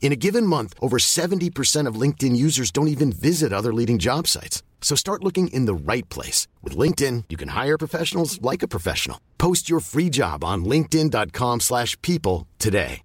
In 0.00 0.12
a 0.12 0.16
given 0.16 0.46
month, 0.46 0.74
over 0.80 0.96
70% 0.96 1.86
of 1.86 2.00
LinkedIn 2.00 2.34
users 2.34 2.70
don't 2.70 2.88
even 2.88 3.12
visit 3.12 3.52
other 3.52 3.74
leading 3.74 3.98
job 3.98 4.26
sites. 4.26 4.62
So 4.80 4.96
start 4.96 5.22
looking 5.22 5.48
in 5.48 5.66
the 5.66 5.92
right 5.92 6.08
place. 6.08 6.48
With 6.62 6.78
LinkedIn, 6.78 7.24
you 7.28 7.36
can 7.36 7.48
hire 7.48 7.76
professionals 7.76 8.40
like 8.40 8.62
a 8.62 8.68
professional. 8.68 9.20
Post 9.36 9.68
your 9.68 9.80
free 9.80 10.08
job 10.08 10.42
on 10.42 10.64
linkedin.com 10.64 11.60
slash 11.60 12.00
people 12.00 12.46
today. 12.58 13.02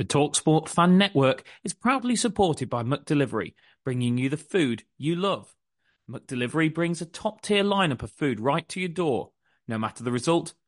The 0.00 0.06
TalkSport 0.06 0.70
Fan 0.70 0.96
Network 0.96 1.44
is 1.62 1.74
proudly 1.74 2.16
supported 2.16 2.70
by 2.70 2.82
McDelivery, 2.82 3.52
bringing 3.84 4.16
you 4.16 4.30
the 4.30 4.38
food 4.38 4.84
you 4.96 5.14
love. 5.14 5.54
McDelivery 6.10 6.72
brings 6.72 7.02
a 7.02 7.04
top-tier 7.04 7.62
lineup 7.62 8.02
of 8.02 8.10
food 8.10 8.40
right 8.40 8.66
to 8.70 8.80
your 8.80 8.88
door. 8.88 9.32
No 9.68 9.76
matter 9.76 10.02
the 10.02 10.10
result, 10.10 10.54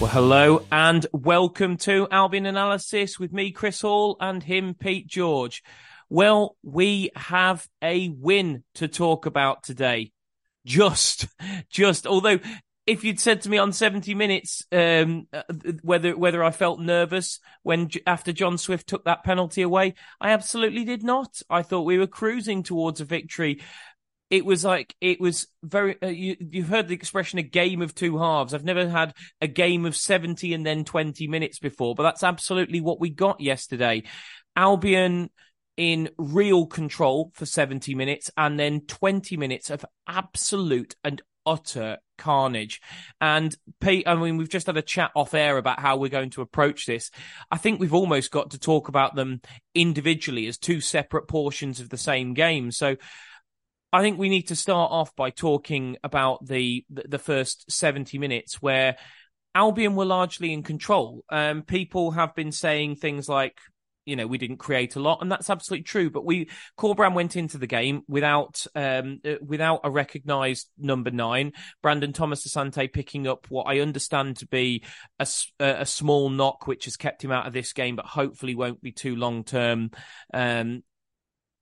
Well, 0.00 0.10
hello 0.10 0.64
and 0.70 1.04
welcome 1.12 1.76
to 1.78 2.06
Albion 2.12 2.46
Analysis 2.46 3.18
with 3.18 3.32
me, 3.32 3.50
Chris 3.50 3.80
Hall, 3.80 4.16
and 4.20 4.40
him, 4.40 4.74
Pete 4.74 5.08
George. 5.08 5.64
Well, 6.08 6.56
we 6.62 7.10
have 7.16 7.68
a 7.82 8.08
win 8.08 8.62
to 8.74 8.86
talk 8.86 9.26
about 9.26 9.64
today. 9.64 10.12
Just, 10.64 11.26
just, 11.68 12.06
although 12.06 12.38
if 12.86 13.02
you'd 13.02 13.18
said 13.18 13.42
to 13.42 13.50
me 13.50 13.58
on 13.58 13.72
70 13.72 14.14
minutes 14.14 14.64
um, 14.70 15.26
uh, 15.32 15.42
whether 15.82 16.16
whether 16.16 16.44
I 16.44 16.52
felt 16.52 16.78
nervous 16.78 17.40
when 17.64 17.90
after 18.06 18.32
John 18.32 18.56
Swift 18.56 18.86
took 18.86 19.04
that 19.04 19.24
penalty 19.24 19.62
away, 19.62 19.94
I 20.20 20.30
absolutely 20.30 20.84
did 20.84 21.02
not. 21.02 21.42
I 21.50 21.62
thought 21.62 21.82
we 21.82 21.98
were 21.98 22.06
cruising 22.06 22.62
towards 22.62 23.00
a 23.00 23.04
victory 23.04 23.62
it 24.30 24.44
was 24.44 24.64
like 24.64 24.94
it 25.00 25.20
was 25.20 25.46
very. 25.62 26.00
Uh, 26.02 26.08
you 26.08 26.36
you've 26.38 26.68
heard 26.68 26.88
the 26.88 26.94
expression 26.94 27.38
"a 27.38 27.42
game 27.42 27.82
of 27.82 27.94
two 27.94 28.18
halves." 28.18 28.52
I've 28.54 28.64
never 28.64 28.88
had 28.88 29.14
a 29.40 29.46
game 29.46 29.86
of 29.86 29.96
seventy 29.96 30.52
and 30.52 30.64
then 30.64 30.84
twenty 30.84 31.26
minutes 31.26 31.58
before, 31.58 31.94
but 31.94 32.02
that's 32.02 32.22
absolutely 32.22 32.80
what 32.80 33.00
we 33.00 33.10
got 33.10 33.40
yesterday. 33.40 34.02
Albion 34.54 35.30
in 35.76 36.10
real 36.18 36.66
control 36.66 37.30
for 37.34 37.46
seventy 37.46 37.94
minutes, 37.94 38.30
and 38.36 38.58
then 38.58 38.82
twenty 38.82 39.36
minutes 39.36 39.70
of 39.70 39.84
absolute 40.06 40.94
and 41.02 41.22
utter 41.46 41.96
carnage. 42.18 42.82
And 43.22 43.56
Pete, 43.80 44.06
I 44.06 44.14
mean, 44.14 44.36
we've 44.36 44.50
just 44.50 44.66
had 44.66 44.76
a 44.76 44.82
chat 44.82 45.10
off 45.16 45.32
air 45.32 45.56
about 45.56 45.80
how 45.80 45.96
we're 45.96 46.10
going 46.10 46.30
to 46.30 46.42
approach 46.42 46.84
this. 46.84 47.10
I 47.50 47.56
think 47.56 47.80
we've 47.80 47.94
almost 47.94 48.30
got 48.30 48.50
to 48.50 48.58
talk 48.58 48.88
about 48.88 49.14
them 49.14 49.40
individually 49.74 50.46
as 50.46 50.58
two 50.58 50.82
separate 50.82 51.28
portions 51.28 51.80
of 51.80 51.88
the 51.88 51.96
same 51.96 52.34
game. 52.34 52.70
So 52.70 52.96
I 53.92 54.02
think 54.02 54.18
we 54.18 54.28
need 54.28 54.48
to 54.48 54.56
start 54.56 54.92
off 54.92 55.16
by 55.16 55.30
talking 55.30 55.96
about 56.04 56.46
the 56.46 56.84
the 56.90 57.18
first 57.18 57.70
70 57.70 58.18
minutes 58.18 58.60
where 58.60 58.96
Albion 59.54 59.96
were 59.96 60.04
largely 60.04 60.52
in 60.52 60.62
control. 60.62 61.24
Um, 61.30 61.62
people 61.62 62.10
have 62.12 62.34
been 62.34 62.52
saying 62.52 62.96
things 62.96 63.28
like, 63.28 63.56
you 64.04 64.14
know, 64.14 64.26
we 64.26 64.38
didn't 64.38 64.58
create 64.58 64.94
a 64.94 65.00
lot, 65.00 65.22
and 65.22 65.32
that's 65.32 65.48
absolutely 65.48 65.84
true. 65.84 66.10
But 66.10 66.26
we 66.26 66.50
Corberan 66.78 67.14
went 67.14 67.34
into 67.34 67.56
the 67.56 67.66
game 67.66 68.02
without 68.08 68.66
um, 68.74 69.20
uh, 69.24 69.34
without 69.40 69.80
a 69.84 69.90
recognised 69.90 70.68
number 70.76 71.10
nine. 71.10 71.52
Brandon 71.82 72.12
Thomas 72.12 72.46
Asante 72.46 72.92
picking 72.92 73.26
up 73.26 73.46
what 73.48 73.64
I 73.64 73.80
understand 73.80 74.36
to 74.38 74.46
be 74.46 74.84
a, 75.18 75.26
a 75.60 75.86
small 75.86 76.28
knock, 76.28 76.66
which 76.66 76.84
has 76.84 76.98
kept 76.98 77.24
him 77.24 77.32
out 77.32 77.46
of 77.46 77.54
this 77.54 77.72
game, 77.72 77.96
but 77.96 78.06
hopefully 78.06 78.54
won't 78.54 78.82
be 78.82 78.92
too 78.92 79.16
long 79.16 79.44
term. 79.44 79.90
Um, 80.32 80.82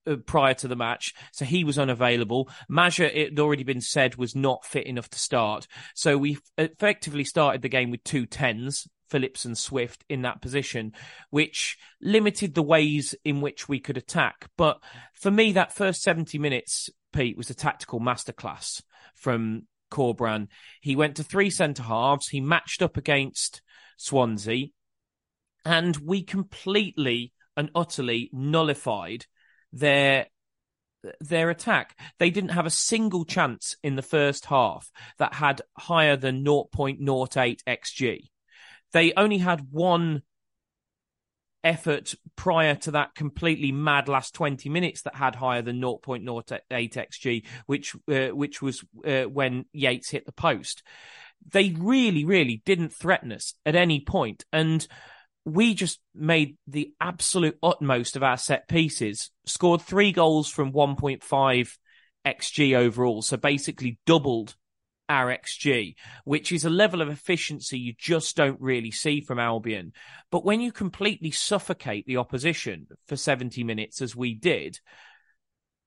Uh, 0.06 0.16
prior 0.16 0.54
to 0.54 0.68
the 0.68 0.76
match, 0.76 1.14
so 1.32 1.44
he 1.44 1.64
was 1.64 1.78
unavailable. 1.78 2.48
Maja, 2.68 3.06
it 3.06 3.30
had 3.30 3.40
already 3.40 3.64
been 3.64 3.80
said, 3.80 4.14
was 4.14 4.36
not 4.36 4.64
fit 4.64 4.86
enough 4.86 5.10
to 5.10 5.18
start. 5.18 5.66
So 5.94 6.16
we 6.16 6.38
effectively 6.56 7.24
started 7.24 7.62
the 7.62 7.68
game 7.68 7.90
with 7.90 8.04
two 8.04 8.24
tens, 8.24 8.86
Phillips 9.10 9.44
and 9.44 9.58
Swift, 9.58 10.04
in 10.08 10.22
that 10.22 10.40
position, 10.40 10.92
which 11.30 11.76
limited 12.00 12.54
the 12.54 12.62
ways 12.62 13.16
in 13.24 13.40
which 13.40 13.68
we 13.68 13.80
could 13.80 13.96
attack. 13.96 14.48
But 14.56 14.78
for 15.12 15.32
me, 15.32 15.52
that 15.52 15.74
first 15.74 16.02
70 16.02 16.38
minutes, 16.38 16.88
Pete, 17.12 17.36
was 17.36 17.50
a 17.50 17.54
tactical 17.54 17.98
masterclass 17.98 18.82
from 19.16 19.62
Corberan. 19.90 20.46
He 20.80 20.94
went 20.94 21.16
to 21.16 21.24
three 21.24 21.50
centre 21.50 21.82
halves. 21.82 22.28
He 22.28 22.40
matched 22.40 22.80
up 22.80 22.96
against 22.96 23.60
Swansea, 23.96 24.66
and 25.64 25.96
we 25.96 26.22
completely 26.22 27.32
and 27.56 27.70
utterly 27.74 28.30
nullified 28.32 29.26
their 29.78 30.26
their 31.20 31.50
attack. 31.50 31.96
They 32.18 32.30
didn't 32.30 32.50
have 32.50 32.66
a 32.66 32.70
single 32.70 33.24
chance 33.24 33.76
in 33.82 33.96
the 33.96 34.02
first 34.02 34.46
half 34.46 34.90
that 35.18 35.34
had 35.34 35.62
higher 35.78 36.16
than 36.16 36.44
0.08 36.44 37.60
xg. 37.66 38.30
They 38.92 39.12
only 39.16 39.38
had 39.38 39.70
one 39.70 40.22
effort 41.64 42.14
prior 42.36 42.76
to 42.76 42.92
that 42.92 43.14
completely 43.14 43.72
mad 43.72 44.08
last 44.08 44.34
20 44.34 44.68
minutes 44.68 45.02
that 45.02 45.16
had 45.16 45.34
higher 45.34 45.62
than 45.62 45.80
0.08 45.80 46.60
xg 46.70 47.44
which 47.66 47.96
uh, 48.08 48.28
which 48.28 48.62
was 48.62 48.84
uh, 49.04 49.24
when 49.24 49.64
Yates 49.72 50.10
hit 50.10 50.24
the 50.26 50.32
post 50.32 50.84
they 51.50 51.74
really 51.76 52.24
really 52.24 52.62
didn't 52.64 52.92
threaten 52.92 53.32
us 53.32 53.54
at 53.64 53.74
any 53.74 53.98
point 53.98 54.44
and 54.52 54.86
we 55.46 55.74
just 55.74 56.00
made 56.12 56.56
the 56.66 56.92
absolute 57.00 57.56
utmost 57.62 58.16
of 58.16 58.24
our 58.24 58.36
set 58.36 58.66
pieces, 58.66 59.30
scored 59.46 59.80
three 59.80 60.10
goals 60.10 60.50
from 60.50 60.72
1.5 60.72 61.78
XG 62.26 62.76
overall. 62.76 63.22
So 63.22 63.36
basically 63.36 64.00
doubled 64.06 64.56
our 65.08 65.28
XG, 65.28 65.94
which 66.24 66.50
is 66.50 66.64
a 66.64 66.70
level 66.70 67.00
of 67.00 67.08
efficiency 67.08 67.78
you 67.78 67.94
just 67.96 68.36
don't 68.36 68.60
really 68.60 68.90
see 68.90 69.20
from 69.20 69.38
Albion. 69.38 69.92
But 70.32 70.44
when 70.44 70.60
you 70.60 70.72
completely 70.72 71.30
suffocate 71.30 72.06
the 72.06 72.16
opposition 72.16 72.88
for 73.06 73.14
70 73.14 73.62
minutes, 73.62 74.02
as 74.02 74.16
we 74.16 74.34
did, 74.34 74.80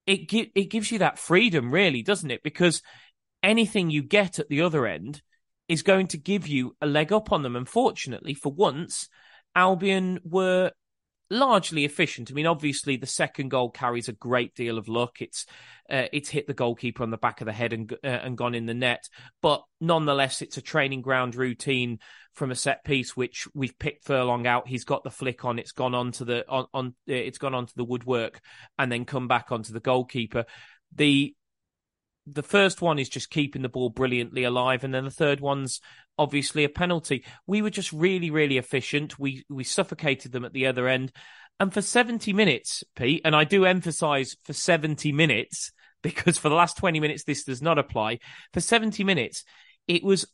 it, 0.08 0.30
gi- 0.30 0.54
it 0.56 0.70
gives 0.70 0.90
you 0.90 1.00
that 1.00 1.20
freedom, 1.20 1.70
really, 1.70 2.02
doesn't 2.02 2.32
it? 2.32 2.44
Because 2.44 2.82
anything 3.44 3.90
you 3.90 4.04
get 4.04 4.40
at 4.40 4.48
the 4.48 4.62
other 4.62 4.88
end 4.88 5.22
is 5.68 5.82
going 5.84 6.08
to 6.08 6.18
give 6.18 6.48
you 6.48 6.78
a 6.82 6.88
leg 6.88 7.12
up 7.12 7.34
on 7.34 7.44
them. 7.44 7.58
Unfortunately, 7.58 8.34
for 8.34 8.54
once, 8.54 9.10
Albion 9.56 10.20
were 10.24 10.72
largely 11.30 11.86
efficient. 11.86 12.32
I 12.32 12.34
mean, 12.34 12.48
obviously, 12.48 12.98
the 12.98 13.06
second 13.06 13.50
goal 13.50 13.70
carries 13.70 14.08
a 14.08 14.14
great 14.14 14.56
deal 14.56 14.78
of 14.78 14.88
luck. 14.88 15.22
It's 15.22 15.46
uh, 15.90 16.06
it's 16.14 16.30
hit 16.30 16.48
the 16.48 16.54
goalkeeper 16.54 17.04
on 17.04 17.10
the 17.10 17.18
back 17.18 17.42
of 17.42 17.46
the 17.46 17.54
head 17.54 17.74
and 17.74 17.92
uh, 18.04 18.08
and 18.08 18.38
gone 18.38 18.56
in 18.56 18.66
the 18.66 18.74
net, 18.74 19.08
but 19.42 19.64
nonetheless, 19.82 20.42
it's 20.42 20.58
a 20.58 20.62
training 20.62 21.02
ground 21.02 21.36
routine 21.36 22.00
from 22.34 22.52
a 22.52 22.56
set 22.56 22.84
piece 22.84 23.18
which 23.18 23.48
we've 23.54 23.78
picked 23.80 24.06
Furlong 24.06 24.48
out. 24.48 24.68
He's 24.68 24.86
got 24.86 25.04
the 25.04 25.10
flick 25.10 25.46
on. 25.46 25.60
It's 25.60 25.72
gone 25.72 25.96
onto 25.96 26.26
the 26.26 26.48
on, 26.48 26.68
on 26.74 26.88
uh, 26.88 27.14
it's 27.14 27.40
gone 27.40 27.56
onto 27.56 27.74
the 27.76 27.86
woodwork 27.86 28.42
and 28.78 28.92
then 28.92 29.06
come 29.06 29.28
back 29.28 29.52
onto 29.52 29.74
the 29.74 29.80
goalkeeper. 29.80 30.46
The 30.96 31.36
the 32.32 32.44
first 32.44 32.82
one 32.82 33.00
is 33.00 33.10
just 33.10 33.30
keeping 33.30 33.62
the 33.62 33.70
ball 33.70 33.90
brilliantly 33.90 34.44
alive, 34.44 34.84
and 34.84 34.94
then 34.94 35.06
the 35.06 35.12
third 35.12 35.40
one's 35.40 35.80
obviously 36.18 36.64
a 36.64 36.70
penalty. 36.70 37.26
We 37.48 37.62
were 37.62 37.70
just 37.70 37.92
really, 37.94 38.30
really 38.30 38.58
efficient. 38.58 39.18
We 39.20 39.46
we 39.50 39.64
suffocated 39.64 40.32
them 40.32 40.46
at 40.46 40.54
the 40.54 40.68
other 40.68 40.88
end. 40.88 41.12
And 41.60 41.74
for 41.74 41.82
70 41.82 42.32
minutes, 42.32 42.84
Pete, 42.96 43.22
and 43.26 43.36
I 43.36 43.44
do 43.44 43.66
emphasize 43.66 44.38
for 44.46 44.54
70 44.54 45.12
minutes, 45.12 45.72
because 46.04 46.38
for 46.38 46.50
the 46.50 46.56
last 46.56 46.78
20 46.78 47.00
minutes, 47.00 47.24
this 47.24 47.44
does 47.44 47.62
not 47.62 47.78
apply. 47.78 48.20
For 48.54 48.62
70 48.62 49.04
minutes, 49.04 49.44
it 49.88 50.04
was 50.04 50.26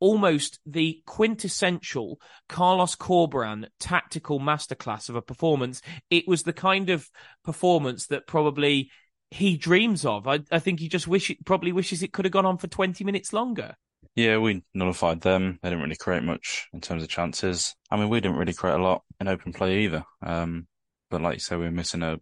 almost 0.00 0.60
the 0.64 1.02
quintessential 1.06 2.20
Carlos 2.48 2.94
Corberán 2.94 3.66
tactical 3.80 4.38
masterclass 4.38 5.08
of 5.08 5.16
a 5.16 5.22
performance. 5.22 5.82
It 6.10 6.28
was 6.28 6.44
the 6.44 6.52
kind 6.52 6.90
of 6.90 7.08
performance 7.44 8.06
that 8.06 8.28
probably 8.28 8.90
he 9.30 9.56
dreams 9.56 10.04
of. 10.04 10.26
I, 10.26 10.40
I 10.50 10.58
think 10.58 10.80
he 10.80 10.88
just 10.88 11.06
wish 11.06 11.30
it, 11.30 11.44
probably 11.44 11.72
wishes 11.72 12.02
it 12.02 12.12
could 12.12 12.24
have 12.24 12.32
gone 12.32 12.46
on 12.46 12.58
for 12.58 12.66
20 12.66 13.04
minutes 13.04 13.32
longer. 13.32 13.76
Yeah, 14.14 14.38
we 14.38 14.62
nullified 14.74 15.20
them. 15.20 15.58
They 15.62 15.70
didn't 15.70 15.82
really 15.82 15.96
create 15.96 16.22
much 16.22 16.68
in 16.72 16.80
terms 16.80 17.02
of 17.02 17.08
chances. 17.08 17.76
I 17.90 17.96
mean, 17.96 18.08
we 18.08 18.20
didn't 18.20 18.38
really 18.38 18.54
create 18.54 18.74
a 18.74 18.82
lot 18.82 19.02
in 19.20 19.28
open 19.28 19.52
play 19.52 19.80
either. 19.84 20.04
Um, 20.22 20.66
but 21.10 21.20
like 21.20 21.34
you 21.34 21.40
said, 21.40 21.58
we 21.58 21.66
were 21.66 21.70
missing 21.70 22.02
a, 22.02 22.18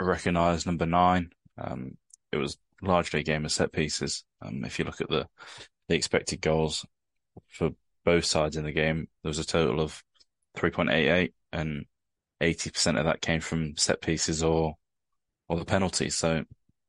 a 0.00 0.04
recognised 0.04 0.66
number 0.66 0.86
nine. 0.86 1.30
Um, 1.58 1.96
it 2.32 2.36
was 2.38 2.58
largely 2.82 3.20
a 3.20 3.24
game 3.24 3.44
of 3.44 3.52
set 3.52 3.72
pieces. 3.72 4.24
Um, 4.42 4.64
if 4.64 4.78
you 4.78 4.84
look 4.84 5.00
at 5.00 5.08
the, 5.08 5.28
the 5.88 5.94
expected 5.94 6.40
goals 6.40 6.84
for 7.48 7.70
both 8.04 8.24
sides 8.24 8.56
in 8.56 8.64
the 8.64 8.72
game, 8.72 9.08
there 9.22 9.30
was 9.30 9.38
a 9.38 9.44
total 9.44 9.80
of 9.80 10.02
3.88 10.56 11.32
and 11.52 11.86
80% 12.42 12.98
of 12.98 13.04
that 13.04 13.20
came 13.20 13.40
from 13.40 13.76
set 13.76 14.00
pieces 14.00 14.42
or, 14.42 14.74
or 15.48 15.58
the 15.58 15.64
penalties. 15.64 16.16
So 16.16 16.44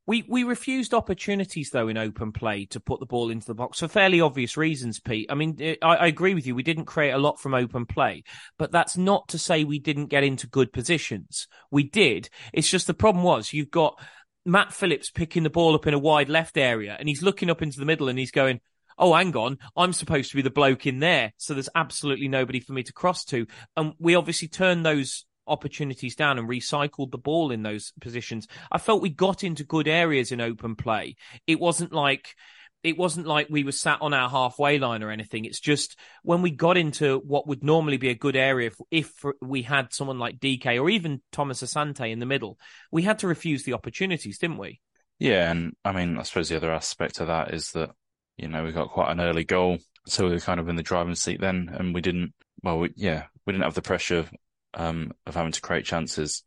we 0.08 0.24
we 0.28 0.44
refused 0.46 0.94
opportunities 0.94 1.70
though 1.70 1.90
in 1.90 1.98
open 1.98 2.32
play 2.32 2.66
to 2.68 2.80
put 2.80 3.00
the 3.00 3.06
ball 3.06 3.30
into 3.30 3.46
the 3.46 3.54
box 3.54 3.80
for 3.80 3.90
fairly 3.90 4.22
obvious 4.22 4.58
reasons, 4.58 5.00
Pete. 5.00 5.28
I 5.30 5.36
mean, 5.36 5.58
eh, 5.60 5.76
I, 5.82 5.98
I, 5.98 6.08
agree 6.08 6.34
with 6.34 6.48
you. 6.48 6.56
We 6.56 6.64
didn't 6.64 6.86
create 6.86 7.12
a 7.12 7.18
lot 7.18 7.40
from 7.40 7.54
open 7.54 7.86
play, 7.86 8.24
but 8.58 8.72
that's 8.72 8.98
not 8.98 9.28
to 9.30 9.38
say 9.38 9.66
we 9.66 9.80
didn't 9.80 10.08
get 10.08 10.24
into 10.24 10.48
good 10.48 10.72
positions. 10.72 11.48
We 11.70 11.84
did. 11.84 12.30
It's 12.54 12.70
just 12.70 12.88
the 12.88 12.94
problem 12.94 13.24
was 13.24 13.52
you've 13.52 13.70
got 13.70 14.00
Matt 14.46 14.74
Phillips 14.74 15.12
picking 15.12 15.44
the 15.44 15.50
ball 15.50 15.76
up 15.76 15.88
in 15.88 15.94
a 15.94 16.00
wide 16.00 16.30
left 16.30 16.58
area, 16.58 16.96
and 16.98 17.10
he's 17.10 17.22
looking 17.22 17.50
up 17.50 17.62
into 17.62 17.80
the 17.80 17.86
middle, 17.86 18.10
and 18.10 18.18
he's 18.18 18.32
going. 18.32 18.62
Oh, 19.00 19.14
hang 19.14 19.36
on. 19.36 19.60
I'm 19.76 19.94
supposed 19.94 20.32
to 20.32 20.38
be 20.38 20.42
the 20.42 20.50
bloke 20.50 20.88
in 20.88 20.98
there. 20.98 21.32
So 21.38 21.54
there's 21.54 21.70
absolutely 21.76 22.30
nobody 22.30 22.60
for 22.60 22.74
me 22.74 22.82
to 22.82 22.94
cross 22.94 23.26
to. 23.26 23.46
And 23.76 23.94
we 24.00 24.16
obviously 24.16 24.48
turned 24.48 24.84
those 24.84 25.27
opportunities 25.48 26.16
down 26.16 26.38
and 26.38 26.50
recycled 26.50 27.12
the 27.12 27.18
ball 27.18 27.52
in 27.52 27.64
those 27.64 27.94
positions. 28.02 28.48
I 28.72 28.78
felt 28.78 29.02
we 29.02 29.10
got 29.10 29.44
into 29.44 29.64
good 29.64 29.88
areas 29.88 30.32
in 30.32 30.42
open 30.42 30.76
play. 30.76 31.16
It 31.46 31.60
wasn't 31.60 31.94
like 31.94 32.36
it 32.84 32.98
wasn't 32.98 33.28
like 33.28 33.48
we 33.50 33.64
were 33.64 33.72
sat 33.72 34.02
on 34.02 34.14
our 34.14 34.30
halfway 34.30 34.78
line 34.78 35.04
or 35.04 35.10
anything. 35.10 35.46
It's 35.46 35.60
just 35.60 35.98
when 36.24 36.42
we 36.42 36.52
got 36.52 36.78
into 36.78 37.18
what 37.26 37.48
would 37.48 37.64
normally 37.64 37.98
be 37.98 38.10
a 38.10 38.16
good 38.16 38.36
area, 38.36 38.68
if, 38.68 38.76
if 38.92 39.26
we 39.42 39.64
had 39.64 39.94
someone 39.94 40.20
like 40.20 40.40
DK 40.40 40.82
or 40.82 40.90
even 40.90 41.22
Thomas 41.32 41.64
Asante 41.64 42.12
in 42.12 42.20
the 42.20 42.26
middle, 42.26 42.58
we 42.92 43.02
had 43.02 43.20
to 43.20 43.28
refuse 43.28 43.64
the 43.64 43.74
opportunities, 43.74 44.38
didn't 44.38 44.58
we? 44.58 44.80
Yeah, 45.20 45.52
and 45.52 45.74
I 45.84 45.92
mean, 45.92 46.18
I 46.18 46.24
suppose 46.24 46.50
the 46.50 46.58
other 46.58 46.72
aspect 46.72 47.20
of 47.20 47.28
that 47.28 47.54
is 47.54 47.72
that 47.72 47.90
you 48.38 48.48
know 48.48 48.64
we 48.64 48.72
got 48.72 48.92
quite 48.92 49.12
an 49.12 49.20
early 49.20 49.44
goal, 49.44 49.80
so 50.06 50.26
we 50.26 50.32
were 50.32 50.40
kind 50.40 50.60
of 50.60 50.70
in 50.70 50.76
the 50.76 50.84
driving 50.84 51.16
seat 51.16 51.42
then, 51.42 51.70
and 51.74 51.94
we 51.94 52.02
didn't. 52.02 52.34
Well, 52.64 52.80
we, 52.80 52.94
yeah, 52.96 53.26
we 53.46 53.54
didn't 53.54 53.66
have 53.66 53.74
the 53.74 53.82
pressure 53.82 54.30
um, 54.78 55.12
of 55.26 55.36
having 55.36 55.52
to 55.52 55.62
create 55.62 55.86
chances 55.86 56.44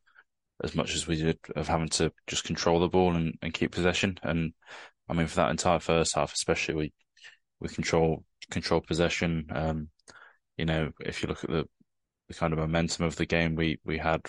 as 0.63 0.75
much 0.75 0.95
as 0.95 1.07
we 1.07 1.17
did 1.17 1.39
of 1.57 1.69
having 1.69 1.89
to 1.89 2.13
just 2.27 2.45
control 2.45 2.81
the 2.81 2.89
ball 2.89 3.15
and, 3.15 3.37
and 3.43 3.53
keep 3.53 3.73
possession. 3.73 4.19
And 4.23 4.55
I 5.09 5.13
mean, 5.13 5.27
for 5.27 5.37
that 5.37 5.51
entire 5.51 5.81
first 5.81 6.15
half, 6.15 6.33
especially, 6.33 6.75
we 6.75 6.93
we 7.61 7.69
control 7.69 8.25
control 8.51 8.81
possession. 8.81 9.47
Um, 9.51 9.89
you 10.57 10.65
know, 10.65 10.93
if 11.01 11.23
you 11.23 11.29
look 11.29 11.45
at 11.45 11.51
the 11.51 11.67
the 12.29 12.35
kind 12.35 12.53
of 12.53 12.59
momentum 12.61 13.05
of 13.05 13.17
the 13.17 13.27
game, 13.27 13.57
we 13.57 13.81
we 13.85 13.99
had 13.99 14.23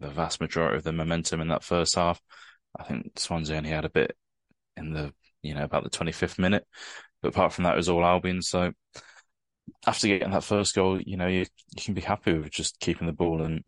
the 0.00 0.08
vast 0.10 0.40
majority 0.40 0.76
of 0.76 0.84
the 0.84 0.92
momentum 0.92 1.40
in 1.40 1.48
that 1.48 1.64
first 1.64 1.94
half. 1.94 2.20
I 2.78 2.84
think 2.84 3.18
Swansea 3.18 3.56
only 3.56 3.70
had 3.70 3.84
a 3.84 3.90
bit 3.90 4.16
in 4.76 4.92
the 4.92 5.12
you 5.42 5.54
know 5.54 5.64
about 5.64 5.84
the 5.84 5.90
25th 5.90 6.38
minute, 6.38 6.66
but 7.20 7.28
apart 7.28 7.52
from 7.52 7.64
that, 7.64 7.74
it 7.74 7.78
was 7.78 7.88
all 7.88 8.04
Albion. 8.04 8.42
So 8.42 8.72
after 9.86 10.08
getting 10.08 10.30
that 10.30 10.44
first 10.44 10.74
goal, 10.74 11.00
you 11.00 11.16
know, 11.16 11.26
you, 11.26 11.40
you 11.40 11.82
can 11.82 11.94
be 11.94 12.00
happy 12.00 12.32
with 12.32 12.50
just 12.50 12.80
keeping 12.80 13.06
the 13.06 13.12
ball 13.12 13.42
and, 13.42 13.64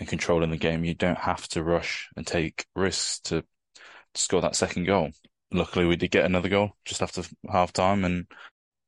and 0.00 0.08
controlling 0.08 0.50
the 0.50 0.56
game. 0.56 0.84
You 0.84 0.94
don't 0.94 1.18
have 1.18 1.46
to 1.48 1.62
rush 1.62 2.08
and 2.16 2.26
take 2.26 2.66
risks 2.74 3.20
to, 3.24 3.42
to 3.42 4.20
score 4.20 4.40
that 4.42 4.56
second 4.56 4.84
goal. 4.86 5.10
Luckily, 5.52 5.86
we 5.86 5.96
did 5.96 6.10
get 6.10 6.24
another 6.24 6.48
goal 6.48 6.72
just 6.84 7.02
after 7.02 7.22
half 7.50 7.72
time. 7.72 8.04
And, 8.04 8.26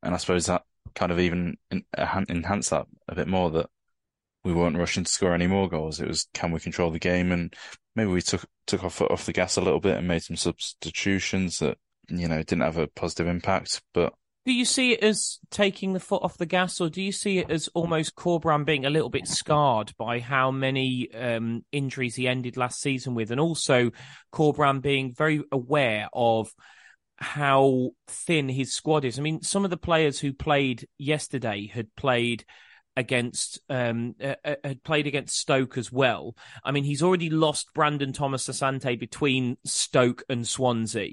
and 0.02 0.14
I 0.14 0.18
suppose 0.18 0.46
that 0.46 0.62
kind 0.94 1.12
of 1.12 1.20
even 1.20 1.56
enhanced 2.28 2.70
that 2.70 2.86
a 3.08 3.14
bit 3.14 3.28
more 3.28 3.50
that 3.50 3.66
we 4.44 4.52
weren't 4.52 4.78
rushing 4.78 5.04
to 5.04 5.10
score 5.10 5.34
any 5.34 5.46
more 5.46 5.68
goals. 5.68 6.00
It 6.00 6.08
was, 6.08 6.28
can 6.34 6.50
we 6.52 6.60
control 6.60 6.90
the 6.90 6.98
game? 6.98 7.32
And 7.32 7.54
maybe 7.94 8.10
we 8.10 8.22
took, 8.22 8.44
took 8.66 8.84
our 8.84 8.90
foot 8.90 9.10
off 9.10 9.26
the 9.26 9.32
gas 9.32 9.56
a 9.56 9.60
little 9.60 9.80
bit 9.80 9.96
and 9.96 10.08
made 10.08 10.22
some 10.22 10.36
substitutions 10.36 11.58
that, 11.58 11.78
you 12.08 12.26
know, 12.26 12.38
didn't 12.38 12.62
have 12.62 12.78
a 12.78 12.88
positive 12.88 13.26
impact, 13.26 13.82
but 13.94 14.14
do 14.46 14.52
you 14.52 14.64
see 14.64 14.92
it 14.92 15.02
as 15.02 15.38
taking 15.50 15.92
the 15.92 16.00
foot 16.00 16.22
off 16.22 16.38
the 16.38 16.46
gas, 16.46 16.80
or 16.80 16.88
do 16.88 17.02
you 17.02 17.12
see 17.12 17.38
it 17.38 17.50
as 17.50 17.68
almost 17.74 18.16
Corberán 18.16 18.64
being 18.64 18.86
a 18.86 18.90
little 18.90 19.10
bit 19.10 19.26
scarred 19.26 19.92
by 19.98 20.18
how 20.18 20.50
many 20.50 21.12
um, 21.14 21.64
injuries 21.72 22.14
he 22.14 22.26
ended 22.26 22.56
last 22.56 22.80
season 22.80 23.14
with, 23.14 23.30
and 23.30 23.40
also 23.40 23.90
Corberán 24.32 24.80
being 24.80 25.12
very 25.12 25.42
aware 25.52 26.08
of 26.14 26.50
how 27.16 27.90
thin 28.08 28.48
his 28.48 28.72
squad 28.72 29.04
is? 29.04 29.18
I 29.18 29.22
mean, 29.22 29.42
some 29.42 29.64
of 29.64 29.70
the 29.70 29.76
players 29.76 30.18
who 30.18 30.32
played 30.32 30.88
yesterday 30.96 31.66
had 31.66 31.94
played 31.94 32.44
against 32.96 33.60
um, 33.68 34.14
uh, 34.22 34.34
uh 34.44 34.56
had 34.64 34.82
played 34.82 35.06
against 35.06 35.38
Stoke 35.38 35.76
as 35.76 35.92
well. 35.92 36.34
I 36.64 36.72
mean, 36.72 36.84
he's 36.84 37.02
already 37.02 37.28
lost 37.28 37.74
Brandon 37.74 38.14
Thomas 38.14 38.48
Asante 38.48 38.98
between 38.98 39.58
Stoke 39.66 40.24
and 40.30 40.48
Swansea. 40.48 41.10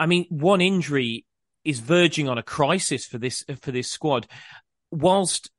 I 0.00 0.06
mean, 0.06 0.26
one 0.30 0.62
injury 0.62 1.26
is 1.66 1.80
verging 1.80 2.28
on 2.28 2.38
a 2.38 2.42
crisis 2.42 3.04
for 3.04 3.18
this 3.18 3.44
for 3.60 3.72
this 3.72 3.90
squad. 3.90 4.26
Whilst, 4.90 5.50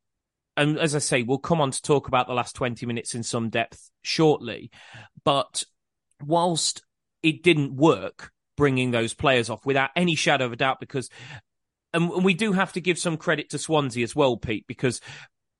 and 0.55 0.79
as 0.79 0.95
I 0.95 0.99
say, 0.99 1.21
we'll 1.21 1.37
come 1.37 1.61
on 1.61 1.71
to 1.71 1.81
talk 1.81 2.07
about 2.07 2.27
the 2.27 2.33
last 2.33 2.55
twenty 2.55 2.85
minutes 2.85 3.13
in 3.13 3.23
some 3.23 3.49
depth 3.49 3.91
shortly. 4.01 4.71
But 5.23 5.63
whilst 6.23 6.83
it 7.21 7.43
didn't 7.43 7.75
work 7.75 8.31
bringing 8.55 8.91
those 8.91 9.13
players 9.13 9.49
off 9.49 9.65
without 9.65 9.91
any 9.95 10.15
shadow 10.15 10.45
of 10.45 10.53
a 10.53 10.55
doubt, 10.55 10.79
because 10.79 11.09
and 11.93 12.23
we 12.23 12.33
do 12.33 12.53
have 12.53 12.73
to 12.73 12.81
give 12.81 12.97
some 12.97 13.17
credit 13.17 13.49
to 13.49 13.59
Swansea 13.59 14.03
as 14.03 14.15
well, 14.15 14.37
Pete, 14.37 14.65
because 14.67 15.01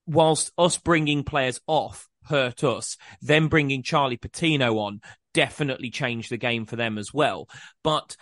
whilst 0.06 0.52
us 0.58 0.78
bringing 0.78 1.24
players 1.24 1.60
off 1.68 2.08
hurt 2.26 2.64
us, 2.64 2.98
then 3.22 3.48
bringing 3.48 3.84
Charlie 3.84 4.18
Patino 4.18 4.80
on 4.80 5.02
definitely 5.34 5.92
changed 5.92 6.32
the 6.32 6.38
game 6.38 6.66
for 6.66 6.76
them 6.76 6.98
as 6.98 7.14
well. 7.14 7.48
But 7.84 8.16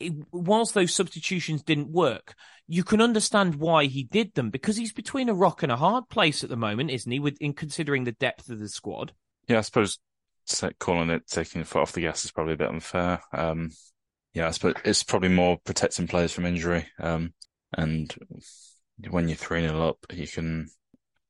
it, 0.00 0.14
whilst 0.32 0.74
those 0.74 0.94
substitutions 0.94 1.62
didn't 1.62 1.90
work, 1.90 2.34
you 2.66 2.82
can 2.84 3.00
understand 3.00 3.56
why 3.56 3.86
he 3.86 4.04
did 4.04 4.34
them 4.34 4.50
because 4.50 4.76
he's 4.76 4.92
between 4.92 5.28
a 5.28 5.34
rock 5.34 5.62
and 5.62 5.70
a 5.70 5.76
hard 5.76 6.08
place 6.08 6.42
at 6.42 6.50
the 6.50 6.56
moment, 6.56 6.90
isn't 6.90 7.10
he? 7.10 7.18
With 7.18 7.36
in 7.40 7.52
considering 7.52 8.04
the 8.04 8.12
depth 8.12 8.48
of 8.48 8.58
the 8.58 8.68
squad. 8.68 9.12
Yeah, 9.48 9.58
I 9.58 9.62
suppose 9.62 9.98
calling 10.78 11.10
it 11.10 11.26
taking 11.28 11.60
the 11.60 11.66
foot 11.66 11.82
off 11.82 11.92
the 11.92 12.00
gas 12.00 12.24
is 12.24 12.30
probably 12.30 12.54
a 12.54 12.58
bit 12.58 12.68
unfair. 12.68 13.20
Um, 13.32 13.70
yeah, 14.34 14.48
I 14.48 14.50
suppose 14.50 14.74
it's 14.84 15.02
probably 15.02 15.28
more 15.28 15.58
protecting 15.64 16.08
players 16.08 16.32
from 16.32 16.46
injury. 16.46 16.86
Um, 16.98 17.34
and 17.76 18.12
when 19.10 19.28
you're 19.28 19.36
three 19.36 19.60
0 19.66 19.88
up, 19.88 19.98
you 20.12 20.26
can 20.26 20.68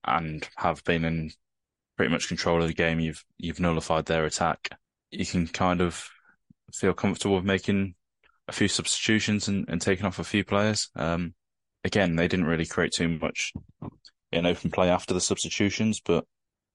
and 0.05 0.49
have 0.57 0.83
been 0.85 1.05
in 1.05 1.31
pretty 1.97 2.13
much 2.13 2.29
control 2.29 2.63
of 2.63 2.69
the 2.69 2.75
game. 2.75 3.01
You've 3.01 3.25
you've 3.39 3.61
nullified 3.61 4.07
their 4.07 4.25
attack. 4.25 4.71
You 5.11 5.27
can 5.27 5.47
kind 5.47 5.81
of 5.81 6.09
feel 6.73 6.95
comfortable 6.95 7.37
with 7.37 7.45
making 7.45 7.95
a 8.51 8.53
few 8.53 8.69
substitutions 8.69 9.49
and, 9.49 9.65
and 9.69 9.81
taking 9.81 10.05
off 10.05 10.19
a 10.19 10.25
few 10.25 10.45
players. 10.45 10.91
Um, 10.97 11.35
again, 11.85 12.17
they 12.17 12.29
didn't 12.29 12.47
really 12.47 12.67
create 12.67 12.93
too 12.93 13.09
much 13.09 13.53
in 14.33 14.45
open 14.45 14.71
play 14.71 14.91
after 14.91 15.15
the 15.15 15.21
substitutions, 15.21 16.01
but 16.05 16.25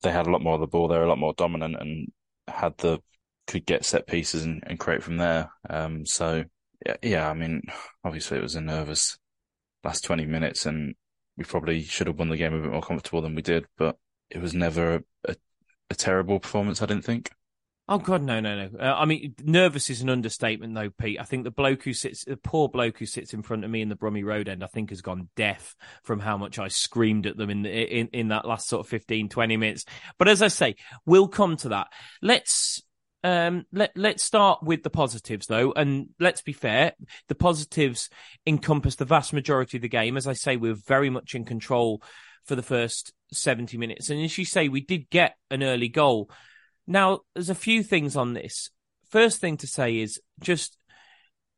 they 0.02 0.12
had 0.12 0.26
a 0.26 0.32
lot 0.32 0.42
more 0.42 0.56
of 0.56 0.62
the 0.62 0.68
ball. 0.68 0.88
They 0.88 0.98
were 0.98 1.04
a 1.04 1.10
lot 1.10 1.20
more 1.20 1.34
dominant 1.34 1.76
and 1.80 2.12
had 2.48 2.78
the 2.78 3.00
could 3.48 3.66
get 3.66 3.86
set 3.86 4.08
pieces 4.08 4.44
and, 4.44 4.64
and 4.66 4.80
create 4.80 5.04
from 5.04 5.18
there. 5.18 5.52
Um, 5.70 6.06
so 6.06 6.46
yeah, 6.86 6.96
yeah, 7.04 7.30
I 7.30 7.34
mean, 7.34 7.62
obviously 8.04 8.38
it 8.38 8.44
was 8.44 8.56
a 8.56 8.62
nervous 8.62 9.18
last 9.84 10.04
20 10.04 10.26
minutes 10.26 10.66
and 10.66 10.96
we 11.38 11.44
probably 11.44 11.84
should 11.84 12.08
have 12.08 12.18
won 12.18 12.30
the 12.30 12.38
game 12.38 12.54
a 12.54 12.62
bit 12.62 12.72
more 12.72 12.82
comfortable 12.82 13.22
than 13.22 13.36
we 13.36 13.42
did, 13.42 13.66
but 13.78 13.98
it 14.30 14.42
was 14.42 14.54
never 14.54 14.96
a, 14.96 15.32
a, 15.32 15.36
a 15.92 15.96
terrible 15.96 16.40
performance, 16.40 16.82
I 16.82 16.86
didn't 16.86 17.06
think. 17.06 17.32
Oh 17.88 18.00
God, 18.00 18.24
no, 18.24 18.40
no, 18.40 18.66
no. 18.66 18.80
Uh, 18.80 18.96
I 18.98 19.06
mean, 19.06 19.36
nervous 19.44 19.92
is 19.92 20.02
an 20.02 20.10
understatement, 20.10 20.74
though, 20.74 20.90
Pete. 20.90 21.20
I 21.20 21.24
think 21.24 21.44
the 21.44 21.52
bloke 21.52 21.84
who 21.84 21.94
sits, 21.94 22.26
the 22.26 22.36
poor 22.36 22.68
bloke 22.68 22.98
who 22.98 23.06
sits 23.06 23.32
in 23.32 23.44
front 23.44 23.64
of 23.64 23.70
me 23.70 23.82
in 23.82 23.90
the 23.90 23.96
Brummie 23.96 24.26
Road 24.26 24.50
end, 24.50 24.64
I 24.64 24.68
think 24.68 24.90
has 24.90 25.02
gone 25.02 25.30
deaf 25.36 25.76
from 26.04 26.20
how 26.20 26.36
much 26.36 26.58
I 26.58 26.68
screamed 26.68 27.28
at 27.28 27.38
them 27.38 27.52
in 27.52 27.62
the, 27.62 27.70
in 27.70 28.08
in 28.08 28.28
that 28.30 28.46
last 28.46 28.68
sort 28.68 28.80
of 28.80 28.90
15, 28.90 29.30
20 29.30 29.58
minutes. 29.58 29.86
But 30.18 30.28
as 30.28 30.42
I 30.42 30.48
say, 30.48 30.76
we'll 31.06 31.28
come 31.28 31.58
to 31.58 31.70
that. 31.70 31.88
Let's 32.24 32.82
um, 33.24 33.66
let 33.72 33.92
let's 33.96 34.24
start 34.24 34.64
with 34.64 34.82
the 34.82 34.90
positives 34.90 35.46
though, 35.46 35.72
and 35.72 36.10
let's 36.20 36.42
be 36.42 36.54
fair. 36.54 36.94
The 37.28 37.36
positives 37.36 38.10
encompass 38.48 38.96
the 38.96 39.06
vast 39.06 39.32
majority 39.32 39.78
of 39.78 39.84
the 39.84 39.90
game. 39.90 40.18
As 40.18 40.26
I 40.26 40.34
say, 40.34 40.58
we're 40.58 40.74
very 40.74 41.12
much 41.12 41.36
in 41.36 41.46
control 41.46 42.02
for 42.46 42.56
the 42.56 42.64
first 42.64 43.14
70 43.32 43.78
minutes. 43.78 44.10
And 44.10 44.24
as 44.24 44.38
you 44.38 44.46
say, 44.46 44.70
we 44.70 44.82
did 44.82 45.10
get 45.10 45.36
an 45.52 45.62
early 45.64 45.90
goal. 45.90 46.32
Now, 46.88 47.22
there's 47.34 47.50
a 47.50 47.56
few 47.56 47.84
things 47.84 48.16
on 48.16 48.34
this. 48.34 48.70
First 49.10 49.40
thing 49.40 49.58
to 49.58 49.68
say 49.68 49.98
is 50.00 50.20
just 50.40 50.78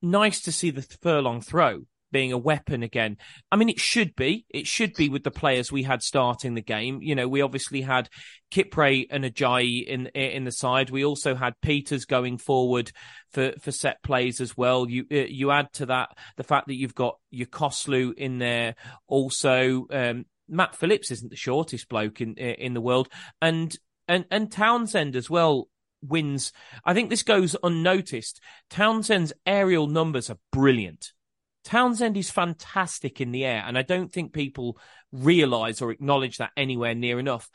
nice 0.02 0.42
to 0.42 0.52
see 0.52 0.70
the 0.70 0.82
furlong 1.02 1.42
throw 1.42 1.82
being 2.12 2.32
a 2.32 2.38
weapon 2.38 2.84
again. 2.84 3.18
I 3.52 3.56
mean, 3.58 3.70
it 3.70 3.80
should 3.80 4.16
be. 4.16 4.46
It 4.50 4.68
should 4.68 4.94
be 4.94 5.10
with 5.10 5.24
the 5.24 5.32
players 5.32 5.72
we 5.72 5.84
had 5.84 6.02
starting 6.02 6.54
the 6.54 6.62
game. 6.62 7.02
You 7.02 7.16
know, 7.16 7.28
we 7.28 7.42
obviously 7.42 7.82
had 7.82 8.10
Kipre 8.52 9.08
and 9.10 9.24
Ajayi 9.24 9.86
in 9.86 10.08
in 10.08 10.46
the 10.46 10.52
side. 10.52 10.90
We 10.90 11.04
also 11.04 11.36
had 11.36 11.54
Pieters 11.64 12.08
going 12.08 12.38
forward 12.38 12.92
for, 13.32 13.54
for 13.60 13.72
set 13.72 14.02
plays 14.04 14.40
as 14.40 14.56
well. 14.56 14.90
You 14.90 15.06
uh, 15.12 15.16
you 15.28 15.52
add 15.52 15.72
to 15.74 15.88
that 15.88 16.10
the 16.38 16.44
fact 16.44 16.68
that 16.68 16.76
you've 16.76 16.96
got 16.96 17.18
your 17.30 17.48
Koslu 17.48 18.14
in 18.14 18.40
there. 18.40 18.76
Also, 19.08 19.88
um, 19.92 20.26
Matt 20.48 20.76
Phillips 20.76 21.12
isn't 21.12 21.30
the 21.30 21.36
shortest 21.36 21.90
bloke 21.90 22.22
in 22.22 22.36
in 22.36 22.74
the 22.74 22.82
world, 22.82 23.10
and 23.42 23.76
and 24.08 24.26
and 24.32 24.52
Townsend 24.52 25.16
as 25.16 25.30
well 25.30 25.70
wins. 26.02 26.52
I 26.86 26.94
think 26.94 27.10
this 27.10 27.24
goes 27.24 27.56
unnoticed. 27.64 28.40
Townsend's 28.70 29.34
aerial 29.46 29.88
numbers 29.88 30.30
are 30.30 30.40
brilliant. 30.52 31.14
Townsend 31.64 32.16
is 32.16 32.32
fantastic 32.32 33.20
in 33.20 33.32
the 33.32 33.44
air, 33.46 33.64
and 33.66 33.78
I 33.78 33.82
don't 33.82 34.12
think 34.12 34.32
people 34.32 34.78
realise 35.12 35.82
or 35.82 35.92
acknowledge 35.92 36.38
that 36.38 36.52
anywhere 36.56 36.96
near 36.96 37.20
enough. 37.20 37.50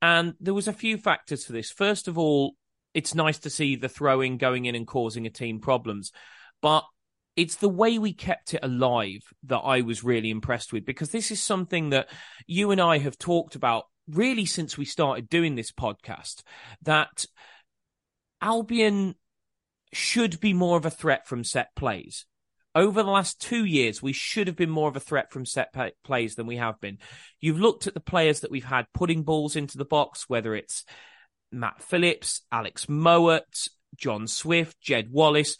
And 0.00 0.34
there 0.40 0.54
was 0.54 0.68
a 0.68 0.72
few 0.72 0.98
factors 0.98 1.44
for 1.44 1.52
this. 1.52 1.70
First 1.70 2.06
of 2.06 2.16
all, 2.18 2.54
it's 2.94 3.14
nice 3.14 3.38
to 3.40 3.50
see 3.50 3.76
the 3.76 3.88
throwing 3.88 4.36
going 4.36 4.66
in 4.66 4.74
and 4.74 4.86
causing 4.86 5.26
a 5.26 5.30
team 5.30 5.60
problems, 5.60 6.12
but 6.62 6.84
it's 7.34 7.56
the 7.56 7.68
way 7.68 7.98
we 7.98 8.12
kept 8.12 8.54
it 8.54 8.60
alive 8.62 9.20
that 9.44 9.58
I 9.58 9.82
was 9.82 10.02
really 10.02 10.30
impressed 10.30 10.72
with 10.72 10.86
because 10.86 11.10
this 11.10 11.30
is 11.30 11.42
something 11.42 11.90
that 11.90 12.08
you 12.46 12.70
and 12.70 12.80
I 12.80 12.98
have 12.98 13.18
talked 13.18 13.54
about 13.54 13.84
really 14.08 14.46
since 14.46 14.78
we 14.78 14.84
started 14.84 15.28
doing 15.28 15.54
this 15.54 15.72
podcast 15.72 16.42
that 16.82 17.26
Albion 18.40 19.14
should 19.92 20.40
be 20.40 20.52
more 20.52 20.76
of 20.76 20.86
a 20.86 20.90
threat 20.90 21.26
from 21.26 21.44
set 21.44 21.74
plays 21.74 22.26
over 22.76 23.02
the 23.02 23.10
last 23.10 23.40
two 23.40 23.64
years, 23.64 24.02
we 24.02 24.12
should 24.12 24.46
have 24.48 24.54
been 24.54 24.68
more 24.68 24.88
of 24.88 24.96
a 24.96 25.00
threat 25.00 25.32
from 25.32 25.46
set 25.46 25.74
plays 26.04 26.34
than 26.34 26.46
we 26.46 26.56
have 26.56 26.78
been. 26.78 26.98
You've 27.40 27.58
looked 27.58 27.86
at 27.86 27.94
the 27.94 28.00
players 28.00 28.40
that 28.40 28.50
we've 28.50 28.66
had 28.66 28.84
putting 28.92 29.22
balls 29.22 29.56
into 29.56 29.78
the 29.78 29.86
box, 29.86 30.28
whether 30.28 30.54
it's 30.54 30.84
Matt 31.50 31.82
Phillips, 31.82 32.42
Alex 32.52 32.84
Mowatt, 32.84 33.70
John 33.96 34.26
Swift, 34.26 34.78
Jed 34.78 35.10
Wallace, 35.10 35.56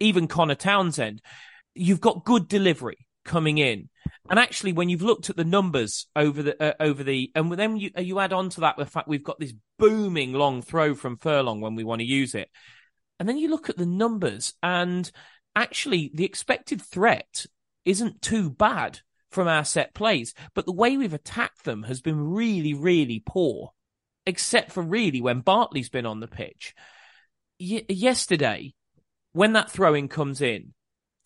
even 0.00 0.26
Conor 0.26 0.54
Townsend. 0.54 1.20
You've 1.74 2.00
got 2.00 2.24
good 2.24 2.48
delivery 2.48 3.06
coming 3.26 3.58
in. 3.58 3.90
And 4.28 4.38
actually, 4.38 4.72
when 4.72 4.88
you've 4.88 5.02
looked 5.02 5.30
at 5.30 5.36
the 5.36 5.44
numbers 5.44 6.06
over 6.16 6.42
the 6.42 6.62
uh, 6.62 6.74
over 6.80 7.02
the, 7.02 7.30
and 7.34 7.52
then 7.52 7.76
you 7.76 7.90
you 7.98 8.18
add 8.18 8.32
on 8.32 8.50
to 8.50 8.60
that 8.62 8.76
the 8.76 8.86
fact 8.86 9.08
we've 9.08 9.22
got 9.22 9.38
this 9.38 9.54
booming 9.78 10.32
long 10.32 10.62
throw 10.62 10.94
from 10.94 11.16
Furlong 11.16 11.60
when 11.60 11.74
we 11.74 11.84
want 11.84 12.00
to 12.00 12.06
use 12.06 12.34
it, 12.34 12.50
and 13.18 13.28
then 13.28 13.38
you 13.38 13.48
look 13.48 13.68
at 13.68 13.76
the 13.76 13.86
numbers, 13.86 14.54
and 14.62 15.10
actually 15.54 16.10
the 16.14 16.24
expected 16.24 16.82
threat 16.82 17.46
isn't 17.84 18.20
too 18.20 18.50
bad 18.50 19.00
from 19.30 19.48
our 19.48 19.64
set 19.64 19.94
plays, 19.94 20.34
but 20.54 20.66
the 20.66 20.72
way 20.72 20.96
we've 20.96 21.14
attacked 21.14 21.64
them 21.64 21.84
has 21.84 22.00
been 22.00 22.18
really, 22.18 22.74
really 22.74 23.22
poor, 23.24 23.72
except 24.26 24.72
for 24.72 24.82
really 24.82 25.20
when 25.20 25.40
Bartley's 25.40 25.88
been 25.88 26.06
on 26.06 26.20
the 26.20 26.28
pitch. 26.28 26.74
Y- 27.60 27.84
yesterday, 27.88 28.74
when 29.32 29.52
that 29.52 29.70
throwing 29.70 30.08
comes 30.08 30.40
in, 30.40 30.72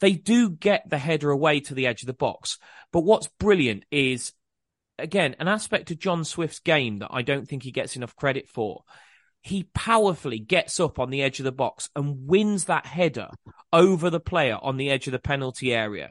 they 0.01 0.13
do 0.13 0.51
get 0.51 0.89
the 0.89 0.99
header 0.99 1.31
away 1.31 1.61
to 1.61 1.75
the 1.75 1.87
edge 1.87 2.03
of 2.03 2.07
the 2.07 2.13
box. 2.13 2.59
But 2.93 3.03
what's 3.03 3.29
brilliant 3.39 3.85
is, 3.91 4.33
again, 4.99 5.37
an 5.39 5.49
aspect 5.49 5.91
of 5.91 5.99
John 5.99 6.25
Swift's 6.25 6.61
game 6.61 6.99
that 6.99 7.11
I 7.11 7.23
don't 7.23 7.47
think 7.47 7.63
he 7.63 7.71
gets 7.71 7.97
enough 7.97 8.17
credit 8.17 8.49
for 8.49 8.83
he 9.43 9.65
powerfully 9.75 10.39
gets 10.39 10.79
up 10.79 10.99
on 10.99 11.11
the 11.11 11.23
edge 11.23 11.41
of 11.41 11.45
the 11.45 11.53
box 11.53 11.89
and 11.97 12.27
wins 12.27 12.65
that 12.67 12.87
header 12.87 13.29
over 13.73 14.11
the 14.11 14.21
player 14.21 14.59
on 14.61 14.77
the 14.77 14.91
edge 14.91 15.07
of 15.07 15.13
the 15.13 15.19
penalty 15.19 15.73
area. 15.73 16.11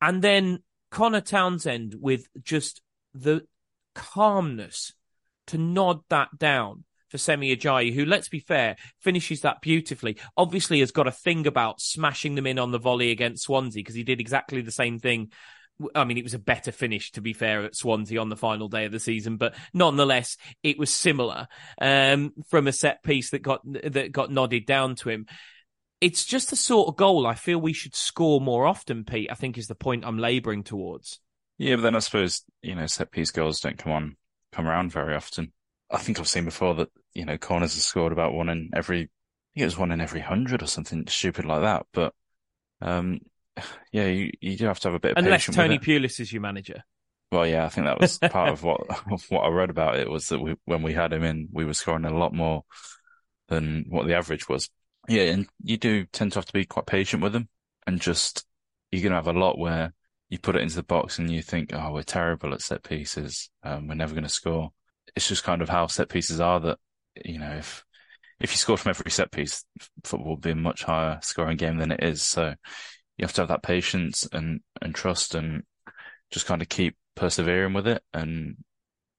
And 0.00 0.22
then 0.22 0.62
Conor 0.90 1.20
Townsend 1.20 1.94
with 2.00 2.26
just 2.42 2.80
the 3.12 3.46
calmness 3.94 4.92
to 5.48 5.58
nod 5.58 6.00
that 6.08 6.38
down 6.38 6.84
for 7.14 7.18
Semi 7.18 7.54
Ajayi, 7.54 7.94
who, 7.94 8.04
let's 8.04 8.28
be 8.28 8.40
fair, 8.40 8.74
finishes 8.98 9.42
that 9.42 9.60
beautifully. 9.60 10.16
Obviously, 10.36 10.80
has 10.80 10.90
got 10.90 11.06
a 11.06 11.12
thing 11.12 11.46
about 11.46 11.80
smashing 11.80 12.34
them 12.34 12.44
in 12.44 12.58
on 12.58 12.72
the 12.72 12.78
volley 12.80 13.12
against 13.12 13.44
Swansea 13.44 13.78
because 13.78 13.94
he 13.94 14.02
did 14.02 14.18
exactly 14.18 14.62
the 14.62 14.72
same 14.72 14.98
thing 14.98 15.30
I 15.94 16.04
mean, 16.04 16.18
it 16.18 16.24
was 16.24 16.34
a 16.34 16.40
better 16.40 16.72
finish, 16.72 17.12
to 17.12 17.20
be 17.20 17.32
fair, 17.32 17.62
at 17.62 17.76
Swansea 17.76 18.20
on 18.20 18.30
the 18.30 18.36
final 18.36 18.68
day 18.68 18.84
of 18.84 18.92
the 18.92 19.00
season, 19.00 19.36
but 19.36 19.54
nonetheless, 19.72 20.36
it 20.62 20.76
was 20.76 20.90
similar 20.90 21.46
um, 21.80 22.32
from 22.48 22.66
a 22.66 22.72
set 22.72 23.02
piece 23.02 23.30
that 23.30 23.42
got 23.42 23.60
that 23.64 24.12
got 24.12 24.30
nodded 24.30 24.66
down 24.66 24.96
to 24.96 25.10
him. 25.10 25.26
It's 26.00 26.24
just 26.24 26.50
the 26.50 26.56
sort 26.56 26.88
of 26.88 26.96
goal 26.96 27.26
I 27.26 27.34
feel 27.34 27.58
we 27.60 27.72
should 27.72 27.94
score 27.94 28.40
more 28.40 28.66
often, 28.66 29.04
Pete. 29.04 29.30
I 29.30 29.34
think 29.34 29.56
is 29.56 29.66
the 29.66 29.74
point 29.74 30.04
I'm 30.04 30.18
labouring 30.18 30.64
towards. 30.64 31.20
Yeah, 31.58 31.76
but 31.76 31.82
then 31.82 31.96
I 31.96 32.00
suppose 32.00 32.42
you 32.62 32.74
know 32.74 32.86
set 32.86 33.10
piece 33.10 33.30
goals 33.30 33.60
don't 33.60 33.78
come 33.78 33.92
on 33.92 34.16
come 34.52 34.66
around 34.66 34.92
very 34.92 35.14
often. 35.14 35.52
I 35.94 35.98
think 35.98 36.18
I've 36.18 36.28
seen 36.28 36.44
before 36.44 36.74
that 36.76 36.90
you 37.14 37.24
know 37.24 37.38
corners 37.38 37.74
have 37.74 37.82
scored 37.82 38.12
about 38.12 38.34
one 38.34 38.48
in 38.48 38.70
every. 38.74 38.98
I 38.98 39.54
think 39.54 39.62
it 39.62 39.64
was 39.66 39.78
one 39.78 39.92
in 39.92 40.00
every 40.00 40.20
hundred 40.20 40.62
or 40.62 40.66
something 40.66 41.06
stupid 41.06 41.44
like 41.44 41.62
that. 41.62 41.86
But 41.92 42.12
um, 42.80 43.20
yeah, 43.92 44.06
you, 44.06 44.32
you 44.40 44.56
do 44.56 44.66
have 44.66 44.80
to 44.80 44.88
have 44.88 44.94
a 44.94 45.00
bit 45.00 45.12
of 45.12 45.24
unless 45.24 45.46
Tony 45.46 45.78
Pulis 45.78 46.20
is 46.20 46.32
your 46.32 46.42
manager. 46.42 46.82
Well, 47.32 47.46
yeah, 47.46 47.64
I 47.64 47.68
think 47.68 47.86
that 47.86 48.00
was 48.00 48.18
part 48.18 48.50
of 48.50 48.62
what 48.64 48.80
of 49.10 49.24
what 49.28 49.44
I 49.44 49.48
read 49.48 49.70
about 49.70 49.96
it 49.96 50.10
was 50.10 50.28
that 50.28 50.40
we, 50.40 50.56
when 50.64 50.82
we 50.82 50.92
had 50.92 51.12
him 51.12 51.22
in, 51.22 51.48
we 51.52 51.64
were 51.64 51.74
scoring 51.74 52.04
a 52.04 52.16
lot 52.16 52.34
more 52.34 52.64
than 53.48 53.86
what 53.88 54.06
the 54.06 54.14
average 54.14 54.48
was. 54.48 54.68
Yeah, 55.08 55.24
and 55.24 55.46
you 55.62 55.76
do 55.76 56.06
tend 56.06 56.32
to 56.32 56.38
have 56.38 56.46
to 56.46 56.52
be 56.52 56.64
quite 56.64 56.86
patient 56.86 57.22
with 57.22 57.32
them, 57.32 57.48
and 57.86 58.00
just 58.00 58.44
you're 58.90 59.02
going 59.02 59.10
to 59.10 59.16
have 59.16 59.26
a 59.26 59.38
lot 59.38 59.58
where 59.58 59.92
you 60.30 60.38
put 60.38 60.56
it 60.56 60.62
into 60.62 60.76
the 60.76 60.82
box 60.82 61.18
and 61.18 61.30
you 61.30 61.42
think, 61.42 61.70
oh, 61.72 61.92
we're 61.92 62.02
terrible 62.02 62.54
at 62.54 62.62
set 62.62 62.82
pieces, 62.82 63.50
um, 63.62 63.88
we're 63.88 63.94
never 63.94 64.14
going 64.14 64.24
to 64.24 64.30
score. 64.30 64.70
It's 65.16 65.28
just 65.28 65.44
kind 65.44 65.62
of 65.62 65.68
how 65.68 65.86
set 65.86 66.08
pieces 66.08 66.40
are 66.40 66.60
that 66.60 66.78
you 67.24 67.38
know 67.38 67.52
if 67.52 67.84
if 68.40 68.50
you 68.50 68.56
scored 68.56 68.80
from 68.80 68.90
every 68.90 69.10
set 69.10 69.30
piece, 69.30 69.64
football 70.02 70.32
would 70.32 70.40
be 70.40 70.50
a 70.50 70.56
much 70.56 70.82
higher 70.82 71.18
scoring 71.22 71.56
game 71.56 71.78
than 71.78 71.92
it 71.92 72.02
is. 72.02 72.22
So 72.22 72.54
you 73.16 73.24
have 73.24 73.32
to 73.34 73.42
have 73.42 73.48
that 73.48 73.62
patience 73.62 74.28
and, 74.32 74.60
and 74.82 74.94
trust 74.94 75.34
and 75.34 75.62
just 76.30 76.46
kind 76.46 76.60
of 76.60 76.68
keep 76.68 76.96
persevering 77.14 77.72
with 77.72 77.86
it. 77.86 78.02
And 78.12 78.56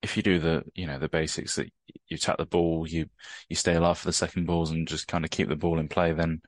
if 0.01 0.17
you 0.17 0.23
do 0.23 0.39
the, 0.39 0.63
you 0.73 0.85
know, 0.85 0.99
the 0.99 1.09
basics 1.09 1.55
that 1.55 1.69
you 2.07 2.17
tap 2.17 2.37
the 2.37 2.45
ball, 2.45 2.85
you, 2.87 3.05
you 3.49 3.55
stay 3.55 3.75
alive 3.75 3.97
for 3.97 4.07
the 4.07 4.13
second 4.13 4.45
balls 4.45 4.71
and 4.71 4.87
just 4.87 5.07
kind 5.07 5.23
of 5.23 5.31
keep 5.31 5.47
the 5.47 5.55
ball 5.55 5.79
in 5.79 5.87
play, 5.87 6.11
then 6.11 6.41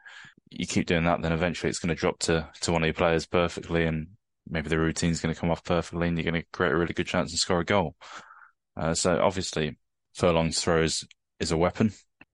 you 0.50 0.68
keep 0.68 0.86
doing 0.88 1.06
that, 1.06 1.22
then 1.22 1.34
eventually 1.34 1.70
it's 1.70 1.80
going 1.80 1.96
to 1.96 2.00
drop 2.00 2.20
to, 2.20 2.50
to 2.62 2.72
one 2.72 2.84
of 2.84 2.88
your 2.88 2.94
players 2.94 3.26
perfectly 3.26 3.86
and 3.86 4.08
maybe 4.50 4.70
the 4.70 4.78
routine's 4.78 5.22
going 5.22 5.34
to 5.34 5.40
come 5.40 5.52
off 5.52 5.64
perfectly 5.64 6.08
and 6.08 6.18
you're 6.18 6.30
going 6.30 6.42
to 6.42 6.48
create 6.54 6.72
a 6.72 6.78
really 6.78 6.94
good 6.94 7.08
chance 7.08 7.32
and 7.32 7.40
score 7.40 7.62
a 7.62 7.66
goal. 7.66 7.96
Uh, 8.78 8.94
so 8.94 9.20
obviously 9.20 9.78
Furlong's 10.14 10.62
throws 10.62 11.06
is 11.40 11.52
a 11.52 11.58
weapon. 11.58 11.94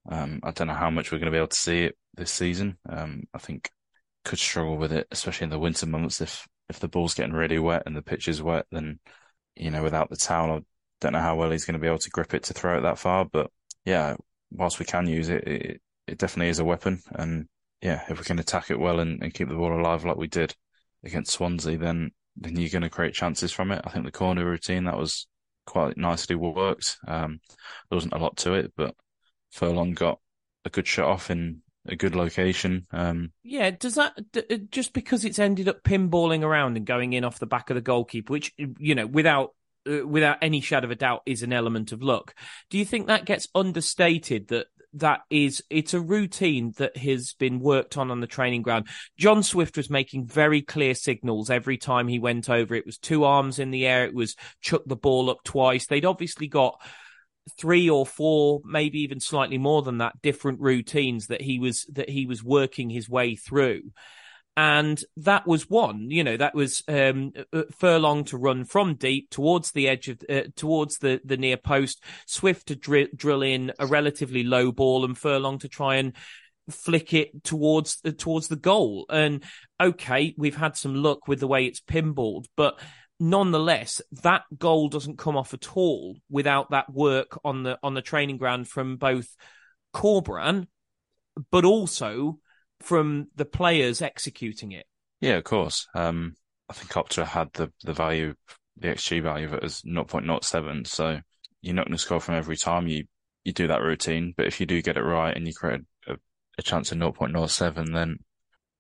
Um, 0.10 0.42
I 0.44 0.52
don't 0.52 0.68
know 0.68 0.74
how 0.74 0.90
much 0.90 1.12
we're 1.12 1.20
going 1.20 1.28
to 1.28 1.32
be 1.32 1.38
able 1.38 1.48
to 1.48 1.56
see 1.56 1.84
it 1.84 1.98
this 2.16 2.32
season. 2.32 2.78
Um, 2.88 3.24
I 3.34 3.38
think 3.38 3.70
could 4.26 4.40
struggle 4.40 4.78
with 4.78 4.92
it, 4.92 5.08
especially 5.12 5.46
in 5.46 5.50
the 5.50 5.60
winter 5.60 5.86
months. 5.86 6.22
If 6.22 6.48
if 6.70 6.80
the 6.80 6.88
ball's 6.88 7.14
getting 7.14 7.34
really 7.34 7.60
wet 7.60 7.84
and 7.86 7.96
the 7.96 8.02
pitch 8.02 8.28
is 8.28 8.42
wet, 8.42 8.66
then 8.72 9.00
you 9.56 9.72
know 9.72 9.84
without 9.84 10.10
the 10.10 10.18
towel, 10.18 10.58
I 10.58 10.62
don't 11.02 11.14
know 11.14 11.20
how 11.20 11.36
well 11.36 11.52
he's 11.52 11.66
going 11.66 11.74
to 11.74 11.80
be 11.80 11.88
able 11.88 12.00
to 12.00 12.10
grip 12.10 12.34
it 12.34 12.44
to 12.44 12.54
throw 12.54 12.78
it 12.78 12.82
that 12.82 13.00
far. 13.00 13.26
But 13.26 13.52
yeah, 13.86 14.16
whilst 14.52 14.80
we 14.80 14.86
can 14.86 15.08
use 15.08 15.30
it, 15.30 15.48
it, 15.48 15.82
it 16.08 16.18
definitely 16.18 16.50
is 16.50 16.60
a 16.60 16.66
weapon. 16.66 17.02
And 17.12 17.48
yeah, 17.82 18.04
if 18.10 18.18
we 18.18 18.26
can 18.26 18.40
attack 18.40 18.72
it 18.72 18.80
well 18.80 19.00
and, 19.00 19.22
and 19.22 19.34
keep 19.34 19.50
the 19.50 19.56
ball 19.56 19.78
alive 19.78 20.06
like 20.06 20.18
we 20.18 20.28
did 20.28 20.56
against 21.04 21.34
Swansea, 21.34 21.78
then 21.78 22.12
then 22.36 22.56
you're 22.58 22.70
going 22.70 22.82
to 22.82 22.90
create 22.90 23.14
chances 23.14 23.52
from 23.52 23.72
it. 23.72 23.82
I 23.86 23.90
think 23.90 24.06
the 24.06 24.12
corner 24.12 24.46
routine 24.46 24.86
that 24.86 24.98
was 24.98 25.28
quite 25.66 25.98
nicely 25.98 26.36
worked. 26.36 26.98
Um, 27.08 27.40
there 27.90 27.96
wasn't 27.96 28.14
a 28.14 28.18
lot 28.18 28.38
to 28.38 28.54
it, 28.54 28.74
but 28.76 28.96
Furlong 29.52 29.94
got 29.94 30.20
a 30.66 30.70
good 30.70 30.88
shot 30.88 31.08
off 31.08 31.30
in 31.30 31.62
a 31.88 31.96
good 31.96 32.16
location. 32.16 32.88
Um, 32.92 33.32
yeah, 33.44 33.72
does 33.72 33.96
that 33.96 34.14
uh, 34.36 34.56
just 34.70 34.94
because 34.94 35.26
it's 35.26 35.40
ended 35.40 35.68
up 35.68 35.84
pinballing 35.84 36.44
around 36.44 36.78
and 36.78 36.86
going 36.86 37.14
in 37.14 37.24
off 37.24 37.40
the 37.40 37.46
back 37.46 37.70
of 37.70 37.76
the 37.76 37.82
goalkeeper, 37.82 38.32
which 38.32 38.54
you 38.58 38.96
know, 38.96 39.06
without 39.06 39.54
uh, 39.90 40.06
without 40.08 40.38
any 40.42 40.62
shadow 40.62 40.86
of 40.86 40.92
a 40.92 40.96
doubt, 40.96 41.22
is 41.26 41.44
an 41.44 41.54
element 41.54 41.92
of 41.92 42.02
luck. 42.02 42.34
Do 42.70 42.78
you 42.78 42.86
think 42.86 43.08
that 43.08 43.26
gets 43.26 43.48
understated? 43.54 44.48
That 44.48 44.68
that 44.94 45.22
is 45.30 45.64
it's 45.70 45.94
a 45.94 46.00
routine 46.00 46.74
that 46.78 46.96
has 46.98 47.34
been 47.34 47.60
worked 47.60 47.98
on 47.98 48.12
on 48.12 48.20
the 48.20 48.28
training 48.28 48.62
ground. 48.62 48.88
John 49.18 49.44
Swift 49.44 49.78
was 49.78 49.90
making 49.90 50.28
very 50.28 50.62
clear 50.62 50.94
signals 50.96 51.50
every 51.50 51.78
time 51.78 52.08
he 52.08 52.20
went 52.20 52.50
over. 52.50 52.76
It 52.76 52.86
was 52.86 52.98
two 52.98 53.24
arms 53.24 53.60
in 53.60 53.72
the 53.72 53.86
air. 53.86 54.06
It 54.06 54.14
was 54.14 54.36
chuck 54.62 54.84
the 54.86 54.96
ball 54.96 55.30
up 55.30 55.44
twice. 55.44 55.88
They'd 55.88 56.06
obviously 56.06 56.48
got 56.48 56.80
three 57.58 57.90
or 57.90 58.06
four, 58.06 58.62
maybe 58.64 59.00
even 59.00 59.20
slightly 59.20 59.58
more 59.58 59.82
than 59.82 59.98
that, 59.98 60.22
different 60.22 60.60
routines 60.60 61.28
that 61.28 61.42
he 61.42 61.60
was 61.60 61.86
that 61.94 62.10
he 62.10 62.26
was 62.26 62.44
working 62.44 62.90
his 62.90 63.10
way 63.10 63.36
through. 63.36 63.82
And 64.56 65.04
that 65.18 65.48
was 65.48 65.70
one, 65.70 66.12
you 66.12 66.24
know, 66.24 66.38
that 66.38 66.54
was 66.54 66.84
um, 66.88 67.34
uh, 67.52 67.64
Furlong 67.72 68.24
to 68.26 68.38
run 68.38 68.66
from 68.66 68.96
deep 68.96 69.32
towards 69.32 69.72
the 69.72 69.88
edge 69.88 70.10
of, 70.10 70.22
uh, 70.30 70.44
towards 70.56 71.00
the, 71.00 71.20
the 71.26 71.38
near 71.38 71.58
post, 71.58 72.04
Swift 72.28 72.68
to 72.68 72.76
dri- 72.76 73.10
drill 73.16 73.42
in 73.42 73.72
a 73.80 73.88
relatively 73.88 74.44
low 74.44 74.72
ball 74.72 75.06
and 75.06 75.18
Furlong 75.18 75.58
to 75.60 75.68
try 75.68 75.96
and 75.96 76.14
flick 76.70 77.14
it 77.14 77.44
towards 77.44 77.98
uh, 78.06 78.12
towards 78.16 78.48
the 78.48 78.56
goal. 78.56 79.08
And 79.10 79.44
okay, 79.82 80.36
we've 80.38 80.56
had 80.56 80.78
some 80.78 80.96
luck 80.96 81.28
with 81.28 81.40
the 81.40 81.48
way 81.48 81.66
it's 81.66 81.82
pinballed, 81.82 82.46
but 82.56 82.80
nonetheless, 83.20 84.04
that 84.22 84.44
goal 84.56 84.88
doesn't 84.88 85.18
come 85.18 85.36
off 85.36 85.56
at 85.56 85.76
all 85.76 86.18
without 86.30 86.70
that 86.70 86.94
work 86.94 87.40
on 87.44 87.64
the 87.64 87.80
on 87.82 87.96
the 87.96 88.04
training 88.04 88.38
ground 88.38 88.68
from 88.68 88.98
both 88.98 89.36
Corberán 89.96 90.68
but 91.52 91.66
also 91.66 92.40
from 92.84 93.28
the 93.36 93.46
players 93.46 94.02
executing 94.02 94.72
it. 94.72 94.86
Yeah, 95.22 95.36
of 95.36 95.44
course. 95.46 95.88
Um, 95.96 96.36
I 96.70 96.74
think 96.74 96.92
Opta 96.92 97.26
had 97.26 97.52
the 97.54 97.72
the 97.84 97.94
value, 97.94 98.36
the 98.78 98.90
XG 98.90 99.22
value 99.22 99.46
of 99.46 99.54
it 99.54 99.64
as 99.64 99.82
0.07. 99.82 100.88
So 100.88 101.20
you're 101.62 101.76
not 101.76 101.86
going 101.86 101.94
to 101.94 101.98
score 101.98 102.20
from 102.20 102.36
every 102.36 102.58
time 102.58 102.88
you 102.88 103.06
you 103.44 103.54
do 103.54 103.68
that 103.68 103.82
routine, 103.82 104.34
but 104.36 104.48
if 104.48 104.60
you 104.60 104.66
do 104.66 104.82
get 104.82 104.98
it 104.98 105.04
right 105.04 105.36
and 105.36 105.48
you 105.48 105.54
create 105.54 105.82
a, 106.08 106.16
a 106.58 106.62
chance 106.62 106.92
of 106.92 106.98
0.07, 106.98 107.94
then 107.94 108.20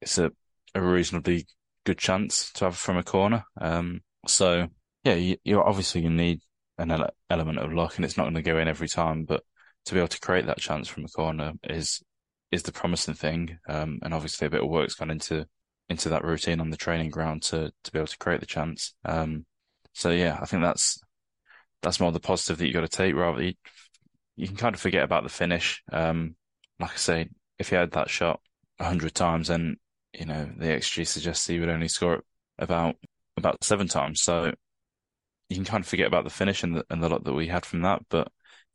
it's 0.01 0.17
a, 0.17 0.31
a 0.74 0.81
reasonably 0.81 1.45
good 1.86 1.98
chance 1.98 2.51
to 2.53 2.65
have 2.65 2.77
from 2.77 2.98
a 2.98 3.03
corner. 3.03 3.43
Um, 3.60 4.01
so 4.25 4.67
yeah, 5.03 5.15
you, 5.15 5.38
you're 5.43 5.67
obviously 5.67 6.01
you 6.01 6.10
need 6.10 6.41
an 6.77 6.91
ele- 6.91 7.13
element 7.29 7.60
of 7.60 7.74
luck, 7.74 7.95
and 7.95 8.05
it's 8.05 8.17
not 8.17 8.24
going 8.24 8.36
to 8.36 8.41
go 8.41 8.57
in 8.57 8.67
every 8.67 8.88
time, 8.88 9.25
but 9.25 9.43
to 9.86 9.93
be 9.93 10.00
able 10.00 10.07
to 10.07 10.19
create 10.19 10.45
that 10.45 10.60
chance 10.60 10.88
from 10.88 11.05
a 11.05 11.10
corner 11.10 11.53
is 11.63 12.01
is 12.53 12.63
the 12.63 12.72
promising 12.72 13.15
thing. 13.15 13.57
Um, 13.67 14.00
and 14.03 14.13
obviously 14.13 14.48
a 14.48 14.50
bit 14.50 14.63
of 14.63 14.69
work's 14.69 14.95
gone 14.95 15.12
into 15.12 15.48
into 15.89 16.10
that 16.10 16.24
routine 16.24 16.62
on 16.62 16.69
the 16.69 16.77
training 16.77 17.10
ground 17.10 17.41
to 17.43 17.72
to 17.83 17.91
be 17.91 18.00
able 18.00 18.07
to 18.07 18.17
create 18.17 18.39
the 18.39 18.45
chance. 18.45 18.93
Um, 19.03 19.45
so 19.93 20.12
yeah, 20.12 20.38
I 20.41 20.45
think 20.45 20.62
that's 20.62 21.00
that's 21.81 22.00
more 22.00 22.12
the 22.12 22.19
positive 22.19 22.57
that 22.60 22.67
you 22.67 22.74
got 22.74 22.81
to 22.81 22.88
take. 22.88 23.15
Rather, 23.15 23.43
you, 23.43 23.53
you 24.36 24.48
can 24.48 24.55
kind 24.55 24.75
of 24.75 24.81
forget 24.81 25.03
about 25.03 25.24
the 25.24 25.29
finish. 25.29 25.83
Um, 25.91 26.36
like 26.79 26.93
I 26.93 26.98
say, 26.98 27.29
if 27.60 27.72
you 27.72 27.77
had 27.77 27.91
that 27.91 28.10
shot 28.10 28.39
hundred 28.79 29.15
times, 29.15 29.48
then 29.48 29.77
you 30.13 30.25
know 30.25 30.50
the 30.57 30.67
XG 30.67 31.07
suggests 31.07 31.48
he 31.48 31.60
would 31.60 31.69
only 31.69 31.88
score 31.88 32.24
about 32.60 32.95
about 33.38 33.63
seven 33.63 33.88
times. 33.88 34.22
So 34.22 34.53
you 35.50 35.55
can 35.55 35.65
kind 35.65 35.83
of 35.83 35.88
forget 35.88 36.07
about 36.07 36.24
the 36.24 36.29
finish 36.29 36.63
and 36.63 36.77
the, 36.77 36.86
and 36.89 37.01
the 37.01 37.10
lot 37.10 37.24
that 37.24 37.33
we 37.33 37.48
had 37.48 37.65
from 37.65 37.81
that, 37.81 38.03
but 38.10 38.31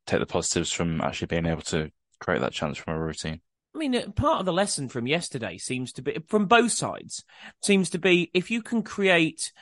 take 0.06 0.20
the 0.20 0.26
positives 0.26 0.73
from 0.73 1.00
actually 1.00 1.26
being 1.26 1.47
able 1.47 1.62
to 1.62 1.90
create 2.20 2.40
that 2.40 2.52
chance 2.52 2.78
from 2.78 2.94
a 2.94 3.00
routine. 3.00 3.40
I 3.78 3.80
mean, 3.80 3.94
uh, 3.94 4.11
part 4.11 4.40
of 4.40 4.47
the 4.47 4.52
lesson 4.52 4.88
from 4.88 5.06
yesterday 5.06 5.56
seems 5.56 5.92
to 5.92 6.02
be 6.02 6.18
from 6.26 6.47
both 6.47 6.73
sides 6.73 7.23
seems 7.62 7.90
to 7.90 7.99
be 7.99 8.28
if 8.35 8.50
you 8.50 8.61
can 8.61 8.82
create 8.82 9.52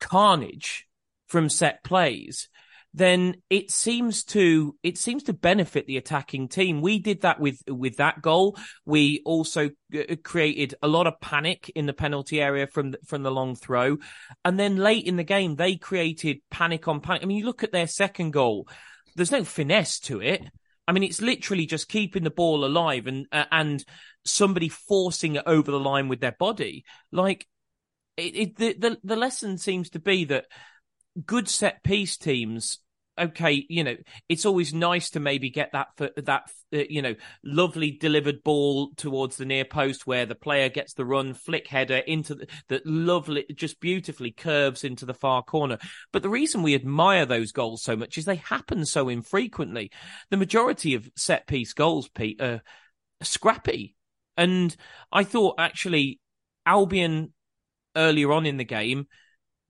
carnage 0.00 0.86
from 1.26 1.50
set 1.50 1.84
plays, 1.84 2.48
then 2.94 3.42
it 3.50 3.70
seems 3.70 4.24
to 4.24 4.74
it 4.82 4.96
seems 4.96 5.24
to 5.24 5.34
benefit 5.34 5.86
the 5.86 5.98
attacking 5.98 6.48
team. 6.48 6.80
We 6.80 6.98
did 6.98 7.20
that 7.20 7.40
with 7.40 7.60
with 7.68 7.98
that 7.98 8.22
goal. 8.22 8.56
We 8.86 9.20
also 9.26 9.68
uh, 9.94 10.16
created 10.22 10.74
a 10.80 10.88
lot 10.88 11.06
of 11.06 11.20
panic 11.20 11.70
in 11.74 11.84
the 11.84 11.92
penalty 11.92 12.40
area 12.40 12.66
from 12.68 12.94
from 13.04 13.22
the 13.22 13.30
long 13.30 13.54
throw, 13.54 13.98
and 14.46 14.58
then 14.58 14.78
late 14.78 15.04
in 15.04 15.16
the 15.16 15.24
game 15.24 15.56
they 15.56 15.76
created 15.76 16.38
panic 16.50 16.88
on 16.88 17.02
panic. 17.02 17.22
I 17.22 17.26
mean, 17.26 17.36
you 17.36 17.44
look 17.44 17.64
at 17.64 17.72
their 17.72 17.86
second 17.86 18.30
goal. 18.30 18.66
There's 19.14 19.30
no 19.30 19.44
finesse 19.44 20.00
to 20.00 20.22
it. 20.22 20.42
I 20.88 20.92
mean, 20.92 21.02
it's 21.02 21.20
literally 21.20 21.66
just 21.66 21.90
keeping 21.90 22.24
the 22.24 22.30
ball 22.30 22.64
alive 22.64 23.06
and 23.06 23.26
uh, 23.30 23.44
and 23.52 23.84
somebody 24.24 24.70
forcing 24.70 25.36
it 25.36 25.42
over 25.44 25.70
the 25.70 25.78
line 25.78 26.08
with 26.08 26.20
their 26.20 26.34
body. 26.38 26.86
Like 27.12 27.46
it, 28.16 28.34
it, 28.34 28.56
the, 28.56 28.72
the 28.72 28.98
the 29.04 29.16
lesson 29.16 29.58
seems 29.58 29.90
to 29.90 29.98
be 29.98 30.24
that 30.24 30.46
good 31.26 31.46
set 31.46 31.82
piece 31.84 32.16
teams 32.16 32.78
okay, 33.18 33.66
you 33.68 33.84
know, 33.84 33.96
it's 34.28 34.46
always 34.46 34.72
nice 34.72 35.10
to 35.10 35.20
maybe 35.20 35.50
get 35.50 35.72
that 35.72 35.88
for 35.96 36.10
that 36.16 36.50
uh, 36.72 36.78
you 36.88 37.02
know 37.02 37.14
lovely 37.44 37.90
delivered 37.90 38.42
ball 38.44 38.90
towards 38.96 39.36
the 39.36 39.44
near 39.44 39.64
post 39.64 40.06
where 40.06 40.26
the 40.26 40.34
player 40.34 40.68
gets 40.68 40.94
the 40.94 41.04
run 41.04 41.34
flick 41.34 41.66
header 41.66 41.98
into 41.98 42.34
the, 42.34 42.46
that 42.68 42.86
lovely 42.86 43.44
just 43.54 43.80
beautifully 43.80 44.30
curves 44.30 44.84
into 44.84 45.04
the 45.06 45.14
far 45.14 45.42
corner. 45.42 45.78
But 46.12 46.22
the 46.22 46.28
reason 46.28 46.62
we 46.62 46.74
admire 46.74 47.26
those 47.26 47.52
goals 47.52 47.82
so 47.82 47.96
much 47.96 48.18
is 48.18 48.24
they 48.24 48.36
happen 48.36 48.84
so 48.84 49.08
infrequently. 49.08 49.90
The 50.30 50.36
majority 50.36 50.94
of 50.94 51.10
set 51.16 51.46
piece 51.46 51.72
goals, 51.72 52.08
Pete, 52.08 52.40
are 52.40 52.62
scrappy, 53.22 53.96
and 54.36 54.74
I 55.10 55.24
thought 55.24 55.56
actually 55.58 56.20
Albion 56.64 57.32
earlier 57.96 58.32
on 58.32 58.46
in 58.46 58.56
the 58.56 58.64
game 58.64 59.06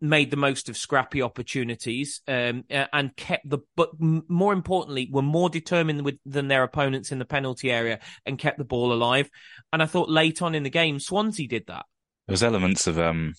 made 0.00 0.30
the 0.30 0.36
most 0.36 0.68
of 0.68 0.76
scrappy 0.76 1.22
opportunities 1.22 2.20
um, 2.28 2.64
and 2.70 3.16
kept 3.16 3.48
the 3.48 3.58
but 3.76 3.90
more 3.98 4.52
importantly 4.52 5.08
were 5.10 5.22
more 5.22 5.50
determined 5.50 6.04
with, 6.04 6.18
than 6.24 6.48
their 6.48 6.62
opponents 6.62 7.10
in 7.10 7.18
the 7.18 7.24
penalty 7.24 7.70
area 7.70 7.98
and 8.24 8.38
kept 8.38 8.58
the 8.58 8.64
ball 8.64 8.92
alive. 8.92 9.28
And 9.72 9.82
i 9.82 9.86
thought 9.86 10.08
late 10.08 10.42
on 10.42 10.54
in 10.54 10.62
the 10.62 10.70
game 10.70 11.00
swansea 11.00 11.48
did 11.48 11.66
that. 11.66 11.86
There 12.26 12.32
was 12.32 12.42
elements 12.42 12.86
of 12.86 12.98
um 12.98 13.34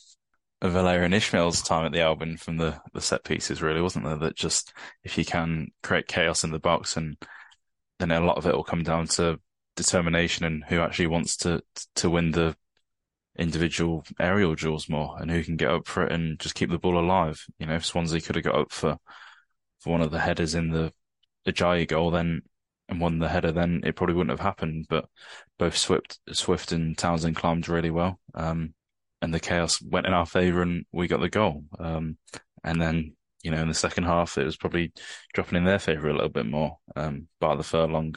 of 0.62 0.74
Valérien 0.74 1.16
Ismaël's 1.16 1.62
time 1.62 1.86
at 1.86 1.94
the 1.94 2.02
Albion 2.02 2.36
from 2.36 2.58
the 2.58 2.80
the 2.94 3.02
set 3.02 3.24
pieces 3.24 3.62
really 3.62 3.82
wasn't 3.82 4.06
there? 4.06 4.18
That 4.18 4.36
just 4.36 4.74
if 5.04 5.18
you 5.18 5.26
can 5.26 5.68
create 5.84 6.08
chaos 6.08 6.44
in 6.44 6.52
the 6.52 6.60
box 6.60 6.98
and 6.98 7.16
then 8.00 8.12
a 8.12 8.20
lot 8.20 8.38
of 8.38 8.46
it 8.46 8.56
will 8.56 8.64
come 8.64 8.84
down 8.84 9.08
to 9.08 9.40
determination 9.76 10.46
and 10.46 10.64
who 10.68 10.82
actually 10.82 11.08
wants 11.08 11.38
to 11.38 11.62
to 11.96 12.10
win 12.10 12.32
the 12.32 12.56
individual 13.40 14.04
aerial 14.20 14.54
duels 14.54 14.90
more 14.90 15.16
and 15.20 15.32
who 15.32 15.44
can 15.44 15.56
get 15.56 15.70
up 15.70 15.88
for 15.88 16.04
it 16.04 16.12
and 16.12 16.40
just 16.40 16.56
keep 16.56 16.70
the 16.70 16.78
ball 16.78 17.00
alive. 17.00 17.44
You 17.58 17.68
know, 17.68 17.76
if 17.76 17.86
Swansea 17.86 18.22
could 18.22 18.36
have 18.36 18.44
got 18.44 18.60
up 18.60 18.72
for 18.72 18.98
for 19.80 19.92
one 19.92 20.02
of 20.02 20.12
the 20.12 20.20
headers 20.20 20.56
in 20.56 20.72
the 20.72 20.92
Ajayi 21.48 21.88
goal, 21.88 22.12
then 22.12 22.42
and 22.90 23.00
won 23.00 23.20
the 23.20 23.30
header, 23.30 23.52
then 23.52 23.82
it 23.86 23.96
probably 23.96 24.16
wouldn't 24.16 24.38
have 24.38 24.46
happened. 24.46 24.88
But 24.90 25.06
both 25.58 25.78
Swift, 25.78 26.20
Swift 26.34 26.72
and 26.72 26.98
Townsend 26.98 27.36
climbed 27.36 27.70
really 27.70 27.92
well, 27.92 28.20
um, 28.34 28.74
and 29.22 29.34
the 29.34 29.40
chaos 29.40 29.82
went 29.82 30.08
in 30.08 30.14
our 30.14 30.26
favour, 30.26 30.62
and 30.62 30.86
we 30.92 31.08
got 31.08 31.22
the 31.22 31.30
goal. 31.30 31.64
Um, 31.80 32.18
and 32.64 32.82
then 32.82 33.16
you 33.44 33.52
know, 33.52 33.62
in 33.62 33.70
the 33.70 33.74
second 33.74 34.04
half, 34.04 34.38
it 34.38 34.44
was 34.44 34.58
probably 34.58 34.92
dropping 35.34 35.58
in 35.58 35.64
their 35.64 35.80
favour 35.80 36.10
a 36.10 36.14
little 36.14 36.30
bit 36.30 36.46
more, 36.46 36.78
um, 36.96 37.28
by 37.40 37.56
the 37.56 37.64
furlong 37.64 38.16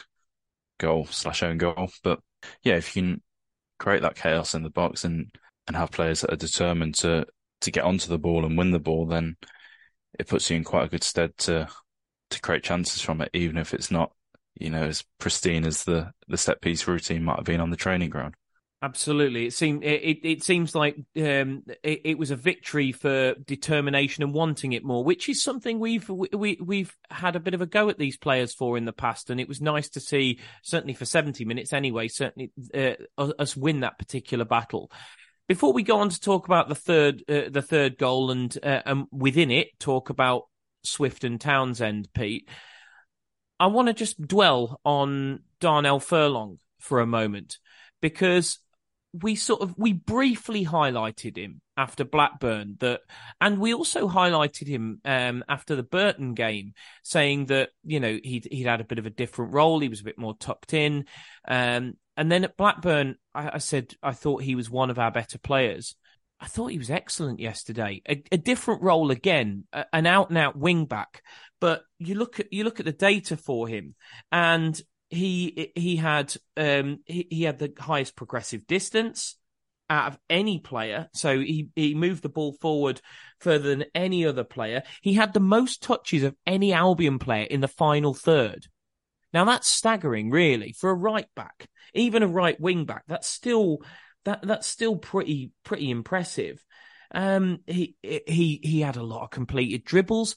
goal 0.78 1.06
slash 1.06 1.42
own 1.42 1.58
goal. 1.58 1.90
But 2.02 2.18
yeah, 2.64 2.74
if 2.74 2.96
you 2.96 3.02
can 3.02 3.22
create 3.82 4.02
that 4.02 4.14
chaos 4.14 4.54
in 4.54 4.62
the 4.62 4.70
box 4.70 5.04
and 5.04 5.26
and 5.66 5.76
have 5.76 5.90
players 5.90 6.20
that 6.20 6.32
are 6.32 6.36
determined 6.36 6.94
to 6.94 7.26
to 7.60 7.70
get 7.70 7.84
onto 7.84 8.08
the 8.08 8.18
ball 8.18 8.44
and 8.44 8.56
win 8.56 8.70
the 8.70 8.78
ball, 8.78 9.06
then 9.06 9.36
it 10.18 10.28
puts 10.28 10.48
you 10.50 10.56
in 10.56 10.64
quite 10.64 10.84
a 10.84 10.88
good 10.88 11.02
stead 11.02 11.36
to 11.38 11.68
to 12.30 12.40
create 12.40 12.62
chances 12.62 13.02
from 13.02 13.20
it, 13.20 13.30
even 13.32 13.58
if 13.58 13.74
it's 13.74 13.90
not 13.90 14.12
you 14.54 14.70
know 14.70 14.82
as 14.84 15.04
pristine 15.18 15.66
as 15.66 15.84
the 15.84 16.12
the 16.28 16.36
set 16.36 16.60
piece 16.60 16.86
routine 16.86 17.24
might 17.24 17.36
have 17.36 17.44
been 17.44 17.60
on 17.60 17.70
the 17.70 17.76
training 17.76 18.10
ground. 18.10 18.34
Absolutely, 18.84 19.46
it 19.46 19.52
seemed 19.52 19.84
it, 19.84 20.24
it 20.24 20.42
seems 20.42 20.74
like 20.74 20.96
um, 21.16 21.62
it, 21.84 22.00
it, 22.04 22.18
was 22.18 22.32
a 22.32 22.36
victory 22.36 22.90
for 22.90 23.34
determination 23.34 24.24
and 24.24 24.34
wanting 24.34 24.72
it 24.72 24.82
more, 24.82 25.04
which 25.04 25.28
is 25.28 25.40
something 25.40 25.78
we've 25.78 26.08
we 26.08 26.58
we've 26.60 26.92
had 27.08 27.36
a 27.36 27.40
bit 27.40 27.54
of 27.54 27.60
a 27.60 27.66
go 27.66 27.90
at 27.90 27.98
these 27.98 28.16
players 28.16 28.52
for 28.52 28.76
in 28.76 28.84
the 28.84 28.92
past, 28.92 29.30
and 29.30 29.40
it 29.40 29.46
was 29.46 29.60
nice 29.60 29.88
to 29.90 30.00
see, 30.00 30.40
certainly 30.64 30.94
for 30.94 31.04
seventy 31.04 31.44
minutes 31.44 31.72
anyway, 31.72 32.08
certainly 32.08 32.50
uh, 32.74 32.94
us 33.16 33.56
win 33.56 33.80
that 33.80 34.00
particular 34.00 34.44
battle. 34.44 34.90
Before 35.46 35.72
we 35.72 35.84
go 35.84 35.98
on 35.98 36.08
to 36.08 36.20
talk 36.20 36.46
about 36.46 36.68
the 36.68 36.74
third 36.74 37.22
uh, 37.28 37.50
the 37.50 37.62
third 37.62 37.98
goal 37.98 38.32
and 38.32 38.58
uh, 38.64 38.82
and 38.84 39.06
within 39.12 39.52
it 39.52 39.78
talk 39.78 40.10
about 40.10 40.48
Swift 40.82 41.22
and 41.22 41.40
Townsend, 41.40 42.08
Pete, 42.12 42.48
I 43.60 43.68
want 43.68 43.86
to 43.86 43.94
just 43.94 44.20
dwell 44.20 44.80
on 44.84 45.44
Darnell 45.60 46.00
Furlong 46.00 46.58
for 46.80 46.98
a 46.98 47.06
moment 47.06 47.58
because 48.00 48.58
we 49.12 49.34
sort 49.34 49.60
of 49.60 49.76
we 49.76 49.92
briefly 49.92 50.64
highlighted 50.64 51.36
him 51.36 51.60
after 51.76 52.04
Blackburn 52.04 52.76
that, 52.80 53.00
and 53.40 53.58
we 53.58 53.74
also 53.74 54.08
highlighted 54.08 54.66
him 54.66 55.00
um, 55.04 55.44
after 55.48 55.76
the 55.76 55.82
Burton 55.82 56.34
game, 56.34 56.72
saying 57.02 57.46
that 57.46 57.70
you 57.84 58.00
know 58.00 58.18
he'd 58.22 58.48
he'd 58.50 58.66
had 58.66 58.80
a 58.80 58.84
bit 58.84 58.98
of 58.98 59.06
a 59.06 59.10
different 59.10 59.52
role, 59.52 59.80
he 59.80 59.88
was 59.88 60.00
a 60.00 60.04
bit 60.04 60.18
more 60.18 60.36
tucked 60.38 60.72
in, 60.72 61.04
um, 61.46 61.94
and 62.16 62.32
then 62.32 62.44
at 62.44 62.56
Blackburn, 62.56 63.16
I, 63.34 63.52
I, 63.54 63.58
said 63.58 63.94
I 64.02 64.12
thought 64.12 64.42
he 64.42 64.54
was 64.54 64.70
one 64.70 64.90
of 64.90 64.98
our 64.98 65.10
better 65.10 65.38
players. 65.38 65.94
I 66.40 66.46
thought 66.46 66.72
he 66.72 66.78
was 66.78 66.90
excellent 66.90 67.38
yesterday. 67.38 68.02
A, 68.08 68.22
a 68.32 68.36
different 68.36 68.82
role 68.82 69.10
again, 69.10 69.64
a, 69.72 69.84
an 69.92 70.06
out 70.06 70.30
and 70.30 70.38
out 70.38 70.58
wing 70.58 70.86
back. 70.86 71.22
But 71.60 71.82
you 71.98 72.16
look 72.16 72.40
at 72.40 72.52
you 72.52 72.64
look 72.64 72.80
at 72.80 72.86
the 72.86 72.92
data 72.92 73.36
for 73.36 73.68
him, 73.68 73.94
and 74.30 74.80
he 75.12 75.72
he 75.74 75.96
had 75.96 76.34
um 76.56 76.98
he, 77.06 77.26
he 77.30 77.42
had 77.42 77.58
the 77.58 77.72
highest 77.78 78.16
progressive 78.16 78.66
distance 78.66 79.36
out 79.90 80.12
of 80.12 80.18
any 80.30 80.58
player. 80.58 81.08
So 81.12 81.38
he, 81.38 81.68
he 81.76 81.94
moved 81.94 82.22
the 82.22 82.30
ball 82.30 82.54
forward 82.60 83.00
further 83.40 83.68
than 83.68 83.84
any 83.94 84.24
other 84.24 84.44
player. 84.44 84.82
He 85.02 85.12
had 85.12 85.34
the 85.34 85.40
most 85.40 85.82
touches 85.82 86.22
of 86.22 86.34
any 86.46 86.72
Albion 86.72 87.18
player 87.18 87.44
in 87.44 87.60
the 87.60 87.68
final 87.68 88.14
third. 88.14 88.66
Now 89.34 89.44
that's 89.44 89.68
staggering, 89.68 90.30
really, 90.30 90.72
for 90.72 90.90
a 90.90 90.94
right 90.94 91.28
back, 91.36 91.68
even 91.94 92.22
a 92.22 92.28
right 92.28 92.58
wing 92.58 92.86
back. 92.86 93.04
That's 93.06 93.28
still 93.28 93.82
that 94.24 94.40
that's 94.42 94.66
still 94.66 94.96
pretty 94.96 95.52
pretty 95.64 95.90
impressive. 95.90 96.64
Um, 97.14 97.60
he 97.66 97.96
he 98.02 98.60
he 98.62 98.80
had 98.80 98.96
a 98.96 99.02
lot 99.02 99.24
of 99.24 99.30
completed 99.30 99.84
dribbles. 99.84 100.36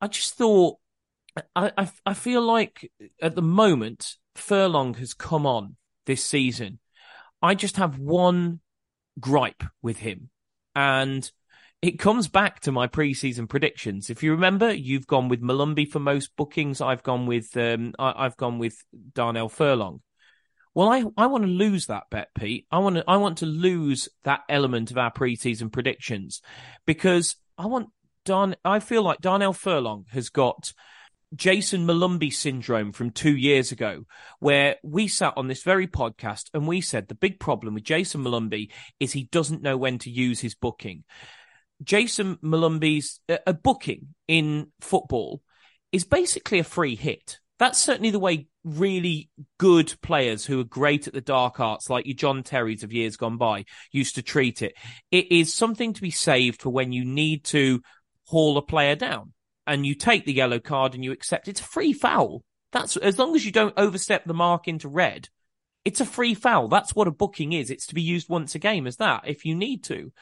I 0.00 0.08
just 0.08 0.34
thought, 0.34 0.78
I 1.54 1.72
I, 1.76 1.90
I 2.06 2.14
feel 2.14 2.42
like 2.42 2.90
at 3.20 3.34
the 3.34 3.42
moment 3.42 4.16
Furlong 4.34 4.94
has 4.94 5.14
come 5.14 5.46
on 5.46 5.76
this 6.06 6.24
season. 6.24 6.78
I 7.42 7.54
just 7.54 7.76
have 7.76 7.98
one 7.98 8.60
gripe 9.20 9.62
with 9.82 9.98
him, 9.98 10.30
and 10.74 11.30
it 11.82 11.98
comes 11.98 12.28
back 12.28 12.60
to 12.60 12.72
my 12.72 12.86
preseason 12.86 13.48
predictions. 13.48 14.08
If 14.08 14.22
you 14.22 14.32
remember, 14.32 14.72
you've 14.72 15.06
gone 15.06 15.28
with 15.28 15.42
Molumby 15.42 15.90
for 15.90 15.98
most 15.98 16.34
bookings. 16.36 16.80
I've 16.80 17.02
gone 17.02 17.26
with 17.26 17.54
um, 17.56 17.94
I, 17.98 18.24
have 18.24 18.38
gone 18.38 18.58
with 18.58 18.82
Darnell 19.12 19.50
Furlong. 19.50 20.00
Well, 20.74 20.88
I, 20.88 21.04
I 21.16 21.26
want 21.26 21.44
to 21.44 21.50
lose 21.50 21.86
that 21.86 22.04
bet, 22.10 22.28
Pete. 22.34 22.66
I 22.70 22.78
want 22.78 22.96
to 22.96 23.04
I 23.06 23.18
want 23.18 23.38
to 23.38 23.46
lose 23.46 24.08
that 24.24 24.40
element 24.48 24.90
of 24.90 24.98
our 24.98 25.12
preseason 25.12 25.70
predictions 25.70 26.40
because 26.86 27.36
I 27.58 27.66
want 27.66 27.90
Darn. 28.24 28.56
I 28.64 28.80
feel 28.80 29.02
like 29.02 29.20
Darnell 29.20 29.52
Furlong 29.52 30.06
has 30.10 30.30
got 30.30 30.72
Jayson 31.34 31.84
Molumby 31.84 32.32
syndrome 32.32 32.92
from 32.92 33.10
two 33.10 33.36
years 33.36 33.72
ago, 33.72 34.04
where 34.38 34.76
we 34.82 35.08
sat 35.08 35.34
on 35.36 35.48
this 35.48 35.62
very 35.62 35.86
podcast 35.86 36.50
and 36.54 36.66
we 36.66 36.80
said 36.80 37.08
the 37.08 37.14
big 37.14 37.40
problem 37.40 37.74
with 37.74 37.84
Jayson 37.84 38.22
Molumby 38.22 38.70
is 39.00 39.12
he 39.12 39.24
doesn't 39.24 39.62
know 39.62 39.76
when 39.76 39.98
to 39.98 40.10
use 40.10 40.40
his 40.40 40.54
booking. 40.54 41.04
Jayson 41.82 42.36
Molumby's 42.42 43.20
uh, 43.28 43.38
a 43.46 43.52
booking 43.52 44.14
in 44.28 44.68
football 44.80 45.42
is 45.92 46.04
basically 46.04 46.58
a 46.58 46.64
free 46.64 46.94
hit. 46.94 47.38
That's 47.58 47.78
certainly 47.78 48.10
the 48.10 48.18
way 48.18 48.48
really 48.64 49.28
good 49.58 49.94
players 50.02 50.44
who 50.44 50.58
are 50.60 50.64
great 50.64 51.06
at 51.06 51.14
the 51.14 51.20
dark 51.20 51.60
arts, 51.60 51.90
like 51.90 52.06
your 52.06 52.16
John 52.16 52.42
Terrys 52.42 52.82
of 52.82 52.92
years 52.92 53.16
gone 53.16 53.36
by, 53.36 53.64
used 53.92 54.16
to 54.16 54.22
treat 54.22 54.62
it. 54.62 54.74
It 55.10 55.30
is 55.30 55.54
something 55.54 55.92
to 55.92 56.02
be 56.02 56.10
saved 56.10 56.62
for 56.62 56.70
when 56.70 56.92
you 56.92 57.04
need 57.04 57.44
to 57.46 57.82
haul 58.26 58.56
a 58.56 58.62
player 58.62 58.96
down 58.96 59.33
and 59.66 59.86
you 59.86 59.94
take 59.94 60.24
the 60.24 60.32
yellow 60.32 60.58
card 60.58 60.94
and 60.94 61.04
you 61.04 61.12
accept 61.12 61.48
it's 61.48 61.60
a 61.60 61.64
free 61.64 61.92
foul. 61.92 62.42
That's 62.72 62.96
as 62.96 63.18
long 63.18 63.34
as 63.36 63.44
you 63.44 63.52
don't 63.52 63.74
overstep 63.76 64.24
the 64.24 64.34
mark 64.34 64.68
into 64.68 64.88
red. 64.88 65.28
It's 65.84 66.00
a 66.00 66.06
free 66.06 66.34
foul. 66.34 66.68
That's 66.68 66.94
what 66.94 67.08
a 67.08 67.12
booking 67.12 67.52
is. 67.52 67.70
It's 67.70 67.86
to 67.88 67.94
be 67.94 68.02
used 68.02 68.28
once 68.28 68.54
a 68.54 68.58
game 68.58 68.86
as 68.86 68.96
that 68.96 69.24
if 69.26 69.44
you 69.44 69.54
need 69.54 69.84
to. 69.84 70.12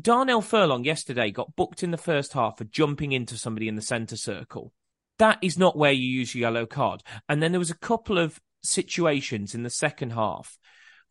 Darnell 0.00 0.42
Furlong 0.42 0.84
yesterday 0.84 1.30
got 1.30 1.56
booked 1.56 1.82
in 1.82 1.90
the 1.90 1.96
first 1.96 2.32
half 2.32 2.58
for 2.58 2.64
jumping 2.64 3.12
into 3.12 3.38
somebody 3.38 3.68
in 3.68 3.76
the 3.76 3.82
centre 3.82 4.16
circle. 4.16 4.72
That 5.18 5.38
is 5.42 5.56
not 5.56 5.76
where 5.76 5.92
you 5.92 6.06
use 6.06 6.34
your 6.34 6.42
yellow 6.42 6.66
card. 6.66 7.02
And 7.28 7.42
then 7.42 7.52
there 7.52 7.60
was 7.60 7.70
a 7.70 7.76
couple 7.76 8.18
of 8.18 8.40
situations 8.62 9.54
in 9.54 9.62
the 9.62 9.70
second 9.70 10.10
half 10.10 10.58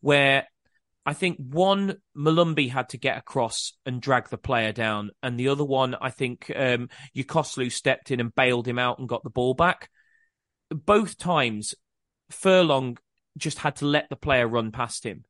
where 0.00 0.46
I 1.06 1.12
think 1.12 1.36
one 1.38 1.96
Molumby 2.16 2.70
had 2.70 2.88
to 2.90 2.98
get 2.98 3.18
across 3.18 3.74
and 3.84 4.00
drag 4.00 4.30
the 4.30 4.38
player 4.38 4.72
down, 4.72 5.10
and 5.22 5.38
the 5.38 5.48
other 5.48 5.64
one 5.64 5.94
I 6.00 6.10
think 6.10 6.50
um, 6.56 6.88
Yokuslu 7.14 7.70
stepped 7.70 8.10
in 8.10 8.20
and 8.20 8.34
bailed 8.34 8.66
him 8.66 8.78
out 8.78 8.98
and 8.98 9.08
got 9.08 9.22
the 9.22 9.30
ball 9.30 9.54
back. 9.54 9.90
Both 10.70 11.18
times, 11.18 11.74
Furlong 12.30 12.98
just 13.36 13.58
had 13.58 13.76
to 13.76 13.86
let 13.86 14.08
the 14.08 14.16
player 14.16 14.48
run 14.48 14.72
past 14.72 15.04
him 15.04 15.24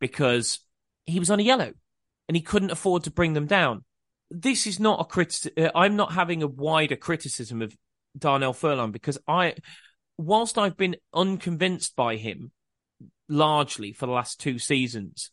because 0.00 0.60
he 1.04 1.18
was 1.18 1.30
on 1.30 1.40
a 1.40 1.44
yellow 1.44 1.72
and 2.28 2.36
he 2.36 2.42
couldn't 2.42 2.70
afford 2.70 3.04
to 3.04 3.10
bring 3.10 3.34
them 3.34 3.46
down. 3.46 3.84
This 4.30 4.66
is 4.66 4.80
not 4.80 5.00
a 5.00 5.04
critic. 5.04 5.52
Uh, 5.58 5.70
I'm 5.74 5.96
not 5.96 6.12
having 6.12 6.42
a 6.42 6.46
wider 6.46 6.96
criticism 6.96 7.60
of 7.60 7.76
Darnell 8.16 8.52
Furlong 8.52 8.92
because 8.92 9.18
I, 9.26 9.54
whilst 10.16 10.56
I've 10.58 10.76
been 10.76 10.96
unconvinced 11.12 11.96
by 11.96 12.16
him 12.16 12.52
largely 13.28 13.92
for 13.92 14.06
the 14.06 14.12
last 14.12 14.40
two 14.40 14.58
seasons, 14.58 15.30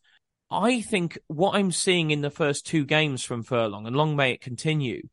I 0.51 0.81
think 0.81 1.17
what 1.27 1.55
I'm 1.55 1.71
seeing 1.71 2.12
in 2.12 2.21
the 2.21 2.29
first 2.29 2.65
two 2.65 2.86
games 2.86 3.23
from 3.23 3.43
Furlong, 3.43 3.88
and 3.88 3.95
long 3.95 4.15
may 4.15 4.31
it 4.31 4.41
continue, 4.41 5.08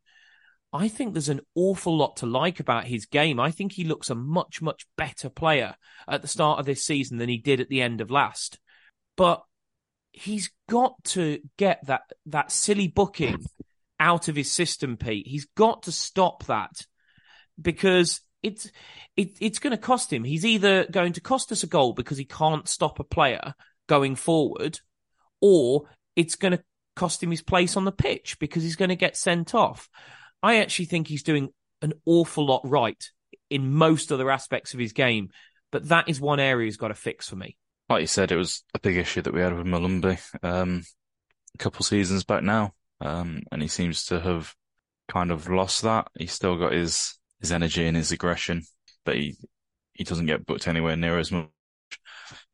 I 0.71 0.87
think 0.87 1.13
there's 1.13 1.29
an 1.29 1.41
awful 1.53 1.95
lot 1.95 2.17
to 2.17 2.25
like 2.25 2.59
about 2.59 2.85
his 2.85 3.05
game. 3.05 3.39
I 3.39 3.51
think 3.51 3.73
he 3.73 3.83
looks 3.83 4.09
a 4.09 4.15
much, 4.15 4.61
much 4.61 4.87
better 4.97 5.29
player 5.29 5.75
at 6.07 6.21
the 6.21 6.27
start 6.27 6.59
of 6.59 6.65
this 6.65 6.83
season 6.83 7.17
than 7.17 7.29
he 7.29 7.37
did 7.37 7.61
at 7.61 7.69
the 7.69 7.81
end 7.81 8.01
of 8.01 8.09
last. 8.09 8.59
But 9.15 9.43
he's 10.11 10.51
got 10.67 11.03
to 11.03 11.39
get 11.57 11.85
that 11.85 12.01
that 12.25 12.51
silly 12.51 12.87
booking 12.87 13.45
out 13.99 14.27
of 14.27 14.35
his 14.35 14.51
system, 14.51 14.97
Pete. 14.97 15.27
He's 15.27 15.47
got 15.55 15.83
to 15.83 15.91
stop 15.91 16.45
that 16.45 16.87
because 17.61 18.21
it's 18.43 18.69
it, 19.15 19.37
it's 19.39 19.59
going 19.59 19.71
to 19.71 19.77
cost 19.77 20.11
him. 20.11 20.23
He's 20.23 20.45
either 20.45 20.85
going 20.85 21.13
to 21.13 21.21
cost 21.21 21.51
us 21.51 21.63
a 21.63 21.67
goal 21.67 21.93
because 21.93 22.17
he 22.17 22.25
can't 22.25 22.67
stop 22.67 22.99
a 22.99 23.03
player 23.03 23.53
going 23.87 24.15
forward, 24.15 24.79
or 25.41 25.89
it's 26.15 26.35
going 26.35 26.57
to 26.57 26.63
cost 26.95 27.23
him 27.23 27.31
his 27.31 27.41
place 27.41 27.75
on 27.75 27.85
the 27.85 27.91
pitch 27.91 28.37
because 28.39 28.63
he's 28.63 28.75
going 28.75 28.89
to 28.89 28.95
get 28.95 29.17
sent 29.17 29.55
off. 29.55 29.89
I 30.41 30.57
actually 30.57 30.85
think 30.85 31.07
he's 31.07 31.23
doing 31.23 31.49
an 31.81 31.93
awful 32.05 32.45
lot 32.45 32.61
right 32.63 33.03
in 33.49 33.73
most 33.73 34.11
other 34.11 34.29
aspects 34.29 34.73
of 34.73 34.79
his 34.79 34.93
game, 34.93 35.29
but 35.71 35.87
that 35.89 36.09
is 36.09 36.19
one 36.19 36.39
area 36.39 36.65
he's 36.65 36.77
got 36.77 36.89
to 36.89 36.93
fix 36.93 37.29
for 37.29 37.35
me 37.35 37.57
like 37.89 38.01
you 38.01 38.07
said, 38.07 38.31
it 38.31 38.37
was 38.37 38.63
a 38.73 38.79
big 38.79 38.97
issue 38.97 39.21
that 39.21 39.33
we 39.33 39.41
had 39.41 39.55
with 39.55 39.67
Molumby 39.67 40.19
um, 40.43 40.83
a 41.53 41.57
couple 41.57 41.83
seasons 41.83 42.23
back 42.23 42.43
now, 42.43 42.73
um, 43.01 43.41
and 43.51 43.61
he 43.61 43.67
seems 43.67 44.05
to 44.05 44.19
have 44.19 44.53
kind 45.07 45.31
of 45.31 45.49
lost 45.49 45.83
that. 45.83 46.07
He's 46.17 46.31
still 46.31 46.57
got 46.57 46.73
his 46.73 47.17
his 47.43 47.51
energy 47.51 47.85
and 47.85 47.95
his 47.95 48.11
aggression, 48.11 48.63
but 49.05 49.15
he 49.15 49.37
he 49.93 50.03
doesn't 50.03 50.25
get 50.25 50.45
booked 50.45 50.67
anywhere 50.67 50.95
near 50.95 51.19
as 51.19 51.31
much 51.31 51.49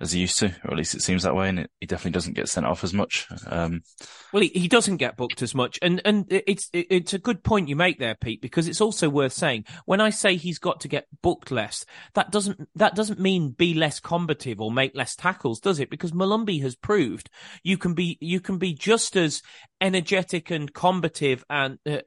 as 0.02 0.12
he 0.12 0.21
used 0.21 0.39
to, 0.39 0.47
or 0.65 0.71
at 0.71 0.78
least 0.78 0.95
it 0.95 1.02
seems 1.02 1.23
that 1.23 1.36
way. 1.36 1.47
And 1.47 1.60
it, 1.60 1.71
he 1.80 1.86
definitely 1.86 2.12
doesn't 2.12 2.34
get 2.34 2.49
sent 2.49 2.65
off 2.65 2.84
as 2.84 2.93
much. 2.93 3.28
Um, 3.47 3.82
well, 4.34 4.41
he, 4.41 4.49
he 4.49 4.67
doesn't 4.67 4.97
get 4.97 5.15
booked 5.15 5.41
as 5.41 5.54
much, 5.54 5.78
and 5.82 6.02
and 6.04 6.25
it's 6.30 6.69
it's 6.73 7.13
a 7.13 7.19
good 7.19 7.43
point 7.43 7.69
you 7.69 7.75
make 7.75 7.99
there, 7.99 8.15
Pete, 8.15 8.41
because 8.41 8.67
it's 8.67 8.82
also 8.82 9.10
worth 9.10 9.34
saying 9.34 9.65
when 9.86 10.02
I 10.02 10.10
say 10.10 10.36
he's 10.36 10.60
got 10.60 10.80
to 10.82 10.88
get 10.88 11.08
booked 11.21 11.52
less, 11.52 11.86
that 12.15 12.32
doesn't 12.32 12.67
that 12.75 12.95
doesn't 12.95 13.19
mean 13.19 13.52
be 13.52 13.73
less 13.73 13.99
combative 13.99 14.60
or 14.60 14.71
make 14.71 14.95
less 14.95 15.15
tackles, 15.15 15.60
does 15.60 15.80
it? 15.80 15.89
Because 15.89 16.12
Molumby 16.12 16.62
has 16.62 16.75
proved 16.75 17.30
you 17.63 17.78
can 17.78 17.93
be 17.93 18.17
you 18.19 18.39
can 18.39 18.58
be 18.58 18.73
just 18.73 19.15
as 19.15 19.41
energetic 19.80 20.49
and 20.49 20.73
combative 20.73 21.43
and 21.49 21.78
uh 21.86 21.99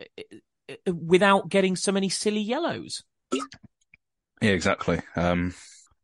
without 0.87 1.49
getting 1.49 1.77
so 1.77 1.93
many 1.93 2.09
silly 2.09 2.41
yellows. 2.41 3.03
Yeah, 4.41 4.51
exactly. 4.51 5.01
Um, 5.17 5.55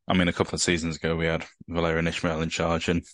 I 0.07 0.14
mean, 0.14 0.28
a 0.28 0.33
couple 0.33 0.54
of 0.54 0.62
seasons 0.62 0.96
ago, 0.96 1.16
we 1.16 1.26
had 1.26 1.44
Valérien 1.68 2.09
Ismaël 2.09 2.42
in 2.42 2.48
charge, 2.48 2.88
and 2.88 3.04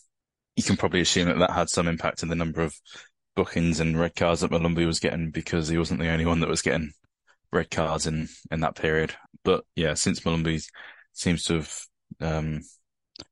you 0.56 0.62
can 0.62 0.76
probably 0.76 1.00
assume 1.00 1.28
that 1.28 1.38
that 1.38 1.50
had 1.50 1.68
some 1.68 1.88
impact 1.88 2.22
in 2.22 2.28
the 2.28 2.34
number 2.34 2.62
of 2.62 2.74
bookings 3.34 3.80
and 3.80 3.98
red 3.98 4.14
cards 4.14 4.42
that 4.42 4.50
Molumby 4.50 4.86
was 4.86 5.00
getting 5.00 5.30
because 5.30 5.68
he 5.68 5.78
wasn't 5.78 6.00
the 6.00 6.08
only 6.08 6.26
one 6.26 6.40
that 6.40 6.48
was 6.48 6.62
getting 6.62 6.92
red 7.52 7.70
cards 7.70 8.06
in, 8.06 8.28
in 8.50 8.60
that 8.60 8.76
period. 8.76 9.14
But 9.44 9.64
yeah, 9.74 9.94
since 9.94 10.20
Molumby 10.20 10.64
seems 11.12 11.44
to 11.44 11.54
have, 11.54 11.80
um, 12.20 12.60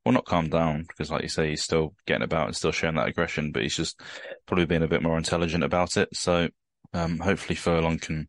well, 0.05 0.13
not 0.13 0.25
calmed 0.25 0.51
down 0.51 0.85
because, 0.89 1.11
like 1.11 1.23
you 1.23 1.29
say, 1.29 1.51
he's 1.51 1.63
still 1.63 1.95
getting 2.07 2.23
about 2.23 2.47
and 2.47 2.57
still 2.57 2.73
showing 2.73 2.97
that 2.97 3.09
aggression, 3.09 3.53
but 3.53 3.63
he's 3.63 3.77
just 3.77 4.01
probably 4.47 4.67
being 4.67 4.83
a 4.83 4.89
bit 4.89 5.03
more 5.03 5.17
intelligent 5.17 5.65
about 5.65 5.97
it. 5.97 6.09
So, 6.15 6.49
um, 6.93 7.19
hopefully 7.19 7.57
Furlong 7.57 7.99
can, 7.99 8.29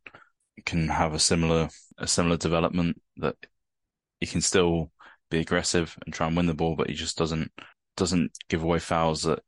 can 0.66 0.88
have 0.88 1.14
a 1.14 1.20
similar, 1.20 1.70
a 1.98 2.08
similar 2.08 2.38
development 2.38 3.02
that 3.18 3.36
he 4.20 4.28
can 4.28 4.42
still 4.42 4.92
be 5.30 5.40
aggressive 5.40 5.98
and 6.06 6.14
try 6.14 6.28
and 6.28 6.38
win 6.38 6.46
the 6.46 6.54
ball, 6.54 6.76
but 6.76 6.88
he 6.88 6.94
just 6.94 7.18
doesn't 7.18 7.52
doesn't 7.96 8.32
give 8.50 8.64
away 8.64 8.80
fouls 8.80 9.24
that 9.24 9.40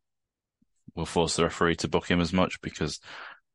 will 0.96 1.06
force 1.06 1.36
the 1.36 1.44
referee 1.44 1.76
to 1.76 1.88
book 1.88 2.08
him 2.08 2.22
as 2.22 2.32
much 2.32 2.62
because, 2.62 3.00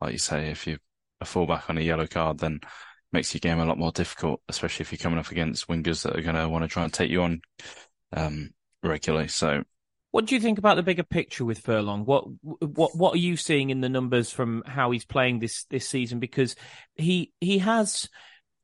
like 0.00 0.12
you 0.12 0.18
say, 0.18 0.50
if 0.50 0.66
you 0.66 0.78
a 1.20 1.24
fullback 1.24 1.68
on 1.68 1.78
a 1.78 1.82
yellow 1.82 2.06
card, 2.06 2.38
then 2.38 2.60
makes 3.12 3.34
your 3.34 3.40
game 3.40 3.58
a 3.58 3.64
lot 3.64 3.78
more 3.78 3.92
difficult, 3.92 4.40
especially 4.48 4.82
if 4.84 4.92
you're 4.92 4.98
coming 4.98 5.18
up 5.18 5.30
against 5.30 5.68
wingers 5.68 6.02
that 6.02 6.16
are 6.16 6.22
going 6.22 6.36
to 6.36 6.48
want 6.48 6.64
to 6.64 6.68
try 6.68 6.84
and 6.84 6.92
take 6.92 7.10
you 7.10 7.22
on 7.22 7.40
um, 8.12 8.50
regularly. 8.82 9.28
So, 9.28 9.62
what 10.10 10.26
do 10.26 10.34
you 10.34 10.40
think 10.40 10.58
about 10.58 10.76
the 10.76 10.82
bigger 10.82 11.02
picture 11.02 11.44
with 11.44 11.60
Furlong? 11.60 12.04
What 12.04 12.24
what 12.42 12.96
what 12.96 13.14
are 13.14 13.18
you 13.18 13.36
seeing 13.36 13.70
in 13.70 13.80
the 13.80 13.88
numbers 13.88 14.30
from 14.30 14.62
how 14.66 14.90
he's 14.90 15.04
playing 15.04 15.38
this 15.38 15.64
this 15.64 15.88
season? 15.88 16.18
Because 16.18 16.56
he 16.96 17.32
he 17.40 17.58
has 17.58 18.08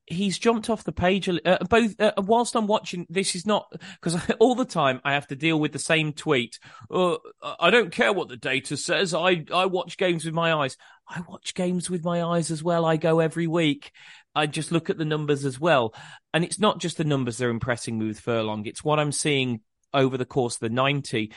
he's 0.06 0.38
jumped 0.38 0.70
off 0.70 0.84
the 0.84 0.92
page. 0.92 1.28
Uh, 1.28 1.58
both 1.68 2.00
uh, 2.00 2.12
whilst 2.18 2.56
I'm 2.56 2.66
watching, 2.66 3.06
this 3.08 3.34
is 3.34 3.46
not 3.46 3.70
because 4.00 4.18
all 4.40 4.54
the 4.54 4.64
time 4.64 5.00
I 5.04 5.12
have 5.12 5.26
to 5.28 5.36
deal 5.36 5.58
with 5.58 5.72
the 5.72 5.78
same 5.78 6.12
tweet. 6.12 6.58
Uh, 6.90 7.16
I 7.60 7.70
don't 7.70 7.92
care 7.92 8.12
what 8.12 8.28
the 8.28 8.36
data 8.36 8.76
says. 8.76 9.14
I 9.14 9.44
I 9.52 9.66
watch 9.66 9.96
games 9.98 10.24
with 10.24 10.34
my 10.34 10.52
eyes. 10.52 10.76
I 11.08 11.22
watch 11.28 11.54
games 11.54 11.88
with 11.88 12.04
my 12.04 12.22
eyes 12.22 12.50
as 12.50 12.62
well. 12.62 12.84
I 12.84 12.96
go 12.96 13.20
every 13.20 13.46
week. 13.46 13.92
I 14.34 14.46
just 14.46 14.72
look 14.72 14.90
at 14.90 14.98
the 14.98 15.04
numbers 15.04 15.44
as 15.44 15.60
well, 15.60 15.94
and 16.34 16.44
it's 16.44 16.58
not 16.58 16.80
just 16.80 16.96
the 16.96 17.04
numbers 17.04 17.38
that 17.38 17.46
are 17.46 17.50
impressing 17.50 17.98
me 17.98 18.06
with 18.06 18.20
Furlong. 18.20 18.66
It's 18.66 18.84
what 18.84 18.98
I'm 18.98 19.12
seeing 19.12 19.60
over 19.92 20.16
the 20.16 20.24
course 20.24 20.54
of 20.54 20.60
the 20.60 20.68
ninety. 20.70 21.32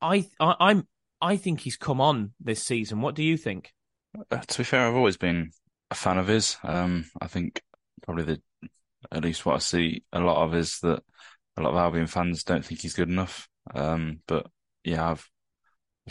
I, 0.00 0.26
I 0.38 0.54
I'm 0.60 0.88
I 1.20 1.36
think 1.36 1.60
he's 1.60 1.76
come 1.76 2.00
on 2.00 2.32
this 2.40 2.62
season. 2.62 3.00
What 3.00 3.14
do 3.14 3.22
you 3.22 3.36
think? 3.36 3.72
Uh, 4.30 4.38
to 4.38 4.58
be 4.58 4.64
fair, 4.64 4.86
I've 4.86 4.96
always 4.96 5.16
been 5.16 5.50
a 5.90 5.94
fan 5.94 6.18
of 6.18 6.28
his. 6.28 6.56
Um, 6.62 7.04
I 7.20 7.26
think 7.26 7.62
probably 8.02 8.24
the 8.24 8.40
at 9.12 9.24
least 9.24 9.44
what 9.46 9.56
I 9.56 9.58
see 9.58 10.04
a 10.12 10.20
lot 10.20 10.44
of 10.44 10.54
is 10.54 10.78
that 10.80 11.02
a 11.56 11.62
lot 11.62 11.70
of 11.70 11.76
Albion 11.76 12.06
fans 12.06 12.44
don't 12.44 12.64
think 12.64 12.80
he's 12.80 12.94
good 12.94 13.08
enough. 13.08 13.48
Um, 13.74 14.20
but 14.26 14.46
yeah, 14.84 15.10
I've 15.10 15.28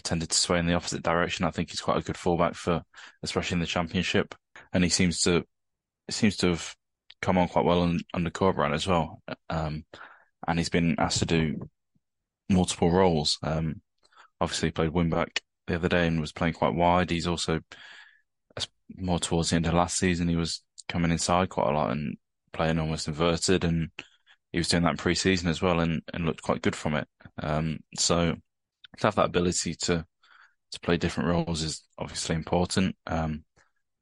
tended 0.04 0.30
to 0.30 0.38
sway 0.38 0.60
in 0.60 0.65
the 0.65 0.73
opposite 0.73 1.04
direction. 1.04 1.45
I 1.45 1.52
think 1.52 1.69
he's 1.69 1.82
quite 1.82 1.97
a 1.97 2.04
good 2.04 2.17
fullback 2.17 2.56
for, 2.56 2.84
especially 3.23 3.56
in 3.56 3.60
the 3.60 3.65
championship, 3.65 4.36
and 4.73 4.84
he 4.84 4.89
seems 4.89 5.21
to 5.21 5.43
seems 6.10 6.38
to 6.38 6.47
have 6.47 6.75
come 7.21 7.38
on 7.38 7.47
quite 7.47 7.65
well 7.65 7.97
under 8.13 8.30
Corberán 8.30 8.73
as 8.73 8.88
well. 8.88 9.21
Um, 9.49 9.86
and 10.47 10.58
he's 10.58 10.69
been 10.69 10.95
asked 10.99 11.19
to 11.19 11.25
do 11.25 11.69
multiple 12.50 12.92
roles. 12.92 13.38
Um, 13.44 13.82
obviously, 14.42 14.72
played 14.72 14.92
wingback 14.92 15.40
the 15.68 15.76
other 15.76 15.90
day 15.90 16.08
and 16.08 16.20
was 16.20 16.32
playing 16.32 16.54
quite 16.54 16.74
wide. 16.74 17.12
He's 17.12 17.28
also 17.28 17.62
more 18.96 19.20
towards 19.20 19.52
the 19.52 19.56
end 19.56 19.68
of 19.68 19.74
last 19.74 19.98
season. 19.98 20.28
He 20.28 20.36
was 20.36 20.64
coming 20.88 21.12
inside 21.12 21.50
quite 21.50 21.70
a 21.70 21.74
lot 21.74 21.92
and 21.92 22.18
playing 22.52 22.80
almost 22.80 23.08
inverted, 23.08 23.64
and 23.64 23.90
he 24.52 24.58
was 24.58 24.68
doing 24.68 24.84
that 24.84 24.92
in 24.92 24.98
pre-season 24.98 25.48
as 25.48 25.62
well, 25.62 25.80
and, 25.80 26.02
and 26.14 26.26
looked 26.26 26.42
quite 26.42 26.64
good 26.64 26.76
from 26.76 26.96
it. 26.96 27.08
Um, 27.42 27.80
so 27.96 28.36
to 28.98 29.08
have 29.08 29.16
that 29.16 29.28
ability 29.28 29.76
to 29.76 30.06
to 30.72 30.80
play 30.82 30.98
different 30.98 31.30
roles 31.30 31.64
is 31.64 31.84
obviously 31.98 32.36
important, 32.36 32.96
um, 33.08 33.44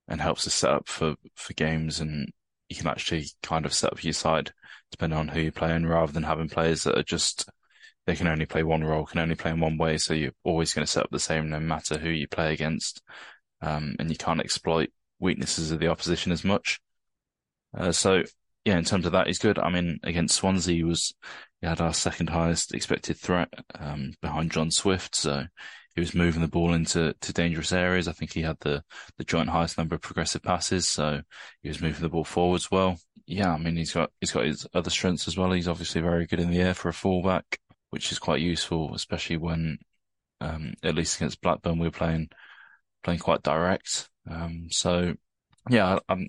and 0.07 0.21
helps 0.21 0.47
us 0.47 0.53
set 0.53 0.71
up 0.71 0.87
for 0.87 1.15
for 1.35 1.53
games, 1.53 1.99
and 1.99 2.31
you 2.69 2.75
can 2.75 2.87
actually 2.87 3.25
kind 3.43 3.65
of 3.65 3.73
set 3.73 3.91
up 3.91 4.03
your 4.03 4.13
side 4.13 4.51
depending 4.91 5.19
on 5.19 5.27
who 5.27 5.41
you're 5.41 5.51
playing, 5.51 5.85
rather 5.85 6.13
than 6.13 6.23
having 6.23 6.47
players 6.47 6.83
that 6.83 6.97
are 6.97 7.03
just 7.03 7.49
they 8.07 8.15
can 8.15 8.27
only 8.27 8.45
play 8.45 8.63
one 8.63 8.83
role, 8.85 9.05
can 9.05 9.19
only 9.19 9.35
play 9.35 9.51
in 9.51 9.59
one 9.59 9.77
way. 9.77 9.97
So 9.97 10.13
you're 10.13 10.31
always 10.43 10.73
going 10.73 10.85
to 10.85 10.91
set 10.91 11.03
up 11.03 11.11
the 11.11 11.19
same 11.19 11.49
no 11.49 11.59
matter 11.59 11.99
who 11.99 12.09
you 12.09 12.27
play 12.27 12.53
against. 12.53 13.01
Um, 13.61 13.95
and 13.99 14.09
you 14.09 14.15
can't 14.15 14.39
exploit 14.39 14.89
weaknesses 15.19 15.71
of 15.71 15.79
the 15.79 15.89
opposition 15.89 16.31
as 16.31 16.43
much. 16.43 16.79
Uh, 17.77 17.91
so 17.91 18.23
yeah, 18.63 18.77
in 18.77 18.85
terms 18.85 19.05
of 19.05 19.11
that, 19.11 19.27
he's 19.27 19.39
good. 19.39 19.59
I 19.59 19.69
mean, 19.69 19.99
against 20.03 20.37
Swansea, 20.37 20.75
he 20.75 20.83
was, 20.83 21.13
he 21.59 21.67
had 21.67 21.81
our 21.81 21.93
second 21.93 22.29
highest 22.29 22.73
expected 22.73 23.17
threat, 23.17 23.49
um, 23.77 24.13
behind 24.21 24.51
John 24.51 24.71
Swift. 24.71 25.13
So 25.13 25.45
he 25.93 25.99
was 25.99 26.15
moving 26.15 26.41
the 26.41 26.47
ball 26.47 26.73
into 26.73 27.13
to 27.19 27.33
dangerous 27.33 27.73
areas. 27.73 28.07
I 28.07 28.13
think 28.13 28.31
he 28.31 28.41
had 28.41 28.57
the, 28.61 28.83
the 29.17 29.25
joint 29.25 29.49
highest 29.49 29.77
number 29.77 29.95
of 29.95 30.01
progressive 30.01 30.43
passes. 30.43 30.87
So 30.87 31.21
he 31.61 31.67
was 31.67 31.81
moving 31.81 32.03
the 32.03 32.09
ball 32.09 32.23
forwards 32.23 32.71
well. 32.71 32.99
Yeah. 33.25 33.53
I 33.53 33.57
mean, 33.57 33.75
he's 33.75 33.91
got, 33.91 34.11
he's 34.21 34.31
got 34.31 34.45
his 34.45 34.65
other 34.73 34.91
strengths 34.91 35.27
as 35.27 35.35
well. 35.35 35.51
He's 35.51 35.67
obviously 35.67 35.99
very 35.99 36.25
good 36.25 36.39
in 36.39 36.51
the 36.51 36.61
air 36.61 36.73
for 36.73 36.87
a 36.87 36.93
fullback 36.93 37.59
which 37.89 38.11
is 38.11 38.19
quite 38.19 38.41
useful, 38.41 38.93
especially 38.93 39.37
when, 39.37 39.79
um, 40.41 40.73
at 40.83 40.95
least 40.95 41.17
against 41.17 41.41
Blackburn, 41.41 41.79
we 41.79 41.87
were 41.87 41.91
playing, 41.91 42.29
playing 43.03 43.19
quite 43.19 43.43
direct. 43.43 44.09
Um, 44.29 44.67
so 44.69 45.13
yeah, 45.69 45.99
I'm, 46.09 46.27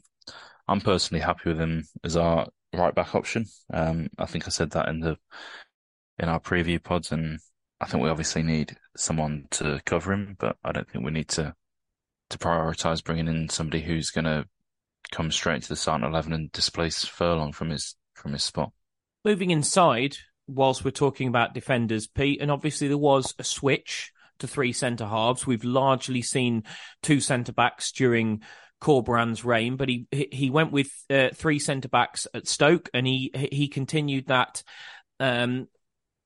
I'm 0.66 0.80
personally 0.80 1.22
happy 1.22 1.50
with 1.50 1.58
him 1.58 1.84
as 2.04 2.16
our 2.16 2.48
right 2.72 2.94
back 2.94 3.14
option. 3.14 3.46
Um, 3.72 4.08
I 4.18 4.26
think 4.26 4.46
I 4.46 4.50
said 4.50 4.70
that 4.70 4.88
in 4.88 5.00
the, 5.00 5.16
in 6.18 6.28
our 6.28 6.40
preview 6.40 6.82
pods 6.82 7.12
and 7.12 7.40
I 7.80 7.86
think 7.86 8.02
we 8.02 8.10
obviously 8.10 8.42
need 8.42 8.76
someone 8.96 9.46
to 9.52 9.80
cover 9.84 10.12
him, 10.12 10.36
but 10.38 10.56
I 10.64 10.72
don't 10.72 10.88
think 10.90 11.04
we 11.04 11.12
need 11.12 11.28
to, 11.30 11.54
to 12.30 12.38
prioritize 12.38 13.04
bringing 13.04 13.28
in 13.28 13.48
somebody 13.48 13.82
who's 13.82 14.10
going 14.10 14.24
to 14.24 14.46
come 15.12 15.30
straight 15.30 15.62
to 15.62 15.68
the 15.68 15.76
starting 15.76 16.06
11 16.06 16.32
and 16.32 16.52
displace 16.52 17.04
Furlong 17.04 17.52
from 17.52 17.70
his, 17.70 17.94
from 18.14 18.32
his 18.32 18.42
spot. 18.42 18.72
Moving 19.24 19.50
inside, 19.50 20.16
whilst 20.48 20.84
we're 20.84 20.90
talking 20.90 21.28
about 21.28 21.54
defenders, 21.54 22.06
Pete, 22.06 22.40
and 22.40 22.50
obviously 22.50 22.88
there 22.88 22.98
was 22.98 23.34
a 23.38 23.44
switch 23.44 24.12
to 24.38 24.46
three 24.46 24.72
centre 24.72 25.06
halves. 25.06 25.46
We've 25.46 25.64
largely 25.64 26.22
seen 26.22 26.64
two 27.02 27.20
centre 27.20 27.52
backs 27.52 27.92
during 27.92 28.42
Corberán's 28.80 29.44
reign, 29.44 29.76
but 29.76 29.88
he 29.88 30.06
he 30.10 30.50
went 30.50 30.72
with 30.72 30.90
uh, 31.10 31.28
three 31.34 31.58
centre 31.58 31.88
backs 31.88 32.26
at 32.32 32.46
Stoke, 32.46 32.88
and 32.94 33.06
he 33.06 33.30
he 33.52 33.68
continued 33.68 34.28
that 34.28 34.62
um, 35.20 35.68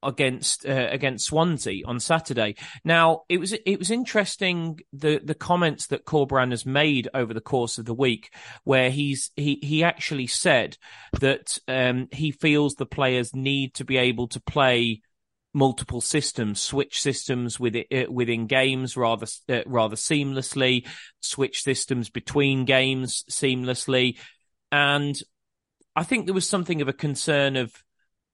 against 0.02 0.66
uh, 0.66 0.88
against 0.90 1.26
Swansea 1.26 1.84
on 1.86 2.00
Saturday. 2.00 2.56
Now 2.84 3.22
it 3.28 3.38
was 3.38 3.52
it 3.52 3.78
was 3.78 3.90
interesting 3.90 4.80
the 4.92 5.20
the 5.22 5.34
comments 5.34 5.88
that 5.88 6.04
Corberán 6.04 6.50
has 6.50 6.66
made 6.66 7.08
over 7.14 7.34
the 7.34 7.40
course 7.40 7.78
of 7.78 7.84
the 7.84 7.94
week, 7.94 8.34
where 8.64 8.90
he's 8.90 9.30
he 9.36 9.58
he 9.62 9.84
actually 9.84 10.26
said 10.26 10.76
that 11.20 11.58
um, 11.68 12.08
he 12.12 12.32
feels 12.32 12.74
the 12.74 12.86
players 12.86 13.34
need 13.34 13.74
to 13.74 13.84
be 13.84 13.96
able 13.96 14.28
to 14.28 14.40
play 14.40 15.02
multiple 15.54 16.00
systems, 16.00 16.60
switch 16.60 17.00
systems 17.00 17.60
within 17.60 17.84
uh, 17.92 18.10
within 18.10 18.46
games 18.46 18.96
rather 18.96 19.26
uh, 19.48 19.62
rather 19.66 19.96
seamlessly, 19.96 20.86
switch 21.20 21.62
systems 21.62 22.10
between 22.10 22.64
games 22.64 23.24
seamlessly, 23.30 24.18
and 24.70 25.20
I 25.94 26.04
think 26.04 26.26
there 26.26 26.34
was 26.34 26.48
something 26.48 26.80
of 26.80 26.88
a 26.88 26.94
concern 26.94 27.56
of 27.56 27.72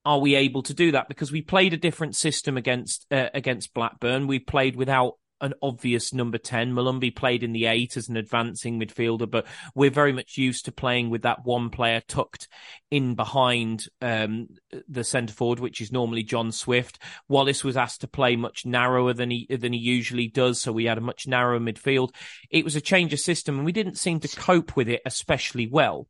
are 0.09 0.18
we 0.18 0.37
able 0.37 0.62
to 0.62 0.73
do 0.73 0.92
that? 0.92 1.07
Because 1.07 1.31
we 1.31 1.42
played 1.42 1.75
a 1.75 1.77
different 1.77 2.16
system 2.16 2.57
against 2.57 3.05
uh, 3.11 3.29
against 3.35 3.75
Blackburn. 3.75 4.27
We 4.27 4.38
played 4.38 4.75
without 4.75 5.16
an 5.42 5.53
obvious 5.61 6.14
number 6.14 6.38
10. 6.38 6.73
Molumby 6.73 7.14
played 7.14 7.42
in 7.42 7.53
the 7.53 7.66
eight 7.66 7.94
as 7.99 8.09
an 8.09 8.16
advancing 8.16 8.81
midfielder, 8.81 9.31
but 9.31 9.47
we're 9.75 9.90
very 9.90 10.14
much 10.14 10.38
used 10.38 10.64
to 10.64 10.73
playing 10.73 11.11
with 11.11 11.23
that 11.23 11.44
one 11.44 11.68
player 11.68 12.01
tucked 12.09 12.49
in 12.90 13.14
behind 13.14 13.85
um, 14.01 14.49
the 14.88 15.05
centre 15.05 15.35
forward, 15.35 15.61
which 15.61 15.83
is 15.83 15.92
normally 15.92 16.23
John 16.23 16.53
Swift. 16.53 16.99
Wallace 17.29 17.62
was 17.62 17.77
asked 17.77 18.01
to 18.01 18.09
play 18.09 18.35
much 18.35 18.64
narrower 18.64 19.12
than 19.12 19.31
he, 19.31 19.47
than 19.55 19.75
he 19.75 19.79
usually 19.79 20.29
does. 20.29 20.59
So 20.59 20.73
we 20.73 20.87
had 20.87 20.99
a 20.99 21.03
much 21.03 21.27
narrower 21.27 21.61
midfield. 21.61 22.14
It 22.51 22.64
was 22.64 22.77
a 22.77 22.81
change 22.81 23.12
of 23.12 23.21
system 23.21 23.57
and 23.57 23.66
we 23.66 23.73
didn't 23.73 23.99
seem 23.99 24.21
to 24.21 24.37
cope 24.37 24.75
with 24.75 24.88
it 24.88 25.03
especially 25.05 25.68
well. 25.68 26.09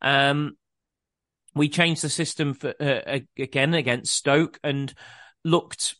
Um, 0.00 0.56
we 1.54 1.68
changed 1.68 2.02
the 2.02 2.08
system 2.08 2.54
for, 2.54 2.74
uh, 2.80 3.18
again 3.38 3.74
against 3.74 4.14
Stoke 4.14 4.58
and 4.62 4.92
looked 5.44 5.96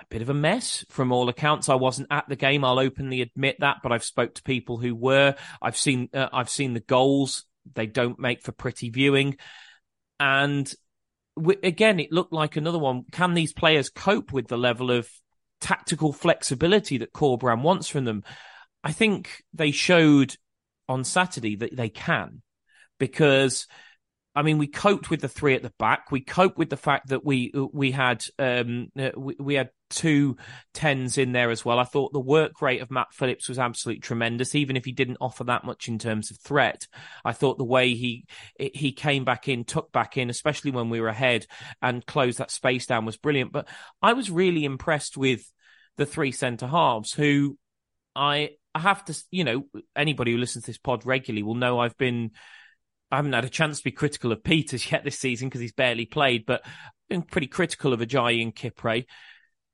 a 0.00 0.04
bit 0.10 0.22
of 0.22 0.30
a 0.30 0.34
mess 0.34 0.84
from 0.88 1.12
all 1.12 1.28
accounts. 1.28 1.68
I 1.68 1.74
wasn't 1.74 2.08
at 2.10 2.28
the 2.28 2.36
game. 2.36 2.64
I'll 2.64 2.78
openly 2.78 3.20
admit 3.20 3.56
that, 3.60 3.78
but 3.82 3.92
I've 3.92 4.04
spoke 4.04 4.34
to 4.34 4.42
people 4.42 4.78
who 4.78 4.94
were. 4.94 5.34
I've 5.60 5.76
seen 5.76 6.08
uh, 6.12 6.28
I've 6.32 6.50
seen 6.50 6.74
the 6.74 6.80
goals. 6.80 7.44
They 7.74 7.86
don't 7.86 8.18
make 8.18 8.42
for 8.42 8.52
pretty 8.52 8.90
viewing, 8.90 9.36
and 10.18 10.72
w- 11.36 11.60
again, 11.62 12.00
it 12.00 12.12
looked 12.12 12.32
like 12.32 12.56
another 12.56 12.78
one. 12.78 13.04
Can 13.12 13.34
these 13.34 13.52
players 13.52 13.90
cope 13.90 14.32
with 14.32 14.48
the 14.48 14.56
level 14.56 14.90
of 14.90 15.08
tactical 15.60 16.12
flexibility 16.12 16.98
that 16.98 17.12
Corberán 17.12 17.62
wants 17.62 17.88
from 17.88 18.04
them? 18.04 18.24
I 18.82 18.92
think 18.92 19.42
they 19.52 19.70
showed 19.70 20.36
on 20.88 21.04
Saturday 21.04 21.56
that 21.56 21.76
they 21.76 21.90
can, 21.90 22.40
because 22.98 23.66
I 24.38 24.42
mean, 24.42 24.58
we 24.58 24.68
coped 24.68 25.10
with 25.10 25.20
the 25.20 25.28
three 25.28 25.56
at 25.56 25.62
the 25.64 25.72
back. 25.80 26.12
We 26.12 26.20
coped 26.20 26.58
with 26.58 26.70
the 26.70 26.76
fact 26.76 27.08
that 27.08 27.24
we 27.24 27.52
we 27.72 27.90
had 27.90 28.24
um, 28.38 28.86
uh, 28.96 29.10
we, 29.16 29.34
we, 29.40 29.54
had 29.54 29.70
two 29.90 30.36
tens 30.72 31.18
in 31.18 31.32
there 31.32 31.50
as 31.50 31.64
well. 31.64 31.80
I 31.80 31.84
thought 31.84 32.12
the 32.12 32.20
work 32.20 32.62
rate 32.62 32.80
of 32.80 32.88
Matt 32.88 33.08
Phillips 33.12 33.48
was 33.48 33.58
absolutely 33.58 34.00
tremendous, 34.00 34.54
even 34.54 34.76
if 34.76 34.84
he 34.84 34.92
didn't 34.92 35.16
offer 35.20 35.42
that 35.42 35.64
much 35.64 35.88
in 35.88 35.98
terms 35.98 36.30
of 36.30 36.38
threat. 36.38 36.86
I 37.24 37.32
thought 37.32 37.58
the 37.58 37.64
way 37.64 37.94
he 37.94 38.26
he 38.60 38.92
came 38.92 39.24
back 39.24 39.48
in, 39.48 39.64
took 39.64 39.90
back 39.90 40.16
in, 40.16 40.30
especially 40.30 40.70
when 40.70 40.88
we 40.88 41.00
were 41.00 41.08
ahead 41.08 41.44
and 41.82 42.06
closed 42.06 42.38
that 42.38 42.52
space 42.52 42.86
down 42.86 43.06
was 43.06 43.16
brilliant. 43.16 43.50
But 43.50 43.66
I 44.00 44.12
was 44.12 44.30
really 44.30 44.64
impressed 44.64 45.16
with 45.16 45.52
the 45.96 46.06
three 46.06 46.30
centre 46.30 46.68
halves 46.68 47.12
who 47.12 47.58
I 48.14 48.50
I 48.72 48.78
have 48.78 49.04
to, 49.06 49.24
you 49.32 49.42
know, 49.42 49.64
anybody 49.96 50.30
who 50.30 50.38
listens 50.38 50.66
to 50.66 50.70
this 50.70 50.78
pod 50.78 51.04
regularly 51.04 51.42
will 51.42 51.56
know 51.56 51.80
I've 51.80 51.98
been 51.98 52.30
I 53.10 53.16
haven't 53.16 53.32
had 53.32 53.44
a 53.44 53.50
chance 53.50 53.78
to 53.78 53.84
be 53.84 53.90
critical 53.90 54.32
of 54.32 54.42
Pieters 54.42 54.90
yet 54.90 55.04
this 55.04 55.18
season 55.18 55.48
because 55.48 55.60
he's 55.60 55.72
barely 55.72 56.06
played, 56.06 56.44
but 56.46 56.62
I've 56.64 56.72
been 57.08 57.22
pretty 57.22 57.46
critical 57.46 57.92
of 57.92 58.00
Ajayi 58.00 58.42
and 58.42 58.54
Kipre. 58.54 59.06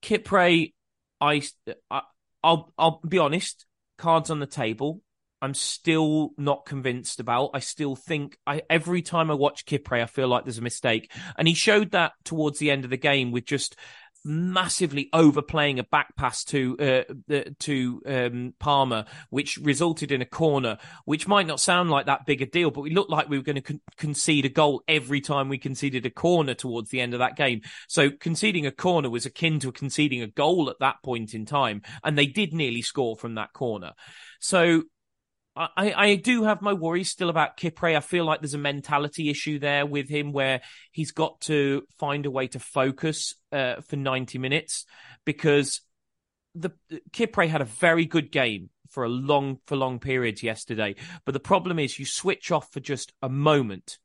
Kipre, 0.03 0.73
I, 1.21 1.43
I, 1.91 2.03
I'll, 2.43 2.73
I'll 2.79 3.01
be 3.07 3.19
honest, 3.19 3.67
cards 3.99 4.31
on 4.31 4.39
the 4.39 4.47
table. 4.47 5.01
I'm 5.43 5.55
still 5.55 6.31
not 6.39 6.65
convinced 6.65 7.21
about. 7.21 7.51
I 7.53 7.59
still 7.59 7.97
think 7.97 8.39
I 8.47 8.63
every 8.71 9.03
time 9.03 9.31
I 9.31 9.35
watch 9.35 9.67
Kipre, 9.67 10.03
I 10.03 10.07
feel 10.07 10.29
like 10.29 10.45
there's 10.45 10.57
a 10.57 10.63
mistake, 10.63 11.13
and 11.37 11.47
he 11.47 11.53
showed 11.53 11.91
that 11.91 12.13
towards 12.25 12.59
the 12.59 12.71
end 12.71 12.85
of 12.85 12.91
the 12.91 12.97
game 12.97 13.31
with 13.31 13.45
just 13.45 13.77
massively 14.25 15.11
overplaying 15.13 15.79
a 15.79 15.85
back 15.85 16.17
pass 16.17 16.45
to 16.45 17.05
uh, 17.29 17.43
to 17.61 18.03
um, 18.07 18.55
Palmer, 18.59 19.05
which 19.31 19.59
resulted 19.59 20.11
in 20.11 20.23
a 20.23 20.27
corner, 20.27 20.79
which 21.05 21.29
might 21.29 21.47
not 21.47 21.61
sound 21.61 21.91
like 21.91 22.07
that 22.07 22.27
big 22.27 22.43
a 22.43 22.47
deal, 22.47 22.71
but 22.71 22.81
we 22.81 22.91
looked 22.91 23.11
like 23.11 23.29
we 23.29 23.39
were 23.39 23.45
going 23.45 23.57
to 23.57 23.63
con- 23.63 23.81
concede 23.97 24.45
a 24.45 24.49
goal 24.49 24.83
every 24.89 25.21
time 25.21 25.49
we 25.49 25.59
conceded 25.59 26.07
a 26.07 26.11
corner 26.11 26.55
towards 26.55 26.91
the 26.91 27.01
end 27.01 27.13
of 27.13 27.21
that 27.21 27.37
game. 27.37 27.61
So 27.89 28.11
conceding 28.11 28.67
a 28.67 28.73
corner 28.73 29.11
was 29.11 29.27
akin 29.27 29.61
to 29.61 29.73
conceding 29.73 30.23
a 30.23 30.27
goal 30.27 30.71
at 30.71 30.79
that 30.81 31.03
point 31.03 31.35
in 31.35 31.45
time, 31.45 31.83
and 32.03 32.17
they 32.17 32.27
did 32.27 32.53
nearly 32.55 32.83
score 32.83 33.17
from 33.17 33.35
that 33.35 33.53
corner. 33.53 33.93
So 34.41 34.85
I, 35.57 35.95
I 35.97 36.15
do 36.17 36.45
have 36.45 36.63
my 36.63 36.73
worries 36.73 37.11
still 37.11 37.31
about 37.31 37.57
Kipre. 37.57 37.97
I 37.97 38.01
feel 38.01 38.25
like 38.25 38.41
there's 38.41 38.55
a 38.55 38.59
mentality 38.59 39.31
issue 39.31 39.59
there 39.61 39.87
with 39.87 40.09
him 40.09 40.33
where 40.33 40.63
he's 40.91 41.13
got 41.13 41.41
to 41.43 41.85
find 41.99 42.27
a 42.27 42.31
way 42.31 42.49
to 42.49 42.59
focus 42.59 43.37
uh, 43.53 43.77
for 43.83 43.97
90 43.97 44.39
minutes 44.39 44.85
because 45.25 45.81
the 46.57 46.71
Kipre 47.13 47.49
had 47.49 47.61
a 47.61 47.67
very 47.67 48.05
good 48.05 48.33
game 48.33 48.71
for 48.91 49.05
a 49.05 49.09
long 49.09 49.59
for 49.67 49.77
long 49.77 50.01
periods 50.01 50.43
yesterday. 50.43 50.97
But 51.25 51.33
the 51.33 51.41
problem 51.41 51.79
is 51.79 51.99
you 51.99 52.07
switch 52.07 52.51
off 52.51 52.73
for 52.73 52.81
just 52.81 53.13
a 53.23 53.29
moment 53.29 53.99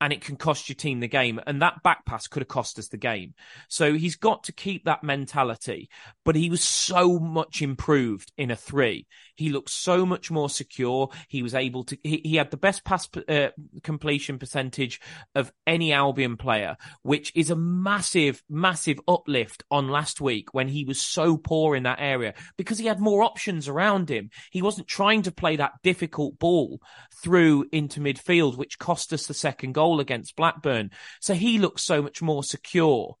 and 0.00 0.12
it 0.12 0.20
can 0.20 0.36
cost 0.36 0.68
your 0.68 0.76
team 0.76 1.00
the 1.00 1.08
game. 1.08 1.40
And 1.46 1.62
that 1.62 1.82
back 1.82 2.04
pass 2.04 2.26
could 2.26 2.42
have 2.42 2.48
cost 2.48 2.78
us 2.78 2.88
the 2.88 2.96
game. 2.96 3.34
So 3.68 3.94
he's 3.94 4.16
got 4.16 4.44
to 4.44 4.52
keep 4.52 4.84
that 4.84 5.02
mentality. 5.02 5.88
But 6.24 6.36
he 6.36 6.50
was 6.50 6.62
so 6.62 7.18
much 7.18 7.62
improved 7.62 8.32
in 8.36 8.50
a 8.50 8.56
three. 8.56 9.06
He 9.36 9.50
looked 9.50 9.70
so 9.70 10.06
much 10.06 10.30
more 10.30 10.48
secure. 10.48 11.08
He 11.28 11.42
was 11.42 11.54
able 11.54 11.84
to, 11.84 11.98
he, 12.02 12.20
he 12.24 12.36
had 12.36 12.50
the 12.50 12.56
best 12.56 12.84
pass 12.84 13.08
uh, 13.28 13.48
completion 13.82 14.38
percentage 14.38 15.00
of 15.34 15.52
any 15.66 15.92
Albion 15.92 16.36
player, 16.36 16.76
which 17.02 17.32
is 17.34 17.50
a 17.50 17.56
massive, 17.56 18.42
massive 18.48 19.00
uplift 19.08 19.64
on 19.70 19.88
last 19.88 20.20
week 20.20 20.54
when 20.54 20.68
he 20.68 20.84
was 20.84 21.00
so 21.00 21.36
poor 21.36 21.74
in 21.74 21.82
that 21.82 22.00
area 22.00 22.34
because 22.56 22.78
he 22.78 22.86
had 22.86 23.00
more 23.00 23.22
options 23.22 23.68
around 23.68 24.08
him. 24.08 24.30
He 24.50 24.62
wasn't 24.62 24.88
trying 24.88 25.22
to 25.22 25.32
play 25.32 25.56
that 25.56 25.72
difficult 25.82 26.38
ball 26.38 26.80
through 27.22 27.66
into 27.72 28.00
midfield, 28.00 28.56
which 28.56 28.78
cost 28.78 29.12
us 29.12 29.26
the 29.26 29.34
second 29.34 29.72
goal 29.72 30.00
against 30.00 30.36
Blackburn. 30.36 30.90
So 31.20 31.34
he 31.34 31.58
looked 31.58 31.80
so 31.80 32.02
much 32.02 32.22
more 32.22 32.44
secure. 32.44 33.16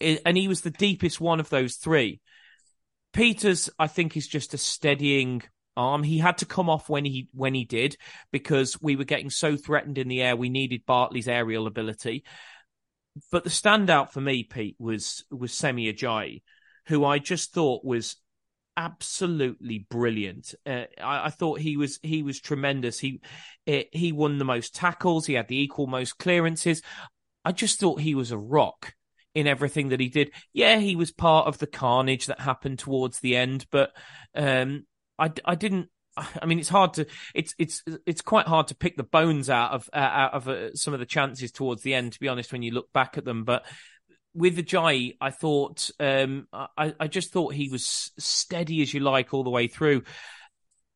And 0.00 0.36
he 0.36 0.48
was 0.48 0.62
the 0.62 0.70
deepest 0.70 1.20
one 1.20 1.38
of 1.38 1.48
those 1.48 1.76
three. 1.76 2.20
Pieters, 3.12 3.68
I 3.78 3.86
think, 3.86 4.16
is 4.16 4.26
just 4.26 4.54
a 4.54 4.58
steadying 4.58 5.42
arm. 5.76 6.02
He 6.02 6.18
had 6.18 6.38
to 6.38 6.46
come 6.46 6.68
off 6.68 6.88
when 6.88 7.04
he 7.04 7.28
when 7.32 7.54
he 7.54 7.64
did 7.64 7.96
because 8.30 8.80
we 8.80 8.96
were 8.96 9.04
getting 9.04 9.30
so 9.30 9.56
threatened 9.56 9.98
in 9.98 10.08
the 10.08 10.22
air. 10.22 10.36
We 10.36 10.48
needed 10.48 10.86
Bartley's 10.86 11.28
aerial 11.28 11.66
ability. 11.66 12.24
But 13.30 13.44
the 13.44 13.50
standout 13.50 14.12
for 14.12 14.20
me, 14.20 14.44
Pete, 14.44 14.76
was 14.78 15.24
was 15.30 15.52
Semi 15.52 15.92
Ajayi, 15.92 16.42
who 16.86 17.04
I 17.04 17.18
just 17.18 17.52
thought 17.52 17.84
was 17.84 18.16
absolutely 18.76 19.86
brilliant. 19.90 20.54
Uh, 20.64 20.84
I, 21.00 21.26
I, 21.26 21.30
thought 21.30 21.60
he 21.60 21.76
was 21.76 21.98
he 22.02 22.22
was 22.22 22.40
tremendous. 22.40 22.98
He 22.98 23.20
eh, 23.66 23.84
he 23.92 24.12
won 24.12 24.38
the 24.38 24.44
most 24.46 24.74
tackles. 24.74 25.26
He 25.26 25.34
had 25.34 25.48
the 25.48 25.60
equal 25.60 25.86
most 25.86 26.18
clearances. 26.18 26.82
I 27.44 27.52
just 27.52 27.80
thought 27.80 28.00
he 28.00 28.14
was 28.14 28.30
a 28.30 28.38
rock 28.38 28.94
in 29.34 29.46
everything 29.46 29.88
that 29.88 30.00
he 30.00 30.08
did. 30.08 30.32
Yeah, 30.52 30.78
he 30.78 30.96
was 30.96 31.10
part 31.10 31.46
of 31.46 31.58
the 31.58 31.66
carnage 31.66 32.26
that 32.26 32.40
happened 32.40 32.78
towards 32.78 33.20
the 33.20 33.36
end, 33.36 33.66
but 33.70 33.92
um, 34.34 34.86
I, 35.18 35.32
I 35.44 35.54
didn't. 35.54 35.88
I 36.16 36.44
mean, 36.44 36.58
it's 36.58 36.68
hard 36.68 36.94
to 36.94 37.06
it's 37.34 37.54
it's 37.58 37.82
it's 38.06 38.20
quite 38.20 38.46
hard 38.46 38.68
to 38.68 38.74
pick 38.74 38.96
the 38.96 39.02
bones 39.02 39.48
out 39.48 39.72
of 39.72 39.88
uh, 39.92 39.96
out 39.96 40.34
of 40.34 40.48
uh, 40.48 40.74
some 40.74 40.92
of 40.92 41.00
the 41.00 41.06
chances 41.06 41.50
towards 41.50 41.82
the 41.82 41.94
end. 41.94 42.12
To 42.12 42.20
be 42.20 42.28
honest, 42.28 42.52
when 42.52 42.62
you 42.62 42.72
look 42.72 42.92
back 42.92 43.16
at 43.16 43.24
them, 43.24 43.44
but 43.44 43.64
with 44.34 44.56
the 44.56 44.62
Jai, 44.62 45.14
I 45.20 45.30
thought 45.30 45.90
um, 45.98 46.48
I 46.52 46.94
I 47.00 47.06
just 47.06 47.32
thought 47.32 47.54
he 47.54 47.68
was 47.68 48.10
steady 48.18 48.82
as 48.82 48.92
you 48.92 49.00
like 49.00 49.32
all 49.32 49.44
the 49.44 49.50
way 49.50 49.68
through. 49.68 50.02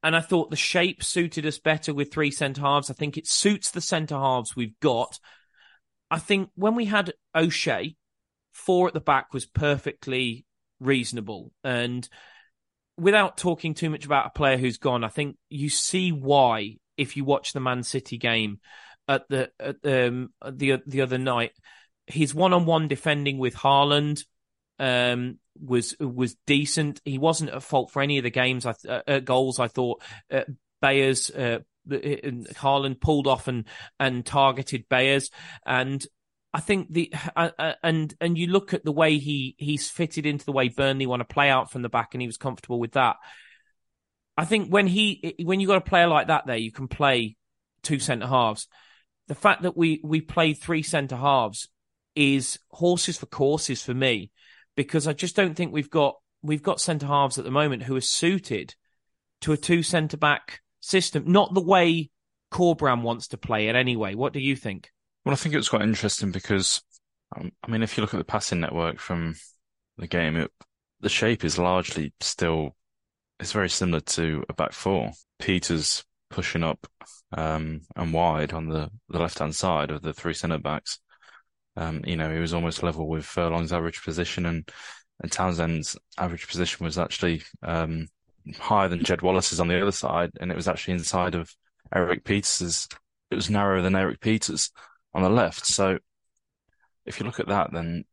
And 0.02 0.14
I 0.14 0.20
thought 0.20 0.50
the 0.50 0.56
shape 0.56 1.02
suited 1.02 1.46
us 1.46 1.58
better 1.58 1.92
with 1.92 2.12
three 2.12 2.30
centre 2.30 2.60
halves. 2.60 2.90
I 2.90 2.94
think 2.94 3.16
it 3.16 3.26
suits 3.26 3.70
the 3.70 3.80
centre 3.80 4.14
halves 4.14 4.54
we've 4.54 4.78
got. 4.80 5.18
I 6.10 6.18
think 6.18 6.50
when 6.54 6.76
we 6.76 6.84
had 6.84 7.14
O'Shea, 7.34 7.96
four 8.56 8.88
at 8.88 8.94
the 8.94 9.00
back 9.00 9.34
was 9.34 9.44
perfectly 9.44 10.46
reasonable. 10.80 11.52
And 11.62 12.08
without 12.96 13.36
talking 13.36 13.74
too 13.74 13.90
much 13.90 14.06
about 14.06 14.26
a 14.26 14.30
player 14.30 14.56
who's 14.56 14.78
gone, 14.78 15.04
I 15.04 15.08
think 15.08 15.36
you 15.50 15.68
see 15.68 16.10
why 16.10 16.78
if 16.96 17.16
you 17.16 17.24
watch 17.24 17.52
the 17.52 17.60
Man 17.60 17.82
City 17.82 18.16
game 18.16 18.60
at 19.06 19.28
the 19.28 19.50
at, 19.60 19.76
um, 19.84 20.30
the 20.50 20.80
the 20.86 21.02
other 21.02 21.18
night, 21.18 21.52
his 22.06 22.34
one 22.34 22.54
on 22.54 22.64
one 22.64 22.88
defending 22.88 23.38
with 23.38 23.54
Haaland 23.54 24.24
um, 24.78 25.38
was 25.60 25.94
was 26.00 26.36
decent. 26.46 27.00
He 27.04 27.18
wasn't 27.18 27.50
at 27.50 27.62
fault 27.62 27.90
for 27.90 28.00
any 28.00 28.16
of 28.16 28.24
the 28.24 28.30
games. 28.30 28.64
I 28.64 28.74
uh, 28.88 29.02
uh, 29.06 29.20
goals. 29.20 29.60
I 29.60 29.68
thought 29.68 30.02
uh, 30.30 30.44
Bayers. 30.80 31.30
Uh, 31.30 31.58
Haaland 31.88 33.00
pulled 33.00 33.28
off 33.28 33.46
and 33.46 33.64
and 34.00 34.26
targeted 34.26 34.88
Bayers, 34.88 35.30
and 35.64 36.04
I 36.56 36.60
think 36.60 36.90
the 36.90 37.12
uh, 37.36 37.74
and 37.82 38.14
and 38.18 38.38
you 38.38 38.46
look 38.46 38.72
at 38.72 38.82
the 38.82 38.90
way 38.90 39.18
he 39.18 39.54
he's 39.58 39.90
fitted 39.90 40.24
into 40.24 40.46
the 40.46 40.52
way 40.52 40.70
Burnley 40.70 41.04
want 41.04 41.20
to 41.20 41.26
play 41.26 41.50
out 41.50 41.70
from 41.70 41.82
the 41.82 41.90
back, 41.90 42.14
and 42.14 42.22
he 42.22 42.26
was 42.26 42.38
comfortable 42.38 42.80
with 42.80 42.92
that. 42.92 43.16
I 44.38 44.46
think 44.46 44.70
when 44.70 44.86
he 44.86 45.36
when 45.44 45.60
you 45.60 45.66
got 45.66 45.76
a 45.76 45.82
player 45.82 46.06
like 46.06 46.28
that, 46.28 46.46
there 46.46 46.56
you 46.56 46.72
can 46.72 46.88
play 46.88 47.36
two 47.82 47.98
centre 47.98 48.26
halves. 48.26 48.68
The 49.28 49.34
fact 49.34 49.64
that 49.64 49.76
we 49.76 50.00
we 50.02 50.22
played 50.22 50.54
three 50.54 50.82
centre 50.82 51.16
halves 51.16 51.68
is 52.14 52.58
horses 52.70 53.18
for 53.18 53.26
courses 53.26 53.82
for 53.82 53.92
me, 53.92 54.30
because 54.76 55.06
I 55.06 55.12
just 55.12 55.36
don't 55.36 55.56
think 55.56 55.74
we've 55.74 55.90
got 55.90 56.14
we've 56.40 56.62
got 56.62 56.80
centre 56.80 57.06
halves 57.06 57.36
at 57.36 57.44
the 57.44 57.50
moment 57.50 57.82
who 57.82 57.96
are 57.96 58.00
suited 58.00 58.74
to 59.42 59.52
a 59.52 59.58
two 59.58 59.82
centre 59.82 60.16
back 60.16 60.62
system, 60.80 61.24
not 61.26 61.52
the 61.52 61.60
way 61.60 62.08
Corberán 62.50 63.02
wants 63.02 63.28
to 63.28 63.36
play 63.36 63.68
it 63.68 63.76
anyway. 63.76 64.14
What 64.14 64.32
do 64.32 64.40
you 64.40 64.56
think? 64.56 64.90
Well, 65.26 65.32
I 65.32 65.36
think 65.36 65.56
it 65.56 65.58
was 65.58 65.70
quite 65.70 65.82
interesting 65.82 66.30
because, 66.30 66.80
um, 67.34 67.50
I 67.64 67.68
mean, 67.68 67.82
if 67.82 67.96
you 67.96 68.00
look 68.00 68.14
at 68.14 68.18
the 68.18 68.24
passing 68.24 68.60
network 68.60 69.00
from 69.00 69.34
the 69.98 70.06
game, 70.06 70.36
it, 70.36 70.52
the 71.00 71.08
shape 71.08 71.44
is 71.44 71.58
largely 71.58 72.14
still, 72.20 72.76
it's 73.40 73.50
very 73.50 73.68
similar 73.68 73.98
to 73.98 74.44
a 74.48 74.52
back 74.52 74.72
four. 74.72 75.10
Pieters 75.42 76.04
pushing 76.30 76.62
up 76.62 76.86
um, 77.32 77.80
and 77.96 78.12
wide 78.12 78.52
on 78.52 78.68
the, 78.68 78.88
the 79.08 79.18
left 79.18 79.40
hand 79.40 79.56
side 79.56 79.90
of 79.90 80.00
the 80.00 80.12
three 80.12 80.32
centre 80.32 80.58
backs. 80.58 81.00
Um, 81.76 82.02
you 82.06 82.16
know, 82.16 82.32
he 82.32 82.38
was 82.38 82.54
almost 82.54 82.84
level 82.84 83.08
with 83.08 83.24
Furlong's 83.24 83.72
average 83.72 84.04
position 84.04 84.46
and, 84.46 84.70
and 85.20 85.32
Townsend's 85.32 85.96
average 86.18 86.46
position 86.46 86.84
was 86.84 86.98
actually 86.98 87.42
um, 87.64 88.06
higher 88.60 88.88
than 88.88 89.02
Jed 89.02 89.22
Wallace's 89.22 89.58
on 89.58 89.66
the 89.66 89.82
other 89.82 89.90
side. 89.90 90.30
And 90.38 90.52
it 90.52 90.56
was 90.56 90.68
actually 90.68 90.94
inside 90.94 91.34
of 91.34 91.52
Eric 91.92 92.22
Pieters's. 92.22 92.86
It 93.32 93.34
was 93.34 93.50
narrower 93.50 93.82
than 93.82 93.96
Eric 93.96 94.20
Pieters 94.20 94.70
on 95.16 95.22
the 95.22 95.30
left. 95.30 95.66
So 95.66 95.98
if 97.06 97.18
you 97.18 97.26
look 97.26 97.40
at 97.40 97.48
that, 97.48 97.72
then 97.72 98.04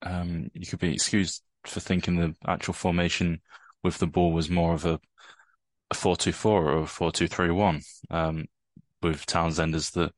um, 0.00 0.48
you 0.54 0.64
could 0.64 0.78
be 0.78 0.94
excused 0.94 1.42
for 1.66 1.80
thinking 1.80 2.16
the 2.16 2.34
actual 2.46 2.72
formation 2.72 3.40
with 3.82 3.98
the 3.98 4.06
ball 4.06 4.32
was 4.32 4.48
more 4.48 4.72
of 4.72 4.84
a, 4.84 5.00
a 5.90 5.94
4-2-4 5.94 6.44
or 6.46 6.78
a 6.78 6.82
4-2-3-1, 6.82 7.84
um, 8.10 8.44
with 9.02 9.26
Townsend 9.26 9.74
as 9.74 9.90
the, 9.90 10.12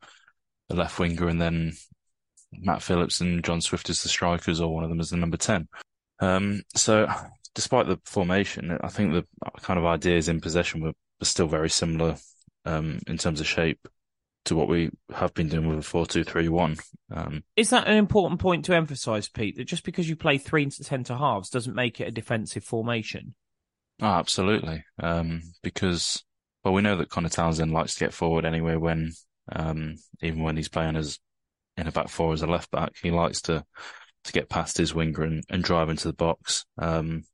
the 0.69 0.77
left 0.77 0.99
winger 0.99 1.29
and 1.29 1.41
then 1.41 1.73
Matt 2.53 2.83
Phillips 2.83 3.23
and 3.23 3.43
John 3.43 3.63
Swift 3.63 3.89
as 3.89 4.03
the 4.03 4.11
strikers 4.11 4.61
or 4.61 4.73
one 4.73 4.85
of 4.85 4.91
them 4.91 5.01
as 5.01 5.11
the 5.11 5.17
number 5.17 5.39
10. 5.39 5.67
Um, 6.21 6.63
so 6.77 7.09
despite 7.55 7.87
the 7.87 7.99
formation, 8.05 8.77
I 8.83 8.89
think 8.89 9.13
the 9.13 9.25
kind 9.63 9.79
of 9.79 9.87
ideas 9.87 10.29
in 10.29 10.43
possession 10.43 10.83
were, 10.83 10.93
were 11.21 11.27
still 11.27 11.49
very 11.49 11.71
similar 11.71 12.17
um, 12.67 13.01
in 13.07 13.17
terms 13.17 13.41
of 13.41 13.47
shape 13.47 13.89
to 14.45 14.55
what 14.55 14.69
we 14.69 14.91
have 15.15 15.33
been 15.35 15.49
doing 15.49 15.67
with 15.67 15.79
a 15.79 15.83
four-two-three-one. 15.83 16.77
Um, 17.11 17.45
Is 17.57 17.71
that 17.71 17.89
an 17.89 17.97
important 17.97 18.41
point 18.41 18.65
to 18.67 18.75
emphasise, 18.75 19.29
Pete? 19.29 19.57
That 19.57 19.65
just 19.65 19.85
because 19.85 20.09
you 20.09 20.17
play 20.17 20.39
three 20.39 20.69
centre 20.71 21.17
halves 21.17 21.51
doesn't 21.51 21.75
make 21.75 22.01
it 22.01 22.09
a 22.09 22.13
defensive 22.13 22.65
formation. 22.65 23.35
Oh, 24.03 24.07
absolutely. 24.07 24.85
Um, 25.03 25.43
because 25.63 26.25
well, 26.63 26.75
we 26.75 26.83
know 26.83 26.97
that 26.97 27.11
Conor 27.11 27.29
Townsend 27.29 27.73
likes 27.73 27.95
to 27.95 28.05
get 28.05 28.13
forward 28.13 28.45
anyway. 28.45 28.77
When 28.77 29.13
um, 29.51 29.97
even 30.23 30.43
when 30.43 30.57
he's 30.57 30.69
playing 30.69 30.97
as 30.97 31.19
in 31.77 31.87
a 31.87 31.93
back 31.93 32.09
four 32.09 32.33
as 32.33 32.43
a 32.43 32.47
left 32.47 32.71
back, 32.71 32.93
he 33.03 33.11
likes 33.11 33.43
to 33.43 33.65
to 34.25 34.33
get 34.33 34.49
past 34.49 34.79
his 34.79 34.95
winger 34.95 35.23
and, 35.23 35.45
and 35.51 35.63
drive 35.63 35.91
into 35.91 36.09
the 36.09 36.15
box 36.15 36.65
um, 36.79 37.25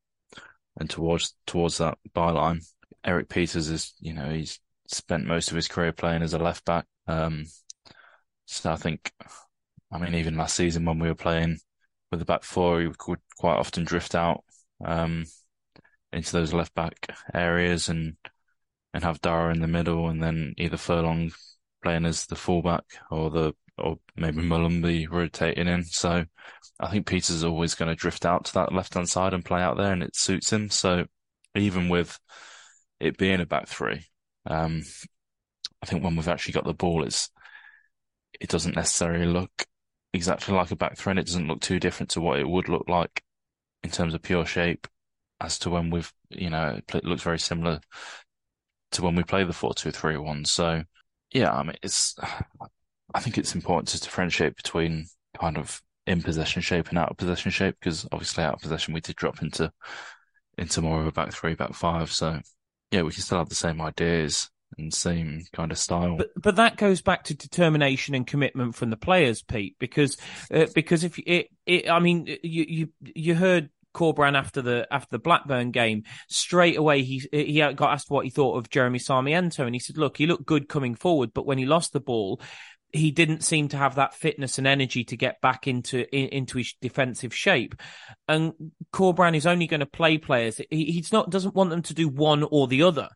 and 0.79 0.91
towards 0.91 1.35
towards 1.47 1.79
that 1.79 1.99
byline. 2.15 2.65
Eric 3.05 3.29
Pieters 3.29 3.71
is, 3.71 3.95
you 4.01 4.13
know, 4.13 4.29
he's 4.29 4.61
spent 4.91 5.27
most 5.27 5.51
of 5.51 5.57
his 5.57 5.69
career 5.69 5.93
playing 5.93 6.23
as 6.23 6.35
a 6.35 6.39
left 6.39 6.65
back. 6.65 6.87
Um, 7.07 7.47
so 8.47 8.73
I 8.73 8.77
think, 8.77 9.13
I 9.93 9.99
mean, 9.99 10.15
even 10.15 10.37
last 10.37 10.57
season 10.57 10.85
when 10.85 10.99
we 10.99 11.09
were 11.09 11.15
playing 11.15 11.59
with 12.11 12.21
the 12.21 12.27
back 12.27 12.43
four, 12.43 12.81
he 12.81 12.87
would 12.87 12.99
quite 12.99 13.57
often 13.57 13.85
drift 13.85 14.15
out 14.15 14.45
um, 14.85 15.25
into 16.13 16.33
those 16.33 16.53
left 16.53 16.75
back 16.75 16.95
areas 17.33 17.89
and 17.89 18.17
and 18.93 19.05
have 19.05 19.21
Dara 19.21 19.53
in 19.55 19.61
the 19.61 19.69
middle, 19.69 20.09
and 20.09 20.21
then 20.21 20.55
either 20.59 20.77
Furlong 20.77 21.31
playing 21.83 22.05
as 22.05 22.27
the 22.27 22.35
fullback 22.35 22.83
or 23.11 23.31
the 23.31 23.55
or 23.79 23.99
maybe 24.17 24.43
Molumby 24.43 25.09
rotating 25.09 25.69
in. 25.69 25.85
So 25.85 26.25
I 26.81 26.91
think 26.91 27.07
Pieters 27.07 27.45
always 27.45 27.75
going 27.75 27.89
to 27.89 27.95
drift 27.95 28.27
out 28.27 28.47
to 28.47 28.55
that 28.55 28.73
left 28.73 28.95
hand 28.95 29.09
side 29.09 29.33
and 29.33 29.45
play 29.45 29.63
out 29.63 29.77
there, 29.77 29.93
and 29.93 30.03
it 30.03 30.17
suits 30.17 30.53
him. 30.53 30.71
So 30.71 31.05
even 31.55 31.89
with 31.89 32.19
it 32.99 33.17
being 33.17 33.41
a 33.41 33.47
back 33.47 33.69
three, 33.69 34.07
um, 34.47 34.83
I 35.83 35.87
think 35.87 36.05
when 36.05 36.17
we've 36.17 36.29
actually 36.29 36.53
got 36.53 36.65
the 36.65 36.75
ball, 36.75 37.05
it's 37.05 37.31
it 38.41 38.49
doesn't 38.49 38.77
necessarily 38.77 39.27
look 39.27 39.67
exactly 40.13 40.55
like 40.55 40.71
a 40.71 40.77
back 40.77 40.97
three. 40.97 41.13
It 41.13 41.27
doesn't 41.27 41.49
look 41.49 41.61
too 41.61 41.81
different 41.81 42.11
to 42.11 42.21
what 42.21 42.39
it 42.39 42.49
would 42.49 42.69
look 42.69 42.89
like 42.89 43.23
in 43.83 43.91
terms 43.91 44.15
of 44.15 44.23
pure 44.23 44.47
shape 44.47 44.87
as 45.41 45.59
to 45.61 45.71
when 45.71 45.91
we've, 45.91 46.13
you 46.29 46.51
know, 46.51 46.81
it 46.95 47.05
looks 47.05 47.23
very 47.23 47.39
similar 47.39 47.81
to 48.93 49.03
when 49.03 49.15
we 49.15 49.23
play 49.23 49.45
the 49.45 49.53
four 49.53 49.75
two 49.75 49.91
three 49.91 50.17
one. 50.17 50.45
So 50.45 50.83
yeah, 51.33 51.53
I 51.53 51.63
mean, 51.63 51.77
it's, 51.83 52.17
I 53.15 53.21
think 53.21 53.39
it's 53.39 53.55
important 53.55 53.89
to 53.89 54.01
differentiate 54.01 54.57
between 54.57 55.07
kind 55.39 55.57
of 55.57 55.81
in 56.07 56.23
possession 56.23 56.61
shape 56.63 56.89
and 56.89 56.99
out 56.99 57.11
of 57.11 57.17
possession 57.17 57.51
shape 57.51 57.77
because 57.81 58.07
obviously 58.13 58.43
out 58.45 58.55
of 58.55 58.61
possession 58.61 58.95
we 58.95 59.01
did 59.01 59.17
drop 59.17 59.43
into, 59.43 59.73
into 60.59 60.83
more 60.83 61.01
of 61.01 61.07
a 61.07 61.13
back 61.13 61.33
three, 61.33 61.55
back 61.55 61.75
five. 61.75 62.13
So 62.13 62.41
yeah, 62.91 63.03
we 63.03 63.13
can 63.13 63.23
still 63.23 63.39
have 63.39 63.49
the 63.49 63.55
same 63.55 63.81
ideas 63.81 64.51
and 64.79 64.93
same 64.93 65.43
kind 65.53 65.73
of 65.73 65.79
style. 65.79 66.17
But 66.17 66.31
but 66.37 66.57
that 66.57 66.77
goes 66.77 67.03
back 67.03 67.25
to 67.25 67.35
determination 67.35 68.15
and 68.15 68.27
commitment 68.27 68.75
from 68.75 68.91
the 68.91 68.97
players, 68.97 69.43
Pete. 69.43 69.77
Because 69.79 70.17
uh, 70.53 70.67
because 70.75 71.05
if 71.05 71.19
it, 71.19 71.49
it, 71.67 71.91
I 71.91 72.01
mean, 72.01 72.27
you 72.43 72.65
you 72.69 72.89
you 73.03 73.35
heard 73.35 73.71
Corberán 73.95 74.37
after 74.37 74.63
the 74.63 74.87
after 74.91 75.09
the 75.11 75.19
Blackburn 75.19 75.71
game, 75.71 76.05
straight 76.29 76.77
away 76.77 77.03
he 77.03 77.23
he 77.33 77.59
got 77.59 77.93
asked 77.93 78.11
what 78.11 78.25
he 78.25 78.31
thought 78.31 78.57
of 78.57 78.71
Jeremy 78.71 78.99
Sarmiento, 78.99 79.67
and 79.67 79.75
he 79.75 79.81
said, 79.81 79.99
"Look, 79.99 80.17
he 80.17 80.27
looked 80.27 80.47
good 80.47 80.69
coming 80.69 80.95
forward, 80.95 81.33
but 81.35 81.47
when 81.47 81.59
he 81.59 81.67
lost 81.67 81.93
the 81.93 82.01
ball, 82.01 82.41
he 82.93 83.11
didn't 83.11 83.45
seem 83.45 83.69
to 83.69 83.77
have 83.77 83.97
that 83.97 84.15
fitness 84.15 84.59
and 84.59 84.67
energy 84.67 85.05
to 85.05 85.17
get 85.17 85.41
back 85.41 85.67
into 85.67 86.09
in, 86.15 86.29
into 86.29 86.59
his 86.59 86.75
defensive 86.81 87.35
shape. 87.35 87.75
And 88.29 88.53
Corberán 88.93 89.37
is 89.37 89.47
only 89.47 89.67
going 89.67 89.81
to 89.81 89.87
play 89.87 90.19
players. 90.19 90.61
He, 90.71 90.87
he's 90.87 91.13
not 91.13 91.31
doesn't 91.31 91.55
want 91.55 91.71
them 91.71 91.83
to 91.83 91.95
do 91.95 92.09
one 92.09 92.47
or 92.51 92.67
the 92.69 92.83
other. 92.83 93.09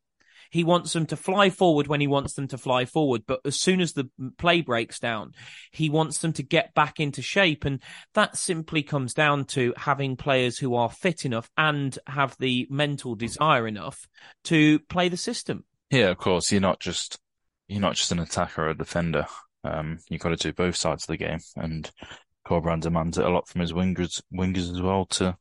He 0.50 0.62
wants 0.62 0.92
them 0.92 1.06
to 1.06 1.16
fly 1.16 1.50
forward 1.50 1.88
when 1.88 2.00
he 2.00 2.06
wants 2.06 2.34
them 2.34 2.46
to 2.48 2.58
fly 2.58 2.84
forward. 2.84 3.22
But 3.26 3.40
as 3.44 3.58
soon 3.58 3.80
as 3.80 3.92
the 3.92 4.08
play 4.38 4.60
breaks 4.60 5.00
down, 5.00 5.32
he 5.72 5.90
wants 5.90 6.18
them 6.18 6.32
to 6.34 6.44
get 6.44 6.74
back 6.74 7.00
into 7.00 7.22
shape. 7.22 7.64
And 7.64 7.82
that 8.14 8.36
simply 8.36 8.84
comes 8.84 9.14
down 9.14 9.46
to 9.46 9.74
having 9.76 10.16
players 10.16 10.58
who 10.58 10.76
are 10.76 10.90
fit 10.90 11.24
enough 11.24 11.50
and 11.56 11.98
have 12.06 12.36
the 12.38 12.68
mental 12.70 13.16
desire 13.16 13.66
enough 13.66 14.06
to 14.44 14.78
play 14.78 15.08
the 15.08 15.16
system. 15.16 15.64
Yeah, 15.90 16.10
of 16.10 16.18
course. 16.18 16.52
You're 16.52 16.60
not 16.60 16.78
just 16.78 17.18
you're 17.66 17.80
not 17.80 17.96
just 17.96 18.12
an 18.12 18.20
attacker 18.20 18.66
or 18.66 18.68
a 18.70 18.76
defender. 18.76 19.26
Um, 19.64 19.98
you've 20.08 20.20
got 20.20 20.30
to 20.30 20.36
do 20.36 20.52
both 20.52 20.76
sides 20.76 21.04
of 21.04 21.08
the 21.08 21.16
game, 21.16 21.40
and 21.56 21.90
Corberán 22.46 22.80
demands 22.80 23.18
it 23.18 23.24
a 23.24 23.30
lot 23.30 23.48
from 23.48 23.60
his 23.62 23.72
wingers, 23.72 24.22
wingers 24.32 24.70
as 24.70 24.82
well 24.82 25.06
to 25.06 25.36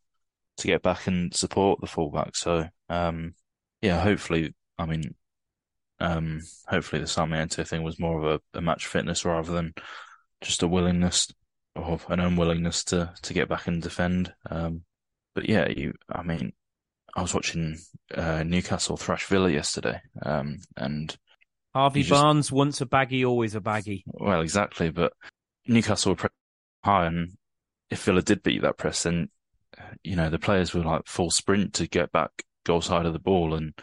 to 0.57 0.67
get 0.67 0.82
back 0.82 1.07
and 1.07 1.34
support 1.34 1.82
the 1.82 1.88
fullback. 1.88 2.36
So, 2.36 2.67
um, 2.89 3.34
yeah, 3.82 3.99
hopefully, 3.99 4.53
I 4.78 4.86
mean, 4.86 5.15
um, 5.99 6.41
hopefully 6.67 7.01
the 7.01 7.07
Sarmiento 7.07 7.63
thing 7.63 7.84
was 7.84 7.99
more 7.99 8.19
of 8.19 8.41
a, 8.53 8.57
a, 8.57 8.61
match 8.61 8.88
fitness 8.88 9.26
rather 9.26 9.51
than 9.51 9.74
just 10.41 10.61
a 10.63 10.67
willingness 10.67 11.28
or 11.76 11.99
an 12.09 12.19
unwillingness 12.19 12.84
to 12.86 13.13
to 13.24 13.34
get 13.34 13.49
back 13.49 13.67
and 13.67 13.82
defend. 13.82 14.34
Um, 14.49 14.84
but 15.34 15.49
yeah, 15.49 15.67
you, 15.69 15.93
I 16.09 16.21
mean, 16.21 16.53
I 17.15 17.21
was 17.21 17.34
watching 17.34 17.78
uh, 18.13 18.43
Newcastle 18.43 18.97
thrash 18.97 19.26
Villa 19.26 19.49
yesterday, 19.49 20.01
um, 20.24 20.59
and 20.78 21.15
Harvey 21.74 22.03
just, 22.03 22.11
Barnes, 22.11 22.51
once 22.51 22.82
a 22.82 22.86
baggy, 22.86 23.26
always 23.26 23.55
a 23.55 23.61
baggy. 23.61 24.03
Well, 24.05 24.41
exactly. 24.41 24.89
But 24.89 25.13
Newcastle 25.67 26.15
were 26.15 26.30
high, 26.84 27.07
and 27.07 27.32
if 27.89 28.03
Villa 28.03 28.21
did 28.21 28.43
beat 28.43 28.61
that 28.61 28.78
press, 28.78 29.03
then 29.03 29.30
you 30.03 30.15
know 30.15 30.30
the 30.30 30.39
players 30.39 30.74
were 30.74 30.84
like 30.84 31.07
full 31.07 31.32
sprint 31.32 31.74
to 31.76 31.88
get 31.88 32.11
back 32.11 32.30
goal 32.65 32.82
side 32.82 33.05
of 33.05 33.13
the 33.13 33.19
ball, 33.19 33.55
and 33.55 33.74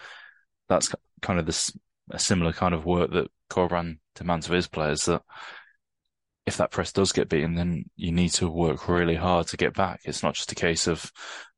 that's 0.68 0.94
kind 1.20 1.38
of 1.40 1.46
this 1.46 1.76
a 2.10 2.18
similar 2.18 2.52
kind 2.52 2.74
of 2.74 2.84
work 2.84 3.10
that 3.12 3.30
Corberán 3.50 3.98
demands 4.14 4.46
of 4.46 4.52
his 4.52 4.68
players. 4.68 5.06
That 5.06 5.22
if 6.46 6.56
that 6.58 6.70
press 6.70 6.92
does 6.92 7.12
get 7.12 7.28
beaten, 7.28 7.54
then 7.54 7.84
you 7.96 8.12
need 8.12 8.30
to 8.30 8.48
work 8.48 8.88
really 8.88 9.16
hard 9.16 9.48
to 9.48 9.56
get 9.56 9.74
back. 9.74 10.00
It's 10.04 10.22
not 10.22 10.34
just 10.34 10.52
a 10.52 10.56
case 10.56 10.86
of 10.86 11.10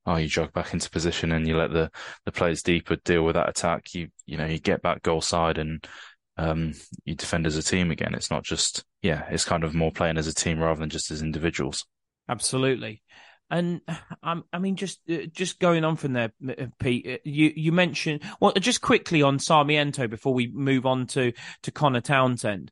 oh, 0.06 0.16
you 0.16 0.26
jog 0.26 0.52
back 0.52 0.72
into 0.72 0.90
position 0.90 1.32
and 1.32 1.46
you 1.46 1.56
let 1.56 1.72
the, 1.72 1.88
the 2.24 2.32
players 2.32 2.62
deeper 2.62 2.96
deal 2.96 3.22
with 3.22 3.34
that 3.34 3.48
attack. 3.48 3.94
You 3.94 4.08
you 4.26 4.36
know 4.36 4.46
you 4.46 4.58
get 4.58 4.82
back 4.82 5.02
goal 5.02 5.20
side 5.20 5.58
and 5.58 5.86
um, 6.36 6.74
you 7.04 7.14
defend 7.14 7.46
as 7.46 7.56
a 7.56 7.62
team 7.62 7.90
again. 7.90 8.14
It's 8.14 8.30
not 8.30 8.44
just, 8.44 8.84
yeah, 9.02 9.24
it's 9.30 9.44
kind 9.44 9.64
of 9.64 9.74
more 9.74 9.92
playing 9.92 10.18
as 10.18 10.26
a 10.26 10.34
team 10.34 10.58
rather 10.58 10.80
than 10.80 10.90
just 10.90 11.10
as 11.10 11.22
individuals. 11.22 11.84
Absolutely. 12.28 13.02
And 13.50 13.82
um, 14.22 14.44
I 14.52 14.58
mean, 14.58 14.76
just 14.76 15.00
uh, 15.10 15.26
just 15.30 15.60
going 15.60 15.84
on 15.84 15.96
from 15.96 16.14
there, 16.14 16.32
uh, 16.48 16.66
Pete. 16.78 17.06
Uh, 17.06 17.18
you 17.24 17.52
you 17.54 17.72
mentioned 17.72 18.22
well, 18.40 18.52
just 18.52 18.80
quickly 18.80 19.22
on 19.22 19.38
Sarmiento 19.38 20.08
before 20.08 20.34
we 20.34 20.48
move 20.48 20.86
on 20.86 21.06
to 21.08 21.32
to 21.62 21.70
Conor 21.70 22.00
Townsend. 22.00 22.70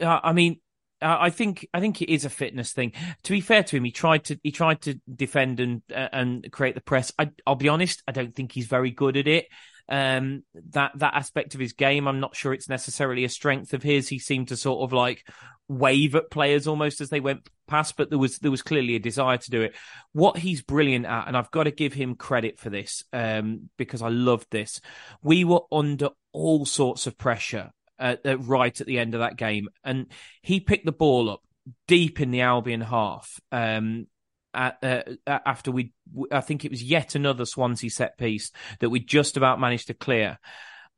Uh, 0.00 0.20
I 0.22 0.32
mean, 0.32 0.60
I 1.02 1.30
think 1.30 1.68
I 1.74 1.80
think 1.80 2.00
it 2.00 2.12
is 2.12 2.24
a 2.24 2.30
fitness 2.30 2.72
thing. 2.72 2.92
To 3.24 3.32
be 3.32 3.42
fair 3.42 3.62
to 3.64 3.76
him, 3.76 3.84
he 3.84 3.90
tried 3.90 4.24
to 4.24 4.38
he 4.42 4.52
tried 4.52 4.80
to 4.82 4.98
defend 5.14 5.60
and 5.60 5.82
uh, 5.94 6.08
and 6.12 6.50
create 6.50 6.74
the 6.74 6.80
press. 6.80 7.12
I, 7.18 7.30
will 7.46 7.56
be 7.56 7.68
honest, 7.68 8.02
I 8.08 8.12
don't 8.12 8.34
think 8.34 8.52
he's 8.52 8.66
very 8.66 8.90
good 8.90 9.16
at 9.18 9.28
it 9.28 9.46
um, 9.88 10.42
that 10.70 10.92
that 10.96 11.14
aspect 11.14 11.54
of 11.54 11.60
his 11.60 11.72
game. 11.72 12.06
I'm 12.06 12.20
not 12.20 12.36
sure 12.36 12.52
it's 12.52 12.68
necessarily 12.68 13.24
a 13.24 13.28
strength 13.28 13.74
of 13.74 13.82
his. 13.82 14.08
He 14.08 14.18
seemed 14.18 14.48
to 14.48 14.56
sort 14.56 14.82
of 14.82 14.92
like 14.92 15.24
wave 15.68 16.14
at 16.14 16.30
players 16.30 16.66
almost 16.66 17.00
as 17.00 17.08
they 17.08 17.20
went 17.20 17.48
past, 17.66 17.96
but 17.96 18.10
there 18.10 18.18
was 18.18 18.38
there 18.38 18.50
was 18.50 18.62
clearly 18.62 18.96
a 18.96 19.00
desire 19.00 19.38
to 19.38 19.50
do 19.50 19.62
it. 19.62 19.74
What 20.12 20.38
he's 20.38 20.62
brilliant 20.62 21.06
at, 21.06 21.28
and 21.28 21.36
I've 21.36 21.50
got 21.50 21.64
to 21.64 21.70
give 21.70 21.92
him 21.92 22.14
credit 22.14 22.58
for 22.58 22.70
this 22.70 23.04
um, 23.12 23.70
because 23.76 24.02
I 24.02 24.08
loved 24.08 24.48
this. 24.50 24.80
We 25.22 25.44
were 25.44 25.62
under 25.70 26.10
all 26.32 26.66
sorts 26.66 27.06
of 27.06 27.18
pressure 27.18 27.70
at, 27.98 28.24
at 28.26 28.44
right 28.46 28.78
at 28.80 28.86
the 28.86 28.98
end 28.98 29.14
of 29.14 29.20
that 29.20 29.36
game, 29.36 29.68
and 29.84 30.06
he 30.42 30.60
picked 30.60 30.86
the 30.86 30.92
ball 30.92 31.30
up 31.30 31.40
deep 31.86 32.20
in 32.20 32.30
the 32.30 32.42
Albion 32.42 32.80
half. 32.80 33.40
Um, 33.50 34.06
uh, 34.54 35.02
after 35.26 35.70
we, 35.70 35.92
I 36.30 36.40
think 36.40 36.64
it 36.64 36.70
was 36.70 36.82
yet 36.82 37.14
another 37.14 37.44
Swansea 37.44 37.90
set 37.90 38.18
piece 38.18 38.52
that 38.80 38.90
we 38.90 39.00
just 39.00 39.36
about 39.36 39.60
managed 39.60 39.88
to 39.88 39.94
clear. 39.94 40.38